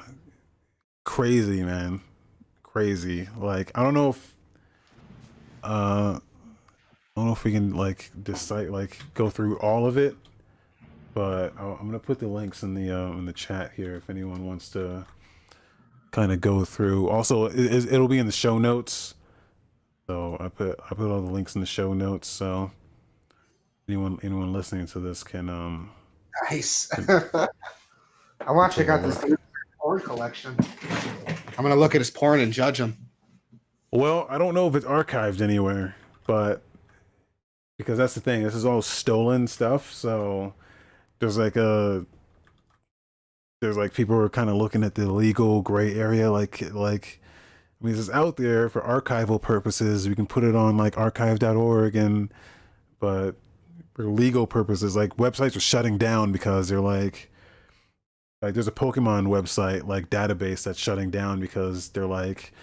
crazy, 1.03 1.63
man. 1.63 2.01
Crazy. 2.63 3.27
Like 3.37 3.71
I 3.75 3.83
don't 3.83 3.93
know 3.93 4.09
if 4.09 4.35
uh 5.63 6.19
I 7.15 7.21
don't 7.21 7.27
know 7.27 7.33
if 7.33 7.45
we 7.45 7.53
can 7.53 7.73
like 7.73 8.11
decide 8.23 8.69
like 8.69 8.97
go 9.13 9.29
through 9.29 9.57
all 9.59 9.85
of 9.87 9.95
it 9.97 10.15
but 11.13 11.53
I'm 11.57 11.77
gonna 11.85 11.97
put 11.97 12.19
the 12.19 12.27
links 12.27 12.61
in 12.63 12.73
the 12.73 12.91
uh, 12.91 13.11
in 13.13 13.25
the 13.25 13.31
chat 13.31 13.71
here 13.73 13.95
if 13.95 14.09
anyone 14.09 14.45
wants 14.45 14.69
to 14.71 15.05
kind 16.11 16.33
of 16.33 16.41
go 16.41 16.65
through. 16.65 17.07
Also, 17.09 17.45
it, 17.45 17.57
it- 17.57 17.93
it'll 17.93 18.09
be 18.09 18.17
in 18.19 18.25
the 18.25 18.33
show 18.33 18.57
notes. 18.57 19.15
So 20.07 20.35
I 20.41 20.49
put 20.49 20.77
I 20.91 20.93
put 20.93 21.09
all 21.09 21.21
the 21.21 21.31
links 21.31 21.55
in 21.55 21.61
the 21.61 21.67
show 21.67 21.93
notes. 21.93 22.27
So 22.27 22.69
anyone 23.87 24.19
anyone 24.23 24.51
listening 24.51 24.87
to 24.87 24.99
this 24.99 25.23
can 25.23 25.49
um 25.49 25.89
Nice. 26.51 26.89
I 28.45 28.51
want 28.51 28.73
to 28.73 28.79
check 28.79 28.89
out 28.89 29.01
this 29.03 29.23
porn 29.79 30.01
collection. 30.01 30.53
I'm 31.57 31.63
gonna 31.63 31.77
look 31.77 31.95
at 31.95 32.01
his 32.01 32.11
porn 32.11 32.41
and 32.41 32.51
judge 32.51 32.77
him. 32.77 32.97
Well, 33.91 34.27
I 34.29 34.37
don't 34.37 34.53
know 34.53 34.67
if 34.67 34.75
it's 34.75 34.85
archived 34.85 35.39
anywhere, 35.39 35.95
but 36.27 36.61
because 37.77 37.97
that's 37.97 38.13
the 38.13 38.21
thing, 38.21 38.43
this 38.43 38.55
is 38.55 38.65
all 38.65 38.81
stolen 38.81 39.47
stuff. 39.47 39.91
So 39.93 40.53
there's 41.19 41.37
like 41.37 41.55
a 41.55 42.05
there's 43.61 43.77
like 43.77 43.93
people 43.93 44.15
are 44.17 44.29
kind 44.29 44.49
of 44.49 44.55
looking 44.55 44.83
at 44.83 44.95
the 44.95 45.11
legal 45.11 45.61
gray 45.61 45.95
area, 45.95 46.31
like 46.31 46.61
like 46.73 47.21
I 47.81 47.85
mean, 47.85 47.97
it's 47.97 48.09
out 48.09 48.37
there 48.37 48.69
for 48.69 48.81
archival 48.81 49.41
purposes. 49.41 50.07
We 50.07 50.15
can 50.15 50.27
put 50.27 50.43
it 50.43 50.55
on 50.55 50.77
like 50.77 50.97
archive.org, 50.97 51.95
and 51.95 52.33
but 52.99 53.33
for 53.93 54.05
legal 54.05 54.47
purposes, 54.47 54.95
like 54.95 55.17
websites 55.17 55.55
are 55.55 55.61
shutting 55.61 55.97
down 55.97 56.31
because 56.31 56.69
they're 56.69 56.79
like 56.79 57.31
like 58.41 58.53
there's 58.53 58.67
a 58.67 58.71
Pokemon 58.71 59.27
website 59.27 59.87
like 59.87 60.09
database 60.09 60.63
that's 60.63 60.79
shutting 60.79 61.09
down 61.09 61.39
because 61.39 61.89
they're 61.89 62.05
like 62.05 62.53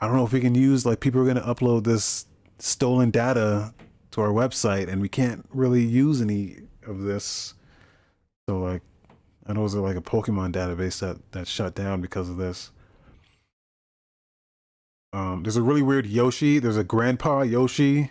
I 0.00 0.06
don't 0.06 0.16
know 0.16 0.24
if 0.24 0.32
we 0.32 0.40
can 0.40 0.54
use 0.54 0.86
like 0.86 1.00
people 1.00 1.20
are 1.20 1.24
going 1.24 1.36
to 1.36 1.42
upload 1.42 1.84
this 1.84 2.26
stolen 2.58 3.10
data 3.10 3.74
to 4.12 4.20
our 4.20 4.30
website 4.30 4.88
and 4.88 5.00
we 5.00 5.08
can't 5.08 5.46
really 5.50 5.82
use 5.82 6.20
any 6.20 6.56
of 6.86 7.02
this. 7.02 7.54
So 8.48 8.58
like 8.58 8.82
I 9.46 9.52
know 9.52 9.60
there's 9.60 9.74
like 9.74 9.96
a 9.96 10.00
Pokemon 10.00 10.52
database 10.52 11.00
that 11.00 11.32
that 11.32 11.46
shut 11.46 11.74
down 11.74 12.00
because 12.00 12.28
of 12.28 12.36
this. 12.36 12.70
Um, 15.12 15.42
there's 15.42 15.56
a 15.56 15.62
really 15.62 15.82
weird 15.82 16.06
Yoshi. 16.06 16.58
There's 16.58 16.76
a 16.76 16.84
Grandpa 16.84 17.42
Yoshi. 17.42 18.10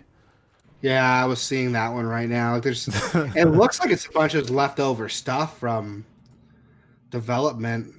Yeah, 0.82 1.24
I 1.24 1.26
was 1.26 1.41
seeing 1.41 1.72
that 1.74 1.94
one 1.94 2.06
right 2.06 2.30
now. 2.30 2.60
There's 2.60 2.88
it 3.15 3.49
looks 3.49 3.80
like 3.80 3.91
it's 3.91 4.06
a 4.06 4.11
bunch 4.11 4.34
of 4.36 4.49
leftover 4.49 5.10
stuff 5.10 5.60
from 5.60 6.06
development, 7.10 7.94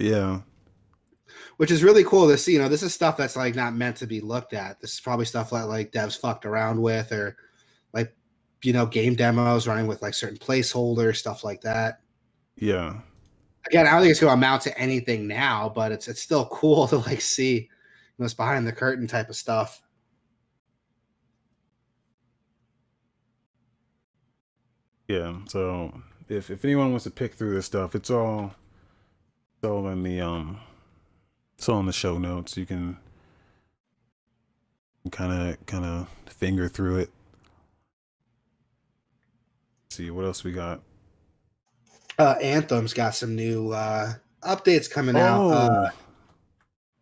yeah, 0.00 0.40
which 1.58 1.70
is 1.70 1.84
really 1.84 2.04
cool 2.04 2.28
to 2.28 2.38
see. 2.38 2.54
You 2.54 2.60
know, 2.60 2.68
this 2.68 2.82
is 2.82 2.94
stuff 2.94 3.16
that's 3.16 3.36
like 3.36 3.54
not 3.54 3.74
meant 3.74 3.96
to 3.98 4.06
be 4.06 4.20
looked 4.20 4.54
at. 4.54 4.80
This 4.80 4.94
is 4.94 5.00
probably 5.00 5.26
stuff 5.26 5.50
that 5.50 5.68
like 5.68 5.92
devs 5.92 6.18
fucked 6.18 6.46
around 6.46 6.80
with 6.80 7.12
or 7.12 7.36
like 7.92 8.14
you 8.62 8.72
know, 8.72 8.86
game 8.86 9.14
demos 9.14 9.68
running 9.68 9.86
with 9.86 10.02
like 10.02 10.14
certain 10.14 10.38
placeholders, 10.38 11.16
stuff 11.16 11.44
like 11.44 11.60
that. 11.62 12.00
yeah, 12.56 13.00
Again, 13.66 13.86
I 13.86 13.90
don't 13.92 14.00
think 14.00 14.12
it's 14.12 14.20
gonna 14.20 14.32
amount 14.32 14.62
to 14.62 14.78
anything 14.78 15.26
now, 15.28 15.68
but 15.74 15.92
it's 15.92 16.08
it's 16.08 16.22
still 16.22 16.46
cool 16.52 16.88
to 16.88 16.98
like 16.98 17.20
see 17.20 17.54
you 17.56 17.68
know, 18.18 18.24
it's 18.24 18.34
behind 18.34 18.66
the 18.66 18.72
curtain 18.72 19.06
type 19.06 19.28
of 19.28 19.36
stuff. 19.36 19.82
yeah. 25.08 25.38
So 25.48 26.02
if 26.28 26.50
if 26.50 26.64
anyone 26.64 26.90
wants 26.90 27.04
to 27.04 27.10
pick 27.10 27.34
through 27.34 27.54
this 27.54 27.66
stuff, 27.66 27.94
it's 27.94 28.10
all 28.10 28.54
it's 29.56 29.64
all 29.68 29.88
in 29.88 30.02
the 30.02 30.20
um 30.20 30.60
it's 31.58 31.68
all 31.68 31.80
in 31.80 31.86
the 31.86 31.92
show 31.92 32.18
notes. 32.18 32.56
You 32.56 32.64
can 32.64 32.96
kind 35.10 35.32
of 35.32 35.66
kind 35.66 35.84
of 35.84 36.08
finger 36.26 36.68
through 36.68 36.98
it. 36.98 37.10
see 39.90 40.10
what 40.10 40.24
else 40.24 40.44
we 40.44 40.52
got. 40.52 40.80
Uh 42.18 42.34
Anthem's 42.40 42.94
got 42.94 43.14
some 43.14 43.34
new 43.34 43.72
uh 43.72 44.12
updates 44.42 44.90
coming 44.90 45.16
out. 45.16 45.50
Uh, 45.50 45.90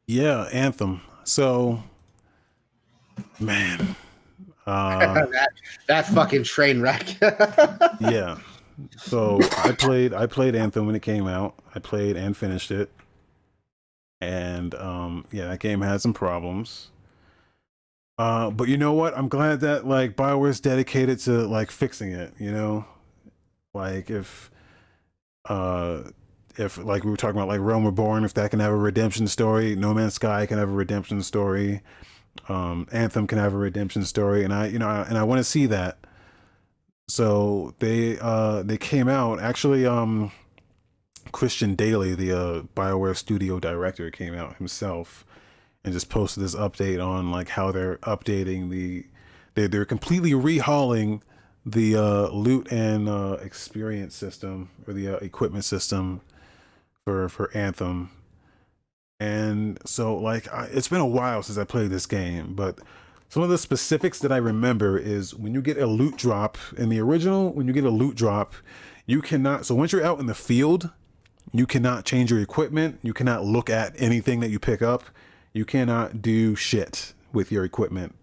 yeah, 0.07 0.49
Anthem. 0.53 1.01
So, 1.25 1.83
man, 3.41 3.97
uh, 4.67 5.27
that 5.33 5.49
that 5.89 6.07
fucking 6.07 6.45
train 6.45 6.81
wreck. 6.81 7.17
yeah. 8.01 8.39
So 8.97 9.41
I 9.59 9.73
played 9.73 10.15
I 10.15 10.27
played 10.27 10.55
Anthem 10.55 10.87
when 10.87 10.95
it 10.95 11.03
came 11.03 11.27
out. 11.27 11.55
I 11.75 11.79
played 11.79 12.17
and 12.17 12.37
finished 12.37 12.71
it, 12.71 12.91
and 14.21 14.75
um, 14.75 15.25
yeah, 15.31 15.49
that 15.49 15.61
game 15.61 15.81
had 15.81 16.01
some 16.01 16.15
problems. 16.15 16.91
Uh, 18.19 18.51
but 18.51 18.69
you 18.69 18.79
know 18.79 18.93
what? 18.93 19.17
I'm 19.17 19.29
glad 19.29 19.61
that 19.61 19.87
like 19.87 20.17
Bioware's 20.17 20.61
dedicated 20.61 21.19
to 21.21 21.47
like 21.47 21.71
fixing 21.71 22.13
it. 22.13 22.33
You 22.39 22.51
know, 22.51 22.87
like 23.75 24.11
if 24.11 24.51
uh 25.49 26.03
if 26.57 26.79
like 26.79 27.05
we 27.05 27.11
were 27.11 27.17
talking 27.17 27.37
about 27.37 27.49
like 27.49 27.61
Realm 27.61 27.85
Reborn, 27.85 28.25
if 28.25 28.35
that 28.35 28.51
can 28.51 28.61
have 28.61 28.73
a 28.73 28.77
redemption 28.77 29.29
story, 29.29 29.77
No 29.77 29.93
Man's 29.93 30.15
Sky 30.15 30.47
can 30.47 30.59
have 30.59 30.71
a 30.71 30.73
redemption 30.73 31.23
story, 31.23 31.83
um, 32.49 32.87
Anthem 32.93 33.27
can 33.27 33.39
have 33.39 33.53
a 33.53 33.59
redemption 33.59 34.05
story, 34.05 34.45
and 34.45 34.53
I 34.53 34.69
you 34.69 34.79
know 34.79 34.89
I, 34.89 35.03
and 35.03 35.19
I 35.19 35.25
want 35.25 35.39
to 35.41 35.45
see 35.45 35.67
that. 35.67 35.99
So 37.09 37.75
they 37.79 38.19
uh 38.19 38.63
they 38.63 38.79
came 38.79 39.09
out 39.09 39.41
actually 39.41 39.87
um 39.87 40.33
Christian 41.33 41.77
Dailey, 41.77 42.17
the 42.17 42.33
uh 42.33 42.63
BioWare 42.75 43.17
studio 43.17 43.59
director, 43.61 44.11
came 44.11 44.35
out 44.35 44.57
himself 44.57 45.25
and 45.85 45.93
just 45.93 46.11
posted 46.11 46.43
this 46.43 46.55
update 46.55 47.05
on 47.05 47.31
like 47.31 47.51
how 47.51 47.71
they're 47.71 47.99
updating 47.99 48.71
the 48.71 49.07
they 49.55 49.67
they're 49.67 49.85
completely 49.85 50.33
rehauling 50.33 51.23
the 51.65 51.97
uh 51.97 52.29
loot 52.29 52.71
and 52.71 53.09
uh 53.09 53.39
experience 53.43 54.15
system 54.15 54.71
or 54.87 54.93
the 54.93 55.09
uh, 55.09 55.17
equipment 55.17 55.65
system 55.65 56.21
for 57.05 57.29
for 57.29 57.51
Anthem. 57.57 58.11
And 59.19 59.79
so 59.87 60.17
like 60.17 60.53
I, 60.53 60.67
it's 60.67 60.89
been 60.89 61.01
a 61.01 61.07
while 61.07 61.43
since 61.43 61.57
I 61.57 61.65
played 61.65 61.91
this 61.91 62.07
game, 62.07 62.55
but 62.55 62.81
some 63.29 63.43
of 63.43 63.49
the 63.49 63.59
specifics 63.59 64.19
that 64.21 64.31
I 64.31 64.37
remember 64.37 64.99
is 64.99 65.35
when 65.35 65.55
you 65.55 65.61
get 65.61 65.79
a 65.79 65.87
loot 65.87 66.17
drop 66.17 66.59
in 66.77 66.89
the 66.89 67.01
original, 67.01 67.53
when 67.53 67.67
you 67.67 67.73
get 67.73 67.85
a 67.85 67.91
loot 67.91 68.17
drop, 68.17 68.55
you 69.07 69.23
cannot 69.23 69.67
so 69.67 69.75
once 69.75 69.93
you're 69.93 70.05
out 70.05 70.21
in 70.21 70.27
the 70.27 70.35
field, 70.35 70.91
you 71.53 71.67
cannot 71.67 72.05
change 72.05 72.31
your 72.31 72.41
equipment, 72.41 72.99
you 73.03 73.13
cannot 73.13 73.45
look 73.45 73.71
at 73.71 73.95
anything 73.97 74.41
that 74.41 74.51
you 74.51 74.59
pick 74.59 74.83
up, 74.83 75.05
you 75.53 75.65
cannot 75.65 76.21
do 76.23 76.55
shit 76.55 77.15
with 77.33 77.51
your 77.51 77.65
equipment. 77.65 78.15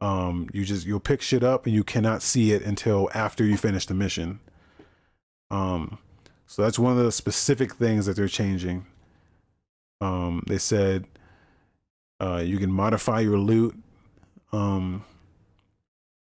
Um 0.00 0.48
you 0.52 0.64
just 0.64 0.86
you'll 0.86 1.00
pick 1.00 1.20
shit 1.20 1.42
up 1.42 1.66
and 1.66 1.74
you 1.74 1.84
cannot 1.84 2.22
see 2.22 2.52
it 2.52 2.62
until 2.62 3.10
after 3.14 3.44
you 3.44 3.56
finish 3.56 3.86
the 3.86 3.94
mission. 3.94 4.40
Um 5.50 5.98
so 6.50 6.62
that's 6.62 6.80
one 6.80 6.98
of 6.98 7.04
the 7.04 7.12
specific 7.12 7.74
things 7.74 8.06
that 8.06 8.16
they're 8.16 8.26
changing. 8.26 8.84
Um, 10.00 10.42
they 10.48 10.58
said 10.58 11.06
uh, 12.20 12.42
you 12.44 12.58
can 12.58 12.72
modify 12.72 13.20
your 13.20 13.38
loot. 13.38 13.80
Um, 14.52 15.04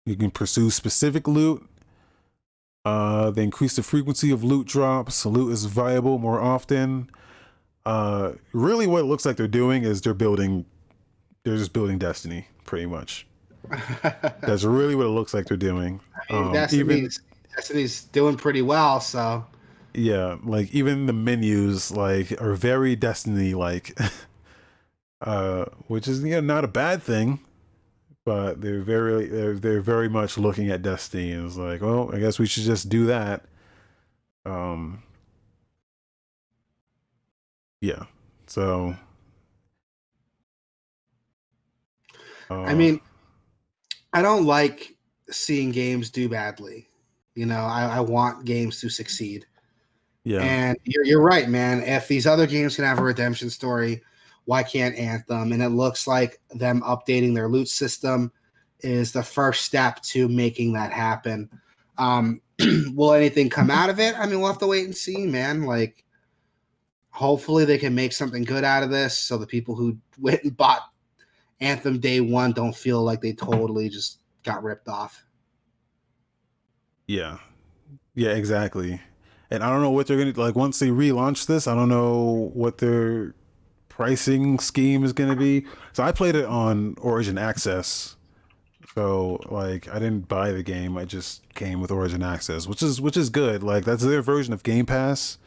you 0.06 0.16
can 0.16 0.30
pursue 0.30 0.70
specific 0.70 1.28
loot. 1.28 1.68
Uh, 2.84 3.30
they 3.30 3.42
increase 3.42 3.76
the 3.76 3.82
frequency 3.82 4.30
of 4.30 4.44
loot 4.44 4.66
drops. 4.66 5.24
Loot 5.24 5.52
is 5.52 5.64
viable 5.64 6.18
more 6.18 6.40
often. 6.40 7.10
Uh, 7.86 8.32
really, 8.52 8.86
what 8.86 9.00
it 9.00 9.04
looks 9.04 9.24
like 9.24 9.36
they're 9.36 9.48
doing 9.48 9.84
is 9.84 10.00
they're 10.02 10.14
building. 10.14 10.64
They're 11.44 11.56
just 11.56 11.72
building 11.72 11.98
Destiny, 11.98 12.46
pretty 12.64 12.86
much. 12.86 13.26
That's 14.42 14.64
really 14.64 14.94
what 14.94 15.06
it 15.06 15.10
looks 15.10 15.34
like 15.34 15.46
they're 15.46 15.56
doing. 15.56 16.00
Um, 16.30 16.52
Destiny's, 16.52 17.20
Destiny's 17.54 18.04
doing 18.04 18.36
pretty 18.36 18.62
well, 18.62 19.00
so 19.00 19.44
yeah 19.94 20.36
like 20.42 20.72
even 20.74 21.06
the 21.06 21.12
menus 21.12 21.92
like 21.92 22.40
are 22.42 22.54
very 22.54 22.96
destiny 22.96 23.54
like 23.54 23.96
uh 25.20 25.64
which 25.86 26.08
is 26.08 26.22
you 26.22 26.30
know 26.30 26.40
not 26.40 26.64
a 26.64 26.68
bad 26.68 27.02
thing 27.02 27.38
but 28.24 28.60
they're 28.60 28.80
very 28.80 29.26
they're, 29.26 29.54
they're 29.54 29.80
very 29.80 30.08
much 30.08 30.38
looking 30.38 30.70
at 30.70 30.82
destiny 30.82 31.32
and 31.32 31.46
it's 31.46 31.56
like 31.56 31.82
well 31.82 32.10
i 32.14 32.18
guess 32.18 32.38
we 32.38 32.46
should 32.46 32.62
just 32.62 32.88
do 32.88 33.06
that 33.06 33.44
um 34.46 35.02
yeah 37.80 38.04
so 38.46 38.94
I 42.50 42.72
uh, 42.72 42.76
mean, 42.76 43.00
I 44.12 44.22
don't 44.22 44.44
like 44.44 44.94
seeing 45.30 45.70
games 45.70 46.10
do 46.10 46.28
badly. 46.28 46.88
You 47.34 47.46
know, 47.46 47.60
I, 47.60 47.96
I 47.96 48.00
want 48.00 48.44
games 48.44 48.80
to 48.80 48.88
succeed. 48.88 49.46
Yeah. 50.24 50.40
And 50.40 50.78
you're, 50.84 51.04
you're 51.04 51.22
right, 51.22 51.48
man. 51.48 51.82
If 51.82 52.08
these 52.08 52.26
other 52.26 52.46
games 52.46 52.76
can 52.76 52.84
have 52.84 52.98
a 52.98 53.02
redemption 53.02 53.50
story, 53.50 54.02
why 54.44 54.62
can't 54.62 54.96
Anthem? 54.96 55.52
And 55.52 55.62
it 55.62 55.70
looks 55.70 56.06
like 56.06 56.40
them 56.50 56.82
updating 56.82 57.34
their 57.34 57.48
loot 57.48 57.68
system 57.68 58.30
is 58.80 59.12
the 59.12 59.22
first 59.22 59.62
step 59.62 60.02
to 60.02 60.28
making 60.28 60.72
that 60.74 60.92
happen. 60.92 61.48
Um, 61.98 62.40
will 62.94 63.14
anything 63.14 63.48
come 63.48 63.70
out 63.70 63.90
of 63.90 63.98
it? 63.98 64.18
I 64.18 64.26
mean, 64.26 64.40
we'll 64.40 64.50
have 64.50 64.58
to 64.58 64.66
wait 64.66 64.84
and 64.84 64.96
see, 64.96 65.26
man. 65.26 65.64
Like, 65.64 66.04
hopefully 67.10 67.64
they 67.64 67.78
can 67.78 67.94
make 67.94 68.12
something 68.12 68.42
good 68.42 68.64
out 68.64 68.82
of 68.82 68.90
this 68.90 69.16
so 69.16 69.38
the 69.38 69.46
people 69.46 69.74
who 69.74 69.96
went 70.18 70.42
and 70.42 70.56
bought 70.56 70.82
Anthem 71.60 71.98
day 71.98 72.20
one 72.20 72.52
don't 72.52 72.76
feel 72.76 73.02
like 73.02 73.20
they 73.20 73.32
totally 73.32 73.88
just 73.88 74.18
got 74.42 74.62
ripped 74.62 74.88
off. 74.88 75.24
Yeah. 77.06 77.38
Yeah, 78.14 78.30
exactly. 78.30 79.00
And 79.50 79.62
I 79.62 79.70
don't 79.70 79.82
know 79.82 79.90
what 79.90 80.06
they're 80.06 80.18
gonna 80.18 80.32
like 80.32 80.56
once 80.56 80.78
they 80.78 80.88
relaunch 80.88 81.46
this. 81.46 81.66
I 81.66 81.74
don't 81.74 81.88
know 81.88 82.50
what 82.54 82.78
their 82.78 83.34
pricing 83.96 84.58
scheme 84.58 85.04
is 85.04 85.12
gonna 85.12 85.36
be. 85.36 85.64
So 85.92 86.02
I 86.02 86.10
played 86.10 86.34
it 86.34 86.44
on 86.44 86.96
Origin 87.00 87.38
Access. 87.38 88.16
So 88.94 89.40
like 89.48 89.88
I 89.88 90.00
didn't 90.00 90.26
buy 90.26 90.50
the 90.50 90.64
game. 90.64 90.96
I 90.98 91.04
just 91.04 91.42
came 91.54 91.80
with 91.80 91.92
Origin 91.92 92.22
Access, 92.22 92.66
which 92.66 92.82
is 92.82 93.00
which 93.00 93.16
is 93.16 93.30
good. 93.30 93.62
Like 93.62 93.84
that's 93.84 94.02
their 94.02 94.20
version 94.20 94.52
of 94.52 94.64
Game 94.64 94.84
Pass. 94.84 95.38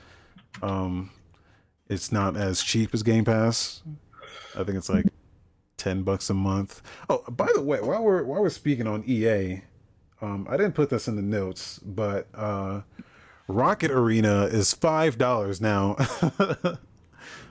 Um, 0.61 1.11
it's 1.89 2.11
not 2.11 2.37
as 2.37 2.63
cheap 2.63 2.93
as 2.93 3.03
Game 3.03 3.25
Pass. 3.25 3.83
I 4.55 4.63
think 4.63 4.77
it's 4.77 4.89
like 4.89 5.07
ten 5.75 6.03
bucks 6.03 6.29
a 6.29 6.33
month. 6.33 6.81
Oh, 7.09 7.23
by 7.29 7.49
the 7.53 7.61
way, 7.61 7.81
while 7.81 8.03
we're 8.03 8.23
while 8.23 8.41
we're 8.41 8.49
speaking 8.49 8.87
on 8.87 9.03
EA, 9.05 9.61
um, 10.21 10.47
I 10.49 10.55
didn't 10.55 10.73
put 10.73 10.89
this 10.89 11.09
in 11.09 11.17
the 11.17 11.21
notes, 11.21 11.79
but 11.79 12.27
uh, 12.33 12.81
Rocket 13.49 13.91
Arena 13.91 14.45
is 14.45 14.73
five 14.73 15.17
dollars 15.17 15.59
now. 15.59 15.97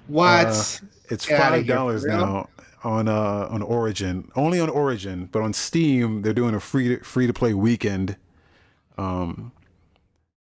What? 0.06 0.46
Uh, 0.46 0.64
it's 1.08 1.26
Get 1.26 1.40
five 1.40 1.66
dollars 1.66 2.04
now 2.04 2.48
on 2.84 3.08
uh 3.08 3.48
on 3.50 3.62
Origin. 3.62 4.30
Only 4.36 4.60
on 4.60 4.68
Origin, 4.68 5.26
but 5.26 5.42
on 5.42 5.52
Steam 5.52 6.22
they're 6.22 6.32
doing 6.32 6.54
a 6.54 6.60
free 6.60 6.96
to, 6.96 7.04
free 7.04 7.26
to 7.26 7.32
play 7.32 7.54
weekend. 7.54 8.16
Um 8.98 9.52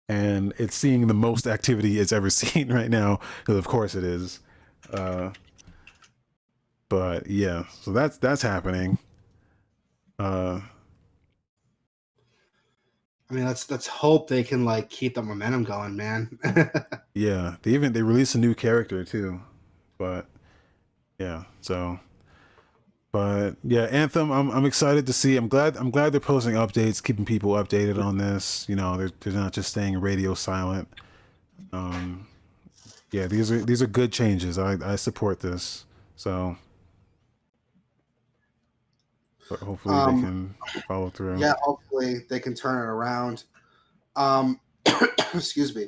and 0.09 0.53
it's 0.57 0.75
seeing 0.75 1.07
the 1.07 1.13
most 1.13 1.47
activity 1.47 1.99
it's 1.99 2.11
ever 2.11 2.29
seen 2.41 2.71
right 2.71 2.89
now 2.89 3.19
because 3.39 3.57
of 3.57 3.67
course 3.67 3.95
it 3.95 4.03
is. 4.03 4.39
Uh 4.91 5.31
but 6.89 7.27
yeah, 7.27 7.65
so 7.81 7.91
that's 7.91 8.17
that's 8.17 8.41
happening. 8.41 8.97
Uh 10.19 10.61
I 13.31 13.33
mean, 13.33 13.45
let's 13.45 13.71
let's 13.71 13.87
hope 13.87 14.27
they 14.27 14.43
can 14.43 14.65
like 14.65 14.89
keep 14.89 15.15
the 15.15 15.21
momentum 15.21 15.63
going, 15.63 15.95
man. 15.95 16.37
Yeah, 17.13 17.55
they 17.61 17.71
even 17.71 17.91
they 17.91 18.03
released 18.03 18.35
a 18.35 18.37
new 18.37 18.55
character 18.55 19.03
too, 19.03 19.41
but 19.97 20.27
yeah. 21.19 21.43
So, 21.59 21.99
but 23.11 23.57
yeah, 23.65 23.83
Anthem. 23.83 24.31
I'm 24.31 24.49
I'm 24.49 24.65
excited 24.65 25.05
to 25.07 25.13
see. 25.13 25.35
I'm 25.35 25.49
glad 25.49 25.75
I'm 25.75 25.91
glad 25.91 26.13
they're 26.13 26.21
posting 26.21 26.53
updates, 26.53 27.03
keeping 27.03 27.25
people 27.25 27.51
updated 27.51 28.01
on 28.01 28.17
this. 28.17 28.65
You 28.69 28.77
know, 28.77 28.95
they're 28.95 29.11
they're 29.19 29.33
not 29.33 29.51
just 29.51 29.71
staying 29.71 29.99
radio 29.99 30.33
silent. 30.33 30.87
Um, 31.73 32.27
yeah, 33.11 33.27
these 33.27 33.51
are 33.51 33.59
these 33.59 33.81
are 33.81 33.87
good 33.87 34.13
changes. 34.13 34.57
I 34.57 34.77
I 34.81 34.95
support 34.95 35.41
this. 35.41 35.83
So, 36.15 36.55
but 39.51 39.59
hopefully 39.59 39.95
Um, 39.95 40.15
they 40.15 40.21
can 40.21 40.55
follow 40.87 41.09
through. 41.09 41.37
yeah, 41.39 41.53
hopefully 41.61 42.25
they 42.29 42.39
can 42.39 42.55
turn 42.55 42.77
it 42.77 42.85
around. 42.89 43.43
Um, 44.15 44.59
excuse 45.33 45.75
me. 45.75 45.87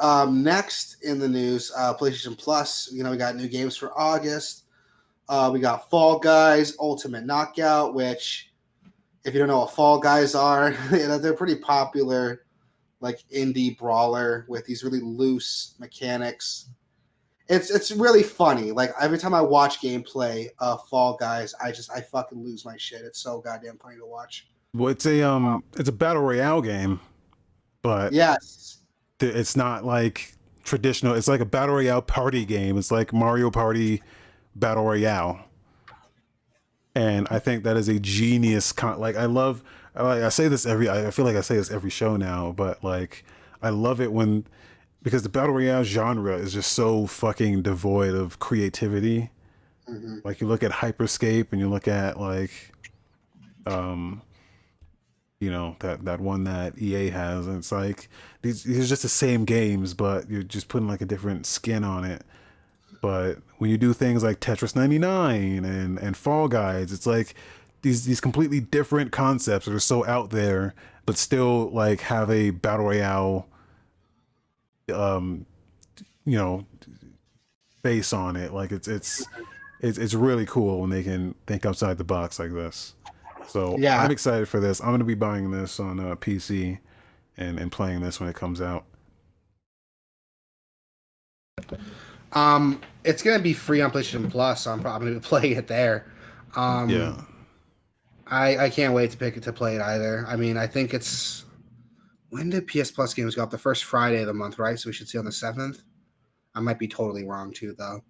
Um, 0.00 0.42
next 0.42 1.02
in 1.04 1.18
the 1.18 1.28
news, 1.28 1.72
uh, 1.76 1.94
PlayStation 1.94 2.36
Plus. 2.36 2.90
You 2.92 3.04
know, 3.04 3.10
we 3.10 3.16
got 3.16 3.36
new 3.36 3.48
games 3.48 3.76
for 3.76 3.96
August. 3.98 4.64
Uh, 5.28 5.50
we 5.52 5.60
got 5.60 5.88
Fall 5.90 6.18
Guys 6.18 6.76
Ultimate 6.80 7.24
Knockout, 7.24 7.94
which, 7.94 8.52
if 9.24 9.34
you 9.34 9.38
don't 9.38 9.48
know 9.48 9.60
what 9.60 9.72
Fall 9.74 9.98
Guys 9.98 10.34
are, 10.34 10.74
you 10.92 11.06
know, 11.08 11.18
they're 11.18 11.34
pretty 11.34 11.56
popular, 11.56 12.44
like 13.00 13.20
indie 13.34 13.76
brawler 13.78 14.44
with 14.48 14.64
these 14.66 14.82
really 14.82 15.00
loose 15.00 15.74
mechanics. 15.78 16.68
It's 17.48 17.70
it's 17.70 17.90
really 17.92 18.22
funny. 18.22 18.72
Like 18.72 18.92
every 19.00 19.18
time 19.18 19.32
I 19.34 19.40
watch 19.40 19.80
gameplay 19.80 20.48
of 20.58 20.86
Fall 20.88 21.16
Guys, 21.16 21.54
I 21.62 21.72
just 21.72 21.90
I 21.90 22.00
fucking 22.00 22.42
lose 22.42 22.64
my 22.64 22.76
shit. 22.76 23.02
It's 23.02 23.20
so 23.20 23.40
goddamn 23.40 23.78
funny 23.78 23.96
to 23.96 24.06
watch. 24.06 24.48
Well, 24.74 24.88
it's 24.88 25.06
a 25.06 25.22
um, 25.22 25.64
it's 25.78 25.88
a 25.88 25.92
battle 25.92 26.22
royale 26.22 26.60
game, 26.60 27.00
but 27.82 28.12
Yes. 28.12 28.80
it's 29.20 29.56
not 29.56 29.84
like 29.84 30.34
traditional. 30.62 31.14
It's 31.14 31.26
like 31.28 31.40
a 31.40 31.46
battle 31.46 31.76
royale 31.76 32.02
party 32.02 32.44
game. 32.44 32.76
It's 32.76 32.90
like 32.90 33.14
Mario 33.14 33.50
Party 33.50 34.02
battle 34.54 34.84
royale, 34.84 35.40
and 36.94 37.26
I 37.30 37.38
think 37.38 37.64
that 37.64 37.76
is 37.76 37.88
a 37.88 37.98
genius. 37.98 38.72
Con- 38.72 38.98
like 39.00 39.16
I 39.16 39.24
love. 39.24 39.62
I, 39.94 40.02
like, 40.02 40.22
I 40.22 40.28
say 40.28 40.48
this 40.48 40.66
every. 40.66 40.88
I 40.90 41.10
feel 41.10 41.24
like 41.24 41.36
I 41.36 41.40
say 41.40 41.56
this 41.56 41.70
every 41.70 41.90
show 41.90 42.16
now, 42.16 42.52
but 42.52 42.84
like 42.84 43.24
I 43.62 43.70
love 43.70 44.00
it 44.02 44.12
when 44.12 44.46
because 45.08 45.22
the 45.22 45.28
battle 45.30 45.54
royale 45.54 45.84
genre 45.84 46.36
is 46.36 46.52
just 46.52 46.72
so 46.72 47.06
fucking 47.06 47.62
devoid 47.62 48.14
of 48.14 48.38
creativity. 48.38 49.30
Mhm. 49.88 50.22
Like 50.22 50.42
you 50.42 50.46
look 50.46 50.62
at 50.62 50.70
Hyperscape 50.70 51.46
and 51.50 51.58
you 51.58 51.66
look 51.70 51.88
at 51.88 52.20
like, 52.20 52.50
um, 53.64 54.20
you 55.40 55.50
know 55.50 55.76
that 55.80 56.04
that 56.04 56.20
one 56.20 56.44
that 56.44 56.76
EA 56.78 57.08
has, 57.08 57.46
and 57.46 57.56
it's 57.56 57.72
like 57.72 58.10
these 58.42 58.64
these 58.64 58.84
are 58.84 58.86
just 58.86 59.00
the 59.00 59.08
same 59.08 59.46
games, 59.46 59.94
but 59.94 60.28
you're 60.28 60.42
just 60.42 60.68
putting 60.68 60.88
like 60.88 61.00
a 61.00 61.06
different 61.06 61.46
skin 61.46 61.84
on 61.84 62.04
it. 62.04 62.22
But 63.00 63.38
when 63.56 63.70
you 63.70 63.78
do 63.78 63.94
things 63.94 64.22
like 64.22 64.40
Tetris 64.40 64.76
99 64.76 65.64
and 65.64 65.98
and 65.98 66.18
Fall 66.18 66.48
Guys, 66.48 66.92
it's 66.92 67.06
like 67.06 67.34
these 67.80 68.04
these 68.04 68.20
completely 68.20 68.60
different 68.60 69.10
concepts 69.10 69.64
that 69.64 69.74
are 69.74 69.80
so 69.80 70.04
out 70.04 70.28
there, 70.28 70.74
but 71.06 71.16
still 71.16 71.70
like 71.70 72.02
have 72.02 72.30
a 72.30 72.50
battle 72.50 72.84
royale, 72.84 73.46
um, 74.90 75.46
you 76.24 76.36
know, 76.36 76.66
base 77.82 78.12
on 78.12 78.36
it. 78.36 78.52
Like 78.52 78.72
it's 78.72 78.88
it's 78.88 79.26
it's 79.80 79.98
it's 79.98 80.14
really 80.14 80.46
cool 80.46 80.80
when 80.80 80.90
they 80.90 81.02
can 81.02 81.34
think 81.46 81.64
outside 81.66 81.98
the 81.98 82.04
box 82.04 82.38
like 82.38 82.52
this. 82.52 82.94
So 83.46 83.76
Yeah. 83.78 84.02
I'm 84.02 84.10
excited 84.10 84.48
for 84.48 84.60
this. 84.60 84.80
I'm 84.80 84.90
gonna 84.90 85.04
be 85.04 85.14
buying 85.14 85.50
this 85.50 85.80
on 85.80 86.00
uh, 86.00 86.16
PC 86.16 86.78
and 87.36 87.58
and 87.58 87.72
playing 87.72 88.00
this 88.00 88.20
when 88.20 88.28
it 88.28 88.36
comes 88.36 88.60
out. 88.60 88.84
Um, 92.32 92.80
it's 93.04 93.22
gonna 93.22 93.38
be 93.38 93.52
free 93.54 93.80
on 93.80 93.90
PlayStation 93.90 94.30
Plus, 94.30 94.62
so 94.62 94.72
I'm 94.72 94.80
probably 94.80 95.08
gonna 95.08 95.20
be 95.20 95.26
playing 95.26 95.56
it 95.56 95.66
there. 95.66 96.06
Um, 96.56 96.88
yeah, 96.90 97.20
I 98.26 98.56
I 98.66 98.70
can't 98.70 98.92
wait 98.94 99.10
to 99.12 99.16
pick 99.16 99.36
it 99.36 99.42
to 99.44 99.52
play 99.52 99.76
it 99.76 99.80
either. 99.80 100.24
I 100.28 100.36
mean, 100.36 100.56
I 100.56 100.66
think 100.66 100.92
it's 100.92 101.44
when 102.30 102.50
did 102.50 102.66
PS 102.66 102.90
Plus 102.90 103.14
games 103.14 103.34
go 103.34 103.42
up? 103.42 103.50
The 103.50 103.58
first 103.58 103.84
Friday 103.84 104.20
of 104.20 104.26
the 104.26 104.34
month, 104.34 104.58
right? 104.58 104.78
So 104.78 104.88
we 104.88 104.92
should 104.92 105.08
see 105.08 105.18
on 105.18 105.24
the 105.24 105.32
seventh. 105.32 105.82
I 106.54 106.60
might 106.60 106.78
be 106.78 106.88
totally 106.88 107.24
wrong 107.24 107.52
too, 107.52 107.74
though. 107.78 108.02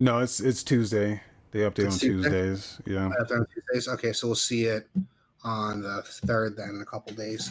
no, 0.00 0.18
it's 0.18 0.40
it's 0.40 0.62
Tuesday. 0.62 1.20
They 1.52 1.60
update 1.60 1.84
It's 1.86 1.94
on 1.94 2.00
Tuesday? 2.00 2.30
Tuesdays. 2.30 2.80
Yeah, 2.86 3.04
on 3.06 3.46
Tuesdays. 3.54 3.88
Okay, 3.88 4.12
so 4.12 4.26
we'll 4.26 4.34
see 4.36 4.64
it 4.64 4.88
on 5.44 5.82
the 5.82 6.02
third 6.02 6.56
then 6.56 6.70
in 6.70 6.80
a 6.80 6.84
couple 6.86 7.14
days. 7.14 7.50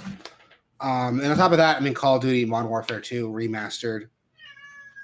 Um, 0.79 1.19
and 1.19 1.31
on 1.31 1.37
top 1.37 1.51
of 1.51 1.57
that, 1.59 1.77
I 1.77 1.79
mean, 1.81 1.93
Call 1.93 2.15
of 2.15 2.23
Duty 2.23 2.43
Modern 2.45 2.69
Warfare 2.71 2.99
2 2.99 3.29
remastered, 3.29 4.07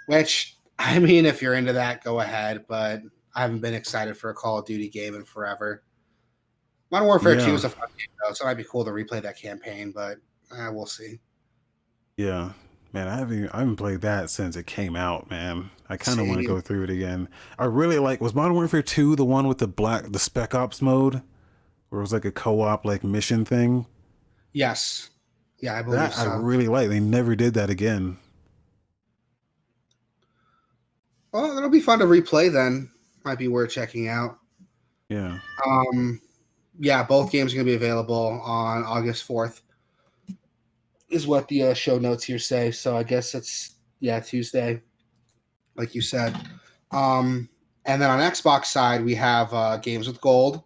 which 0.08 0.58
I 0.80 0.98
mean, 1.00 1.26
if 1.26 1.42
you're 1.42 1.54
into 1.54 1.74
that, 1.74 2.04
go 2.04 2.20
ahead. 2.20 2.66
But 2.68 3.02
I 3.36 3.42
haven't 3.42 3.60
been 3.62 3.74
excited 3.76 4.18
for 4.18 4.30
a 4.32 4.34
Call 4.34 4.58
of 4.58 4.66
Duty 4.66 4.90
game 4.90 5.14
in 5.16 5.24
forever. 5.24 5.84
Modern 6.92 7.08
Warfare 7.08 7.36
2 7.36 7.42
Yeah. 7.42 7.54
is 7.54 7.64
a 7.66 7.70
fun 7.70 7.90
game, 7.98 8.08
though, 8.26 8.34
so 8.34 8.46
it 8.46 8.48
might 8.48 8.54
be 8.56 8.64
cool 8.64 8.84
to 8.86 8.92
replay 8.92 9.22
that 9.22 9.38
campaign, 9.38 9.92
but 9.92 10.18
uh, 10.52 10.70
we'll 10.72 10.86
see. 10.86 11.20
yeah. 12.18 12.52
Man, 12.94 13.10
I 13.10 13.18
haven't 13.18 13.38
even- 13.38 13.50
I 13.50 13.60
haven't 13.60 13.76
played 13.76 14.00
that 14.02 14.30
since 14.30 14.56
it 14.56 14.66
came 14.66 14.96
out. 14.96 15.30
Man, 15.30 15.70
I 15.90 15.98
kind 15.98 16.20
of 16.22 16.28
want 16.28 16.40
to 16.40 16.48
go 16.48 16.62
through 16.62 16.84
it 16.86 16.90
again. 16.90 17.28
I 17.60 17.66
really 17.66 18.00
like. 18.00 18.22
Was 18.22 18.34
Modern 18.34 18.54
Warfare 18.54 18.82
Two 18.82 19.16
the 19.16 19.26
one 19.26 19.48
with 19.48 19.58
the 19.58 19.68
black 19.68 20.10
the 20.12 20.20
Spec 20.20 20.56
Ops 20.56 20.82
mode, 20.82 21.22
where 21.90 22.00
it 22.00 22.02
was 22.02 22.14
like 22.14 22.24
a 22.26 22.32
co-op 22.32 22.86
like 22.86 23.04
mission 23.04 23.44
thing? 23.44 23.86
Yes. 24.54 25.10
Yeah, 25.60 25.76
I 25.78 25.82
believe 25.82 26.00
That 26.00 26.14
so. 26.14 26.30
I 26.30 26.38
really 26.38 26.68
like. 26.70 26.88
They 26.88 27.02
never 27.02 27.36
did 27.36 27.54
that 27.56 27.70
again. 27.70 28.18
well, 31.34 31.58
it'll 31.58 31.70
be 31.70 31.82
fun 31.82 32.00
to 32.00 32.06
replay 32.06 32.52
then. 32.52 32.90
Might 33.26 33.38
be 33.38 33.48
worth 33.50 33.72
checking 33.72 34.08
out. 34.08 34.38
Yeah. 35.10 35.40
Um, 35.66 36.22
yeah, 36.80 37.04
both 37.04 37.32
games 37.32 37.52
are 37.52 37.56
going 37.58 37.66
to 37.68 37.72
be 37.72 37.76
available 37.76 38.42
on 38.44 38.84
August 38.84 39.28
4th, 39.28 39.62
is 41.10 41.28
what 41.28 41.48
the 41.48 41.64
uh, 41.64 41.74
show 41.74 41.98
notes 41.98 42.24
here 42.24 42.40
say. 42.40 42.72
So 42.72 42.98
I 42.98 43.04
guess 43.04 43.34
it's, 43.34 43.76
yeah, 44.00 44.20
Tuesday, 44.20 44.82
like 45.76 45.96
you 45.96 46.02
said. 46.02 46.36
Um, 46.92 47.50
and 47.86 48.02
then 48.02 48.10
on 48.10 48.20
Xbox 48.20 48.66
side, 48.66 49.04
we 49.04 49.16
have 49.16 49.54
uh, 49.54 49.78
Games 49.78 50.08
with 50.08 50.20
Gold. 50.22 50.64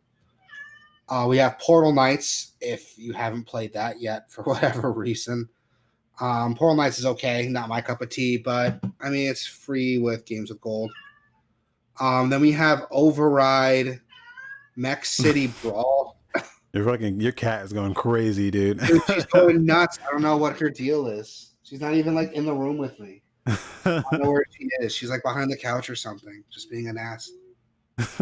Uh, 1.08 1.26
we 1.28 1.38
have 1.38 1.60
Portal 1.60 1.94
Knights. 1.94 2.54
If 2.62 2.98
you 2.98 3.14
haven't 3.14 3.44
played 3.44 3.74
that 3.74 4.02
yet 4.02 4.32
for 4.32 4.44
whatever 4.46 4.92
reason, 4.92 5.48
um, 6.20 6.56
Portal 6.56 6.76
Knights 6.76 7.00
is 7.00 7.06
okay. 7.06 7.48
Not 7.48 7.70
my 7.70 7.82
cup 7.82 8.02
of 8.02 8.10
tea, 8.10 8.38
but 8.38 8.84
I 9.00 9.10
mean 9.10 9.30
it's 9.30 9.46
free 9.46 9.98
with 9.98 10.26
Games 10.26 10.50
with 10.50 10.62
Gold. 10.62 10.92
Um, 12.00 12.30
then 12.30 12.42
we 12.42 12.52
have 12.54 12.88
Override, 12.92 14.00
Mech 14.76 15.06
City 15.06 15.48
Brawl. 15.62 16.01
Your 16.74 16.86
fucking 16.86 17.20
your 17.20 17.34
cat 17.34 17.66
is 17.66 17.74
going 17.74 17.94
crazy, 17.94 18.50
dude. 18.50 18.80
Dude, 18.80 19.02
she's 19.08 19.26
going 19.26 19.66
nuts. 19.68 20.00
I 20.08 20.12
don't 20.12 20.22
know 20.22 20.38
what 20.38 20.58
her 20.60 20.70
deal 20.70 21.08
is. 21.08 21.54
She's 21.64 21.82
not 21.82 21.94
even 21.96 22.16
like 22.16 22.32
in 22.34 22.46
the 22.46 22.54
room 22.54 22.78
with 22.78 22.98
me. 23.00 23.24
I 23.46 23.58
don't 23.86 24.24
know 24.24 24.32
where 24.32 24.46
she 24.52 24.68
is. 24.80 24.94
She's 24.96 25.10
like 25.10 25.24
behind 25.24 25.52
the 25.52 25.58
couch 25.58 25.90
or 25.90 25.96
something, 25.96 26.44
just 26.50 26.70
being 26.70 26.88
an 26.88 26.98
ass. 26.98 27.32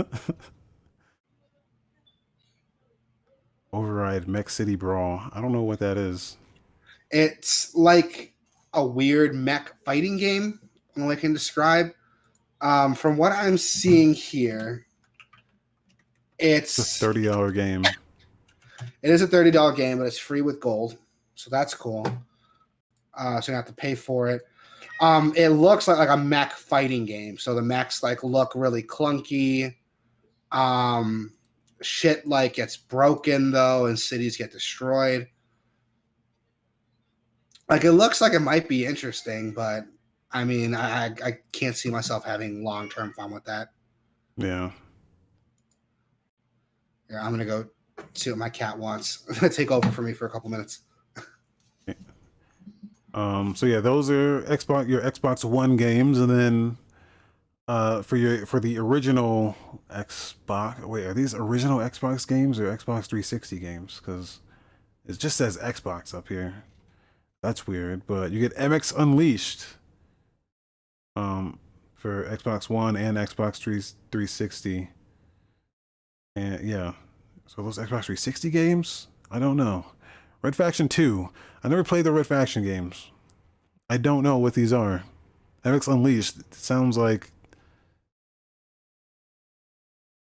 Override 3.73 4.27
Mech 4.27 4.49
City 4.49 4.75
Brawl. 4.75 5.21
I 5.31 5.41
don't 5.41 5.51
know 5.51 5.61
what 5.61 5.79
that 5.79 5.97
is. 5.97 6.37
It's 7.11 7.75
like 7.75 8.33
a 8.73 8.85
weird 8.85 9.35
mech 9.35 9.73
fighting 9.83 10.17
game. 10.17 10.59
All 10.97 11.09
I 11.11 11.15
can 11.15 11.33
describe. 11.33 11.87
Um, 12.61 12.93
from 12.95 13.15
what 13.17 13.31
I'm 13.31 13.57
seeing 13.57 14.13
here, 14.13 14.85
It's 16.39 16.77
a 16.77 16.83
thirty 16.83 17.23
dollar 17.25 17.51
game. 17.51 17.83
It 19.01 19.09
is 19.09 19.21
a 19.21 19.27
thirty 19.27 19.51
dollar 19.51 19.73
game, 19.73 19.97
but 19.97 20.07
it's 20.07 20.17
free 20.17 20.41
with 20.41 20.59
gold, 20.59 20.97
so 21.35 21.49
that's 21.49 21.73
cool. 21.73 22.05
Uh, 23.17 23.41
so 23.41 23.51
you 23.51 23.55
have 23.55 23.65
to 23.65 23.73
pay 23.73 23.95
for 23.95 24.29
it. 24.29 24.41
Um, 25.01 25.33
it 25.35 25.49
looks 25.49 25.87
like 25.87 25.97
like 25.97 26.09
a 26.09 26.17
mech 26.17 26.53
fighting 26.53 27.05
game. 27.05 27.37
So 27.37 27.55
the 27.55 27.61
mechs 27.61 28.03
like 28.03 28.23
look 28.23 28.51
really 28.55 28.83
clunky. 28.83 29.75
Um, 30.51 31.31
shit 31.81 32.27
like 32.27 32.55
gets 32.55 32.77
broken 32.77 33.51
though, 33.51 33.85
and 33.85 33.97
cities 33.97 34.37
get 34.37 34.51
destroyed. 34.51 35.27
Like 37.69 37.83
it 37.83 37.93
looks 37.93 38.19
like 38.19 38.33
it 38.33 38.39
might 38.39 38.67
be 38.67 38.85
interesting, 38.85 39.51
but 39.51 39.85
I 40.31 40.43
mean, 40.43 40.75
I 40.75 41.05
I, 41.05 41.15
I 41.25 41.37
can't 41.51 41.75
see 41.75 41.89
myself 41.89 42.25
having 42.25 42.63
long 42.63 42.89
term 42.89 43.13
fun 43.13 43.31
with 43.31 43.45
that. 43.45 43.69
Yeah. 44.37 44.71
Yeah, 47.09 47.25
I'm 47.25 47.31
gonna 47.31 47.45
go 47.45 47.65
see 48.13 48.29
what 48.29 48.39
my 48.39 48.49
cat 48.49 48.77
wants. 48.77 49.25
Take 49.55 49.71
over 49.71 49.89
for 49.91 50.01
me 50.01 50.13
for 50.13 50.25
a 50.25 50.29
couple 50.29 50.49
minutes. 50.49 50.81
Um, 53.13 53.55
so 53.55 53.65
yeah, 53.65 53.79
those 53.79 54.09
are 54.09 54.43
Xbox 54.43 54.87
your 54.87 55.01
Xbox 55.01 55.43
One 55.43 55.77
games, 55.77 56.19
and 56.19 56.29
then 56.29 56.77
uh, 57.67 58.03
for 58.03 58.17
your 58.17 58.45
for 58.45 58.59
the 58.59 58.77
original 58.77 59.57
Xbox. 59.89 60.85
Wait, 60.85 61.05
are 61.05 61.13
these 61.13 61.33
original 61.33 61.79
Xbox 61.79 62.27
games 62.27 62.59
or 62.59 62.65
Xbox 62.65 63.07
360 63.07 63.59
games? 63.59 63.99
Because 63.99 64.41
it 65.07 65.17
just 65.17 65.37
says 65.37 65.57
Xbox 65.57 66.13
up 66.13 66.27
here. 66.27 66.63
That's 67.41 67.65
weird. 67.65 68.05
But 68.05 68.31
you 68.31 68.39
get 68.39 68.55
MX 68.55 68.93
Unleashed. 68.97 69.65
Um, 71.15 71.57
for 71.99 72.23
Xbox 72.25 72.69
One 72.69 72.95
and 72.95 73.17
Xbox 73.17 73.57
3 73.57 73.81
360. 74.11 74.89
And 76.35 76.67
yeah, 76.67 76.93
so 77.49 77.63
those 77.63 77.79
Xbox 77.79 78.05
360 78.05 78.51
games, 78.51 79.07
I 79.31 79.39
don't 79.39 79.57
know. 79.57 79.87
Red 80.43 80.55
Faction 80.55 80.87
2. 80.87 81.29
I 81.63 81.67
never 81.67 81.83
played 81.83 82.05
the 82.05 82.11
Red 82.11 82.27
Faction 82.27 82.63
games. 82.63 83.09
I 83.89 83.97
don't 83.97 84.21
know 84.21 84.37
what 84.37 84.53
these 84.53 84.71
are. 84.71 85.03
MX 85.65 85.91
Unleashed 85.91 86.53
sounds 86.53 86.95
like 86.95 87.31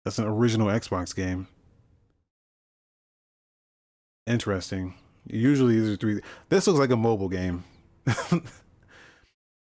that's 0.05 0.20
an 0.20 0.27
original 0.27 0.69
Xbox 0.69 1.15
game. 1.15 1.49
Interesting. 4.28 4.95
Usually 5.27 5.81
these 5.81 5.91
are 5.91 5.97
three. 5.97 6.20
This 6.49 6.69
looks 6.69 6.78
like 6.78 6.91
a 6.91 6.97
mobile 6.97 7.28
game. 7.28 7.65
I 8.07 8.41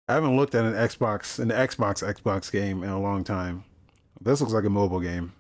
haven't 0.09 0.37
looked 0.37 0.57
at 0.57 0.65
an 0.65 0.75
Xbox, 0.75 1.39
an 1.39 1.51
Xbox 1.51 2.03
Xbox 2.03 2.51
game 2.51 2.83
in 2.83 2.91
a 2.91 3.01
long 3.01 3.23
time. 3.23 3.63
This 4.21 4.41
looks 4.41 4.53
like 4.53 4.65
a 4.65 4.71
mobile 4.71 5.01
game. 5.01 5.33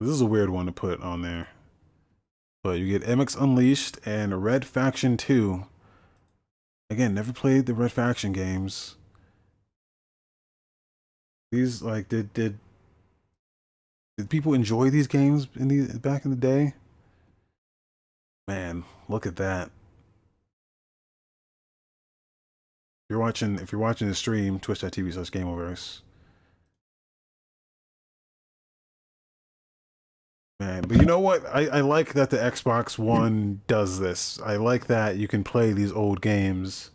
This 0.00 0.10
is 0.10 0.20
a 0.20 0.26
weird 0.26 0.50
one 0.50 0.66
to 0.66 0.72
put 0.72 1.00
on 1.00 1.22
there. 1.22 1.48
But 2.62 2.78
you 2.78 2.98
get 2.98 3.08
MX 3.08 3.40
Unleashed 3.40 3.98
and 4.04 4.42
Red 4.42 4.64
Faction 4.64 5.16
2. 5.16 5.66
Again, 6.90 7.14
never 7.14 7.32
played 7.32 7.66
the 7.66 7.74
Red 7.74 7.92
Faction 7.92 8.32
games. 8.32 8.96
These 11.52 11.82
like 11.82 12.08
did 12.08 12.32
did 12.32 12.58
did 14.18 14.30
people 14.30 14.54
enjoy 14.54 14.90
these 14.90 15.06
games 15.06 15.46
in 15.56 15.68
the 15.68 15.98
back 15.98 16.24
in 16.24 16.30
the 16.30 16.36
day? 16.36 16.74
Man, 18.48 18.84
look 19.08 19.26
at 19.26 19.36
that. 19.36 19.70
If 23.04 23.10
you're 23.10 23.20
watching 23.20 23.58
if 23.58 23.72
you're 23.72 23.80
watching 23.80 24.08
the 24.08 24.14
stream, 24.14 24.58
twitch.tv 24.58 25.12
slash 25.12 25.30
gameoverse. 25.30 26.00
But 30.86 30.98
you 30.98 31.04
know 31.04 31.20
what? 31.20 31.44
I, 31.46 31.66
I 31.66 31.80
like 31.80 32.12
that 32.14 32.30
the 32.30 32.36
Xbox 32.36 32.98
One 32.98 33.60
does 33.66 33.98
this. 33.98 34.40
I 34.44 34.56
like 34.56 34.86
that 34.86 35.16
you 35.16 35.28
can 35.28 35.44
play 35.44 35.72
these 35.72 35.92
old 35.92 36.20
games 36.20 36.90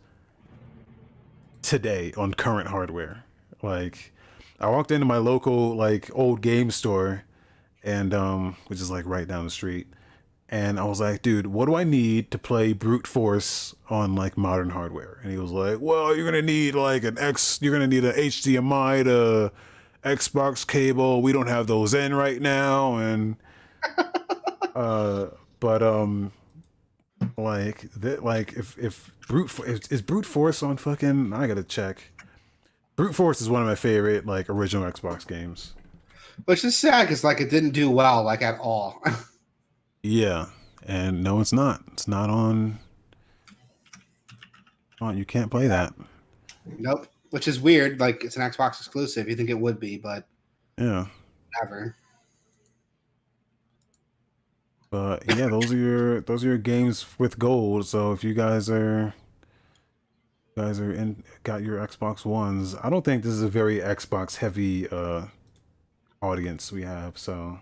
today 1.62 2.12
on 2.16 2.34
current 2.34 2.68
hardware. 2.68 3.24
Like 3.62 4.12
I 4.58 4.68
walked 4.68 4.90
into 4.90 5.06
my 5.06 5.18
local 5.18 5.74
like 5.76 6.10
old 6.14 6.40
game 6.40 6.70
store 6.70 7.24
and 7.82 8.12
um 8.12 8.56
which 8.66 8.80
is 8.80 8.90
like 8.90 9.06
right 9.06 9.26
down 9.26 9.44
the 9.44 9.50
street. 9.50 9.86
And 10.52 10.80
I 10.80 10.84
was 10.84 11.00
like, 11.00 11.22
dude, 11.22 11.46
what 11.46 11.66
do 11.66 11.76
I 11.76 11.84
need 11.84 12.32
to 12.32 12.38
play 12.38 12.72
brute 12.72 13.06
force 13.06 13.74
on 13.88 14.16
like 14.16 14.36
modern 14.36 14.70
hardware? 14.70 15.20
And 15.22 15.30
he 15.30 15.38
was 15.38 15.52
like, 15.52 15.78
well, 15.80 16.16
you're 16.16 16.24
gonna 16.24 16.42
need 16.42 16.74
like 16.74 17.04
an 17.04 17.18
X 17.18 17.58
you're 17.62 17.72
gonna 17.72 17.86
need 17.86 18.04
an 18.04 18.14
HDMI 18.14 19.04
to 19.04 19.52
Xbox 20.02 20.66
cable. 20.66 21.22
We 21.22 21.32
don't 21.32 21.46
have 21.46 21.66
those 21.66 21.94
in 21.94 22.14
right 22.14 22.40
now 22.40 22.96
and 22.96 23.36
uh 24.74 25.26
but 25.58 25.82
um 25.82 26.32
like 27.36 27.90
that 27.92 28.24
like 28.24 28.52
if 28.54 28.78
if 28.78 29.10
brute 29.28 29.50
fo- 29.50 29.64
is, 29.64 29.80
is 29.88 30.02
brute 30.02 30.26
force 30.26 30.62
on 30.62 30.76
fucking 30.76 31.32
i 31.32 31.46
gotta 31.46 31.62
check 31.62 32.02
brute 32.96 33.14
force 33.14 33.40
is 33.40 33.48
one 33.48 33.60
of 33.62 33.68
my 33.68 33.74
favorite 33.74 34.26
like 34.26 34.48
original 34.48 34.90
xbox 34.90 35.26
games 35.26 35.74
Which 36.44 36.64
is 36.64 36.76
sad 36.76 37.02
because 37.04 37.24
like 37.24 37.40
it 37.40 37.50
didn't 37.50 37.70
do 37.70 37.90
well 37.90 38.22
like 38.22 38.42
at 38.42 38.58
all. 38.60 39.02
yeah 40.02 40.46
and 40.86 41.22
no 41.22 41.40
it's 41.40 41.52
not 41.52 41.82
it's 41.92 42.08
not 42.08 42.30
on 42.30 42.78
on 45.00 45.16
you 45.18 45.24
can't 45.24 45.50
play 45.50 45.66
that 45.66 45.92
nope. 46.78 47.06
Which 47.30 47.46
is 47.46 47.60
weird. 47.60 48.00
Like 48.00 48.24
it's 48.24 48.36
an 48.36 48.42
Xbox 48.42 48.78
exclusive. 48.80 49.28
You 49.28 49.36
think 49.36 49.50
it 49.50 49.58
would 49.58 49.78
be, 49.78 49.98
but 49.98 50.26
yeah 50.76 51.06
never. 51.62 51.94
But 54.90 55.22
yeah 55.36 55.48
those 55.48 55.72
are 55.72 55.76
your 55.76 56.20
those 56.22 56.44
are 56.44 56.48
your 56.48 56.58
games 56.58 57.06
with 57.18 57.38
gold 57.38 57.86
so 57.86 58.12
if 58.12 58.24
you 58.24 58.34
guys 58.34 58.68
are 58.68 59.14
you 60.56 60.62
guys 60.62 60.80
are 60.80 60.92
in 60.92 61.22
got 61.44 61.62
your 61.62 61.78
xbox 61.86 62.24
ones 62.24 62.74
i 62.82 62.90
don't 62.90 63.04
think 63.04 63.22
this 63.22 63.32
is 63.32 63.42
a 63.42 63.48
very 63.48 63.78
xbox 63.78 64.36
heavy 64.36 64.88
uh 64.88 65.24
audience 66.22 66.72
we 66.72 66.82
have 66.82 67.16
so 67.16 67.58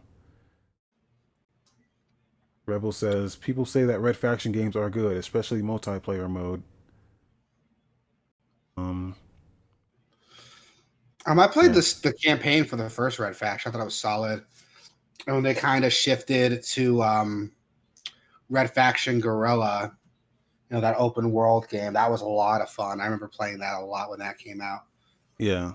rebel 2.67 2.93
says 2.93 3.37
people 3.37 3.65
say 3.65 3.85
that 3.85 4.01
red 4.01 4.17
faction 4.17 4.51
games 4.53 4.75
are 4.75 4.91
good 4.91 5.17
especially 5.17 5.61
multiplayer 5.63 6.29
mode 6.31 6.63
um 8.77 9.15
Um, 11.27 11.39
I 11.41 11.47
played 11.47 11.67
Yeah. 11.67 11.73
this 11.73 12.01
the 12.01 12.13
campaign 12.15 12.65
for 12.65 12.77
the 12.77 12.89
first 12.89 13.19
Red 13.19 13.37
Faction. 13.37 13.69
I 13.69 13.73
thought 13.73 13.83
it 13.83 13.85
was 13.85 13.97
solid. 14.01 14.45
And 15.27 15.37
when 15.37 15.45
they 15.45 15.55
kind 15.55 15.85
of 15.85 15.93
shifted 15.93 16.63
to 16.63 17.03
um, 17.03 17.53
Red 18.49 18.73
Faction 18.73 19.21
Guerrilla, 19.21 19.93
you 20.71 20.75
know 20.75 20.81
that 20.81 20.97
open 20.97 21.31
world 21.31 21.69
game, 21.69 21.95
that 21.95 22.11
was 22.11 22.21
a 22.21 22.27
lot 22.27 22.61
of 22.61 22.71
fun. 22.71 23.01
I 23.01 23.05
remember 23.05 23.29
playing 23.29 23.59
that 23.59 23.81
a 23.81 23.85
lot 23.85 24.11
when 24.11 24.19
that 24.21 24.39
came 24.39 24.61
out. 24.61 24.83
yeah 25.39 25.73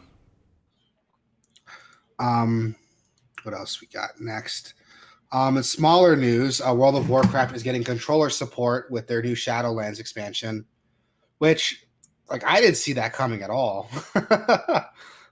Um, 2.20 2.76
what 3.44 3.54
else 3.54 3.82
we 3.82 3.88
got 3.88 4.20
next? 4.20 4.76
Um, 5.34 5.58
in 5.58 5.64
smaller 5.64 6.16
news, 6.16 6.62
uh, 6.62 6.74
World 6.76 6.96
of 6.96 7.10
Warcraft 7.10 7.56
is 7.56 7.64
getting 7.64 7.84
controller 7.84 8.30
support 8.30 8.90
with 8.92 9.08
their 9.08 9.22
new 9.24 9.34
Shadowlands 9.34 10.00
expansion, 10.00 10.64
which, 11.40 11.88
like, 12.30 12.44
I 12.46 12.62
didn't 12.62 12.78
see 12.78 12.94
that 12.94 13.14
coming 13.14 13.42
at 13.42 13.50
all. 13.50 13.90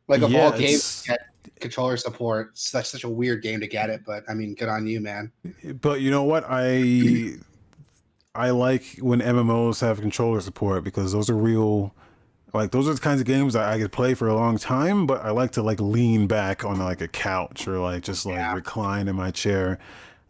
like, 0.08 0.24
of 0.24 0.32
Yeah, 0.32 0.46
all 0.46 0.58
games, 0.58 1.08
controller 1.62 1.98
support. 1.98 2.50
It's 2.52 2.70
such 2.70 2.88
such 2.88 3.04
a 3.04 3.10
weird 3.10 3.42
game 3.42 3.60
to 3.62 3.68
get 3.68 3.90
it, 3.90 4.02
but 4.06 4.24
I 4.28 4.34
mean, 4.34 4.56
good 4.56 4.68
on 4.70 4.86
you, 4.88 5.00
man. 5.00 5.32
But 5.82 6.02
you 6.02 6.12
know 6.12 6.24
what? 6.24 6.44
I 6.48 7.36
I 8.34 8.50
like 8.52 8.98
when 9.00 9.20
MMOs 9.20 9.82
have 9.82 10.00
controller 10.02 10.42
support 10.42 10.84
because 10.84 11.12
those 11.12 11.30
are 11.30 11.36
real 11.36 11.94
like 12.54 12.72
those 12.72 12.88
are 12.88 12.94
the 12.94 13.00
kinds 13.00 13.22
of 13.22 13.28
games 13.28 13.54
that 13.54 13.70
I 13.70 13.78
could 13.80 13.92
play 13.92 14.14
for 14.14 14.28
a 14.28 14.34
long 14.36 14.58
time, 14.58 15.06
but 15.06 15.22
I 15.24 15.32
like 15.32 15.52
to 15.52 15.62
like 15.64 15.80
lean 15.80 16.28
back 16.28 16.66
on 16.66 16.80
like 16.80 17.02
a 17.02 17.08
couch 17.08 17.68
or 17.68 17.80
like 17.80 18.04
just 18.04 18.26
like 18.26 18.36
Yeah. 18.36 18.54
recline 18.54 19.08
in 19.08 19.16
my 19.16 19.32
chair. 19.32 19.80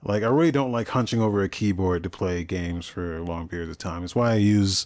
Like 0.04 0.24
I 0.24 0.28
really 0.28 0.52
don't 0.52 0.72
like 0.72 0.88
hunching 0.90 1.22
over 1.22 1.44
a 1.44 1.50
keyboard 1.50 2.04
to 2.04 2.10
play 2.10 2.44
games 2.44 2.88
for 2.88 3.22
long 3.22 3.48
periods 3.48 3.72
of 3.72 3.78
time. 3.78 4.04
It's 4.04 4.16
why 4.16 4.32
I 4.32 4.36
use 4.36 4.86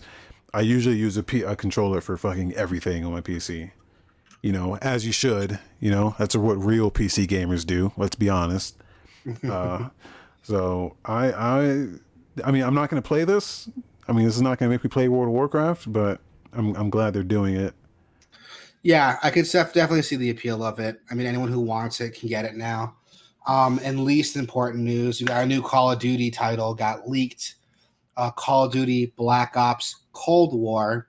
I 0.54 0.62
usually 0.62 0.96
use 0.96 1.18
a, 1.18 1.24
P- 1.24 1.42
a 1.42 1.56
controller 1.56 2.00
for 2.00 2.16
fucking 2.16 2.54
everything 2.54 3.04
on 3.04 3.12
my 3.12 3.20
PC. 3.20 3.72
You 4.46 4.52
know, 4.52 4.78
as 4.78 5.08
you 5.08 5.12
should. 5.12 5.58
You 5.80 5.90
know, 5.90 6.14
that's 6.20 6.36
what 6.36 6.64
real 6.64 6.92
PC 6.92 7.26
gamers 7.26 7.66
do. 7.66 7.92
Let's 7.98 8.16
be 8.16 8.30
honest. 8.30 8.78
Uh, 9.50 9.90
so 10.44 10.96
I 11.04 11.32
I 11.32 11.88
I 12.44 12.52
mean 12.52 12.62
I'm 12.62 12.76
not 12.76 12.92
going 12.92 13.02
to 13.02 13.08
play 13.08 13.24
this. 13.24 13.68
I 14.08 14.12
mean 14.12 14.24
this 14.28 14.36
is 14.36 14.44
not 14.44 14.60
going 14.60 14.70
to 14.70 14.76
make 14.76 14.84
me 14.84 14.88
play 14.88 15.08
World 15.08 15.30
of 15.30 15.34
Warcraft, 15.34 15.92
but 15.92 16.22
I'm 16.54 16.76
I'm 16.76 16.92
glad 16.92 17.16
they're 17.16 17.24
doing 17.24 17.56
it. 17.56 17.74
Yeah, 18.84 19.18
I 19.24 19.32
could 19.32 19.46
def- 19.46 19.74
definitely 19.74 20.04
see 20.04 20.16
the 20.16 20.30
appeal 20.30 20.64
of 20.64 20.78
it. 20.78 21.02
I 21.10 21.16
mean, 21.16 21.26
anyone 21.26 21.50
who 21.50 21.60
wants 21.60 22.00
it 22.02 22.12
can 22.12 22.30
get 22.30 22.46
it 22.46 22.54
now. 22.54 22.98
Um, 23.48 23.80
and 23.84 24.04
least 24.04 24.36
important 24.36 24.84
news, 24.84 25.20
we 25.20 25.26
got 25.26 25.42
a 25.42 25.48
new 25.48 25.64
Call 25.64 25.92
of 25.92 25.98
Duty 25.98 26.30
title 26.30 26.76
got 26.76 27.10
leaked. 27.10 27.56
Uh, 28.16 28.30
Call 28.30 28.66
of 28.66 28.72
Duty 28.72 29.12
Black 29.18 29.58
Ops 29.58 30.04
Cold 30.14 30.54
War, 30.54 31.08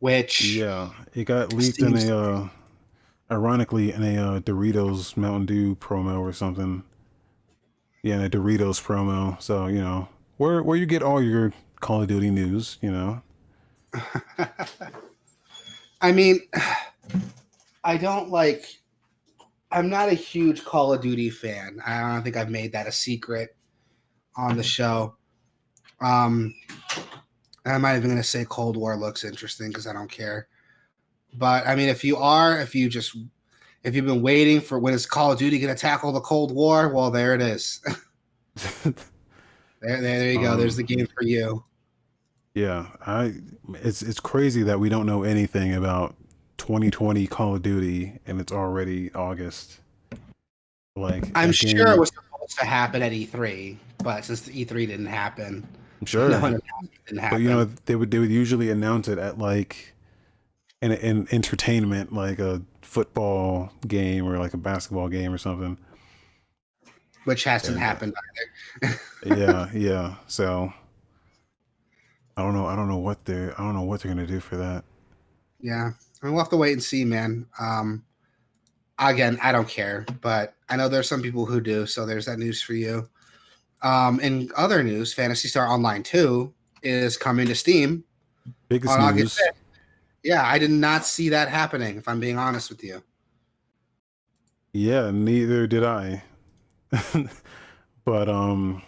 which 0.00 0.44
Yeah, 0.44 0.90
it 1.14 1.24
got 1.24 1.52
leaked 1.52 1.80
in 1.80 1.96
a 1.96 2.18
uh, 2.18 2.48
ironically 3.30 3.92
in 3.92 4.02
a 4.02 4.16
uh, 4.16 4.40
Doritos 4.40 5.16
Mountain 5.16 5.46
Dew 5.46 5.76
promo 5.76 6.18
or 6.20 6.32
something. 6.32 6.82
Yeah, 8.02 8.16
in 8.16 8.24
a 8.24 8.30
Doritos 8.30 8.82
promo. 8.82 9.40
So 9.40 9.66
you 9.66 9.80
know 9.80 10.08
where 10.38 10.62
where 10.62 10.76
you 10.76 10.86
get 10.86 11.02
all 11.02 11.22
your 11.22 11.52
Call 11.80 12.02
of 12.02 12.08
Duty 12.08 12.30
news. 12.30 12.78
You 12.80 12.90
know. 12.90 13.22
I 16.00 16.12
mean, 16.12 16.40
I 17.84 17.96
don't 17.96 18.30
like. 18.30 18.64
I'm 19.70 19.88
not 19.88 20.08
a 20.08 20.14
huge 20.14 20.64
Call 20.64 20.92
of 20.92 21.00
Duty 21.00 21.30
fan. 21.30 21.78
I 21.86 22.00
don't 22.00 22.22
think 22.22 22.36
I've 22.36 22.50
made 22.50 22.72
that 22.72 22.86
a 22.86 22.92
secret 22.92 23.54
on 24.36 24.56
the 24.56 24.62
show. 24.62 25.14
Um, 26.00 26.54
I'm 27.70 27.82
not 27.82 27.96
even 27.96 28.08
going 28.10 28.16
to 28.16 28.22
say 28.22 28.44
Cold 28.48 28.76
War 28.76 28.96
looks 28.96 29.24
interesting 29.24 29.68
because 29.68 29.86
I 29.86 29.92
don't 29.92 30.10
care. 30.10 30.48
But 31.34 31.66
I 31.66 31.74
mean, 31.74 31.88
if 31.88 32.02
you 32.04 32.16
are, 32.16 32.60
if 32.60 32.74
you 32.74 32.88
just, 32.88 33.16
if 33.84 33.94
you've 33.94 34.06
been 34.06 34.22
waiting 34.22 34.60
for 34.60 34.78
when 34.78 34.94
is 34.94 35.06
Call 35.06 35.32
of 35.32 35.38
Duty 35.38 35.58
going 35.58 35.74
to 35.74 35.80
tackle 35.80 36.12
the 36.12 36.20
Cold 36.20 36.52
War, 36.54 36.88
well, 36.88 37.10
there 37.10 37.34
it 37.34 37.40
is. 37.40 37.80
there, 38.84 38.92
there, 39.80 40.00
there 40.00 40.32
you 40.32 40.40
go. 40.40 40.56
There's 40.56 40.76
the 40.76 40.82
Um, 40.82 40.86
game 40.86 41.06
for 41.16 41.24
you. 41.24 41.64
Yeah, 42.54 42.88
I 43.06 43.34
it's 43.74 44.02
it's 44.02 44.18
crazy 44.18 44.64
that 44.64 44.80
we 44.80 44.88
don't 44.88 45.06
know 45.06 45.22
anything 45.22 45.74
about 45.74 46.16
2020 46.58 47.26
Call 47.28 47.54
of 47.54 47.62
Duty 47.62 48.18
and 48.26 48.40
it's 48.40 48.52
already 48.52 49.12
August. 49.14 49.78
Like 50.96 51.30
I'm 51.36 51.52
sure 51.52 51.70
game- 51.84 51.94
it 51.94 51.98
was 51.98 52.08
supposed 52.10 52.58
to 52.58 52.66
happen 52.66 53.02
at 53.02 53.12
E3, 53.12 53.76
but 54.02 54.24
since 54.24 54.40
the 54.42 54.64
E3 54.64 54.88
didn't 54.88 55.06
happen, 55.06 55.66
sure. 56.06 56.28
no 56.28 56.40
one 56.40 56.52
announced 56.54 56.64
it 56.94 57.06
didn't 57.06 57.20
happen. 57.20 57.38
But 57.38 57.42
you 57.42 57.48
know, 57.50 57.64
they 57.86 57.94
would 57.96 58.10
they 58.10 58.18
would 58.18 58.30
usually 58.30 58.70
announce 58.70 59.08
it 59.08 59.18
at 59.18 59.38
like 59.38 59.94
an, 60.82 60.92
in 60.92 61.28
entertainment, 61.30 62.12
like 62.12 62.38
a 62.38 62.62
football 62.82 63.70
game 63.86 64.26
or 64.26 64.38
like 64.38 64.54
a 64.54 64.58
basketball 64.58 65.08
game 65.08 65.32
or 65.32 65.38
something. 65.38 65.76
which 67.24 67.44
hasn't 67.44 67.76
Yeah. 67.78 67.84
happened 67.84 68.14
either. 68.82 69.00
Yeah, 69.36 69.70
yeah. 69.74 70.14
So 70.26 70.72
I 72.36 72.42
don't 72.42 72.54
know. 72.54 72.66
I 72.66 72.74
don't 72.76 72.88
know 72.88 72.98
what 72.98 73.24
they're. 73.24 73.52
I 73.60 73.64
don't 73.64 73.74
know 73.74 73.82
what 73.82 74.00
they're 74.00 74.12
gonna 74.12 74.26
do 74.26 74.40
for 74.40 74.56
that. 74.56 74.84
Yeah, 75.60 75.90
I 76.22 76.26
mean, 76.26 76.32
we'll 76.34 76.42
have 76.42 76.50
to 76.50 76.56
wait 76.56 76.72
and 76.72 76.82
see, 76.82 77.04
man. 77.04 77.46
Um, 77.58 78.02
again, 78.98 79.38
I 79.42 79.52
don't 79.52 79.68
care, 79.68 80.06
but 80.22 80.54
I 80.70 80.76
know 80.76 80.88
there's 80.88 81.08
some 81.08 81.20
people 81.20 81.44
who 81.44 81.60
do. 81.60 81.84
So 81.86 82.06
there's 82.06 82.24
that 82.26 82.38
news 82.38 82.62
for 82.62 82.72
you. 82.72 83.08
Um, 83.82 84.20
in 84.20 84.50
other 84.56 84.82
news, 84.82 85.12
Phantasy 85.12 85.48
Star 85.48 85.66
Online 85.66 86.02
2 86.02 86.52
is 86.82 87.16
coming 87.16 87.46
to 87.46 87.54
Steam 87.54 88.04
Biggest 88.68 88.92
on 88.92 89.00
news. 89.00 89.08
August 89.08 89.40
5th. 89.40 89.56
Yeah, 90.22 90.46
I 90.46 90.58
did 90.58 90.70
not 90.70 91.06
see 91.06 91.30
that 91.30 91.48
happening, 91.48 91.96
if 91.96 92.06
I'm 92.06 92.20
being 92.20 92.38
honest 92.38 92.68
with 92.68 92.84
you. 92.84 93.02
Yeah, 94.72 95.10
neither 95.10 95.66
did 95.66 95.82
I. 95.84 96.22
but 98.04 98.28
um 98.28 98.82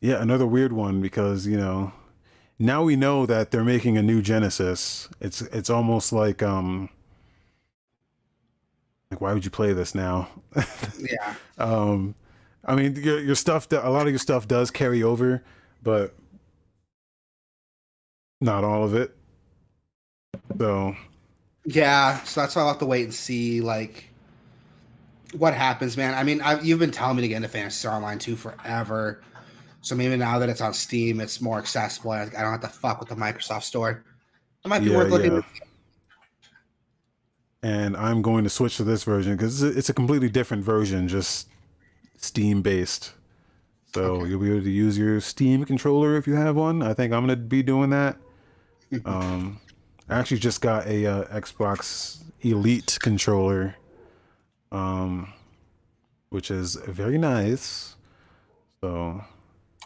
yeah, 0.00 0.22
another 0.22 0.46
weird 0.46 0.72
one 0.72 1.00
because, 1.00 1.46
you 1.46 1.56
know, 1.56 1.92
now 2.58 2.82
we 2.82 2.96
know 2.96 3.26
that 3.26 3.50
they're 3.50 3.64
making 3.64 3.98
a 3.98 4.02
new 4.02 4.22
Genesis. 4.22 5.08
It's 5.20 5.42
it's 5.42 5.70
almost 5.70 6.12
like 6.12 6.42
um 6.42 6.88
like 9.10 9.20
why 9.20 9.32
would 9.32 9.44
you 9.44 9.50
play 9.50 9.72
this 9.72 9.94
now? 9.94 10.28
Yeah. 10.98 11.34
um 11.58 12.14
I 12.68 12.76
mean 12.76 12.94
your 12.96 13.20
your 13.20 13.34
stuff 13.34 13.66
a 13.72 13.90
lot 13.90 14.02
of 14.06 14.10
your 14.10 14.20
stuff 14.20 14.46
does 14.46 14.70
carry 14.70 15.02
over, 15.02 15.42
but 15.82 16.14
not 18.40 18.64
all 18.64 18.84
of 18.84 18.94
it. 18.94 19.16
So, 20.58 20.96
Yeah, 21.64 22.22
so 22.24 22.40
that's 22.40 22.56
why 22.56 22.62
I'll 22.62 22.68
have 22.68 22.78
to 22.78 22.86
wait 22.86 23.04
and 23.04 23.14
see 23.14 23.60
like 23.60 24.10
what 25.36 25.54
happens, 25.54 25.96
man. 25.96 26.14
I 26.14 26.24
mean, 26.24 26.40
I, 26.42 26.60
you've 26.60 26.78
been 26.78 26.90
telling 26.90 27.16
me 27.16 27.22
to 27.22 27.28
get 27.28 27.36
into 27.36 27.48
Phantasy 27.48 27.78
Star 27.80 27.94
Online 27.96 28.18
2 28.18 28.36
forever. 28.36 29.22
So 29.82 29.94
maybe 29.94 30.16
now 30.16 30.38
that 30.38 30.48
it's 30.50 30.60
on 30.62 30.74
Steam, 30.74 31.20
it's 31.20 31.40
more 31.40 31.58
accessible. 31.58 32.12
I, 32.12 32.22
I 32.22 32.26
don't 32.26 32.52
have 32.52 32.60
to 32.62 32.68
fuck 32.68 33.00
with 33.00 33.08
the 33.10 33.16
Microsoft 33.16 33.64
Store. 33.64 34.04
It 34.64 34.68
might 34.68 34.84
be 34.84 34.90
Yeah, 34.90 34.90
worth 34.90 35.10
looking 35.10 35.32
yeah. 35.32 35.38
at. 35.38 35.44
and 37.62 37.96
I'm 37.96 38.22
going 38.22 38.44
to 38.44 38.50
switch 38.50 38.76
to 38.78 38.84
this 38.84 39.04
version 39.04 39.36
because 39.36 39.62
it's, 39.62 39.76
it's 39.76 39.88
a 39.88 39.94
completely 39.94 40.28
different 40.28 40.64
version, 40.64 41.08
just 41.08 41.48
Steam 42.18 42.62
based. 42.62 43.12
So 43.94 44.02
Okay. 44.16 44.28
you'll 44.30 44.40
be 44.40 44.50
able 44.50 44.62
to 44.62 44.70
use 44.70 44.98
your 44.98 45.20
Steam 45.20 45.64
controller 45.64 46.16
if 46.16 46.26
you 46.26 46.34
have 46.34 46.56
one. 46.56 46.82
I 46.82 46.92
think 46.94 47.12
I'm 47.12 47.26
going 47.26 47.38
to 47.38 47.42
be 47.42 47.62
doing 47.62 47.90
that. 47.90 48.16
um, 49.04 49.60
I 50.08 50.18
actually 50.18 50.38
just 50.40 50.60
got 50.60 50.86
a 50.86 51.06
uh, 51.06 51.24
Xbox 51.40 52.22
Elite 52.40 52.98
controller, 53.02 53.76
um, 54.72 55.32
which 56.30 56.50
is 56.50 56.74
very 56.76 57.18
nice. 57.18 57.96
So 58.80 59.22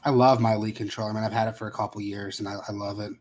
I 0.04 0.10
love 0.10 0.40
my 0.40 0.54
Elite 0.54 0.76
controller, 0.76 1.12
man. 1.12 1.24
I've 1.24 1.32
had 1.32 1.48
it 1.48 1.56
for 1.56 1.66
a 1.66 1.72
couple 1.72 2.00
years 2.00 2.38
and 2.40 2.48
I, 2.48 2.56
I 2.68 2.72
love 2.72 3.00
it. 3.00 3.12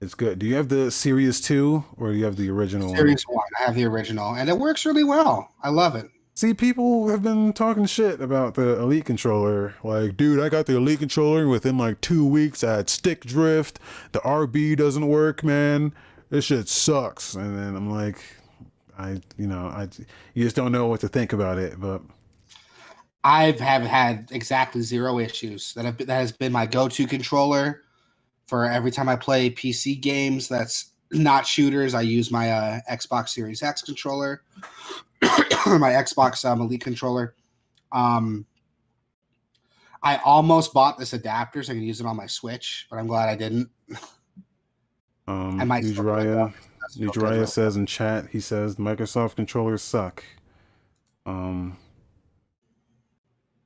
it's 0.00 0.14
good. 0.14 0.38
Do 0.38 0.46
you 0.46 0.54
have 0.56 0.68
the 0.68 0.90
Series 0.90 1.40
2 1.40 1.84
or 1.96 2.12
do 2.12 2.18
you 2.18 2.24
have 2.24 2.36
the 2.36 2.50
original 2.50 2.88
one? 2.88 2.96
Series 2.96 3.22
1, 3.28 3.44
I 3.60 3.64
have 3.64 3.74
the 3.74 3.84
original 3.84 4.34
and 4.34 4.48
it 4.48 4.58
works 4.58 4.84
really 4.84 5.04
well. 5.04 5.52
I 5.62 5.70
love 5.70 5.94
it. 5.96 6.06
See, 6.38 6.54
people 6.54 7.08
have 7.08 7.24
been 7.24 7.52
talking 7.52 7.84
shit 7.86 8.20
about 8.20 8.54
the 8.54 8.78
Elite 8.78 9.04
controller. 9.06 9.74
Like, 9.82 10.16
dude, 10.16 10.38
I 10.38 10.48
got 10.48 10.66
the 10.66 10.76
Elite 10.76 11.00
controller 11.00 11.48
within 11.48 11.76
like 11.76 12.00
two 12.00 12.24
weeks. 12.24 12.62
I 12.62 12.76
had 12.76 12.88
stick 12.88 13.24
drift. 13.24 13.80
The 14.12 14.20
RB 14.20 14.76
doesn't 14.76 15.08
work, 15.08 15.42
man. 15.42 15.92
This 16.30 16.44
shit 16.44 16.68
sucks. 16.68 17.34
And 17.34 17.58
then 17.58 17.74
I'm 17.74 17.90
like, 17.90 18.22
I, 18.96 19.20
you 19.36 19.48
know, 19.48 19.66
I, 19.66 19.88
you 20.34 20.44
just 20.44 20.54
don't 20.54 20.70
know 20.70 20.86
what 20.86 21.00
to 21.00 21.08
think 21.08 21.32
about 21.32 21.58
it. 21.58 21.80
But 21.80 22.02
I've 23.24 23.58
have 23.58 23.82
had 23.82 24.28
exactly 24.30 24.82
zero 24.82 25.18
issues. 25.18 25.74
That 25.74 25.86
have 25.86 25.96
been, 25.96 26.06
that 26.06 26.20
has 26.20 26.30
been 26.30 26.52
my 26.52 26.66
go-to 26.66 27.08
controller 27.08 27.82
for 28.46 28.64
every 28.64 28.92
time 28.92 29.08
I 29.08 29.16
play 29.16 29.50
PC 29.50 30.00
games. 30.00 30.48
That's 30.48 30.92
not 31.10 31.48
shooters. 31.48 31.94
I 31.94 32.02
use 32.02 32.30
my 32.30 32.52
uh, 32.52 32.80
Xbox 32.88 33.30
Series 33.30 33.60
X 33.60 33.82
controller, 33.82 34.42
my 35.66 35.90
Xbox 35.90 36.44
um, 36.44 36.60
Elite 36.60 36.80
controller. 36.80 37.34
Um, 37.92 38.46
I 40.02 40.16
almost 40.18 40.72
bought 40.72 40.98
this 40.98 41.12
adapter 41.12 41.62
so 41.62 41.72
I 41.72 41.76
can 41.76 41.82
use 41.82 42.00
it 42.00 42.06
on 42.06 42.16
my 42.16 42.26
Switch, 42.26 42.86
but 42.90 42.98
I'm 42.98 43.06
glad 43.06 43.28
I 43.28 43.34
didn't. 43.34 43.68
um, 45.26 45.60
I 45.60 45.64
might 45.64 45.84
Ujraya, 45.84 46.52
That's 46.80 46.96
real 46.96 47.10
good, 47.10 47.22
though. 47.22 47.26
Ujraya 47.28 47.48
says 47.48 47.76
in 47.76 47.86
chat, 47.86 48.28
he 48.30 48.40
says 48.40 48.76
Microsoft 48.76 49.36
controllers 49.36 49.82
suck. 49.82 50.22
Um, 51.26 51.76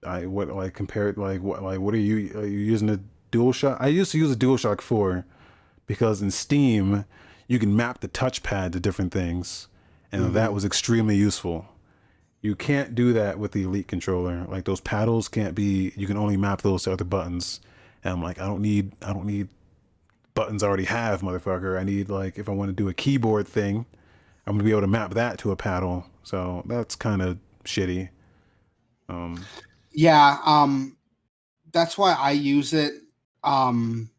I 0.05 0.27
what 0.27 0.49
like 0.49 0.75
compared 0.75 1.17
like 1.17 1.43
what 1.43 1.63
like 1.63 1.79
what 1.79 1.95
are 1.95 1.99
you 1.99 2.37
are 2.39 2.47
you 2.47 2.59
using 2.59 2.91
a 2.91 3.01
DualShock? 3.31 3.77
I 3.81 3.89
used 3.89 4.13
to 4.13 4.19
use 4.19 4.33
a 4.33 4.37
DualShock 4.37 4.81
4 4.81 5.25
because 5.87 6.21
in 6.23 6.31
Steam 6.31 7.05
you 7.47 7.59
can 7.59 7.77
map 7.77 8.01
the 8.01 8.09
touchpad 8.09 8.73
to 8.73 8.81
different 8.81 9.13
things, 9.13 9.69
and 10.13 10.35
that 10.35 10.53
was 10.53 10.65
extremely 10.65 11.17
useful. 11.17 11.67
You 12.43 12.57
can't 12.57 12.95
do 12.95 13.13
that 13.15 13.39
with 13.39 13.53
the 13.53 13.63
Elite 13.65 13.89
controller. 13.89 14.45
Like 14.49 14.65
those 14.65 14.81
paddles 14.81 15.29
can't 15.29 15.55
be. 15.55 15.93
You 15.97 16.07
can 16.07 16.17
only 16.17 16.37
map 16.37 16.63
those 16.63 16.85
to 16.85 16.93
other 16.93 17.05
buttons. 17.05 17.61
And 18.05 18.15
I'm 18.15 18.23
like, 18.23 18.41
I 18.41 18.47
don't 18.47 18.63
need. 18.63 18.93
I 19.03 19.13
don't 19.13 19.27
need 19.27 19.49
buttons 20.35 20.63
I 20.63 20.69
already 20.69 20.85
have, 20.85 21.23
motherfucker. 21.23 21.79
I 21.79 21.85
need 21.85 22.09
like 22.11 22.39
if 22.39 22.49
I 22.49 22.53
want 22.53 22.71
to 22.71 22.75
do 22.75 22.89
a 22.89 22.95
keyboard 22.95 23.49
thing, 23.49 23.87
I'm 24.47 24.55
gonna 24.55 24.65
be 24.65 24.71
able 24.73 24.83
to 24.83 24.87
map 24.89 25.15
that 25.15 25.39
to 25.41 25.53
a 25.53 25.57
paddle. 25.57 26.07
So 26.25 26.63
that's 26.67 26.97
kind 26.97 27.23
of 27.23 27.39
shitty. 27.65 28.11
Um, 29.09 29.49
Yeah, 29.93 30.39
um 30.45 30.97
that's 31.73 31.97
why 31.99 32.15
I 32.15 32.33
use 32.33 32.73
it. 32.73 32.95
Um 33.45 34.11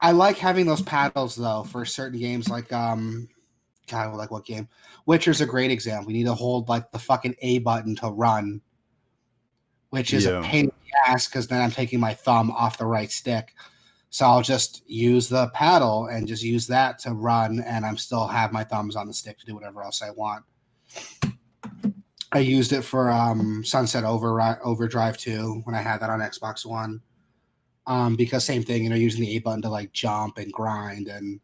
I 0.00 0.12
like 0.12 0.38
having 0.38 0.66
those 0.66 0.82
paddles 0.82 1.36
though 1.36 1.64
for 1.64 1.84
certain 1.84 2.18
games 2.18 2.48
like 2.48 2.72
um 2.72 3.28
God, 3.86 4.14
like 4.16 4.30
what 4.30 4.44
game? 4.44 4.68
Witcher's 5.06 5.40
a 5.40 5.46
great 5.46 5.70
example. 5.70 6.10
You 6.10 6.18
need 6.18 6.24
to 6.24 6.34
hold 6.34 6.68
like 6.68 6.90
the 6.90 6.98
fucking 6.98 7.34
A 7.40 7.58
button 7.58 7.94
to 7.96 8.08
run, 8.08 8.60
which 9.90 10.14
is 10.14 10.24
Yeah. 10.24 10.40
a 10.40 10.42
pain 10.42 10.64
in 10.64 10.72
the 10.84 11.10
ass 11.10 11.26
because 11.26 11.46
then 11.48 11.60
I'm 11.60 11.70
taking 11.70 12.00
my 12.00 12.14
thumb 12.14 12.50
off 12.50 12.78
the 12.78 12.86
right 12.86 13.10
stick. 13.10 13.54
So 14.10 14.26
I'll 14.26 14.42
just 14.42 14.88
use 14.88 15.28
the 15.28 15.48
paddle 15.48 16.06
and 16.06 16.28
just 16.28 16.42
use 16.42 16.68
that 16.68 17.00
to 17.00 17.12
run, 17.12 17.60
and 17.66 17.84
I'm 17.84 17.96
still 17.96 18.26
have 18.28 18.52
my 18.52 18.62
thumbs 18.62 18.94
on 18.94 19.08
the 19.08 19.12
stick 19.14 19.38
to 19.40 19.46
do 19.46 19.54
whatever 19.54 19.82
else 19.82 20.02
I 20.02 20.10
want. 20.10 20.44
I 22.32 22.38
used 22.38 22.72
it 22.72 22.82
for 22.82 23.10
um, 23.10 23.64
Sunset 23.64 24.04
Over 24.04 24.58
Overdrive 24.64 25.16
2 25.16 25.62
when 25.64 25.74
I 25.74 25.80
had 25.82 25.98
that 26.00 26.10
on 26.10 26.20
Xbox 26.20 26.64
One. 26.64 27.00
Um, 27.86 28.16
because 28.16 28.44
same 28.44 28.62
thing, 28.62 28.84
you 28.84 28.90
know, 28.90 28.96
using 28.96 29.20
the 29.20 29.36
A 29.36 29.40
button 29.40 29.62
to 29.62 29.68
like 29.68 29.92
jump 29.92 30.38
and 30.38 30.52
grind, 30.52 31.08
and 31.08 31.38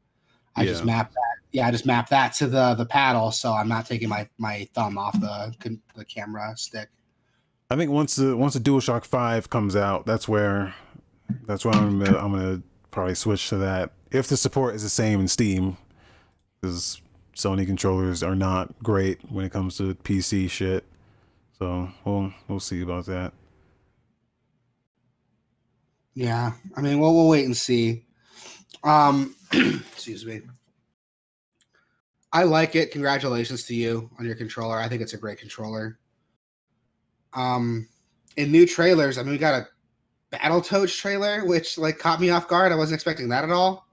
I 0.57 0.65
just 0.65 0.81
Yeah. 0.83 0.87
map 0.87 1.13
that. 1.13 1.21
Yeah, 1.53 1.67
I 1.67 1.71
just 1.73 1.87
map 1.87 2.09
that 2.11 2.33
to 2.35 2.47
the 2.47 2.75
the 2.75 2.87
paddle, 2.87 3.31
so 3.33 3.53
I'm 3.53 3.69
not 3.69 3.87
taking 3.87 4.09
my 4.09 4.29
my 4.39 4.69
thumb 4.75 4.99
off 4.99 5.19
the 5.21 5.55
the 5.97 6.05
camera 6.05 6.57
stick. 6.57 6.89
I 7.71 7.77
think 7.77 7.91
once 7.91 8.17
the 8.17 8.37
once 8.37 8.55
the 8.55 8.61
DualShock 8.61 9.05
Five 9.05 9.51
comes 9.51 9.77
out, 9.77 10.07
that's 10.07 10.29
where 10.29 10.75
that's 11.47 11.65
where 11.65 11.75
I'm 11.75 11.99
gonna, 11.99 12.17
I'm 12.19 12.33
gonna 12.33 12.63
probably 12.91 13.15
switch 13.15 13.49
to 13.51 13.57
that. 13.59 13.93
If 14.11 14.27
the 14.29 14.37
support 14.37 14.75
is 14.75 14.83
the 14.83 14.89
same 14.89 15.21
in 15.21 15.29
Steam, 15.29 15.77
because 16.61 17.01
Sony 17.37 17.65
controllers 17.67 18.23
are 18.23 18.35
not 18.35 18.75
great 18.83 19.21
when 19.31 19.45
it 19.45 19.53
comes 19.53 19.77
to 19.79 19.95
PC 19.95 20.51
shit. 20.51 20.85
So 21.59 21.91
we'll 22.05 22.33
we'll 22.49 22.61
see 22.61 22.83
about 22.83 23.07
that. 23.07 23.33
Yeah, 26.15 26.53
I 26.77 26.81
mean, 26.81 26.99
we'll 27.01 27.15
we'll 27.15 27.29
wait 27.29 27.45
and 27.45 27.57
see. 27.57 28.05
Um, 28.85 29.35
excuse 29.52 30.24
me. 30.24 30.43
I 32.32 32.44
like 32.44 32.77
it. 32.77 32.93
Congratulations 32.93 33.65
to 33.65 33.74
you 33.74 34.09
on 34.19 34.24
your 34.24 34.36
controller. 34.36 34.78
I 34.78 34.89
think 34.89 35.02
it's 35.02 35.15
a 35.15 35.19
great 35.19 35.39
controller. 35.39 35.98
Um, 37.35 37.89
in 38.36 38.52
new 38.52 38.66
trailers, 38.66 39.19
I 39.19 39.23
mean, 39.23 39.32
we 39.32 39.39
got 39.39 39.62
a 39.62 39.66
Battletoads 40.36 40.97
trailer, 40.97 41.44
which 41.44 41.77
like 41.77 41.98
caught 41.98 42.20
me 42.20 42.31
off 42.31 42.47
guard. 42.47 42.73
I 42.73 42.77
wasn't 42.77 42.94
expecting 42.94 43.28
that 43.31 43.44
at 43.44 43.51
all. 43.51 43.86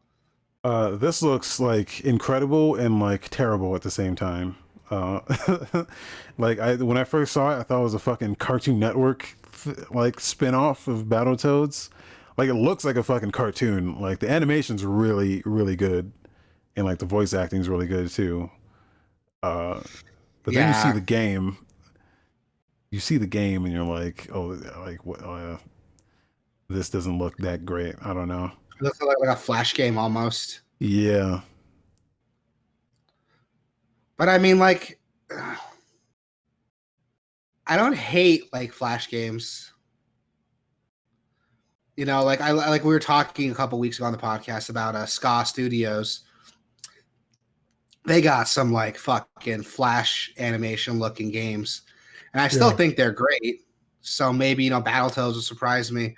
Uh, 0.64 0.92
this 0.92 1.22
looks 1.22 1.60
like 1.60 2.02
incredible 2.02 2.76
and 2.76 3.00
like 3.00 3.30
terrible 3.30 3.76
at 3.76 3.82
the 3.82 3.92
same 3.92 4.16
time. 4.16 4.56
Uh, 4.90 5.20
like 6.38 6.60
I 6.60 6.76
when 6.76 6.98
I 6.98 7.04
first 7.04 7.34
saw 7.34 7.56
it, 7.56 7.60
I 7.60 7.64
thought 7.64 7.80
it 7.80 7.84
was 7.84 7.94
a 7.94 8.00
fucking 8.00 8.36
Cartoon 8.36 8.80
Network 8.80 9.36
like 9.90 10.20
spin-off 10.20 10.88
of 10.88 11.06
Battletoads. 11.06 11.90
Like 12.38 12.50
it 12.50 12.54
looks 12.54 12.86
like 12.86 12.96
a 12.96 13.04
fucking 13.04 13.32
cartoon. 13.32 14.00
Like 14.00 14.20
the 14.20 14.30
animation's 14.30 14.86
really 14.86 15.42
really 15.46 15.76
good, 15.76 16.12
and 16.76 16.86
like 16.86 17.00
the 17.00 17.06
voice 17.06 17.34
acting's 17.34 17.68
really 17.68 17.88
good 17.88 18.10
too. 18.10 18.50
Uh, 19.44 19.82
but 20.44 20.54
then 20.54 20.74
you 20.74 20.82
see 20.82 20.92
the 20.92 21.02
game. 21.02 21.58
You 22.92 23.00
see 23.00 23.18
the 23.18 23.28
game, 23.28 23.66
and 23.66 23.74
you're 23.74 23.84
like, 23.84 24.30
oh, 24.34 24.58
like 24.80 25.06
what? 25.06 25.22
Uh, 25.22 25.58
this 26.70 26.90
doesn't 26.90 27.18
look 27.18 27.38
that 27.38 27.66
great. 27.66 27.96
I 28.02 28.14
don't 28.14 28.28
know. 28.28 28.52
It 28.80 28.84
looks 28.84 29.02
like, 29.02 29.18
like 29.20 29.30
a 29.30 29.36
flash 29.36 29.74
game 29.74 29.98
almost. 29.98 30.62
Yeah. 30.80 31.42
But 34.18 34.30
I 34.30 34.38
mean, 34.38 34.60
like, 34.60 35.00
I 37.68 37.78
don't 37.78 37.96
hate 37.96 38.52
like 38.54 38.72
flash 38.72 39.10
games. 39.10 39.74
You 41.98 42.06
know, 42.06 42.24
like 42.24 42.42
I 42.42 42.52
like 42.52 42.84
we 42.84 42.90
were 42.94 43.00
talking 43.00 43.50
a 43.52 43.56
couple 43.56 43.80
weeks 43.80 43.98
ago 43.98 44.06
on 44.06 44.12
the 44.12 44.20
podcast 44.20 44.70
about 44.70 44.96
uh, 44.96 45.08
Ska 45.08 45.44
Studios. 45.46 46.22
They 48.06 48.22
got 48.22 48.48
some 48.48 48.72
like 48.72 48.98
fucking 48.98 49.64
flash 49.64 50.32
animation 50.38 51.00
looking 51.00 51.32
games, 51.32 51.82
and 52.34 52.42
I 52.42 52.48
still 52.50 52.70
Yeah. 52.70 52.76
think 52.76 52.96
they're 52.98 53.12
great. 53.12 53.62
So 54.02 54.32
maybe 54.32 54.64
you 54.64 54.70
know, 54.70 54.82
Battletoads 54.82 55.34
will 55.34 55.42
surprise 55.42 55.92
me. 55.92 56.16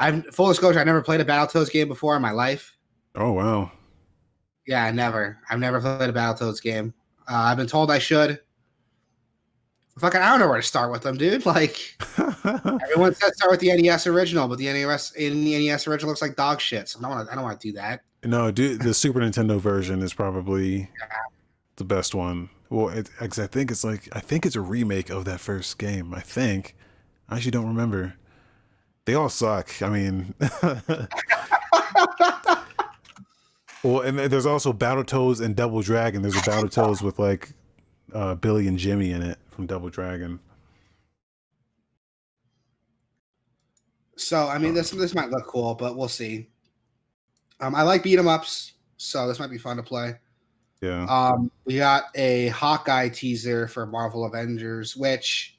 I'm 0.00 0.22
full 0.24 0.48
disclosure, 0.48 0.80
I 0.80 0.84
never 0.84 1.00
played 1.02 1.20
a 1.20 1.24
Battletoads 1.24 1.70
game 1.70 1.86
before 1.86 2.16
in 2.16 2.22
my 2.22 2.32
life. 2.32 2.76
Oh 3.14 3.30
wow. 3.32 3.70
Yeah, 4.66 4.84
I 4.84 4.90
never. 4.90 5.38
I've 5.48 5.60
never 5.60 5.80
played 5.80 6.10
a 6.10 6.12
Battletoads 6.12 6.60
game. 6.60 6.92
Uh, 7.28 7.36
I've 7.36 7.56
been 7.56 7.66
told 7.68 7.92
I 7.92 7.98
should. 8.00 8.40
Fucking, 9.98 10.20
I 10.22 10.30
don't 10.30 10.40
know 10.40 10.48
where 10.48 10.56
to 10.60 10.66
start 10.66 10.90
with 10.90 11.02
them, 11.02 11.18
dude. 11.18 11.44
Like 11.44 11.78
everyone 12.18 13.14
said, 13.14 13.34
start 13.34 13.50
with 13.50 13.60
the 13.60 13.76
NES 13.76 14.06
original, 14.06 14.48
but 14.48 14.56
the 14.58 14.72
NES 14.72 15.12
in 15.12 15.44
the 15.44 15.68
NES 15.68 15.86
original 15.86 16.08
looks 16.10 16.22
like 16.22 16.34
dog 16.34 16.60
shit. 16.60 16.88
So 16.88 16.98
I 16.98 17.02
don't 17.02 17.10
want 17.10 17.26
to. 17.26 17.32
I 17.32 17.34
don't 17.34 17.44
want 17.44 17.60
to 17.60 17.68
do 17.68 17.72
that. 17.74 18.00
no, 18.24 18.50
dude, 18.50 18.80
the 18.80 18.94
Super 19.02 19.20
Nintendo 19.20 19.60
version 19.60 20.00
is 20.02 20.14
probably 20.14 20.88
the 21.76 21.84
best 21.84 22.14
one. 22.14 22.48
Well, 22.70 22.88
it, 22.88 23.10
'cause 23.18 23.38
I 23.38 23.46
think 23.46 23.70
it's 23.70 23.84
like 23.84 24.08
I 24.16 24.20
think 24.20 24.46
it's 24.46 24.56
a 24.56 24.62
remake 24.62 25.10
of 25.10 25.26
that 25.26 25.40
first 25.40 25.78
game. 25.78 26.14
I 26.14 26.20
think. 26.20 26.74
I 27.28 27.36
actually 27.36 27.50
don't 27.52 27.68
remember. 27.68 28.14
They 29.04 29.14
all 29.14 29.28
suck. 29.28 29.82
I 29.82 29.88
mean, 29.90 30.34
well, 33.82 34.00
and 34.02 34.18
there's 34.18 34.46
also 34.46 34.72
Battletoads 34.72 35.40
and 35.40 35.56
Double 35.56 35.82
Dragon. 35.82 36.22
There's 36.22 36.36
a 36.36 36.40
Battletoads 36.40 37.02
with 37.02 37.18
like 37.18 37.50
uh, 38.14 38.36
Billy 38.36 38.68
and 38.68 38.78
Jimmy 38.78 39.10
in 39.10 39.22
it 39.22 39.38
from 39.52 39.66
Double 39.66 39.88
Dragon. 39.88 40.40
So 44.16 44.48
I 44.48 44.58
mean, 44.58 44.74
this 44.74 44.90
this 44.90 45.14
might 45.14 45.30
look 45.30 45.46
cool, 45.46 45.74
but 45.74 45.96
we'll 45.96 46.08
see. 46.08 46.48
Um, 47.60 47.74
I 47.74 47.82
like 47.82 48.02
beat 48.02 48.18
'em 48.18 48.28
ups, 48.28 48.72
so 48.96 49.28
this 49.28 49.38
might 49.38 49.50
be 49.50 49.58
fun 49.58 49.76
to 49.76 49.82
play. 49.82 50.14
Yeah. 50.80 51.04
Um, 51.04 51.50
we 51.64 51.76
got 51.76 52.04
a 52.14 52.48
Hawkeye 52.48 53.08
teaser 53.08 53.68
for 53.68 53.86
Marvel 53.86 54.24
Avengers, 54.24 54.96
which 54.96 55.58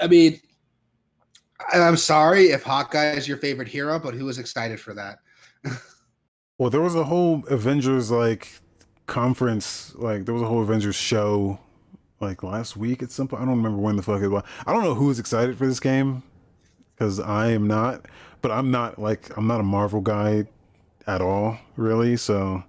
I 0.00 0.08
mean, 0.08 0.40
I'm 1.72 1.96
sorry 1.96 2.46
if 2.46 2.62
Hawkeye 2.62 3.12
is 3.12 3.28
your 3.28 3.36
favorite 3.36 3.68
hero, 3.68 3.98
but 3.98 4.14
who 4.14 4.28
is 4.28 4.38
excited 4.38 4.80
for 4.80 4.94
that? 4.94 5.18
Well, 6.58 6.70
there 6.70 6.80
was 6.80 6.94
a 6.94 7.02
whole 7.02 7.42
Avengers 7.48 8.12
like 8.12 8.46
conference, 9.06 9.92
like 9.96 10.26
there 10.26 10.34
was 10.34 10.44
a 10.44 10.46
whole 10.46 10.62
Avengers 10.62 10.94
show 10.94 11.58
like 12.22 12.42
last 12.42 12.76
week 12.76 13.02
at 13.02 13.10
some 13.10 13.28
point. 13.28 13.42
I 13.42 13.44
don't 13.44 13.56
remember 13.56 13.78
when 13.78 13.96
the 13.96 14.02
fuck 14.02 14.22
it 14.22 14.28
was. 14.28 14.44
I 14.66 14.72
don't 14.72 14.84
know 14.84 14.94
who 14.94 15.10
is 15.10 15.18
excited 15.18 15.58
for 15.58 15.66
this 15.66 15.80
game 15.80 16.22
because 16.94 17.20
I 17.20 17.50
am 17.50 17.66
not, 17.66 18.06
but 18.40 18.50
I'm 18.50 18.70
not 18.70 18.98
like 18.98 19.36
I'm 19.36 19.46
not 19.46 19.60
a 19.60 19.64
Marvel 19.64 20.00
guy 20.00 20.46
at 21.06 21.20
all, 21.20 21.58
really. 21.76 22.16
So 22.16 22.62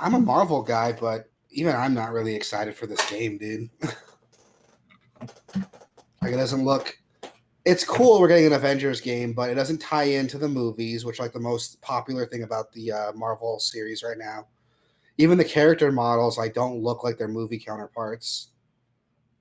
I'm 0.00 0.14
a 0.14 0.20
Marvel 0.20 0.62
guy, 0.62 0.92
but 0.92 1.30
even 1.50 1.74
I'm 1.74 1.94
not 1.94 2.12
really 2.12 2.34
excited 2.34 2.74
for 2.74 2.86
this 2.86 3.08
game, 3.08 3.38
dude. 3.38 3.70
like 6.20 6.32
it 6.32 6.36
doesn't 6.36 6.64
look 6.64 6.98
it's 7.64 7.84
cool 7.84 8.20
we're 8.20 8.28
getting 8.28 8.46
an 8.46 8.52
Avengers 8.54 9.00
game, 9.00 9.32
but 9.32 9.48
it 9.48 9.54
doesn't 9.54 9.78
tie 9.78 10.02
into 10.04 10.36
the 10.36 10.48
movies, 10.48 11.04
which 11.04 11.20
like 11.20 11.32
the 11.32 11.40
most 11.40 11.80
popular 11.80 12.26
thing 12.26 12.42
about 12.42 12.72
the 12.72 12.90
uh, 12.90 13.12
Marvel 13.12 13.60
series 13.60 14.02
right 14.02 14.18
now. 14.18 14.46
Even 15.18 15.38
the 15.38 15.44
character 15.44 15.92
models 15.92 16.38
like 16.38 16.54
don't 16.54 16.76
look 16.82 17.04
like 17.04 17.18
their 17.18 17.28
movie 17.28 17.58
counterparts. 17.58 18.48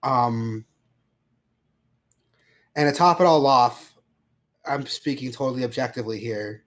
Um 0.04 0.66
and 2.76 2.92
to 2.92 2.98
top 2.98 3.20
it 3.20 3.26
all 3.26 3.46
off, 3.46 3.94
I'm 4.66 4.86
speaking 4.86 5.32
totally 5.32 5.64
objectively 5.64 6.20
here. 6.20 6.64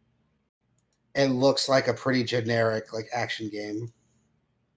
It 1.14 1.26
looks 1.28 1.68
like 1.68 1.88
a 1.88 1.94
pretty 1.94 2.24
generic 2.24 2.92
like 2.92 3.08
action 3.14 3.48
game. 3.48 3.92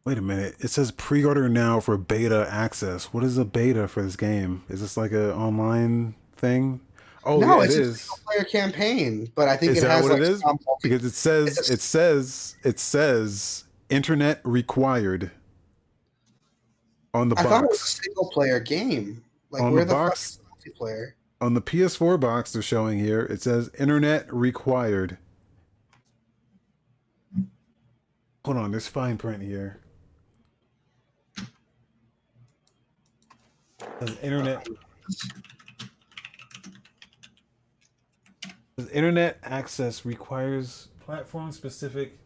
wait 0.05 0.17
a 0.17 0.21
minute, 0.21 0.55
it 0.59 0.69
says 0.69 0.91
pre-order 0.91 1.49
now 1.49 1.79
for 1.79 1.97
beta 1.97 2.47
access. 2.49 3.05
What 3.13 3.23
is 3.23 3.37
a 3.37 3.45
beta 3.45 3.87
for 3.87 4.01
this 4.03 4.15
game? 4.15 4.63
Is 4.69 4.81
this 4.81 4.95
like 4.97 5.11
a 5.11 5.33
online 5.35 6.15
thing? 6.35 6.79
Oh 7.25 7.39
no, 7.39 7.59
yeah, 7.61 7.65
it's 7.65 7.75
it 7.75 8.05
a 8.05 8.21
player 8.23 8.43
campaign, 8.45 9.29
but 9.35 9.49
I 9.49 9.57
think 9.57 9.73
Is 9.73 9.79
it 9.79 9.81
that 9.81 9.91
has 9.91 10.03
what 10.03 10.13
like 10.13 10.21
it 10.21 10.27
is? 10.29 10.43
because 10.81 11.03
it 11.03 11.13
says 11.13 11.69
it 11.69 11.81
says 11.81 12.55
it 12.63 12.79
says 12.79 13.65
internet 13.89 14.41
required 14.43 15.31
on 17.14 17.30
the 17.30 17.39
I 17.39 17.43
thought 17.43 17.64
it 17.64 17.69
was 17.69 17.81
a 17.81 17.85
single 18.03 18.30
player 18.30 18.59
game. 18.59 19.23
Like 19.49 19.64
On 19.64 19.72
where 19.73 19.85
the 19.85 19.89
the, 19.89 19.93
fuck 19.95 20.09
box? 20.11 20.39
is 20.65 20.73
multiplayer? 20.73 21.14
on 21.39 21.53
the 21.53 21.61
ps4 21.61 22.19
box 22.19 22.51
they're 22.51 22.61
showing 22.64 22.97
here 22.97 23.22
it 23.22 23.39
says 23.41 23.69
internet 23.77 24.31
required 24.34 25.18
hold 28.43 28.57
on 28.57 28.72
there's 28.72 28.88
fine 28.88 29.18
print 29.19 29.43
here 29.43 29.80
says 33.99 34.18
internet 34.23 34.68
says 38.80 38.89
internet 38.89 39.38
access 39.43 40.05
requires 40.05 40.88
platform 40.99 41.51
specific 41.51 42.18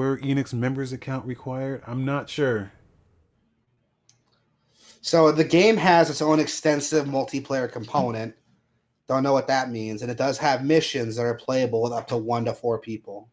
Square 0.00 0.16
Enix 0.20 0.54
members 0.54 0.94
account 0.94 1.26
required? 1.26 1.82
I'm 1.86 2.06
not 2.06 2.26
sure. 2.26 2.72
So 5.02 5.30
the 5.30 5.44
game 5.44 5.76
has 5.76 6.08
its 6.08 6.22
own 6.22 6.40
extensive 6.40 7.04
multiplayer 7.04 7.70
component, 7.70 8.34
Don't 9.08 9.22
know 9.22 9.34
what 9.34 9.46
that 9.48 9.70
means. 9.70 10.00
And 10.00 10.10
it 10.10 10.16
does 10.16 10.38
have 10.38 10.64
missions 10.64 11.16
that 11.16 11.26
are 11.26 11.34
playable 11.34 11.82
with 11.82 11.92
up 11.92 12.08
to 12.08 12.16
one 12.16 12.46
to 12.46 12.54
four 12.54 12.78
people. 12.78 13.28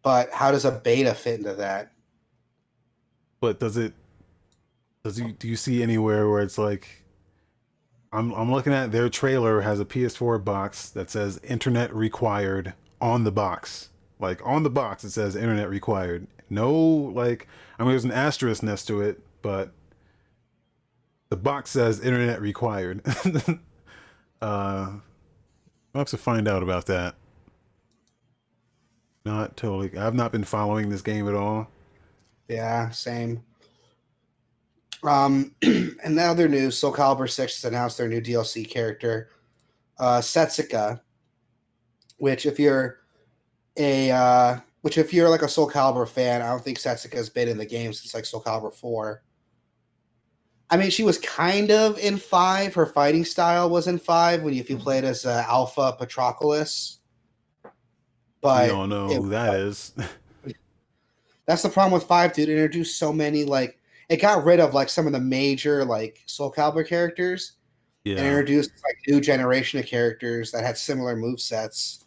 But 0.00 0.30
how 0.32 0.50
does 0.50 0.64
a 0.64 0.72
beta 0.72 1.12
fit 1.12 1.40
into 1.40 1.52
that? 1.56 1.92
But 3.40 3.60
does 3.60 3.76
it 3.76 3.92
does 5.04 5.20
you 5.20 5.32
do 5.32 5.46
you 5.46 5.56
see 5.56 5.82
anywhere 5.82 6.26
where 6.26 6.40
it's 6.40 6.56
like 6.56 6.88
I'm 8.14 8.32
I'm 8.32 8.50
looking 8.50 8.72
at 8.72 8.92
their 8.92 9.10
trailer 9.10 9.60
has 9.60 9.78
a 9.78 9.84
PS4 9.84 10.42
box 10.42 10.88
that 10.88 11.10
says 11.10 11.38
internet 11.44 11.94
required 11.94 12.72
on 12.98 13.24
the 13.24 13.32
box. 13.32 13.90
Like 14.18 14.40
on 14.44 14.62
the 14.62 14.70
box 14.70 15.04
it 15.04 15.10
says 15.10 15.36
internet 15.36 15.68
required. 15.68 16.26
No 16.48 16.72
like 16.74 17.48
I 17.78 17.82
mean 17.82 17.90
there's 17.90 18.04
an 18.04 18.12
asterisk 18.12 18.62
next 18.62 18.86
to 18.86 19.00
it, 19.02 19.20
but 19.42 19.72
the 21.28 21.36
box 21.36 21.70
says 21.70 22.00
internet 22.00 22.40
required. 22.40 23.02
uh 24.42 24.88
I'll 25.94 26.00
have 26.00 26.08
to 26.08 26.16
find 26.16 26.48
out 26.48 26.62
about 26.62 26.86
that. 26.86 27.14
Not 29.24 29.56
totally 29.56 29.96
I've 29.98 30.14
not 30.14 30.32
been 30.32 30.44
following 30.44 30.88
this 30.88 31.02
game 31.02 31.28
at 31.28 31.34
all. 31.34 31.68
Yeah, 32.48 32.90
same. 32.90 33.42
Um, 35.02 35.54
and 35.62 36.14
now 36.14 36.34
their 36.34 36.48
news, 36.48 36.78
Soul 36.78 36.92
Calibur 36.92 37.30
6 37.30 37.62
has 37.62 37.64
announced 37.64 37.98
their 37.98 38.08
new 38.08 38.20
DLC 38.20 38.68
character, 38.68 39.30
uh, 39.98 40.18
Setsuka, 40.18 41.00
which 42.18 42.46
if 42.46 42.58
you're 42.58 43.00
a 43.78 44.10
uh, 44.10 44.58
which 44.82 44.98
if 44.98 45.12
you're 45.12 45.28
like 45.28 45.42
a 45.42 45.48
Soul 45.48 45.68
Calibur 45.68 46.08
fan, 46.08 46.42
I 46.42 46.46
don't 46.48 46.62
think 46.62 46.78
Setsuka 46.78 47.14
has 47.14 47.28
been 47.28 47.48
in 47.48 47.58
the 47.58 47.66
game 47.66 47.92
since 47.92 48.14
like 48.14 48.24
Soul 48.24 48.40
Calibur 48.40 48.72
4. 48.72 49.22
I 50.68 50.76
mean, 50.76 50.90
she 50.90 51.04
was 51.04 51.18
kind 51.18 51.70
of 51.70 51.98
in 51.98 52.16
five. 52.16 52.74
Her 52.74 52.86
fighting 52.86 53.24
style 53.24 53.70
was 53.70 53.86
in 53.86 53.98
five 53.98 54.42
when 54.42 54.54
you, 54.54 54.60
if 54.60 54.68
you 54.68 54.76
played 54.76 55.04
as 55.04 55.24
uh, 55.24 55.44
Alpha 55.48 55.96
Patroclus. 55.98 56.98
But 58.40 58.64
I 58.64 58.68
don't 58.68 58.88
know 58.88 59.10
it, 59.10 59.16
who 59.16 59.28
that 59.30 59.54
is. 59.54 59.92
that's 61.46 61.62
the 61.62 61.68
problem 61.68 61.92
with 61.92 62.04
five, 62.04 62.32
dude. 62.32 62.48
It 62.48 62.52
introduced 62.52 62.98
so 62.98 63.12
many 63.12 63.44
like 63.44 63.78
it 64.08 64.18
got 64.18 64.44
rid 64.44 64.60
of 64.60 64.74
like 64.74 64.88
some 64.88 65.06
of 65.06 65.12
the 65.12 65.20
major 65.20 65.84
like 65.84 66.22
Soul 66.26 66.52
Calibur 66.52 66.86
characters. 66.86 67.52
Yeah. 68.04 68.18
And 68.18 68.26
introduced 68.26 68.70
like 68.84 68.98
new 69.08 69.20
generation 69.20 69.80
of 69.80 69.86
characters 69.86 70.52
that 70.52 70.64
had 70.64 70.78
similar 70.78 71.16
move 71.16 71.40
sets. 71.40 72.05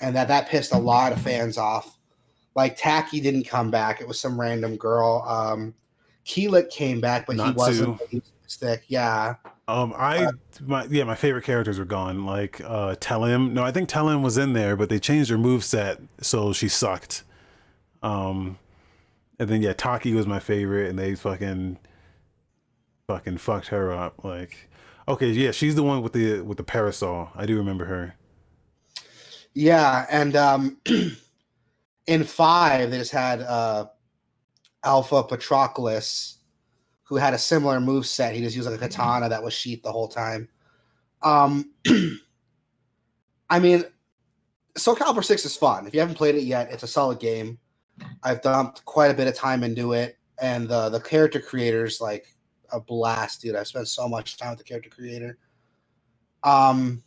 And 0.00 0.14
that 0.16 0.28
that 0.28 0.48
pissed 0.48 0.72
a 0.72 0.78
lot 0.78 1.12
of 1.12 1.20
fans 1.20 1.58
off. 1.58 1.98
Like 2.54 2.76
Taki 2.76 3.20
didn't 3.20 3.44
come 3.44 3.70
back. 3.70 4.00
It 4.00 4.08
was 4.08 4.18
some 4.18 4.40
random 4.40 4.76
girl. 4.76 5.24
Um 5.26 5.74
Kilik 6.26 6.70
came 6.70 7.00
back, 7.00 7.26
but 7.26 7.36
he 7.36 7.50
wasn't 7.52 8.00
stick. 8.46 8.84
Yeah. 8.88 9.34
Um, 9.68 9.94
I 9.96 10.24
uh, 10.24 10.32
my 10.62 10.84
yeah, 10.90 11.04
my 11.04 11.14
favorite 11.14 11.44
characters 11.44 11.78
were 11.78 11.84
gone. 11.84 12.26
Like 12.26 12.60
uh 12.60 12.96
Talim. 12.96 13.52
No, 13.52 13.62
I 13.62 13.70
think 13.70 13.88
Talim 13.88 14.22
was 14.22 14.36
in 14.36 14.52
there, 14.52 14.76
but 14.76 14.88
they 14.88 14.98
changed 14.98 15.30
her 15.30 15.38
move 15.38 15.64
set, 15.64 16.00
so 16.20 16.52
she 16.52 16.68
sucked. 16.68 17.24
Um, 18.02 18.58
and 19.38 19.48
then 19.48 19.62
yeah, 19.62 19.72
Taki 19.72 20.12
was 20.14 20.26
my 20.26 20.40
favorite, 20.40 20.90
and 20.90 20.98
they 20.98 21.14
fucking 21.14 21.78
fucking 23.06 23.38
fucked 23.38 23.68
her 23.68 23.92
up. 23.92 24.24
Like, 24.24 24.68
okay, 25.08 25.30
yeah, 25.30 25.50
she's 25.52 25.74
the 25.74 25.82
one 25.82 26.02
with 26.02 26.12
the 26.12 26.40
with 26.40 26.58
the 26.58 26.64
parasol. 26.64 27.30
I 27.34 27.46
do 27.46 27.56
remember 27.56 27.84
her. 27.86 28.14
Yeah, 29.54 30.06
and 30.10 30.36
um, 30.36 30.78
in 32.06 32.24
five, 32.24 32.90
they 32.90 32.98
just 32.98 33.12
had 33.12 33.42
uh, 33.42 33.86
Alpha 34.84 35.24
Patroclus, 35.24 36.36
who 37.02 37.16
had 37.16 37.34
a 37.34 37.38
similar 37.38 37.80
move 37.80 38.06
set. 38.06 38.34
He 38.34 38.40
just 38.40 38.56
used 38.56 38.68
like 38.68 38.80
a 38.80 38.88
katana 38.88 39.28
that 39.28 39.42
was 39.42 39.52
sheath 39.52 39.82
the 39.82 39.92
whole 39.92 40.08
time. 40.08 40.48
Um, 41.22 41.72
I 43.50 43.58
mean, 43.58 43.84
Soul 44.76 44.94
Calibur 44.94 45.24
Six 45.24 45.44
is 45.44 45.56
fun. 45.56 45.86
If 45.86 45.94
you 45.94 46.00
haven't 46.00 46.14
played 46.14 46.36
it 46.36 46.44
yet, 46.44 46.70
it's 46.70 46.84
a 46.84 46.88
solid 46.88 47.18
game. 47.18 47.58
I've 48.22 48.40
dumped 48.42 48.84
quite 48.84 49.10
a 49.10 49.14
bit 49.14 49.26
of 49.26 49.34
time 49.34 49.64
into 49.64 49.92
it, 49.92 50.16
and 50.40 50.68
the 50.68 50.88
the 50.88 51.00
character 51.00 51.40
creator's 51.40 52.00
like 52.00 52.26
a 52.72 52.80
blast, 52.80 53.42
dude. 53.42 53.56
I've 53.56 53.66
spent 53.66 53.88
so 53.88 54.08
much 54.08 54.36
time 54.36 54.50
with 54.50 54.58
the 54.58 54.64
character 54.64 54.90
creator. 54.90 55.38
Um, 56.44 57.02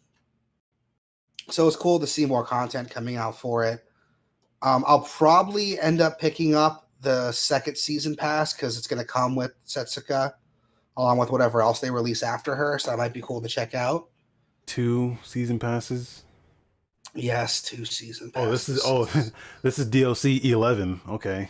so 1.50 1.68
it's 1.68 1.76
cool 1.76 2.00
to 2.00 2.08
see 2.08 2.26
more 2.26 2.46
content 2.46 2.90
coming 2.90 3.18
out 3.18 3.38
for 3.38 3.64
it. 3.64 3.84
Um, 4.62 4.84
I'll 4.88 5.02
probably 5.02 5.80
end 5.80 6.02
up 6.02 6.20
picking 6.20 6.56
up 6.56 6.90
the 7.02 7.32
second 7.32 7.78
season 7.78 8.16
pass 8.16 8.54
because 8.54 8.78
it's 8.78 8.88
going 8.88 9.02
to 9.02 9.06
come 9.06 9.36
with 9.36 9.52
Setsuka, 9.66 10.34
along 10.98 11.18
with 11.18 11.32
whatever 11.32 11.62
else 11.62 11.80
they 11.80 11.92
release 11.92 12.24
after 12.24 12.56
her. 12.56 12.80
So 12.80 12.92
that 12.92 12.98
might 12.98 13.14
be 13.14 13.22
cool 13.22 13.42
to 13.42 13.50
check 13.50 13.76
out. 13.76 14.10
Two 14.66 15.18
season 15.24 15.60
passes. 15.60 16.24
Yes, 17.14 17.62
two 17.62 17.86
season 17.86 18.32
passes. 18.32 18.48
Oh, 18.48 18.52
this 18.52 18.70
is 18.70 18.82
oh, 18.86 19.32
this 19.62 19.80
is 19.80 19.90
DLC 19.90 20.44
eleven. 20.46 21.02
Okay. 21.08 21.50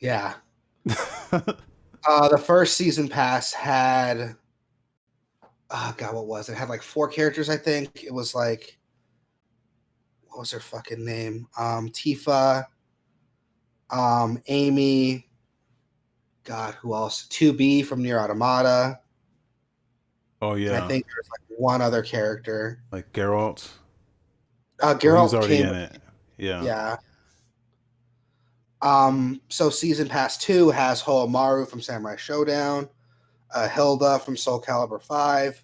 Yeah. 0.00 0.34
uh, 1.32 2.28
the 2.28 2.38
first 2.42 2.76
season 2.76 3.06
pass 3.06 3.52
had, 3.52 4.34
oh 5.70 5.94
god, 5.98 6.14
what 6.14 6.26
was 6.26 6.48
it? 6.48 6.52
it? 6.52 6.58
Had 6.58 6.70
like 6.70 6.82
four 6.82 7.06
characters, 7.06 7.50
I 7.50 7.58
think. 7.58 8.02
It 8.02 8.12
was 8.12 8.34
like, 8.34 8.78
what 10.30 10.40
was 10.40 10.50
her 10.52 10.60
fucking 10.60 11.04
name? 11.04 11.46
Um, 11.58 11.90
Tira, 11.90 12.66
um, 13.90 14.40
Amy. 14.46 15.26
God, 16.44 16.74
who 16.74 16.94
else? 16.94 17.26
Two 17.26 17.52
B 17.52 17.82
from 17.82 18.02
NieR 18.02 18.22
Automata. 18.22 19.00
Oh 20.42 20.54
yeah. 20.54 20.82
I 20.82 20.88
think 20.88 21.04
there's 21.04 21.28
like 21.30 21.58
one 21.58 21.82
other 21.82 22.02
character. 22.02 22.82
Like 22.90 23.12
Geralt. 23.12 23.68
Uh, 24.80 24.94
Geralt 24.94 25.34
already 25.34 25.58
came, 25.58 25.66
in 25.66 25.74
it. 25.74 25.98
Yeah. 26.38 26.62
Yeah. 26.62 26.96
Um, 28.82 29.42
so 29.48 29.68
season 29.68 30.08
pass 30.08 30.38
two 30.38 30.70
has 30.70 31.02
Haohmaru 31.02 31.68
from 31.68 31.82
Samurai 31.82 32.16
Shodown, 32.16 32.88
uh, 33.54 33.68
Hilde 33.68 34.22
from 34.22 34.38
Soul 34.38 34.62
Calibur 34.62 35.02
five, 35.02 35.62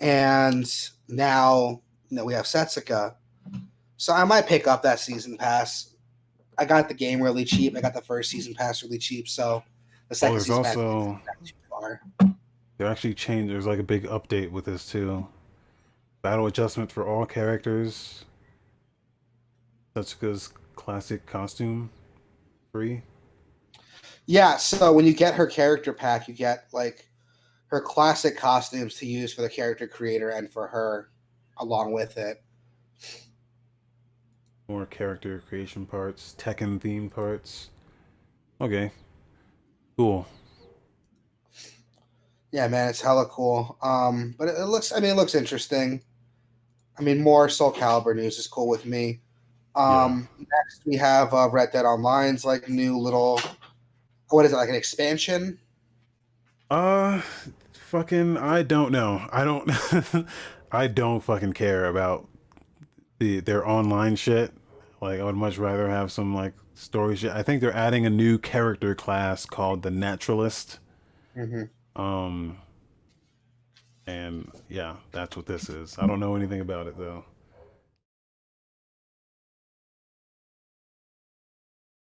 and 0.00 0.70
now 1.08 1.80
you 2.10 2.16
know 2.16 2.26
we 2.26 2.34
have 2.34 2.44
Setsuka. 2.44 3.14
So 4.00 4.14
I 4.14 4.24
might 4.24 4.46
pick 4.46 4.66
up 4.66 4.82
that 4.84 4.98
season 4.98 5.36
pass. 5.36 5.94
I 6.56 6.64
got 6.64 6.88
the 6.88 6.94
game 6.94 7.20
really 7.20 7.44
cheap. 7.44 7.76
I 7.76 7.82
got 7.82 7.92
the 7.92 8.00
first 8.00 8.30
season 8.30 8.54
pass 8.54 8.82
really 8.82 8.96
cheap. 8.96 9.28
So 9.28 9.62
the 10.08 10.14
second 10.14 10.36
oh, 10.36 10.38
season 10.38 10.54
also, 10.54 11.20
pass 11.26 11.50
too 11.50 11.54
far. 11.68 12.00
They're 12.78 12.86
actually 12.86 13.12
changed. 13.12 13.52
There's 13.52 13.66
like 13.66 13.78
a 13.78 13.82
big 13.82 14.04
update 14.04 14.50
with 14.50 14.64
this 14.64 14.90
too. 14.90 15.28
Battle 16.22 16.46
adjustment 16.46 16.90
for 16.90 17.06
all 17.06 17.26
characters. 17.26 18.24
Setsuka's 19.94 20.48
classic 20.76 21.26
costume 21.26 21.90
free. 22.72 23.02
Yeah, 24.24 24.56
so 24.56 24.94
when 24.94 25.04
you 25.04 25.12
get 25.12 25.34
her 25.34 25.46
character 25.46 25.92
pack, 25.92 26.26
you 26.26 26.32
get 26.32 26.68
like 26.72 27.06
her 27.66 27.82
classic 27.82 28.38
costumes 28.38 28.94
to 28.94 29.04
use 29.04 29.34
for 29.34 29.42
the 29.42 29.50
character 29.50 29.86
creator 29.86 30.30
and 30.30 30.50
for 30.50 30.68
her 30.68 31.10
along 31.58 31.92
with 31.92 32.16
it. 32.16 32.42
More 34.70 34.86
character 34.86 35.42
creation 35.48 35.84
parts, 35.84 36.36
Tekken 36.38 36.80
theme 36.80 37.10
parts. 37.10 37.70
Okay. 38.60 38.92
Cool. 39.96 40.28
Yeah, 42.52 42.68
man, 42.68 42.88
it's 42.88 43.00
hella 43.00 43.26
cool. 43.26 43.76
Um, 43.82 44.36
but 44.38 44.46
it, 44.46 44.54
it 44.56 44.66
looks 44.66 44.92
I 44.92 45.00
mean 45.00 45.10
it 45.10 45.16
looks 45.16 45.34
interesting. 45.34 46.00
I 46.96 47.02
mean, 47.02 47.20
more 47.20 47.48
Soul 47.48 47.72
Calibur 47.72 48.14
news 48.14 48.38
is 48.38 48.46
cool 48.46 48.68
with 48.68 48.86
me. 48.86 49.18
Um, 49.74 50.28
yeah. 50.38 50.44
Next, 50.62 50.86
we 50.86 50.94
have 50.94 51.34
uh, 51.34 51.48
Red 51.50 51.72
Dead 51.72 51.84
Online's 51.84 52.44
like 52.44 52.68
new 52.68 52.96
little, 52.96 53.40
what 54.28 54.46
is 54.46 54.52
it, 54.52 54.56
like 54.56 54.68
an 54.68 54.76
expansion? 54.76 55.58
Uh, 56.70 57.22
fucking, 57.72 58.36
I 58.36 58.62
don't 58.62 58.92
know. 58.92 59.26
I 59.32 59.42
don't, 59.42 59.68
I 60.70 60.86
don't 60.86 61.24
fucking 61.24 61.54
care 61.54 61.86
about 61.86 62.28
the 63.18 63.40
their 63.40 63.66
online 63.66 64.14
shit. 64.14 64.52
Like, 65.00 65.20
I 65.20 65.24
would 65.24 65.36
much 65.36 65.56
rather 65.56 65.88
have 65.88 66.12
some 66.12 66.34
like 66.34 66.52
story 66.74 67.16
shit. 67.16 67.32
I 67.32 67.42
think 67.42 67.60
they're 67.60 67.74
adding 67.74 68.04
a 68.04 68.10
new 68.10 68.38
character 68.38 68.94
class 68.94 69.46
called 69.46 69.82
the 69.82 69.90
Naturalist. 69.90 70.78
Mm-hmm. 71.36 72.00
Um, 72.00 72.58
and 74.06 74.50
yeah, 74.68 74.96
that's 75.12 75.36
what 75.36 75.46
this 75.46 75.68
is. 75.68 75.98
I 75.98 76.06
don't 76.06 76.20
know 76.20 76.34
anything 76.34 76.60
about 76.60 76.86
it 76.86 76.98
though. 76.98 77.24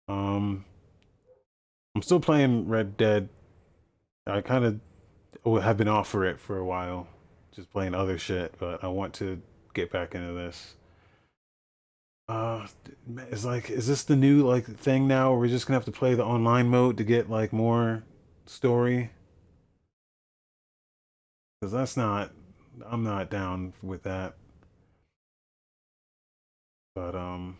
Um, 0.09 0.65
I'm 1.94 2.02
still 2.02 2.20
playing 2.20 2.69
Red 2.69 2.97
Dead. 2.97 3.28
I 4.27 4.40
kind 4.40 4.65
of 5.44 5.62
have 5.62 5.77
been 5.77 5.89
off 5.89 6.09
for 6.09 6.24
it 6.24 6.40
for 6.40 6.59
a 6.59 6.65
while, 6.65 7.06
just 7.55 7.70
playing 7.70 7.94
other 7.94 8.19
shit. 8.19 8.55
But 8.59 8.82
I 8.85 8.89
want 8.89 9.15
to 9.15 9.40
get 9.73 9.90
back 9.90 10.15
into 10.15 10.32
this. 10.32 10.74
Uh, 12.27 12.67
it's 13.31 13.45
like, 13.45 13.71
is 13.71 13.87
this 13.87 14.05
the 14.05 14.17
new 14.17 14.47
like 14.47 14.65
thing 14.65 15.07
now? 15.07 15.31
Where 15.31 15.41
we're 15.41 15.49
just 15.49 15.67
gonna 15.67 15.77
have 15.77 15.85
to 15.85 15.93
play 15.93 16.15
the 16.15 16.25
online 16.25 16.69
mode 16.69 16.97
to 16.97 17.05
get 17.05 17.29
like 17.29 17.53
more 17.53 18.03
story? 18.47 19.11
because 21.65 21.73
that's 21.73 21.97
not. 21.97 22.31
I'm 22.85 23.05
not 23.05 23.31
down 23.31 23.73
with 23.83 24.03
that. 24.03 24.35
But 26.95 27.15
um, 27.15 27.57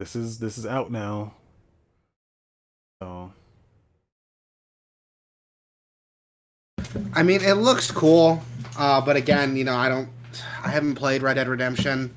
this 0.00 0.16
is 0.16 0.40
this 0.40 0.58
is 0.58 0.66
out 0.66 0.90
now. 0.90 1.34
So 3.00 3.32
I 7.14 7.22
mean, 7.22 7.42
it 7.42 7.58
looks 7.58 7.92
cool, 7.92 8.42
uh, 8.76 9.00
but 9.02 9.14
again, 9.14 9.56
you 9.56 9.62
know, 9.62 9.76
I 9.76 9.88
don't. 9.88 10.08
I 10.64 10.70
haven't 10.70 10.96
played 10.96 11.22
Red 11.22 11.34
Dead 11.34 11.46
Redemption. 11.46 12.12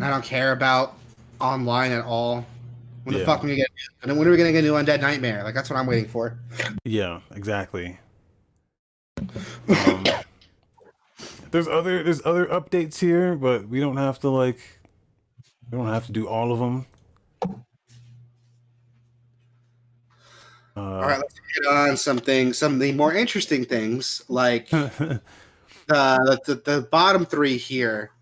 I 0.00 0.10
don't 0.10 0.24
care 0.24 0.52
about 0.52 0.94
online 1.40 1.92
at 1.92 2.04
all. 2.04 2.46
When 3.04 3.16
the 3.16 3.24
fuck 3.24 3.42
are 3.42 3.46
we 3.46 3.52
gonna 3.52 3.56
get? 3.56 3.70
And 4.02 4.18
when 4.18 4.28
are 4.28 4.30
we 4.30 4.36
gonna 4.36 4.52
get 4.52 4.64
a 4.64 4.66
new 4.66 4.74
Undead 4.74 5.00
Nightmare? 5.00 5.42
Like 5.42 5.54
that's 5.54 5.70
what 5.70 5.78
I'm 5.78 5.86
waiting 5.86 6.08
for. 6.08 6.38
yeah, 6.84 7.20
exactly. 7.34 7.98
Um, 9.68 10.04
there's 11.50 11.68
other 11.68 12.02
there's 12.02 12.24
other 12.24 12.46
updates 12.46 12.98
here, 12.98 13.34
but 13.34 13.68
we 13.68 13.80
don't 13.80 13.96
have 13.96 14.18
to 14.20 14.28
like 14.28 14.60
we 15.70 15.78
don't 15.78 15.88
have 15.88 16.06
to 16.06 16.12
do 16.12 16.28
all 16.28 16.52
of 16.52 16.58
them. 16.58 16.86
Uh, 20.76 20.80
All 20.80 21.00
right, 21.00 21.18
let's 21.18 21.34
get 21.56 21.70
on 21.70 21.96
something, 21.96 22.52
some 22.52 22.74
of 22.74 22.80
the 22.80 22.92
more 22.92 23.12
interesting 23.12 23.64
things, 23.64 24.22
like 24.28 24.68
the 24.70 25.20
the, 25.88 26.62
the 26.64 26.88
bottom 26.90 27.26
three 27.26 27.56
here. 27.56 28.12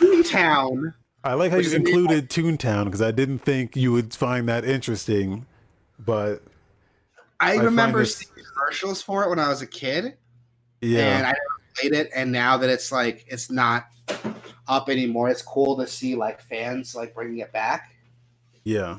Toontown. 0.00 0.94
I 1.24 1.34
like 1.34 1.52
how 1.52 1.58
you 1.58 1.74
included 1.76 2.28
Toontown 2.30 2.86
because 2.86 3.02
I 3.02 3.10
didn't 3.12 3.38
think 3.40 3.76
you 3.76 3.92
would 3.92 4.12
find 4.12 4.48
that 4.48 4.64
interesting, 4.64 5.46
but 5.98 6.42
I, 7.40 7.54
find 7.54 7.64
remember 7.66 8.00
this- 8.00 8.16
seeing 8.16 8.30
commercials 8.54 9.00
for 9.02 9.24
it 9.24 9.30
when 9.30 9.38
I 9.38 9.48
was 9.48 9.62
a 9.62 9.66
kid, 9.66 10.16
Yeah, 10.80 11.18
and 11.18 11.26
I 11.26 11.34
played 11.76 11.92
it. 11.94 12.10
And 12.14 12.32
now 12.32 12.56
that 12.58 12.68
it's 12.70 12.90
like 12.90 13.24
it's 13.28 13.50
not 13.50 13.84
up 14.66 14.88
anymore, 14.88 15.28
it's 15.30 15.42
cool 15.42 15.76
to 15.76 15.86
see 15.86 16.14
like 16.16 16.40
fans 16.40 16.94
like 16.94 17.14
bringing 17.14 17.38
it 17.38 17.52
back. 17.52 17.94
yeah. 18.64 18.98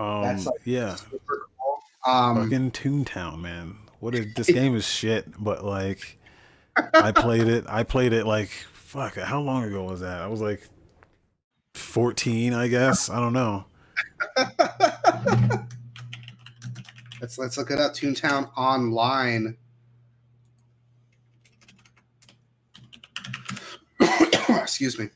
Um, 0.00 0.22
That's, 0.24 0.46
like, 0.46 0.60
yeah, 0.64 0.96
Super 0.96 1.46
cool. 1.58 1.78
Um, 2.12 2.42
fucking 2.42 2.72
Toontown, 2.72 3.40
man. 3.40 3.76
What 4.04 4.14
is 4.14 4.34
this 4.34 4.46
game 4.52 4.76
is 4.76 4.86
shit, 4.86 5.24
but 5.42 5.64
like 5.64 6.18
I 6.92 7.10
played 7.10 7.48
it. 7.48 7.64
I 7.66 7.84
played 7.84 8.12
it 8.12 8.26
like 8.26 8.50
fuck. 8.74 9.16
How 9.16 9.40
long 9.40 9.64
ago 9.64 9.84
was 9.84 10.00
that? 10.00 10.20
I 10.20 10.26
was 10.26 10.42
like 10.42 10.68
fourteen, 11.72 12.52
I 12.52 12.68
guess. 12.68 13.08
I 13.08 13.18
don't 13.18 13.32
know. 13.32 13.64
let's 17.18 17.38
let's 17.38 17.56
look 17.56 17.70
it 17.70 17.80
up. 17.80 17.94
Toontown 17.94 18.50
online. 18.58 19.56
Excuse 24.50 24.98
me. 24.98 25.08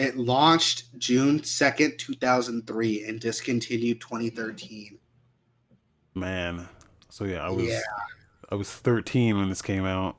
It 0.00 0.16
launched 0.16 0.96
June 0.98 1.40
2nd, 1.40 1.98
2003 1.98 3.04
and 3.04 3.20
discontinued 3.20 4.00
2013. 4.00 4.98
Man. 6.14 6.66
So 7.10 7.24
yeah, 7.24 7.46
I 7.46 7.50
was 7.50 7.66
Yeah. 7.66 7.80
I 8.50 8.54
was 8.54 8.72
thirteen 8.72 9.36
when 9.38 9.48
this 9.48 9.62
came 9.62 9.84
out. 9.84 10.16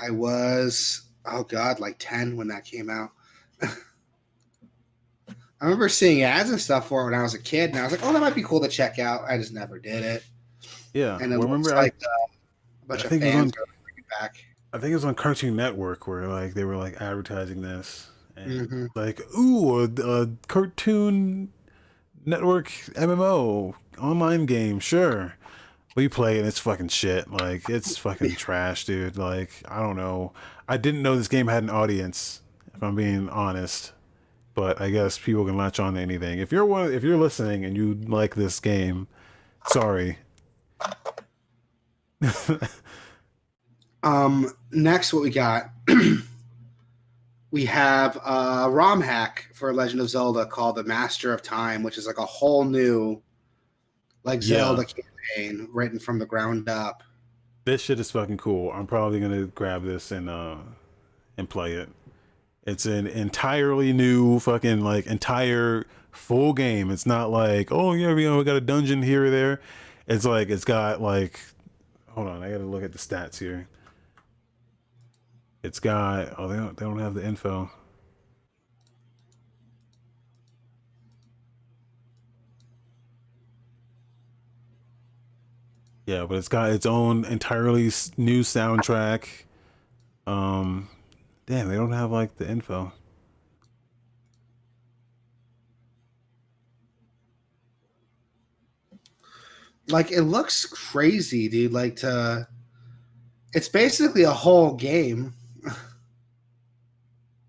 I 0.00 0.10
was 0.10 1.02
oh 1.24 1.44
god, 1.44 1.80
like 1.80 1.96
10 1.98 2.36
when 2.36 2.48
that 2.48 2.64
came 2.64 2.90
out. 2.90 3.10
I 3.62 3.72
remember 5.62 5.88
seeing 5.88 6.22
ads 6.22 6.50
and 6.50 6.60
stuff 6.60 6.88
for 6.88 7.02
it 7.02 7.04
when 7.10 7.14
I 7.18 7.22
was 7.22 7.32
a 7.34 7.38
kid, 7.38 7.70
and 7.70 7.78
I 7.78 7.84
was 7.84 7.92
like, 7.92 8.02
"Oh, 8.04 8.12
that 8.12 8.20
might 8.20 8.34
be 8.34 8.42
cool 8.42 8.60
to 8.60 8.68
check 8.68 8.98
out." 8.98 9.22
I 9.26 9.38
just 9.38 9.52
never 9.54 9.78
did 9.78 10.02
it. 10.04 10.24
Yeah. 10.92 11.16
And 11.18 11.32
it 11.32 11.38
well, 11.38 11.48
remember 11.48 11.72
I- 11.74 11.82
like 11.84 11.94
uh, 12.02 12.26
a 12.82 12.86
bunch 12.86 13.00
I 13.00 13.04
of 13.04 13.10
think 13.10 13.22
it 13.22 13.26
was 13.26 13.34
fans 13.34 13.52
on- 13.56 14.20
back. 14.20 14.44
I 14.74 14.78
think 14.78 14.90
it 14.90 14.94
was 14.94 15.04
on 15.04 15.14
Cartoon 15.14 15.54
Network 15.56 16.06
where 16.08 16.26
like 16.26 16.54
they 16.54 16.64
were 16.64 16.76
like 16.76 17.00
advertising 17.00 17.62
this, 17.62 18.10
and 18.36 18.68
Mhm. 18.68 18.88
like 18.96 19.20
ooh, 19.38 19.80
a, 19.84 19.84
a 20.22 20.28
Cartoon 20.48 21.50
Network 22.26 22.68
MMO 22.96 23.74
online 23.98 24.46
game, 24.46 24.80
sure. 24.80 25.36
We 25.94 26.08
play 26.08 26.38
and 26.38 26.48
it's 26.48 26.58
fucking 26.58 26.88
shit. 26.88 27.30
Like 27.30 27.70
it's 27.70 27.96
fucking 27.96 28.34
trash, 28.36 28.84
dude. 28.84 29.16
Like 29.16 29.50
I 29.68 29.80
don't 29.80 29.96
know. 29.96 30.32
I 30.68 30.76
didn't 30.76 31.02
know 31.02 31.14
this 31.16 31.28
game 31.28 31.46
had 31.46 31.62
an 31.62 31.70
audience. 31.70 32.40
If 32.74 32.82
I'm 32.82 32.96
being 32.96 33.28
honest, 33.28 33.92
but 34.54 34.80
I 34.80 34.90
guess 34.90 35.16
people 35.18 35.44
can 35.44 35.56
latch 35.56 35.78
on 35.78 35.94
to 35.94 36.00
anything. 36.00 36.40
If 36.40 36.50
you're 36.50 36.64
one, 36.64 36.92
if 36.92 37.04
you're 37.04 37.16
listening 37.16 37.64
and 37.64 37.76
you 37.76 37.94
like 38.08 38.34
this 38.34 38.58
game, 38.58 39.06
sorry. 39.68 40.18
Um, 44.04 44.52
next, 44.70 45.12
what 45.12 45.22
we 45.22 45.30
got? 45.30 45.70
we 47.50 47.64
have 47.64 48.16
a 48.24 48.68
ROM 48.70 49.00
hack 49.00 49.48
for 49.54 49.72
Legend 49.72 50.00
of 50.00 50.08
Zelda 50.10 50.44
called 50.46 50.76
the 50.76 50.84
Master 50.84 51.32
of 51.32 51.42
Time, 51.42 51.82
which 51.82 51.98
is 51.98 52.06
like 52.06 52.18
a 52.18 52.24
whole 52.24 52.64
new, 52.64 53.22
like 54.24 54.40
Yeah. 54.42 54.58
Zelda 54.58 54.84
campaign 54.84 55.68
written 55.72 55.98
from 55.98 56.18
the 56.18 56.26
ground 56.26 56.68
up. 56.68 57.02
this 57.64 57.80
shit 57.80 57.98
is 57.98 58.10
fucking 58.10 58.36
cool. 58.36 58.70
I'm 58.72 58.86
probably 58.86 59.20
gonna 59.20 59.46
grab 59.46 59.84
this 59.84 60.10
and 60.12 60.28
uh 60.28 60.56
and 61.38 61.48
play 61.48 61.72
it. 61.72 61.88
It's 62.66 62.84
an 62.86 63.06
entirely 63.06 63.92
new 63.92 64.38
fucking 64.40 64.80
like 64.82 65.06
entire 65.06 65.84
full 66.12 66.52
game. 66.52 66.90
It's 66.90 67.06
not 67.06 67.30
like 67.30 67.72
oh 67.72 67.92
yeah 67.92 68.14
you 68.14 68.28
know 68.28 68.36
we 68.38 68.44
got 68.44 68.56
a 68.56 68.60
dungeon 68.60 69.02
here 69.02 69.24
or 69.26 69.30
there. 69.30 69.60
It's 70.06 70.24
like 70.26 70.50
it's 70.50 70.64
got 70.64 71.00
like 71.00 71.40
hold 72.10 72.28
on 72.28 72.42
I 72.42 72.50
gotta 72.50 72.64
look 72.64 72.82
at 72.82 72.92
the 72.92 72.98
stats 72.98 73.38
here. 73.38 73.66
It's 75.64 75.80
got 75.80 76.34
oh 76.36 76.46
they 76.46 76.56
don't 76.56 76.76
they 76.76 76.84
don't 76.84 76.98
have 76.98 77.14
the 77.14 77.24
info. 77.24 77.70
Yeah, 86.04 86.26
but 86.26 86.36
it's 86.36 86.48
got 86.48 86.68
its 86.68 86.84
own 86.84 87.24
entirely 87.24 87.90
new 88.18 88.42
soundtrack. 88.42 89.26
Um, 90.26 90.90
damn, 91.46 91.68
they 91.70 91.76
don't 91.76 91.92
have 91.92 92.10
like 92.10 92.36
the 92.36 92.46
info. 92.46 92.92
Like 99.88 100.12
it 100.12 100.24
looks 100.24 100.66
crazy, 100.66 101.48
dude. 101.48 101.72
Like 101.72 101.96
to, 101.96 102.46
it's 103.54 103.70
basically 103.70 104.24
a 104.24 104.30
whole 104.30 104.74
game. 104.74 105.32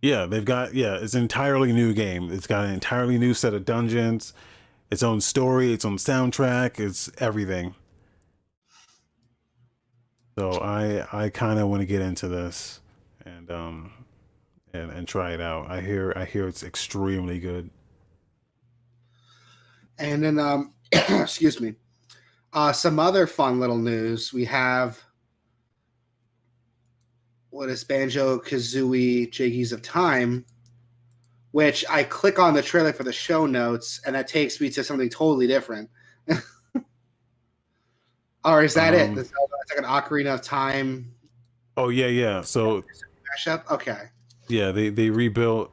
Yeah, 0.05 0.27
they've 0.27 0.45
got 0.45 0.75
yeah, 0.75 0.99
it's 1.01 1.15
an 1.15 1.23
entirely 1.23 1.73
new 1.73 1.91
game. 1.91 2.31
It's 2.31 2.45
got 2.45 2.63
an 2.65 2.71
entirely 2.75 3.17
new 3.17 3.33
set 3.33 3.55
of 3.55 3.65
dungeons, 3.65 4.33
its 4.91 5.01
own 5.01 5.19
story, 5.19 5.73
its 5.73 5.83
own 5.83 5.97
soundtrack, 5.97 6.79
it's 6.79 7.09
everything. 7.17 7.73
So 10.37 10.51
I 10.61 11.07
I 11.11 11.29
kind 11.29 11.59
of 11.59 11.69
want 11.69 11.81
to 11.81 11.87
get 11.87 12.03
into 12.03 12.27
this 12.27 12.81
and 13.25 13.49
um 13.49 13.93
and 14.73 14.91
and 14.91 15.07
try 15.07 15.33
it 15.33 15.41
out. 15.41 15.71
I 15.71 15.81
hear 15.81 16.13
I 16.15 16.25
hear 16.25 16.47
it's 16.47 16.61
extremely 16.61 17.39
good. 17.39 17.71
And 19.97 20.23
then, 20.23 20.37
um, 20.37 20.75
excuse 20.91 21.59
me, 21.59 21.73
uh, 22.53 22.73
some 22.73 22.99
other 22.99 23.25
fun 23.25 23.59
little 23.59 23.79
news. 23.79 24.31
We 24.31 24.45
have 24.45 25.03
what 27.55 27.69
is 27.69 27.83
Banjo 27.83 28.39
Kazooie 28.39 29.31
Jiggies 29.31 29.71
of 29.71 29.81
Time, 29.81 30.45
which 31.51 31.85
I 31.89 32.03
click 32.03 32.37
on 32.39 32.53
the 32.53 32.61
trailer 32.61 32.93
for 32.93 33.03
the 33.03 33.13
show 33.13 33.45
notes, 33.45 34.01
and 34.05 34.15
that 34.15 34.27
takes 34.27 34.59
me 34.59 34.69
to 34.71 34.83
something 34.83 35.09
totally 35.09 35.47
different. 35.47 35.89
or 38.45 38.63
is 38.63 38.73
that 38.73 38.93
it? 38.93 39.09
Um, 39.09 39.15
Zelda, 39.15 39.53
it's 39.61 39.71
like 39.71 39.79
an 39.79 39.85
Ocarina 39.85 40.33
of 40.33 40.41
Time 40.41 41.15
Oh 41.77 41.89
yeah, 41.89 42.07
yeah. 42.07 42.41
So 42.41 42.83
mashup. 43.37 43.69
Okay. 43.69 44.09
Yeah, 44.47 44.71
they 44.71 44.89
they 44.89 45.09
rebuilt. 45.09 45.71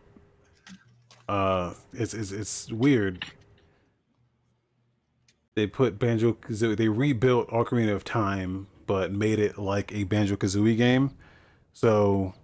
Uh, 1.29 1.75
it's 1.93 2.15
it's 2.15 2.33
it's 2.33 2.71
weird. 2.73 3.25
They 5.55 5.67
put 5.67 5.99
Banjo 5.99 6.33
Kazooie. 6.33 6.77
They 6.77 6.89
rebuilt 6.89 7.49
Ocarina 7.51 7.95
of 7.95 8.05
Time, 8.05 8.67
but 8.87 9.13
made 9.13 9.39
it 9.39 9.59
like 9.59 9.93
a 9.93 10.05
Banjo 10.05 10.37
Kazooie 10.37 10.77
game. 10.77 11.15
So 11.73 12.35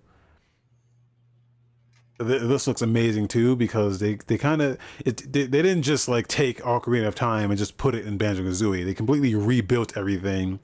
th- 2.18 2.42
this 2.42 2.66
looks 2.66 2.82
amazing 2.82 3.28
too 3.28 3.56
because 3.56 3.98
they 4.00 4.14
they 4.26 4.38
kind 4.38 4.62
of 4.62 4.78
it 5.04 5.32
they, 5.32 5.44
they 5.44 5.62
didn't 5.62 5.82
just 5.82 6.08
like 6.08 6.26
take 6.28 6.60
Ocarina 6.62 7.06
of 7.06 7.14
Time 7.14 7.50
and 7.50 7.58
just 7.58 7.76
put 7.76 7.94
it 7.94 8.06
in 8.06 8.16
Banjo 8.18 8.42
Kazooie. 8.42 8.84
They 8.84 8.94
completely 8.94 9.34
rebuilt 9.34 9.96
everything 9.96 10.60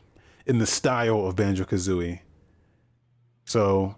in 0.47 0.59
the 0.59 0.66
style 0.66 1.27
of 1.27 1.36
Banjo 1.36 1.65
Kazooie. 1.65 2.20
So 3.45 3.97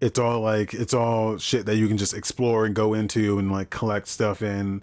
it's 0.00 0.18
all 0.18 0.40
like 0.40 0.74
it's 0.74 0.94
all 0.94 1.38
shit 1.38 1.66
that 1.66 1.76
you 1.76 1.88
can 1.88 1.96
just 1.96 2.14
explore 2.14 2.66
and 2.66 2.74
go 2.74 2.94
into 2.94 3.38
and 3.38 3.50
like 3.50 3.70
collect 3.70 4.08
stuff 4.08 4.42
in, 4.42 4.82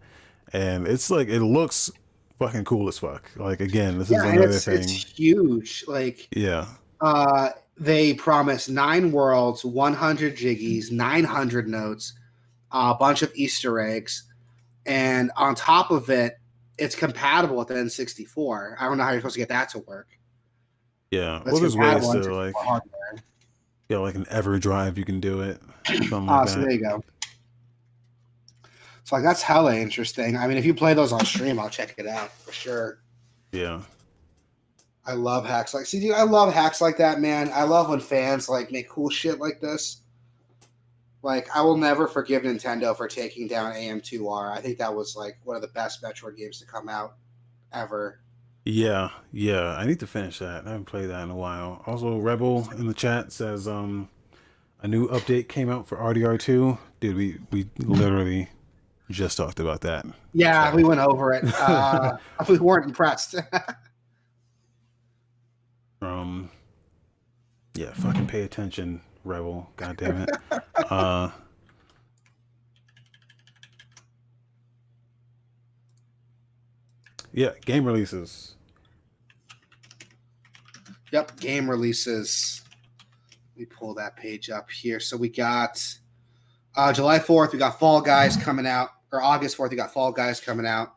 and 0.52 0.88
it's 0.88 1.12
like 1.12 1.28
it 1.30 1.42
looks 1.42 1.92
fucking 2.40 2.66
cool 2.66 2.88
as 2.88 2.98
fuck. 2.98 3.30
Like 3.36 3.62
again, 3.62 4.00
this 4.00 4.10
is 4.10 4.18
Yeah, 4.18 4.30
and 4.30 4.38
another 4.40 4.56
it's, 4.56 4.66
thing. 4.66 4.80
it's 4.80 4.92
huge. 4.92 5.86
Like 5.88 6.28
Yeah, 6.36 6.66
uh 7.00 7.50
they 7.78 8.14
promise 8.14 8.70
nine 8.70 9.12
worlds, 9.12 9.66
100 9.66 10.36
jiggies, 10.38 10.92
900 10.92 11.68
notes, 11.68 12.14
a 12.72 12.94
bunch 12.96 13.22
of 13.22 13.32
Easter 13.36 13.80
eggs, 13.80 14.24
and 14.86 15.32
on 15.38 15.56
top 15.56 15.92
of 15.92 16.10
it, 16.10 16.38
it's 16.78 16.96
compatible 16.96 17.56
with 17.56 17.68
the 17.70 17.76
N64. 17.76 18.76
I 18.80 18.86
don't 18.86 18.98
know 18.98 19.04
how 19.04 19.12
you're 19.12 19.20
supposed 19.22 19.36
to 19.36 19.40
get 19.40 19.50
that 19.50 19.70
to 19.70 19.80
work. 19.80 20.08
yeah. 21.12 21.42
That's 21.46 21.52
well, 21.54 21.62
there's 21.62 21.78
ways 21.78 22.02
to 22.02 22.08
like 22.36 22.54
64 22.54 22.64
hardware. 22.64 23.24
yeah, 23.90 23.98
like 23.98 24.16
an 24.16 24.26
EverDrive, 24.26 24.98
you 24.98 25.06
can 25.06 25.20
do 25.20 25.42
it. 25.42 25.62
Something 25.88 26.30
Ah, 26.30 26.40
like 26.42 26.50
so 26.50 26.56
that. 26.56 26.62
there 26.62 26.72
you 26.72 26.82
go. 26.82 27.04
So 29.06 29.16
like 29.18 29.24
that's 29.24 29.42
hella 29.42 29.76
interesting. 29.76 30.38
I 30.38 30.48
mean, 30.48 30.58
if 30.58 30.66
you 30.66 30.74
play 30.74 30.94
those 30.94 31.12
on 31.12 31.26
stream, 31.26 31.60
I'll 31.60 31.70
check 31.70 31.94
it 31.98 32.08
out 32.08 32.32
for 32.32 32.52
sure. 32.54 33.00
Yeah, 33.52 33.82
I 35.06 35.14
love 35.14 35.46
hacks 35.46 35.74
like 35.74 35.86
see, 35.86 36.00
dude, 36.00 36.14
I 36.14 36.24
love 36.24 36.54
hacks 36.54 36.80
like 36.82 36.98
that, 36.98 37.20
man. 37.20 37.52
I 37.54 37.64
love 37.64 37.90
when 37.90 38.00
fans 38.00 38.48
like 38.48 38.72
make 38.72 38.90
cool 38.90 39.10
shit 39.10 39.40
like 39.40 39.60
this. 39.60 40.02
Like, 41.22 41.48
I 41.56 41.62
will 41.62 41.78
never 41.78 42.08
forgive 42.08 42.44
Nintendo 42.44 42.96
for 42.96 43.08
taking 43.08 43.48
down 43.48 43.74
AM2R. 43.74 44.52
I 44.52 44.60
think 44.60 44.78
that 44.80 44.94
was 44.94 45.16
like 45.16 45.38
one 45.46 45.56
of 45.56 45.62
the 45.62 45.70
best 45.70 46.02
Metroid 46.04 46.36
games 46.36 46.60
to 46.60 46.66
come 46.66 46.90
out 46.90 47.16
ever. 47.72 48.20
yeah, 48.66 49.10
yeah. 49.32 49.76
I 49.78 49.86
need 49.86 50.00
to 50.02 50.08
finish 50.08 50.40
that. 50.40 50.66
I 50.66 50.72
haven't 50.72 50.86
played 50.86 51.10
that 51.10 51.24
in 51.24 51.30
a 51.30 51.36
while. 51.36 51.82
Also, 51.86 52.18
Rebel 52.18 52.68
in 52.78 52.88
the 52.88 52.94
chat 52.94 53.32
says 53.32 53.68
um 53.68 54.10
a 54.82 54.88
new 54.88 55.08
update 55.10 55.48
came 55.48 55.70
out 55.70 55.88
for 55.88 55.98
RDR2. 55.98 56.78
Dude, 57.00 57.16
we 57.16 57.38
we 57.52 57.70
literally 57.80 58.50
just 59.10 59.38
talked 59.38 59.60
about 59.62 59.80
that. 59.82 60.06
Yeah, 60.34 60.72
So- 60.72 60.76
we 60.76 60.84
went 60.84 61.00
over 61.00 61.32
it. 61.34 61.44
Uh, 61.58 62.18
we 62.50 62.58
weren't 62.60 62.86
impressed. 62.86 63.36
Um, 66.04 66.50
yeah, 67.76 67.94
fucking 67.94 68.28
pay 68.28 68.44
attention, 68.44 69.02
Rebel. 69.24 69.70
God 69.78 69.98
damn 69.98 70.22
it. 70.22 70.30
uh, 70.92 71.30
yeah, 77.32 77.52
game 77.66 77.86
releases. 77.86 78.56
Yep, 81.12 81.40
game 81.40 81.70
releases. 81.70 82.62
Let 83.56 83.60
me 83.60 83.66
pull 83.66 83.94
that 83.96 84.16
page 84.16 84.50
up 84.50 84.70
here. 84.70 85.00
So 85.00 85.16
we 85.16 85.30
got 85.30 85.84
uh, 86.76 86.92
July 86.92 87.20
4th, 87.20 87.54
we 87.54 87.60
got 87.60 87.80
Fall 87.80 88.02
Guys 88.02 88.36
coming 88.36 88.66
out, 88.66 88.90
or 89.12 89.22
August 89.22 89.58
4th, 89.58 89.70
we 89.70 89.76
got 89.76 89.94
Fall 89.94 90.12
Guys 90.12 90.40
coming 90.40 90.66
out, 90.66 90.96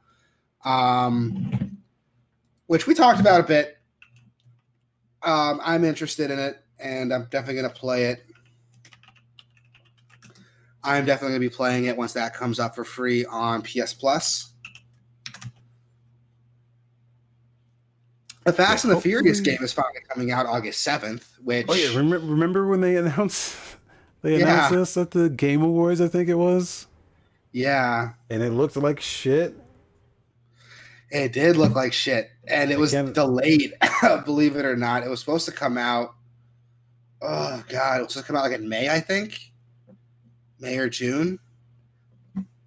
um, 0.65 1.79
which 2.67 2.87
we 2.87 2.95
talked 2.95 3.21
about 3.21 3.41
a 3.41 3.45
bit. 3.45 3.76
Um, 5.27 5.61
I'm 5.63 5.85
interested 5.85 6.31
in 6.31 6.39
it, 6.39 6.63
and 6.79 7.13
I'm 7.13 7.25
definitely 7.31 7.61
going 7.61 7.73
to 7.73 7.79
play 7.79 8.05
it. 8.05 8.25
I'm 10.85 11.05
definitely 11.05 11.31
going 11.37 11.43
to 11.43 11.51
be 11.51 11.55
playing 11.55 11.87
it 11.87 11.97
once 11.97 12.13
that 12.13 12.33
comes 12.33 12.61
up 12.61 12.77
for 12.77 12.85
free 12.85 13.25
on 13.27 13.61
PS 13.63 13.93
Plus. 13.93 14.53
The 18.45 18.53
Fast 18.53 18.85
Yeah, 18.85 18.93
and 18.93 18.99
the 18.99 19.03
Furious 19.03 19.41
game 19.41 19.59
is 19.63 19.73
finally 19.73 20.01
coming 20.09 20.31
out 20.31 20.47
August 20.47 20.87
7th, 20.87 21.25
which 21.43 21.67
Oh 21.69 21.75
yeah, 21.75 21.89
remember 21.89 22.21
remember 22.21 22.69
when 22.69 22.81
they 22.81 22.97
announced 22.99 23.57
they 24.23 24.37
Yeah. 24.37 24.45
announced 24.45 24.71
this 24.71 24.97
at 24.97 25.11
the 25.11 25.29
Game 25.29 25.63
Awards? 25.63 26.01
I 26.01 26.07
think 26.07 26.29
it 26.29 26.37
was, 26.37 26.87
yeah, 27.51 28.11
and 28.31 28.45
it 28.45 28.53
looked 28.53 28.77
like 28.77 29.01
shit. 29.01 29.57
It 31.11 31.33
did 31.33 31.57
look 31.57 31.75
like 31.75 31.93
shit. 31.93 32.31
And 32.49 32.71
it 32.71 32.79
was 32.79 32.93
Again- 32.93 33.13
delayed, 33.13 33.73
believe 34.25 34.57
it 34.57 34.65
or 34.65 34.77
not. 34.77 35.03
It 35.05 35.09
was 35.11 35.21
supposed 35.21 35.47
to 35.47 35.53
come 35.53 35.77
out. 35.79 36.15
Oh 37.23 37.63
god, 37.69 38.01
it 38.01 38.05
was 38.05 38.13
supposed 38.13 38.27
to 38.27 38.33
come 38.33 38.37
out 38.37 38.45
like 38.51 38.59
in 38.59 38.69
May, 38.69 38.89
I 38.89 39.01
think. 39.01 39.41
May 40.61 40.79
or 40.79 40.89
June. 40.89 41.39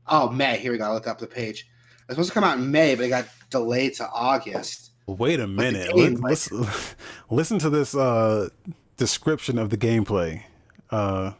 Oh, 0.08 0.30
May. 0.30 0.58
Here 0.58 0.72
we 0.72 0.78
go. 0.78 0.86
I 0.86 0.94
looked 0.94 1.08
up 1.08 1.20
the 1.20 1.28
page. 1.28 1.62
It 1.62 2.08
was 2.08 2.16
supposed 2.16 2.30
to 2.30 2.34
come 2.34 2.44
out 2.44 2.58
in 2.58 2.72
May, 2.72 2.96
but 2.96 3.06
it 3.06 3.10
got 3.10 3.26
delayed 3.50 3.94
to 3.96 4.10
August. 4.10 4.92
Wait 5.06 5.40
a 5.40 5.48
minute. 5.48 5.94
game, 5.94 6.14
Let, 6.16 6.20
like- 6.22 6.32
listen, 6.32 6.68
listen 7.30 7.60
to 7.60 7.70
this 7.70 7.96
uh, 7.96 8.50
description 8.98 9.58
of 9.58 9.70
the 9.70 9.78
gameplay. 9.78 10.44
Uh, 10.90 11.34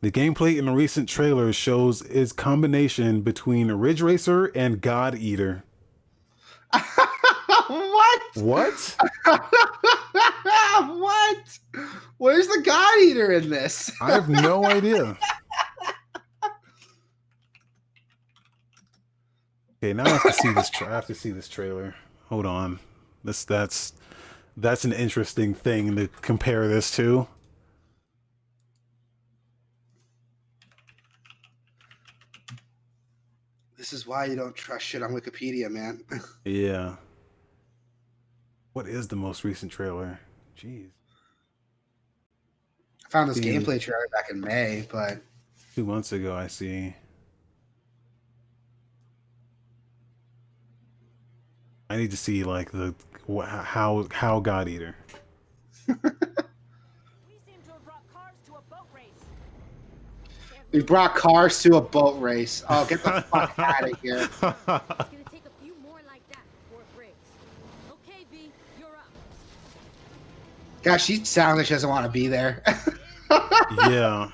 the 0.00 0.10
gameplay 0.12 0.56
in 0.58 0.66
the 0.66 0.72
recent 0.72 1.08
trailer 1.08 1.52
shows 1.52 2.02
its 2.02 2.32
combination 2.32 3.22
between 3.22 3.70
Ridge 3.72 4.02
Racer 4.02 4.46
and 4.54 4.80
God 4.80 5.16
Eater. 5.16 5.64
what? 7.68 8.22
What? 8.34 8.96
what? 10.86 11.58
Where's 12.18 12.46
the 12.48 12.62
God 12.64 12.98
Eater 13.00 13.32
in 13.32 13.50
this? 13.50 13.90
I 14.00 14.12
have 14.12 14.28
no 14.28 14.64
idea. 14.64 15.16
Okay, 19.78 19.92
now 19.92 20.04
I 20.04 20.08
have 20.08 20.22
to 20.22 20.32
see 20.32 20.52
this. 20.52 20.70
Tra- 20.70 20.88
I 20.88 20.94
have 20.94 21.06
to 21.06 21.14
see 21.14 21.30
this 21.30 21.48
trailer. 21.48 21.94
Hold 22.28 22.46
on. 22.46 22.80
This 23.22 23.44
that's 23.44 23.92
that's 24.56 24.84
an 24.84 24.92
interesting 24.92 25.54
thing 25.54 25.96
to 25.96 26.08
compare 26.22 26.66
this 26.66 26.94
to. 26.96 27.28
This 33.86 34.00
is 34.00 34.04
why 34.04 34.24
you 34.24 34.34
don't 34.34 34.52
trust 34.52 34.84
shit 34.84 35.00
on 35.00 35.12
Wikipedia, 35.12 35.70
man. 35.70 36.02
Yeah. 36.44 36.96
What 38.72 38.88
is 38.88 39.06
the 39.06 39.14
most 39.14 39.44
recent 39.44 39.70
trailer? 39.70 40.18
Jeez. 40.58 40.88
I 43.06 43.08
found 43.08 43.30
this 43.30 43.38
gameplay 43.38 43.80
trailer 43.80 44.08
back 44.10 44.28
in 44.28 44.40
May, 44.40 44.88
but 44.90 45.18
Two 45.76 45.84
months 45.84 46.10
ago, 46.10 46.34
I 46.34 46.48
see. 46.48 46.96
I 51.88 51.96
need 51.96 52.10
to 52.10 52.16
see 52.16 52.42
like 52.42 52.72
the 52.72 52.92
how 53.28 54.08
how 54.10 54.40
God 54.40 54.68
Eater. 54.68 54.96
we 60.76 60.82
brought 60.82 61.14
cars 61.14 61.62
to 61.62 61.76
a 61.76 61.80
boat 61.80 62.20
race. 62.20 62.62
Oh, 62.68 62.84
get 62.84 63.02
the 63.02 63.22
fuck 63.22 63.54
out 63.58 63.90
of 63.90 63.98
here. 64.02 64.18
It's 64.18 64.40
gonna 64.40 64.52
take 65.30 65.42
a 65.46 65.62
few 65.64 65.72
more 65.82 65.98
like 66.06 66.20
that 66.28 66.42
before 66.68 66.82
it 66.82 66.94
breaks. 66.94 67.14
Okay, 68.06 68.26
V, 68.30 68.50
you're 68.78 68.88
up. 68.88 69.08
Gosh, 70.82 71.04
she 71.06 71.24
sounds 71.24 71.56
like 71.56 71.64
she 71.66 71.72
doesn't 71.72 71.88
want 71.88 72.04
to 72.04 72.12
be 72.12 72.28
there. 72.28 72.62
yeah. 73.88 74.30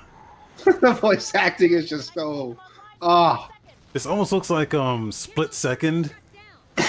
the 0.65 0.97
voice 0.99 1.33
acting 1.33 1.71
is 1.71 1.87
just 1.87 2.13
so. 2.13 2.57
Oh, 3.01 3.47
This 3.93 4.05
almost 4.05 4.33
looks 4.33 4.49
like 4.49 4.73
um 4.73 5.13
split 5.13 5.53
second. 5.53 6.13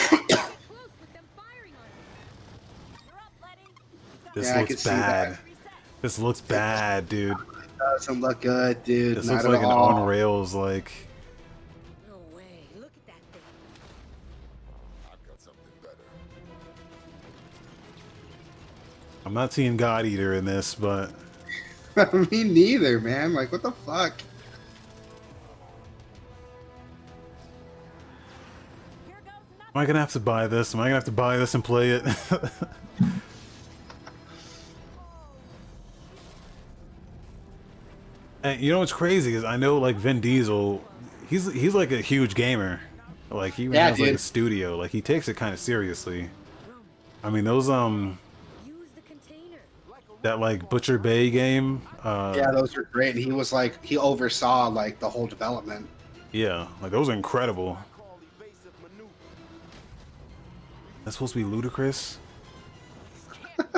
This 4.35 4.48
Yeah, 4.48 4.60
looks 4.62 4.82
bad. 4.85 5.39
This 6.02 6.18
looks 6.18 6.40
bad, 6.40 7.09
dude. 7.09 7.36
Doesn't 7.78 8.20
look 8.20 8.40
good, 8.40 8.82
dude. 8.84 9.16
This 9.18 9.26
Not 9.26 9.32
looks 9.34 9.44
at 9.44 9.51
like 9.51 9.60
an 9.60 9.66
all. 9.66 9.94
on 10.01 10.06
rails 10.06 10.55
like 10.55 10.92
No 12.09 12.16
way. 12.36 12.42
Look 12.76 12.86
at 12.86 13.06
that 13.06 13.14
thing. 13.32 13.42
I've 15.12 15.28
got 15.28 15.40
something 15.40 15.64
better. 15.82 15.96
I'm 19.26 19.34
not 19.34 19.52
seeing 19.52 19.76
God 19.76 20.06
Eater 20.06 20.34
in 20.34 20.44
this, 20.44 20.74
but 20.74 21.12
Me 22.30 22.42
neither, 22.44 22.98
man. 23.01 23.32
Like, 23.34 23.52
what 23.52 23.62
the 23.62 23.70
fuck? 23.72 24.20
Here 29.06 29.16
goes 29.24 29.24
another. 29.24 29.66
am 29.74 29.80
I 29.80 29.86
gonna 29.86 30.01
have 30.01 30.12
to 30.12 30.20
buy 30.20 30.46
this? 30.48 30.74
Am 30.74 30.80
I 30.80 30.84
gonna 30.84 30.94
have 30.96 31.05
to 31.05 31.12
buy 31.12 31.36
this 31.36 31.55
and 31.55 31.62
play 31.64 31.90
it? 31.90 32.05
and 38.44 38.60
you 38.60 38.70
know 38.70 38.78
what's 38.78 38.92
crazy 38.92 39.34
is 39.34 39.42
I 39.42 39.56
know 39.56 39.78
like 39.78 39.96
Vin 39.96 40.20
Diesel, 40.20 40.84
he's 41.28 41.50
he's 41.52 41.74
like 41.74 41.90
a 41.90 42.00
huge 42.00 42.34
gamer. 42.34 42.80
Like 43.30 43.54
he 43.54 43.64
Yeah, 43.64 43.88
has 43.88 43.98
like 43.98 44.12
a 44.12 44.18
studio. 44.18 44.76
Like 44.76 44.92
he 44.92 45.00
takes 45.02 45.26
it 45.28 45.34
kind 45.36 45.52
of 45.52 45.58
seriously. 45.58 46.30
I 47.24 47.30
mean 47.30 47.44
those 47.44 47.68
um 47.68 48.18
Use 48.64 48.76
the 48.94 49.00
container. 49.00 49.58
that 50.22 50.38
like 50.38 50.68
Butcher 50.70 50.98
Bay 50.98 51.30
game. 51.30 51.82
Uh, 52.02 52.34
Yeah, 52.36 52.50
those 52.52 52.76
are 52.76 52.84
great. 52.84 53.16
He 53.16 53.32
was 53.32 53.52
like, 53.52 53.82
he 53.84 53.96
oversaw 53.98 54.68
like 54.68 55.00
the 55.00 55.08
whole 55.08 55.26
development. 55.26 55.88
yeah, 56.32 56.68
like 56.82 56.90
those 56.92 57.08
are 57.08 57.14
incredible. 57.14 57.78
Call 57.96 58.20
evasive 58.38 58.72
maneuver. 58.82 59.10
That's 61.04 61.16
supposed 61.16 61.32
to 61.32 61.38
be 61.38 61.44
ludicrous. 61.44 62.18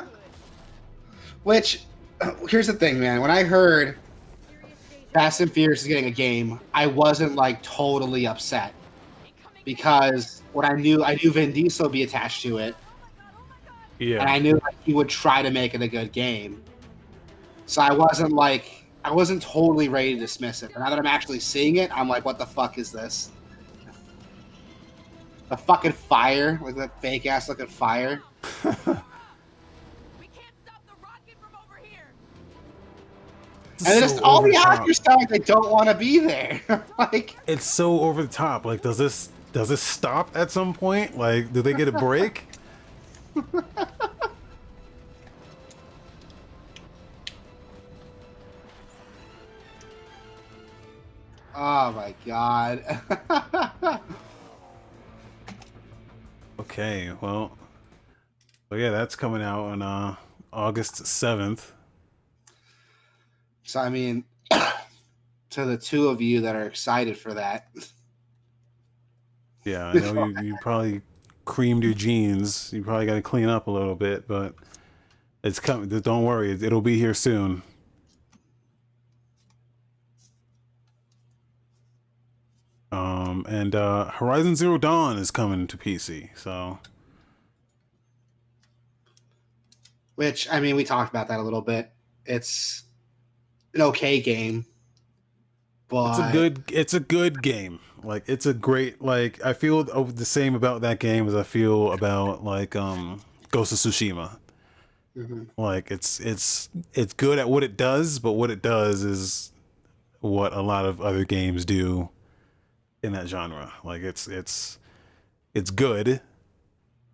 Which, 1.44 1.84
here's 2.48 2.66
the 2.66 2.72
thing, 2.72 2.98
man. 2.98 3.20
When 3.20 3.30
I 3.30 3.44
heard 3.44 3.96
Fast 5.16 5.40
and 5.40 5.50
Furious 5.50 5.80
is 5.80 5.88
getting 5.88 6.04
a 6.04 6.10
game, 6.10 6.60
I 6.74 6.86
wasn't 6.86 7.36
like 7.36 7.62
totally 7.62 8.26
upset 8.26 8.74
because 9.64 10.42
what 10.52 10.66
I 10.66 10.74
knew, 10.74 11.02
I 11.02 11.14
knew 11.14 11.32
Vin 11.32 11.52
Diesel 11.52 11.86
would 11.86 11.92
be 11.92 12.02
attached 12.02 12.42
to 12.42 12.58
it, 12.58 12.76
Yeah. 13.98 14.20
and 14.20 14.28
I 14.28 14.38
knew 14.38 14.52
that 14.60 14.74
he 14.84 14.92
would 14.92 15.08
try 15.08 15.40
to 15.40 15.50
make 15.50 15.74
it 15.74 15.80
a 15.80 15.88
good 15.88 16.12
game. 16.12 16.62
So 17.64 17.80
I 17.80 17.94
wasn't 17.94 18.32
like, 18.32 18.84
I 19.06 19.10
wasn't 19.10 19.40
totally 19.40 19.88
ready 19.88 20.12
to 20.12 20.20
dismiss 20.20 20.62
it. 20.62 20.72
But 20.74 20.80
now 20.80 20.90
that 20.90 20.98
I'm 20.98 21.06
actually 21.06 21.40
seeing 21.40 21.76
it, 21.76 21.90
I'm 21.96 22.10
like, 22.10 22.26
what 22.26 22.38
the 22.38 22.44
fuck 22.44 22.76
is 22.76 22.92
this? 22.92 23.30
The 25.48 25.56
fucking 25.56 25.92
fire, 25.92 26.60
like 26.62 26.76
that 26.76 27.00
fake 27.00 27.24
ass 27.24 27.48
looking 27.48 27.68
fire. 27.68 28.20
And 33.78 33.86
then 33.86 34.00
just 34.00 34.22
all 34.22 34.42
the 34.42 34.56
actors 34.56 35.04
like 35.06 35.28
they 35.28 35.38
don't 35.38 35.70
want 35.70 35.88
to 35.88 35.94
be 35.94 36.18
there. 36.18 36.62
like, 36.98 37.36
It's 37.46 37.66
so 37.66 38.00
over 38.00 38.22
the 38.22 38.28
top. 38.28 38.64
Like, 38.64 38.80
does 38.82 38.96
this 38.98 39.28
does 39.52 39.68
this 39.68 39.82
stop 39.82 40.34
at 40.34 40.50
some 40.50 40.72
point? 40.74 41.16
Like, 41.16 41.52
do 41.52 41.62
they 41.62 41.74
get 41.74 41.88
a 41.88 41.92
break? 41.92 42.44
oh 51.54 51.92
my 51.92 52.14
god. 52.24 53.00
Okay, 56.58 57.12
well, 57.20 57.56
so 58.68 58.74
yeah, 58.76 58.90
that's 58.90 59.14
coming 59.14 59.40
out 59.40 59.60
on 59.60 59.82
uh, 59.82 60.16
August 60.52 61.06
seventh. 61.06 61.72
So 63.66 63.80
I 63.80 63.88
mean, 63.90 64.24
to 65.50 65.64
the 65.64 65.76
two 65.76 66.08
of 66.08 66.20
you 66.22 66.40
that 66.42 66.56
are 66.56 66.66
excited 66.66 67.18
for 67.18 67.34
that, 67.34 67.68
Yeah, 69.64 69.86
I 69.88 69.92
know 70.12 70.26
you, 70.26 70.42
you 70.42 70.56
probably 70.60 71.02
creamed 71.44 71.82
your 71.84 71.94
jeans. 71.94 72.72
You 72.72 72.82
probably 72.82 73.06
got 73.06 73.14
to 73.14 73.22
clean 73.22 73.48
up 73.48 73.66
a 73.66 73.70
little 73.70 73.94
bit, 73.96 74.26
but 74.28 74.54
it's 75.44 75.60
coming. 75.60 75.88
Don't 75.88 76.24
worry, 76.24 76.52
it- 76.52 76.62
it'll 76.62 76.80
be 76.80 76.98
here 76.98 77.14
soon. 77.14 77.62
Um, 82.92 83.44
and 83.48 83.74
uh, 83.74 84.10
Horizon 84.12 84.56
Zero 84.56 84.78
Dawn 84.78 85.18
is 85.18 85.30
coming 85.30 85.66
to 85.66 85.76
PC. 85.76 86.30
So 86.38 86.78
which 90.14 90.48
I 90.50 90.60
mean, 90.60 90.76
we 90.76 90.84
talked 90.84 91.10
about 91.10 91.28
that 91.28 91.40
a 91.40 91.42
little 91.42 91.60
bit. 91.60 91.90
It's 92.24 92.84
an 93.76 93.82
okay 93.82 94.20
game, 94.20 94.66
but 95.88 96.10
it's 96.10 96.18
a 96.18 96.32
good. 96.32 96.64
It's 96.72 96.94
a 96.94 97.00
good 97.00 97.42
game. 97.42 97.78
Like 98.02 98.24
it's 98.28 98.46
a 98.46 98.54
great. 98.54 99.00
Like 99.02 99.44
I 99.44 99.52
feel 99.52 99.84
the 99.84 100.24
same 100.24 100.54
about 100.54 100.80
that 100.82 100.98
game 100.98 101.26
as 101.28 101.34
I 101.34 101.42
feel 101.42 101.92
about 101.92 102.44
like 102.44 102.74
um 102.76 103.20
Ghost 103.50 103.72
of 103.72 103.78
Tsushima. 103.78 104.38
Mhm. 105.16 105.46
like 105.56 105.90
it's 105.90 106.20
it's 106.20 106.68
it's 106.92 107.14
good 107.14 107.38
at 107.38 107.48
what 107.48 107.64
it 107.64 107.74
does 107.74 108.18
but 108.18 108.32
what 108.32 108.50
it 108.50 108.60
does 108.60 109.02
is 109.02 109.50
what 110.20 110.52
a 110.52 110.60
lot 110.60 110.84
of 110.84 111.00
other 111.00 111.24
games 111.24 111.64
do 111.64 112.10
in 113.02 113.12
that 113.14 113.26
genre 113.26 113.72
like 113.82 114.02
it's 114.02 114.28
it's 114.28 114.78
it's 115.54 115.70
good 115.70 116.20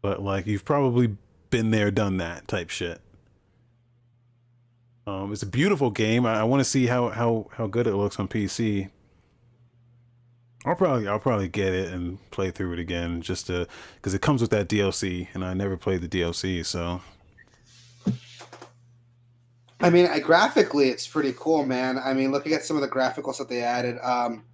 but 0.01 0.21
like 0.21 0.49
you've 0.49 0.65
probably 0.65 1.17
been 1.51 1.71
there 1.71 1.93
done 1.93 2.17
that 2.17 2.49
type 2.49 2.71
shit 2.71 3.01
um 5.07 5.33
it's 5.33 5.43
a 5.43 5.47
beautiful 5.47 5.91
game 5.91 6.27
i, 6.27 6.41
I 6.41 6.45
want 6.45 6.61
to 6.61 6.65
see 6.65 6.87
how 6.87 7.09
how 7.11 7.49
how 7.53 7.67
good 7.67 7.87
it 7.87 7.95
looks 7.95 8.19
on 8.19 8.29
pc 8.29 8.91
I'll 10.65 10.77
probably 10.77 11.09
I'll 11.09 11.19
probably 11.19 11.49
get 11.49 11.75
it 11.75 11.93
and 11.93 12.19
play 12.31 12.53
through 12.53 12.75
it 12.75 12.79
again 12.79 13.21
just 13.21 13.49
to 13.49 13.67
because 13.97 14.15
it 14.15 14.23
comes 14.23 14.41
with 14.41 14.53
that 14.53 14.69
DLC 14.69 15.27
and 15.35 15.45
I 15.45 15.55
never 15.55 15.77
played 15.77 16.03
the 16.03 16.09
DLC 16.09 16.65
so 16.65 17.01
I 19.83 19.91
mean, 19.91 20.07
I, 20.07 20.21
graphically, 20.21 20.91
it's 20.91 21.09
pretty 21.09 21.35
cool, 21.37 21.67
man. 21.67 21.99
I 21.99 22.15
mean, 22.15 22.31
looking 22.31 22.53
at 22.53 22.65
some 22.65 22.77
of 22.77 22.83
the 22.83 22.89
graphical 22.89 23.33
stuff 23.33 23.49
they 23.49 23.63
added, 23.63 23.99
um, 24.01 24.45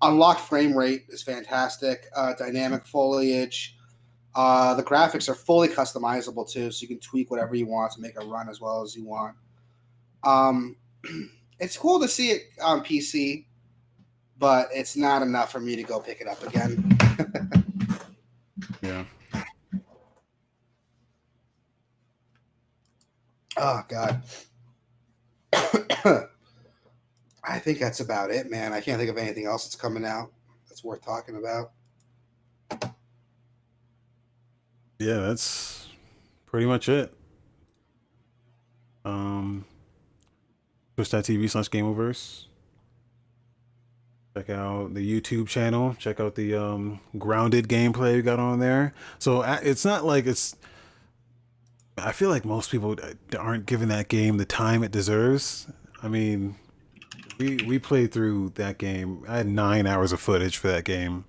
unlocked 0.00 0.40
frame 0.40 0.74
rate 0.76 1.04
is 1.10 1.22
fantastic. 1.22 2.06
Uh, 2.16 2.32
dynamic 2.32 2.86
foliage. 2.86 3.76
Uh, 4.34 4.74
the 4.74 4.82
graphics 4.82 5.28
are 5.28 5.34
fully 5.34 5.68
customizable 5.68 6.50
too, 6.50 6.70
so 6.70 6.82
you 6.82 6.88
can 6.88 6.98
tweak 7.00 7.30
whatever 7.30 7.54
you 7.54 7.66
want 7.66 7.92
to 7.92 8.00
make 8.00 8.14
it 8.16 8.24
run 8.24 8.48
as 8.48 8.58
well 8.58 8.82
as 8.82 8.96
you 8.96 9.04
want. 9.04 9.36
Um, 10.26 10.76
it's 11.60 11.78
cool 11.78 12.00
to 12.00 12.08
see 12.08 12.30
it 12.30 12.42
on 12.62 12.80
PC, 12.84 13.46
but 14.38 14.68
it's 14.74 14.96
not 14.96 15.22
enough 15.22 15.50
for 15.50 15.60
me 15.60 15.76
to 15.76 15.82
go 15.82 16.00
pick 16.00 16.20
it 16.20 16.28
up 16.28 16.42
again. 16.42 16.98
yeah 18.82 19.04
Oh 23.56 23.82
God. 23.88 24.22
I 27.48 27.58
think 27.58 27.78
that's 27.78 28.00
about 28.00 28.30
it, 28.30 28.50
man. 28.50 28.72
I 28.72 28.80
can't 28.80 28.98
think 28.98 29.10
of 29.10 29.16
anything 29.16 29.46
else 29.46 29.64
that's 29.64 29.76
coming 29.76 30.04
out 30.04 30.30
that's 30.68 30.84
worth 30.84 31.02
talking 31.02 31.36
about. 31.36 31.70
Yeah, 34.98 35.20
that's 35.20 35.88
pretty 36.44 36.66
much 36.66 36.88
it. 36.88 37.14
Um, 39.04 39.64
Twitch.tv 40.96 41.50
slash 41.50 41.68
Gameoverse. 41.68 42.46
Check 44.34 44.50
out 44.50 44.94
the 44.94 45.20
YouTube 45.20 45.46
channel. 45.46 45.94
Check 45.98 46.20
out 46.20 46.34
the 46.34 46.54
um, 46.54 47.00
grounded 47.16 47.68
gameplay 47.68 48.16
we 48.16 48.22
got 48.22 48.38
on 48.38 48.58
there. 48.58 48.92
So 49.18 49.42
it's 49.42 49.84
not 49.84 50.04
like 50.04 50.26
it's. 50.26 50.56
I 51.98 52.12
feel 52.12 52.28
like 52.28 52.44
most 52.44 52.70
people 52.70 52.96
aren't 53.38 53.64
giving 53.64 53.88
that 53.88 54.08
game 54.08 54.36
the 54.36 54.44
time 54.44 54.82
it 54.82 54.90
deserves. 54.90 55.66
I 56.02 56.08
mean, 56.08 56.56
we 57.38 57.56
we 57.66 57.78
played 57.78 58.12
through 58.12 58.50
that 58.56 58.76
game. 58.76 59.22
I 59.26 59.38
had 59.38 59.46
nine 59.46 59.86
hours 59.86 60.12
of 60.12 60.20
footage 60.20 60.58
for 60.58 60.68
that 60.68 60.84
game, 60.84 61.24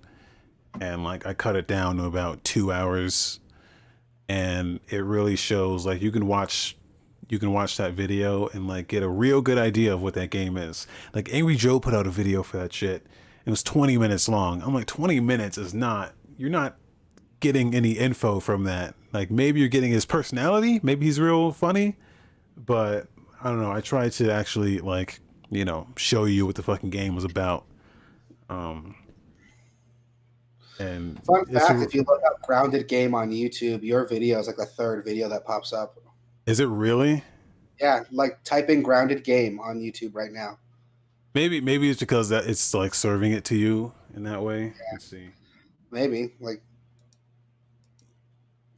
and 0.80 1.04
like 1.04 1.24
I 1.26 1.32
cut 1.32 1.56
it 1.56 1.66
down 1.66 1.96
to 1.96 2.04
about 2.04 2.44
two 2.44 2.70
hours 2.70 3.40
and 4.28 4.80
it 4.88 5.02
really 5.04 5.36
shows 5.36 5.86
like 5.86 6.02
you 6.02 6.12
can 6.12 6.26
watch 6.26 6.76
you 7.28 7.38
can 7.38 7.52
watch 7.52 7.76
that 7.76 7.92
video 7.92 8.48
and 8.48 8.66
like 8.66 8.88
get 8.88 9.02
a 9.02 9.08
real 9.08 9.40
good 9.40 9.58
idea 9.58 9.92
of 9.92 10.00
what 10.02 10.14
that 10.14 10.30
game 10.30 10.56
is. 10.56 10.86
Like 11.14 11.32
Angry 11.32 11.56
Joe 11.56 11.78
put 11.80 11.94
out 11.94 12.06
a 12.06 12.10
video 12.10 12.42
for 12.42 12.56
that 12.56 12.72
shit. 12.72 13.06
It 13.44 13.50
was 13.50 13.62
20 13.62 13.98
minutes 13.98 14.28
long. 14.28 14.62
I'm 14.62 14.74
like 14.74 14.86
20 14.86 15.20
minutes 15.20 15.58
is 15.58 15.74
not 15.74 16.12
you're 16.36 16.50
not 16.50 16.76
getting 17.40 17.74
any 17.74 17.92
info 17.92 18.40
from 18.40 18.64
that. 18.64 18.94
Like 19.12 19.30
maybe 19.30 19.60
you're 19.60 19.68
getting 19.68 19.90
his 19.90 20.06
personality, 20.06 20.80
maybe 20.82 21.06
he's 21.06 21.20
real 21.20 21.52
funny, 21.52 21.96
but 22.56 23.08
I 23.42 23.50
don't 23.50 23.60
know. 23.60 23.72
I 23.72 23.80
tried 23.80 24.12
to 24.12 24.32
actually 24.32 24.78
like, 24.80 25.20
you 25.50 25.64
know, 25.64 25.86
show 25.96 26.24
you 26.24 26.46
what 26.46 26.54
the 26.56 26.62
fucking 26.62 26.90
game 26.90 27.14
was 27.14 27.24
about. 27.24 27.64
Um 28.48 28.94
and 30.80 31.22
Fun 31.24 31.44
fact: 31.46 31.80
a- 31.80 31.82
if 31.82 31.94
you 31.94 32.02
look 32.02 32.20
up 32.24 32.40
"grounded 32.42 32.86
game" 32.88 33.14
on 33.14 33.30
YouTube, 33.30 33.82
your 33.82 34.06
video 34.06 34.38
is 34.38 34.46
like 34.46 34.56
the 34.56 34.66
third 34.66 35.04
video 35.04 35.28
that 35.28 35.44
pops 35.44 35.72
up. 35.72 35.98
Is 36.48 36.60
it 36.60 36.66
really? 36.66 37.22
Yeah, 37.78 38.04
like 38.10 38.42
type 38.42 38.70
in 38.70 38.82
"grounded 38.82 39.22
game" 39.22 39.60
on 39.60 39.80
YouTube 39.80 40.14
right 40.14 40.32
now. 40.32 40.58
Maybe 41.34 41.60
maybe 41.60 41.90
it's 41.90 42.00
because 42.00 42.30
that 42.30 42.46
it's 42.46 42.72
like 42.72 42.94
serving 42.94 43.32
it 43.32 43.44
to 43.46 43.54
you 43.56 43.92
in 44.14 44.22
that 44.24 44.42
way. 44.42 44.72
Let's 44.92 45.04
see. 45.04 45.28
Maybe 45.90 46.32
like 46.40 46.62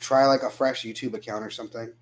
try 0.00 0.26
like 0.26 0.42
a 0.42 0.50
fresh 0.50 0.84
YouTube 0.84 1.14
account 1.14 1.44
or 1.44 1.50
something. 1.50 1.92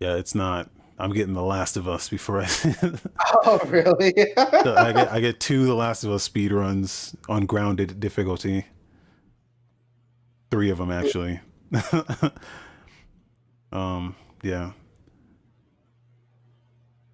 Yeah, 0.00 0.16
it's 0.16 0.34
not. 0.34 0.68
I'm 0.98 1.12
getting 1.12 1.34
The 1.34 1.42
Last 1.42 1.76
of 1.76 1.88
Us 1.88 2.08
before 2.08 2.40
I. 2.42 2.48
Oh, 3.44 3.60
really? 3.66 4.12
So 4.64 4.74
I 4.74 4.92
get 4.92 5.12
I 5.12 5.20
get 5.20 5.38
two 5.38 5.64
The 5.64 5.74
Last 5.74 6.02
of 6.02 6.10
Us 6.10 6.24
speed 6.24 6.50
runs 6.50 7.14
on 7.28 7.46
grounded 7.46 8.00
difficulty. 8.00 8.66
Three 10.50 10.70
of 10.70 10.78
them 10.78 10.90
actually. 10.90 11.40
um. 13.72 14.14
Yeah. 14.42 14.72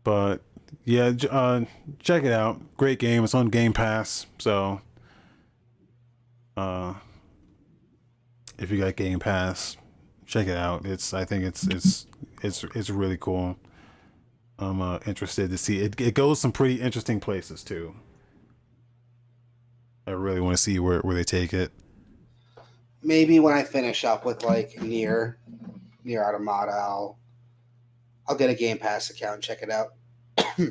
But 0.05 0.43
yeah, 0.85 1.13
uh, 1.31 1.65
check 1.99 2.25
it 2.25 2.33
out. 2.33 2.77
Great 2.77 2.99
game. 2.99 3.25
It's 3.25 3.35
on 3.35 3.49
Game 3.49 3.73
Pass. 3.73 4.27
So, 4.39 4.83
uh, 6.57 6.95
if 8.59 8.71
you 8.71 8.79
got 8.79 8.97
Game 8.97 9.19
Pass, 9.19 9.77
check 10.27 10.47
it 10.47 10.57
out. 10.57 10.85
It's 10.85 11.15
I 11.15 11.25
think 11.25 11.45
it's 11.45 11.67
it's 11.67 12.07
it's 12.43 12.65
it's 12.75 12.91
really 12.91 13.17
cool. 13.17 13.57
I'm 14.59 14.81
uh, 14.81 14.99
interested 15.07 15.51
to 15.51 15.59
see 15.59 15.81
it. 15.81 16.01
It 16.01 16.15
goes 16.15 16.41
some 16.41 16.53
pretty 16.53 16.81
interesting 16.81 17.19
places 17.19 17.65
too. 17.65 17.95
I 20.07 20.13
really 20.13 20.41
want 20.41 20.57
to 20.57 20.63
see 20.63 20.79
where 20.79 21.01
where 21.01 21.15
they 21.15 21.25
take 21.25 21.55
it. 21.55 21.73
Maybe 23.05 23.39
when 23.39 23.55
I 23.55 23.63
finish 23.63 24.05
up 24.05 24.25
with 24.25 24.43
like 24.43 24.81
Nier 24.81 25.39
Nier 26.03 26.25
Automata, 26.25 26.73
I'll 26.73 27.19
I'll 28.27 28.37
get 28.37 28.51
a 28.51 28.55
Game 28.55 28.79
Pass 28.79 29.11
account 29.11 29.35
and 29.35 29.43
check 29.43 29.63
it 29.63 29.71
out. 29.71 29.95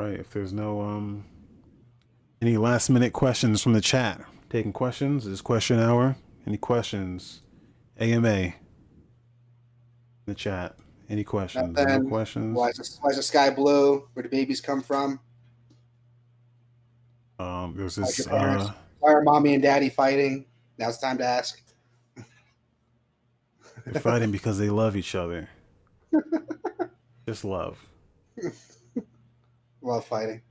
Right. 0.00 0.18
If 0.18 0.30
there's 0.30 0.52
no 0.52 0.80
um 0.80 1.26
any 2.40 2.56
last 2.56 2.88
minute 2.88 3.12
questions 3.12 3.62
from 3.62 3.74
the 3.74 3.82
chat, 3.82 4.18
taking 4.48 4.72
questions. 4.72 5.26
Is 5.26 5.42
question 5.42 5.78
hour. 5.78 6.16
Any 6.46 6.56
questions? 6.56 7.42
AMA. 7.98 8.28
In 8.30 8.54
the 10.24 10.34
chat. 10.34 10.76
Any 11.10 11.22
questions? 11.22 11.76
Nothing. 11.76 12.08
questions. 12.08 12.56
Why 12.56 12.70
is, 12.70 12.76
the, 12.76 12.98
why 13.02 13.10
is 13.10 13.16
the 13.16 13.22
sky 13.22 13.50
blue? 13.50 14.08
Where 14.14 14.22
do 14.22 14.30
babies 14.30 14.62
come 14.62 14.80
from? 14.80 15.20
Um, 17.40 17.74
there's 17.74 17.94
this. 17.96 18.26
Uh, 18.26 18.72
Why 18.98 19.12
are 19.12 19.22
mommy 19.22 19.54
and 19.54 19.62
daddy 19.62 19.88
fighting? 19.88 20.44
Now 20.78 20.88
it's 20.88 20.98
time 20.98 21.16
to 21.18 21.24
ask. 21.24 21.62
they're 23.86 24.00
fighting 24.00 24.30
because 24.30 24.58
they 24.58 24.68
love 24.68 24.94
each 24.94 25.14
other. 25.14 25.48
Just 27.26 27.44
love. 27.44 27.78
Love 29.82 30.04
fighting. 30.04 30.42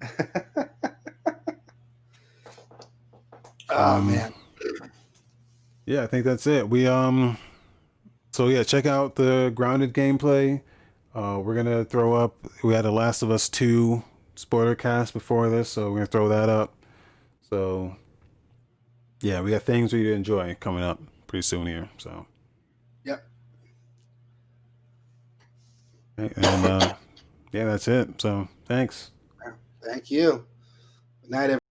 oh 3.70 3.96
Um, 3.98 4.10
man. 4.10 4.34
Yeah, 5.86 6.02
I 6.02 6.08
think 6.08 6.24
that's 6.24 6.48
it. 6.48 6.68
We 6.68 6.88
um 6.88 7.38
so 8.32 8.48
yeah, 8.48 8.64
check 8.64 8.86
out 8.86 9.14
the 9.14 9.52
grounded 9.54 9.94
gameplay. 9.94 10.62
Uh 11.18 11.40
we're 11.40 11.56
gonna 11.56 11.84
throw 11.84 12.14
up 12.14 12.36
we 12.62 12.74
had 12.74 12.84
a 12.84 12.92
Last 12.92 13.22
of 13.22 13.30
Us 13.32 13.48
2 13.48 14.04
spoiler 14.36 14.76
cast 14.76 15.12
before 15.12 15.50
this, 15.50 15.68
so 15.68 15.90
we're 15.90 15.96
gonna 15.96 16.06
throw 16.06 16.28
that 16.28 16.48
up. 16.48 16.74
So 17.50 17.96
yeah, 19.20 19.40
we 19.40 19.50
got 19.50 19.62
things 19.62 19.90
for 19.90 19.96
you 19.96 20.04
to 20.04 20.12
enjoy 20.12 20.56
coming 20.60 20.84
up 20.84 21.00
pretty 21.26 21.42
soon 21.42 21.66
here. 21.66 21.90
So 21.98 22.24
Yep. 23.04 23.26
And 26.18 26.64
uh 26.64 26.94
yeah, 27.50 27.64
that's 27.64 27.88
it. 27.88 28.20
So 28.20 28.46
thanks. 28.66 29.10
Thank 29.82 30.12
you. 30.12 30.46
Good 31.22 31.30
night, 31.32 31.42
everyone. 31.44 31.58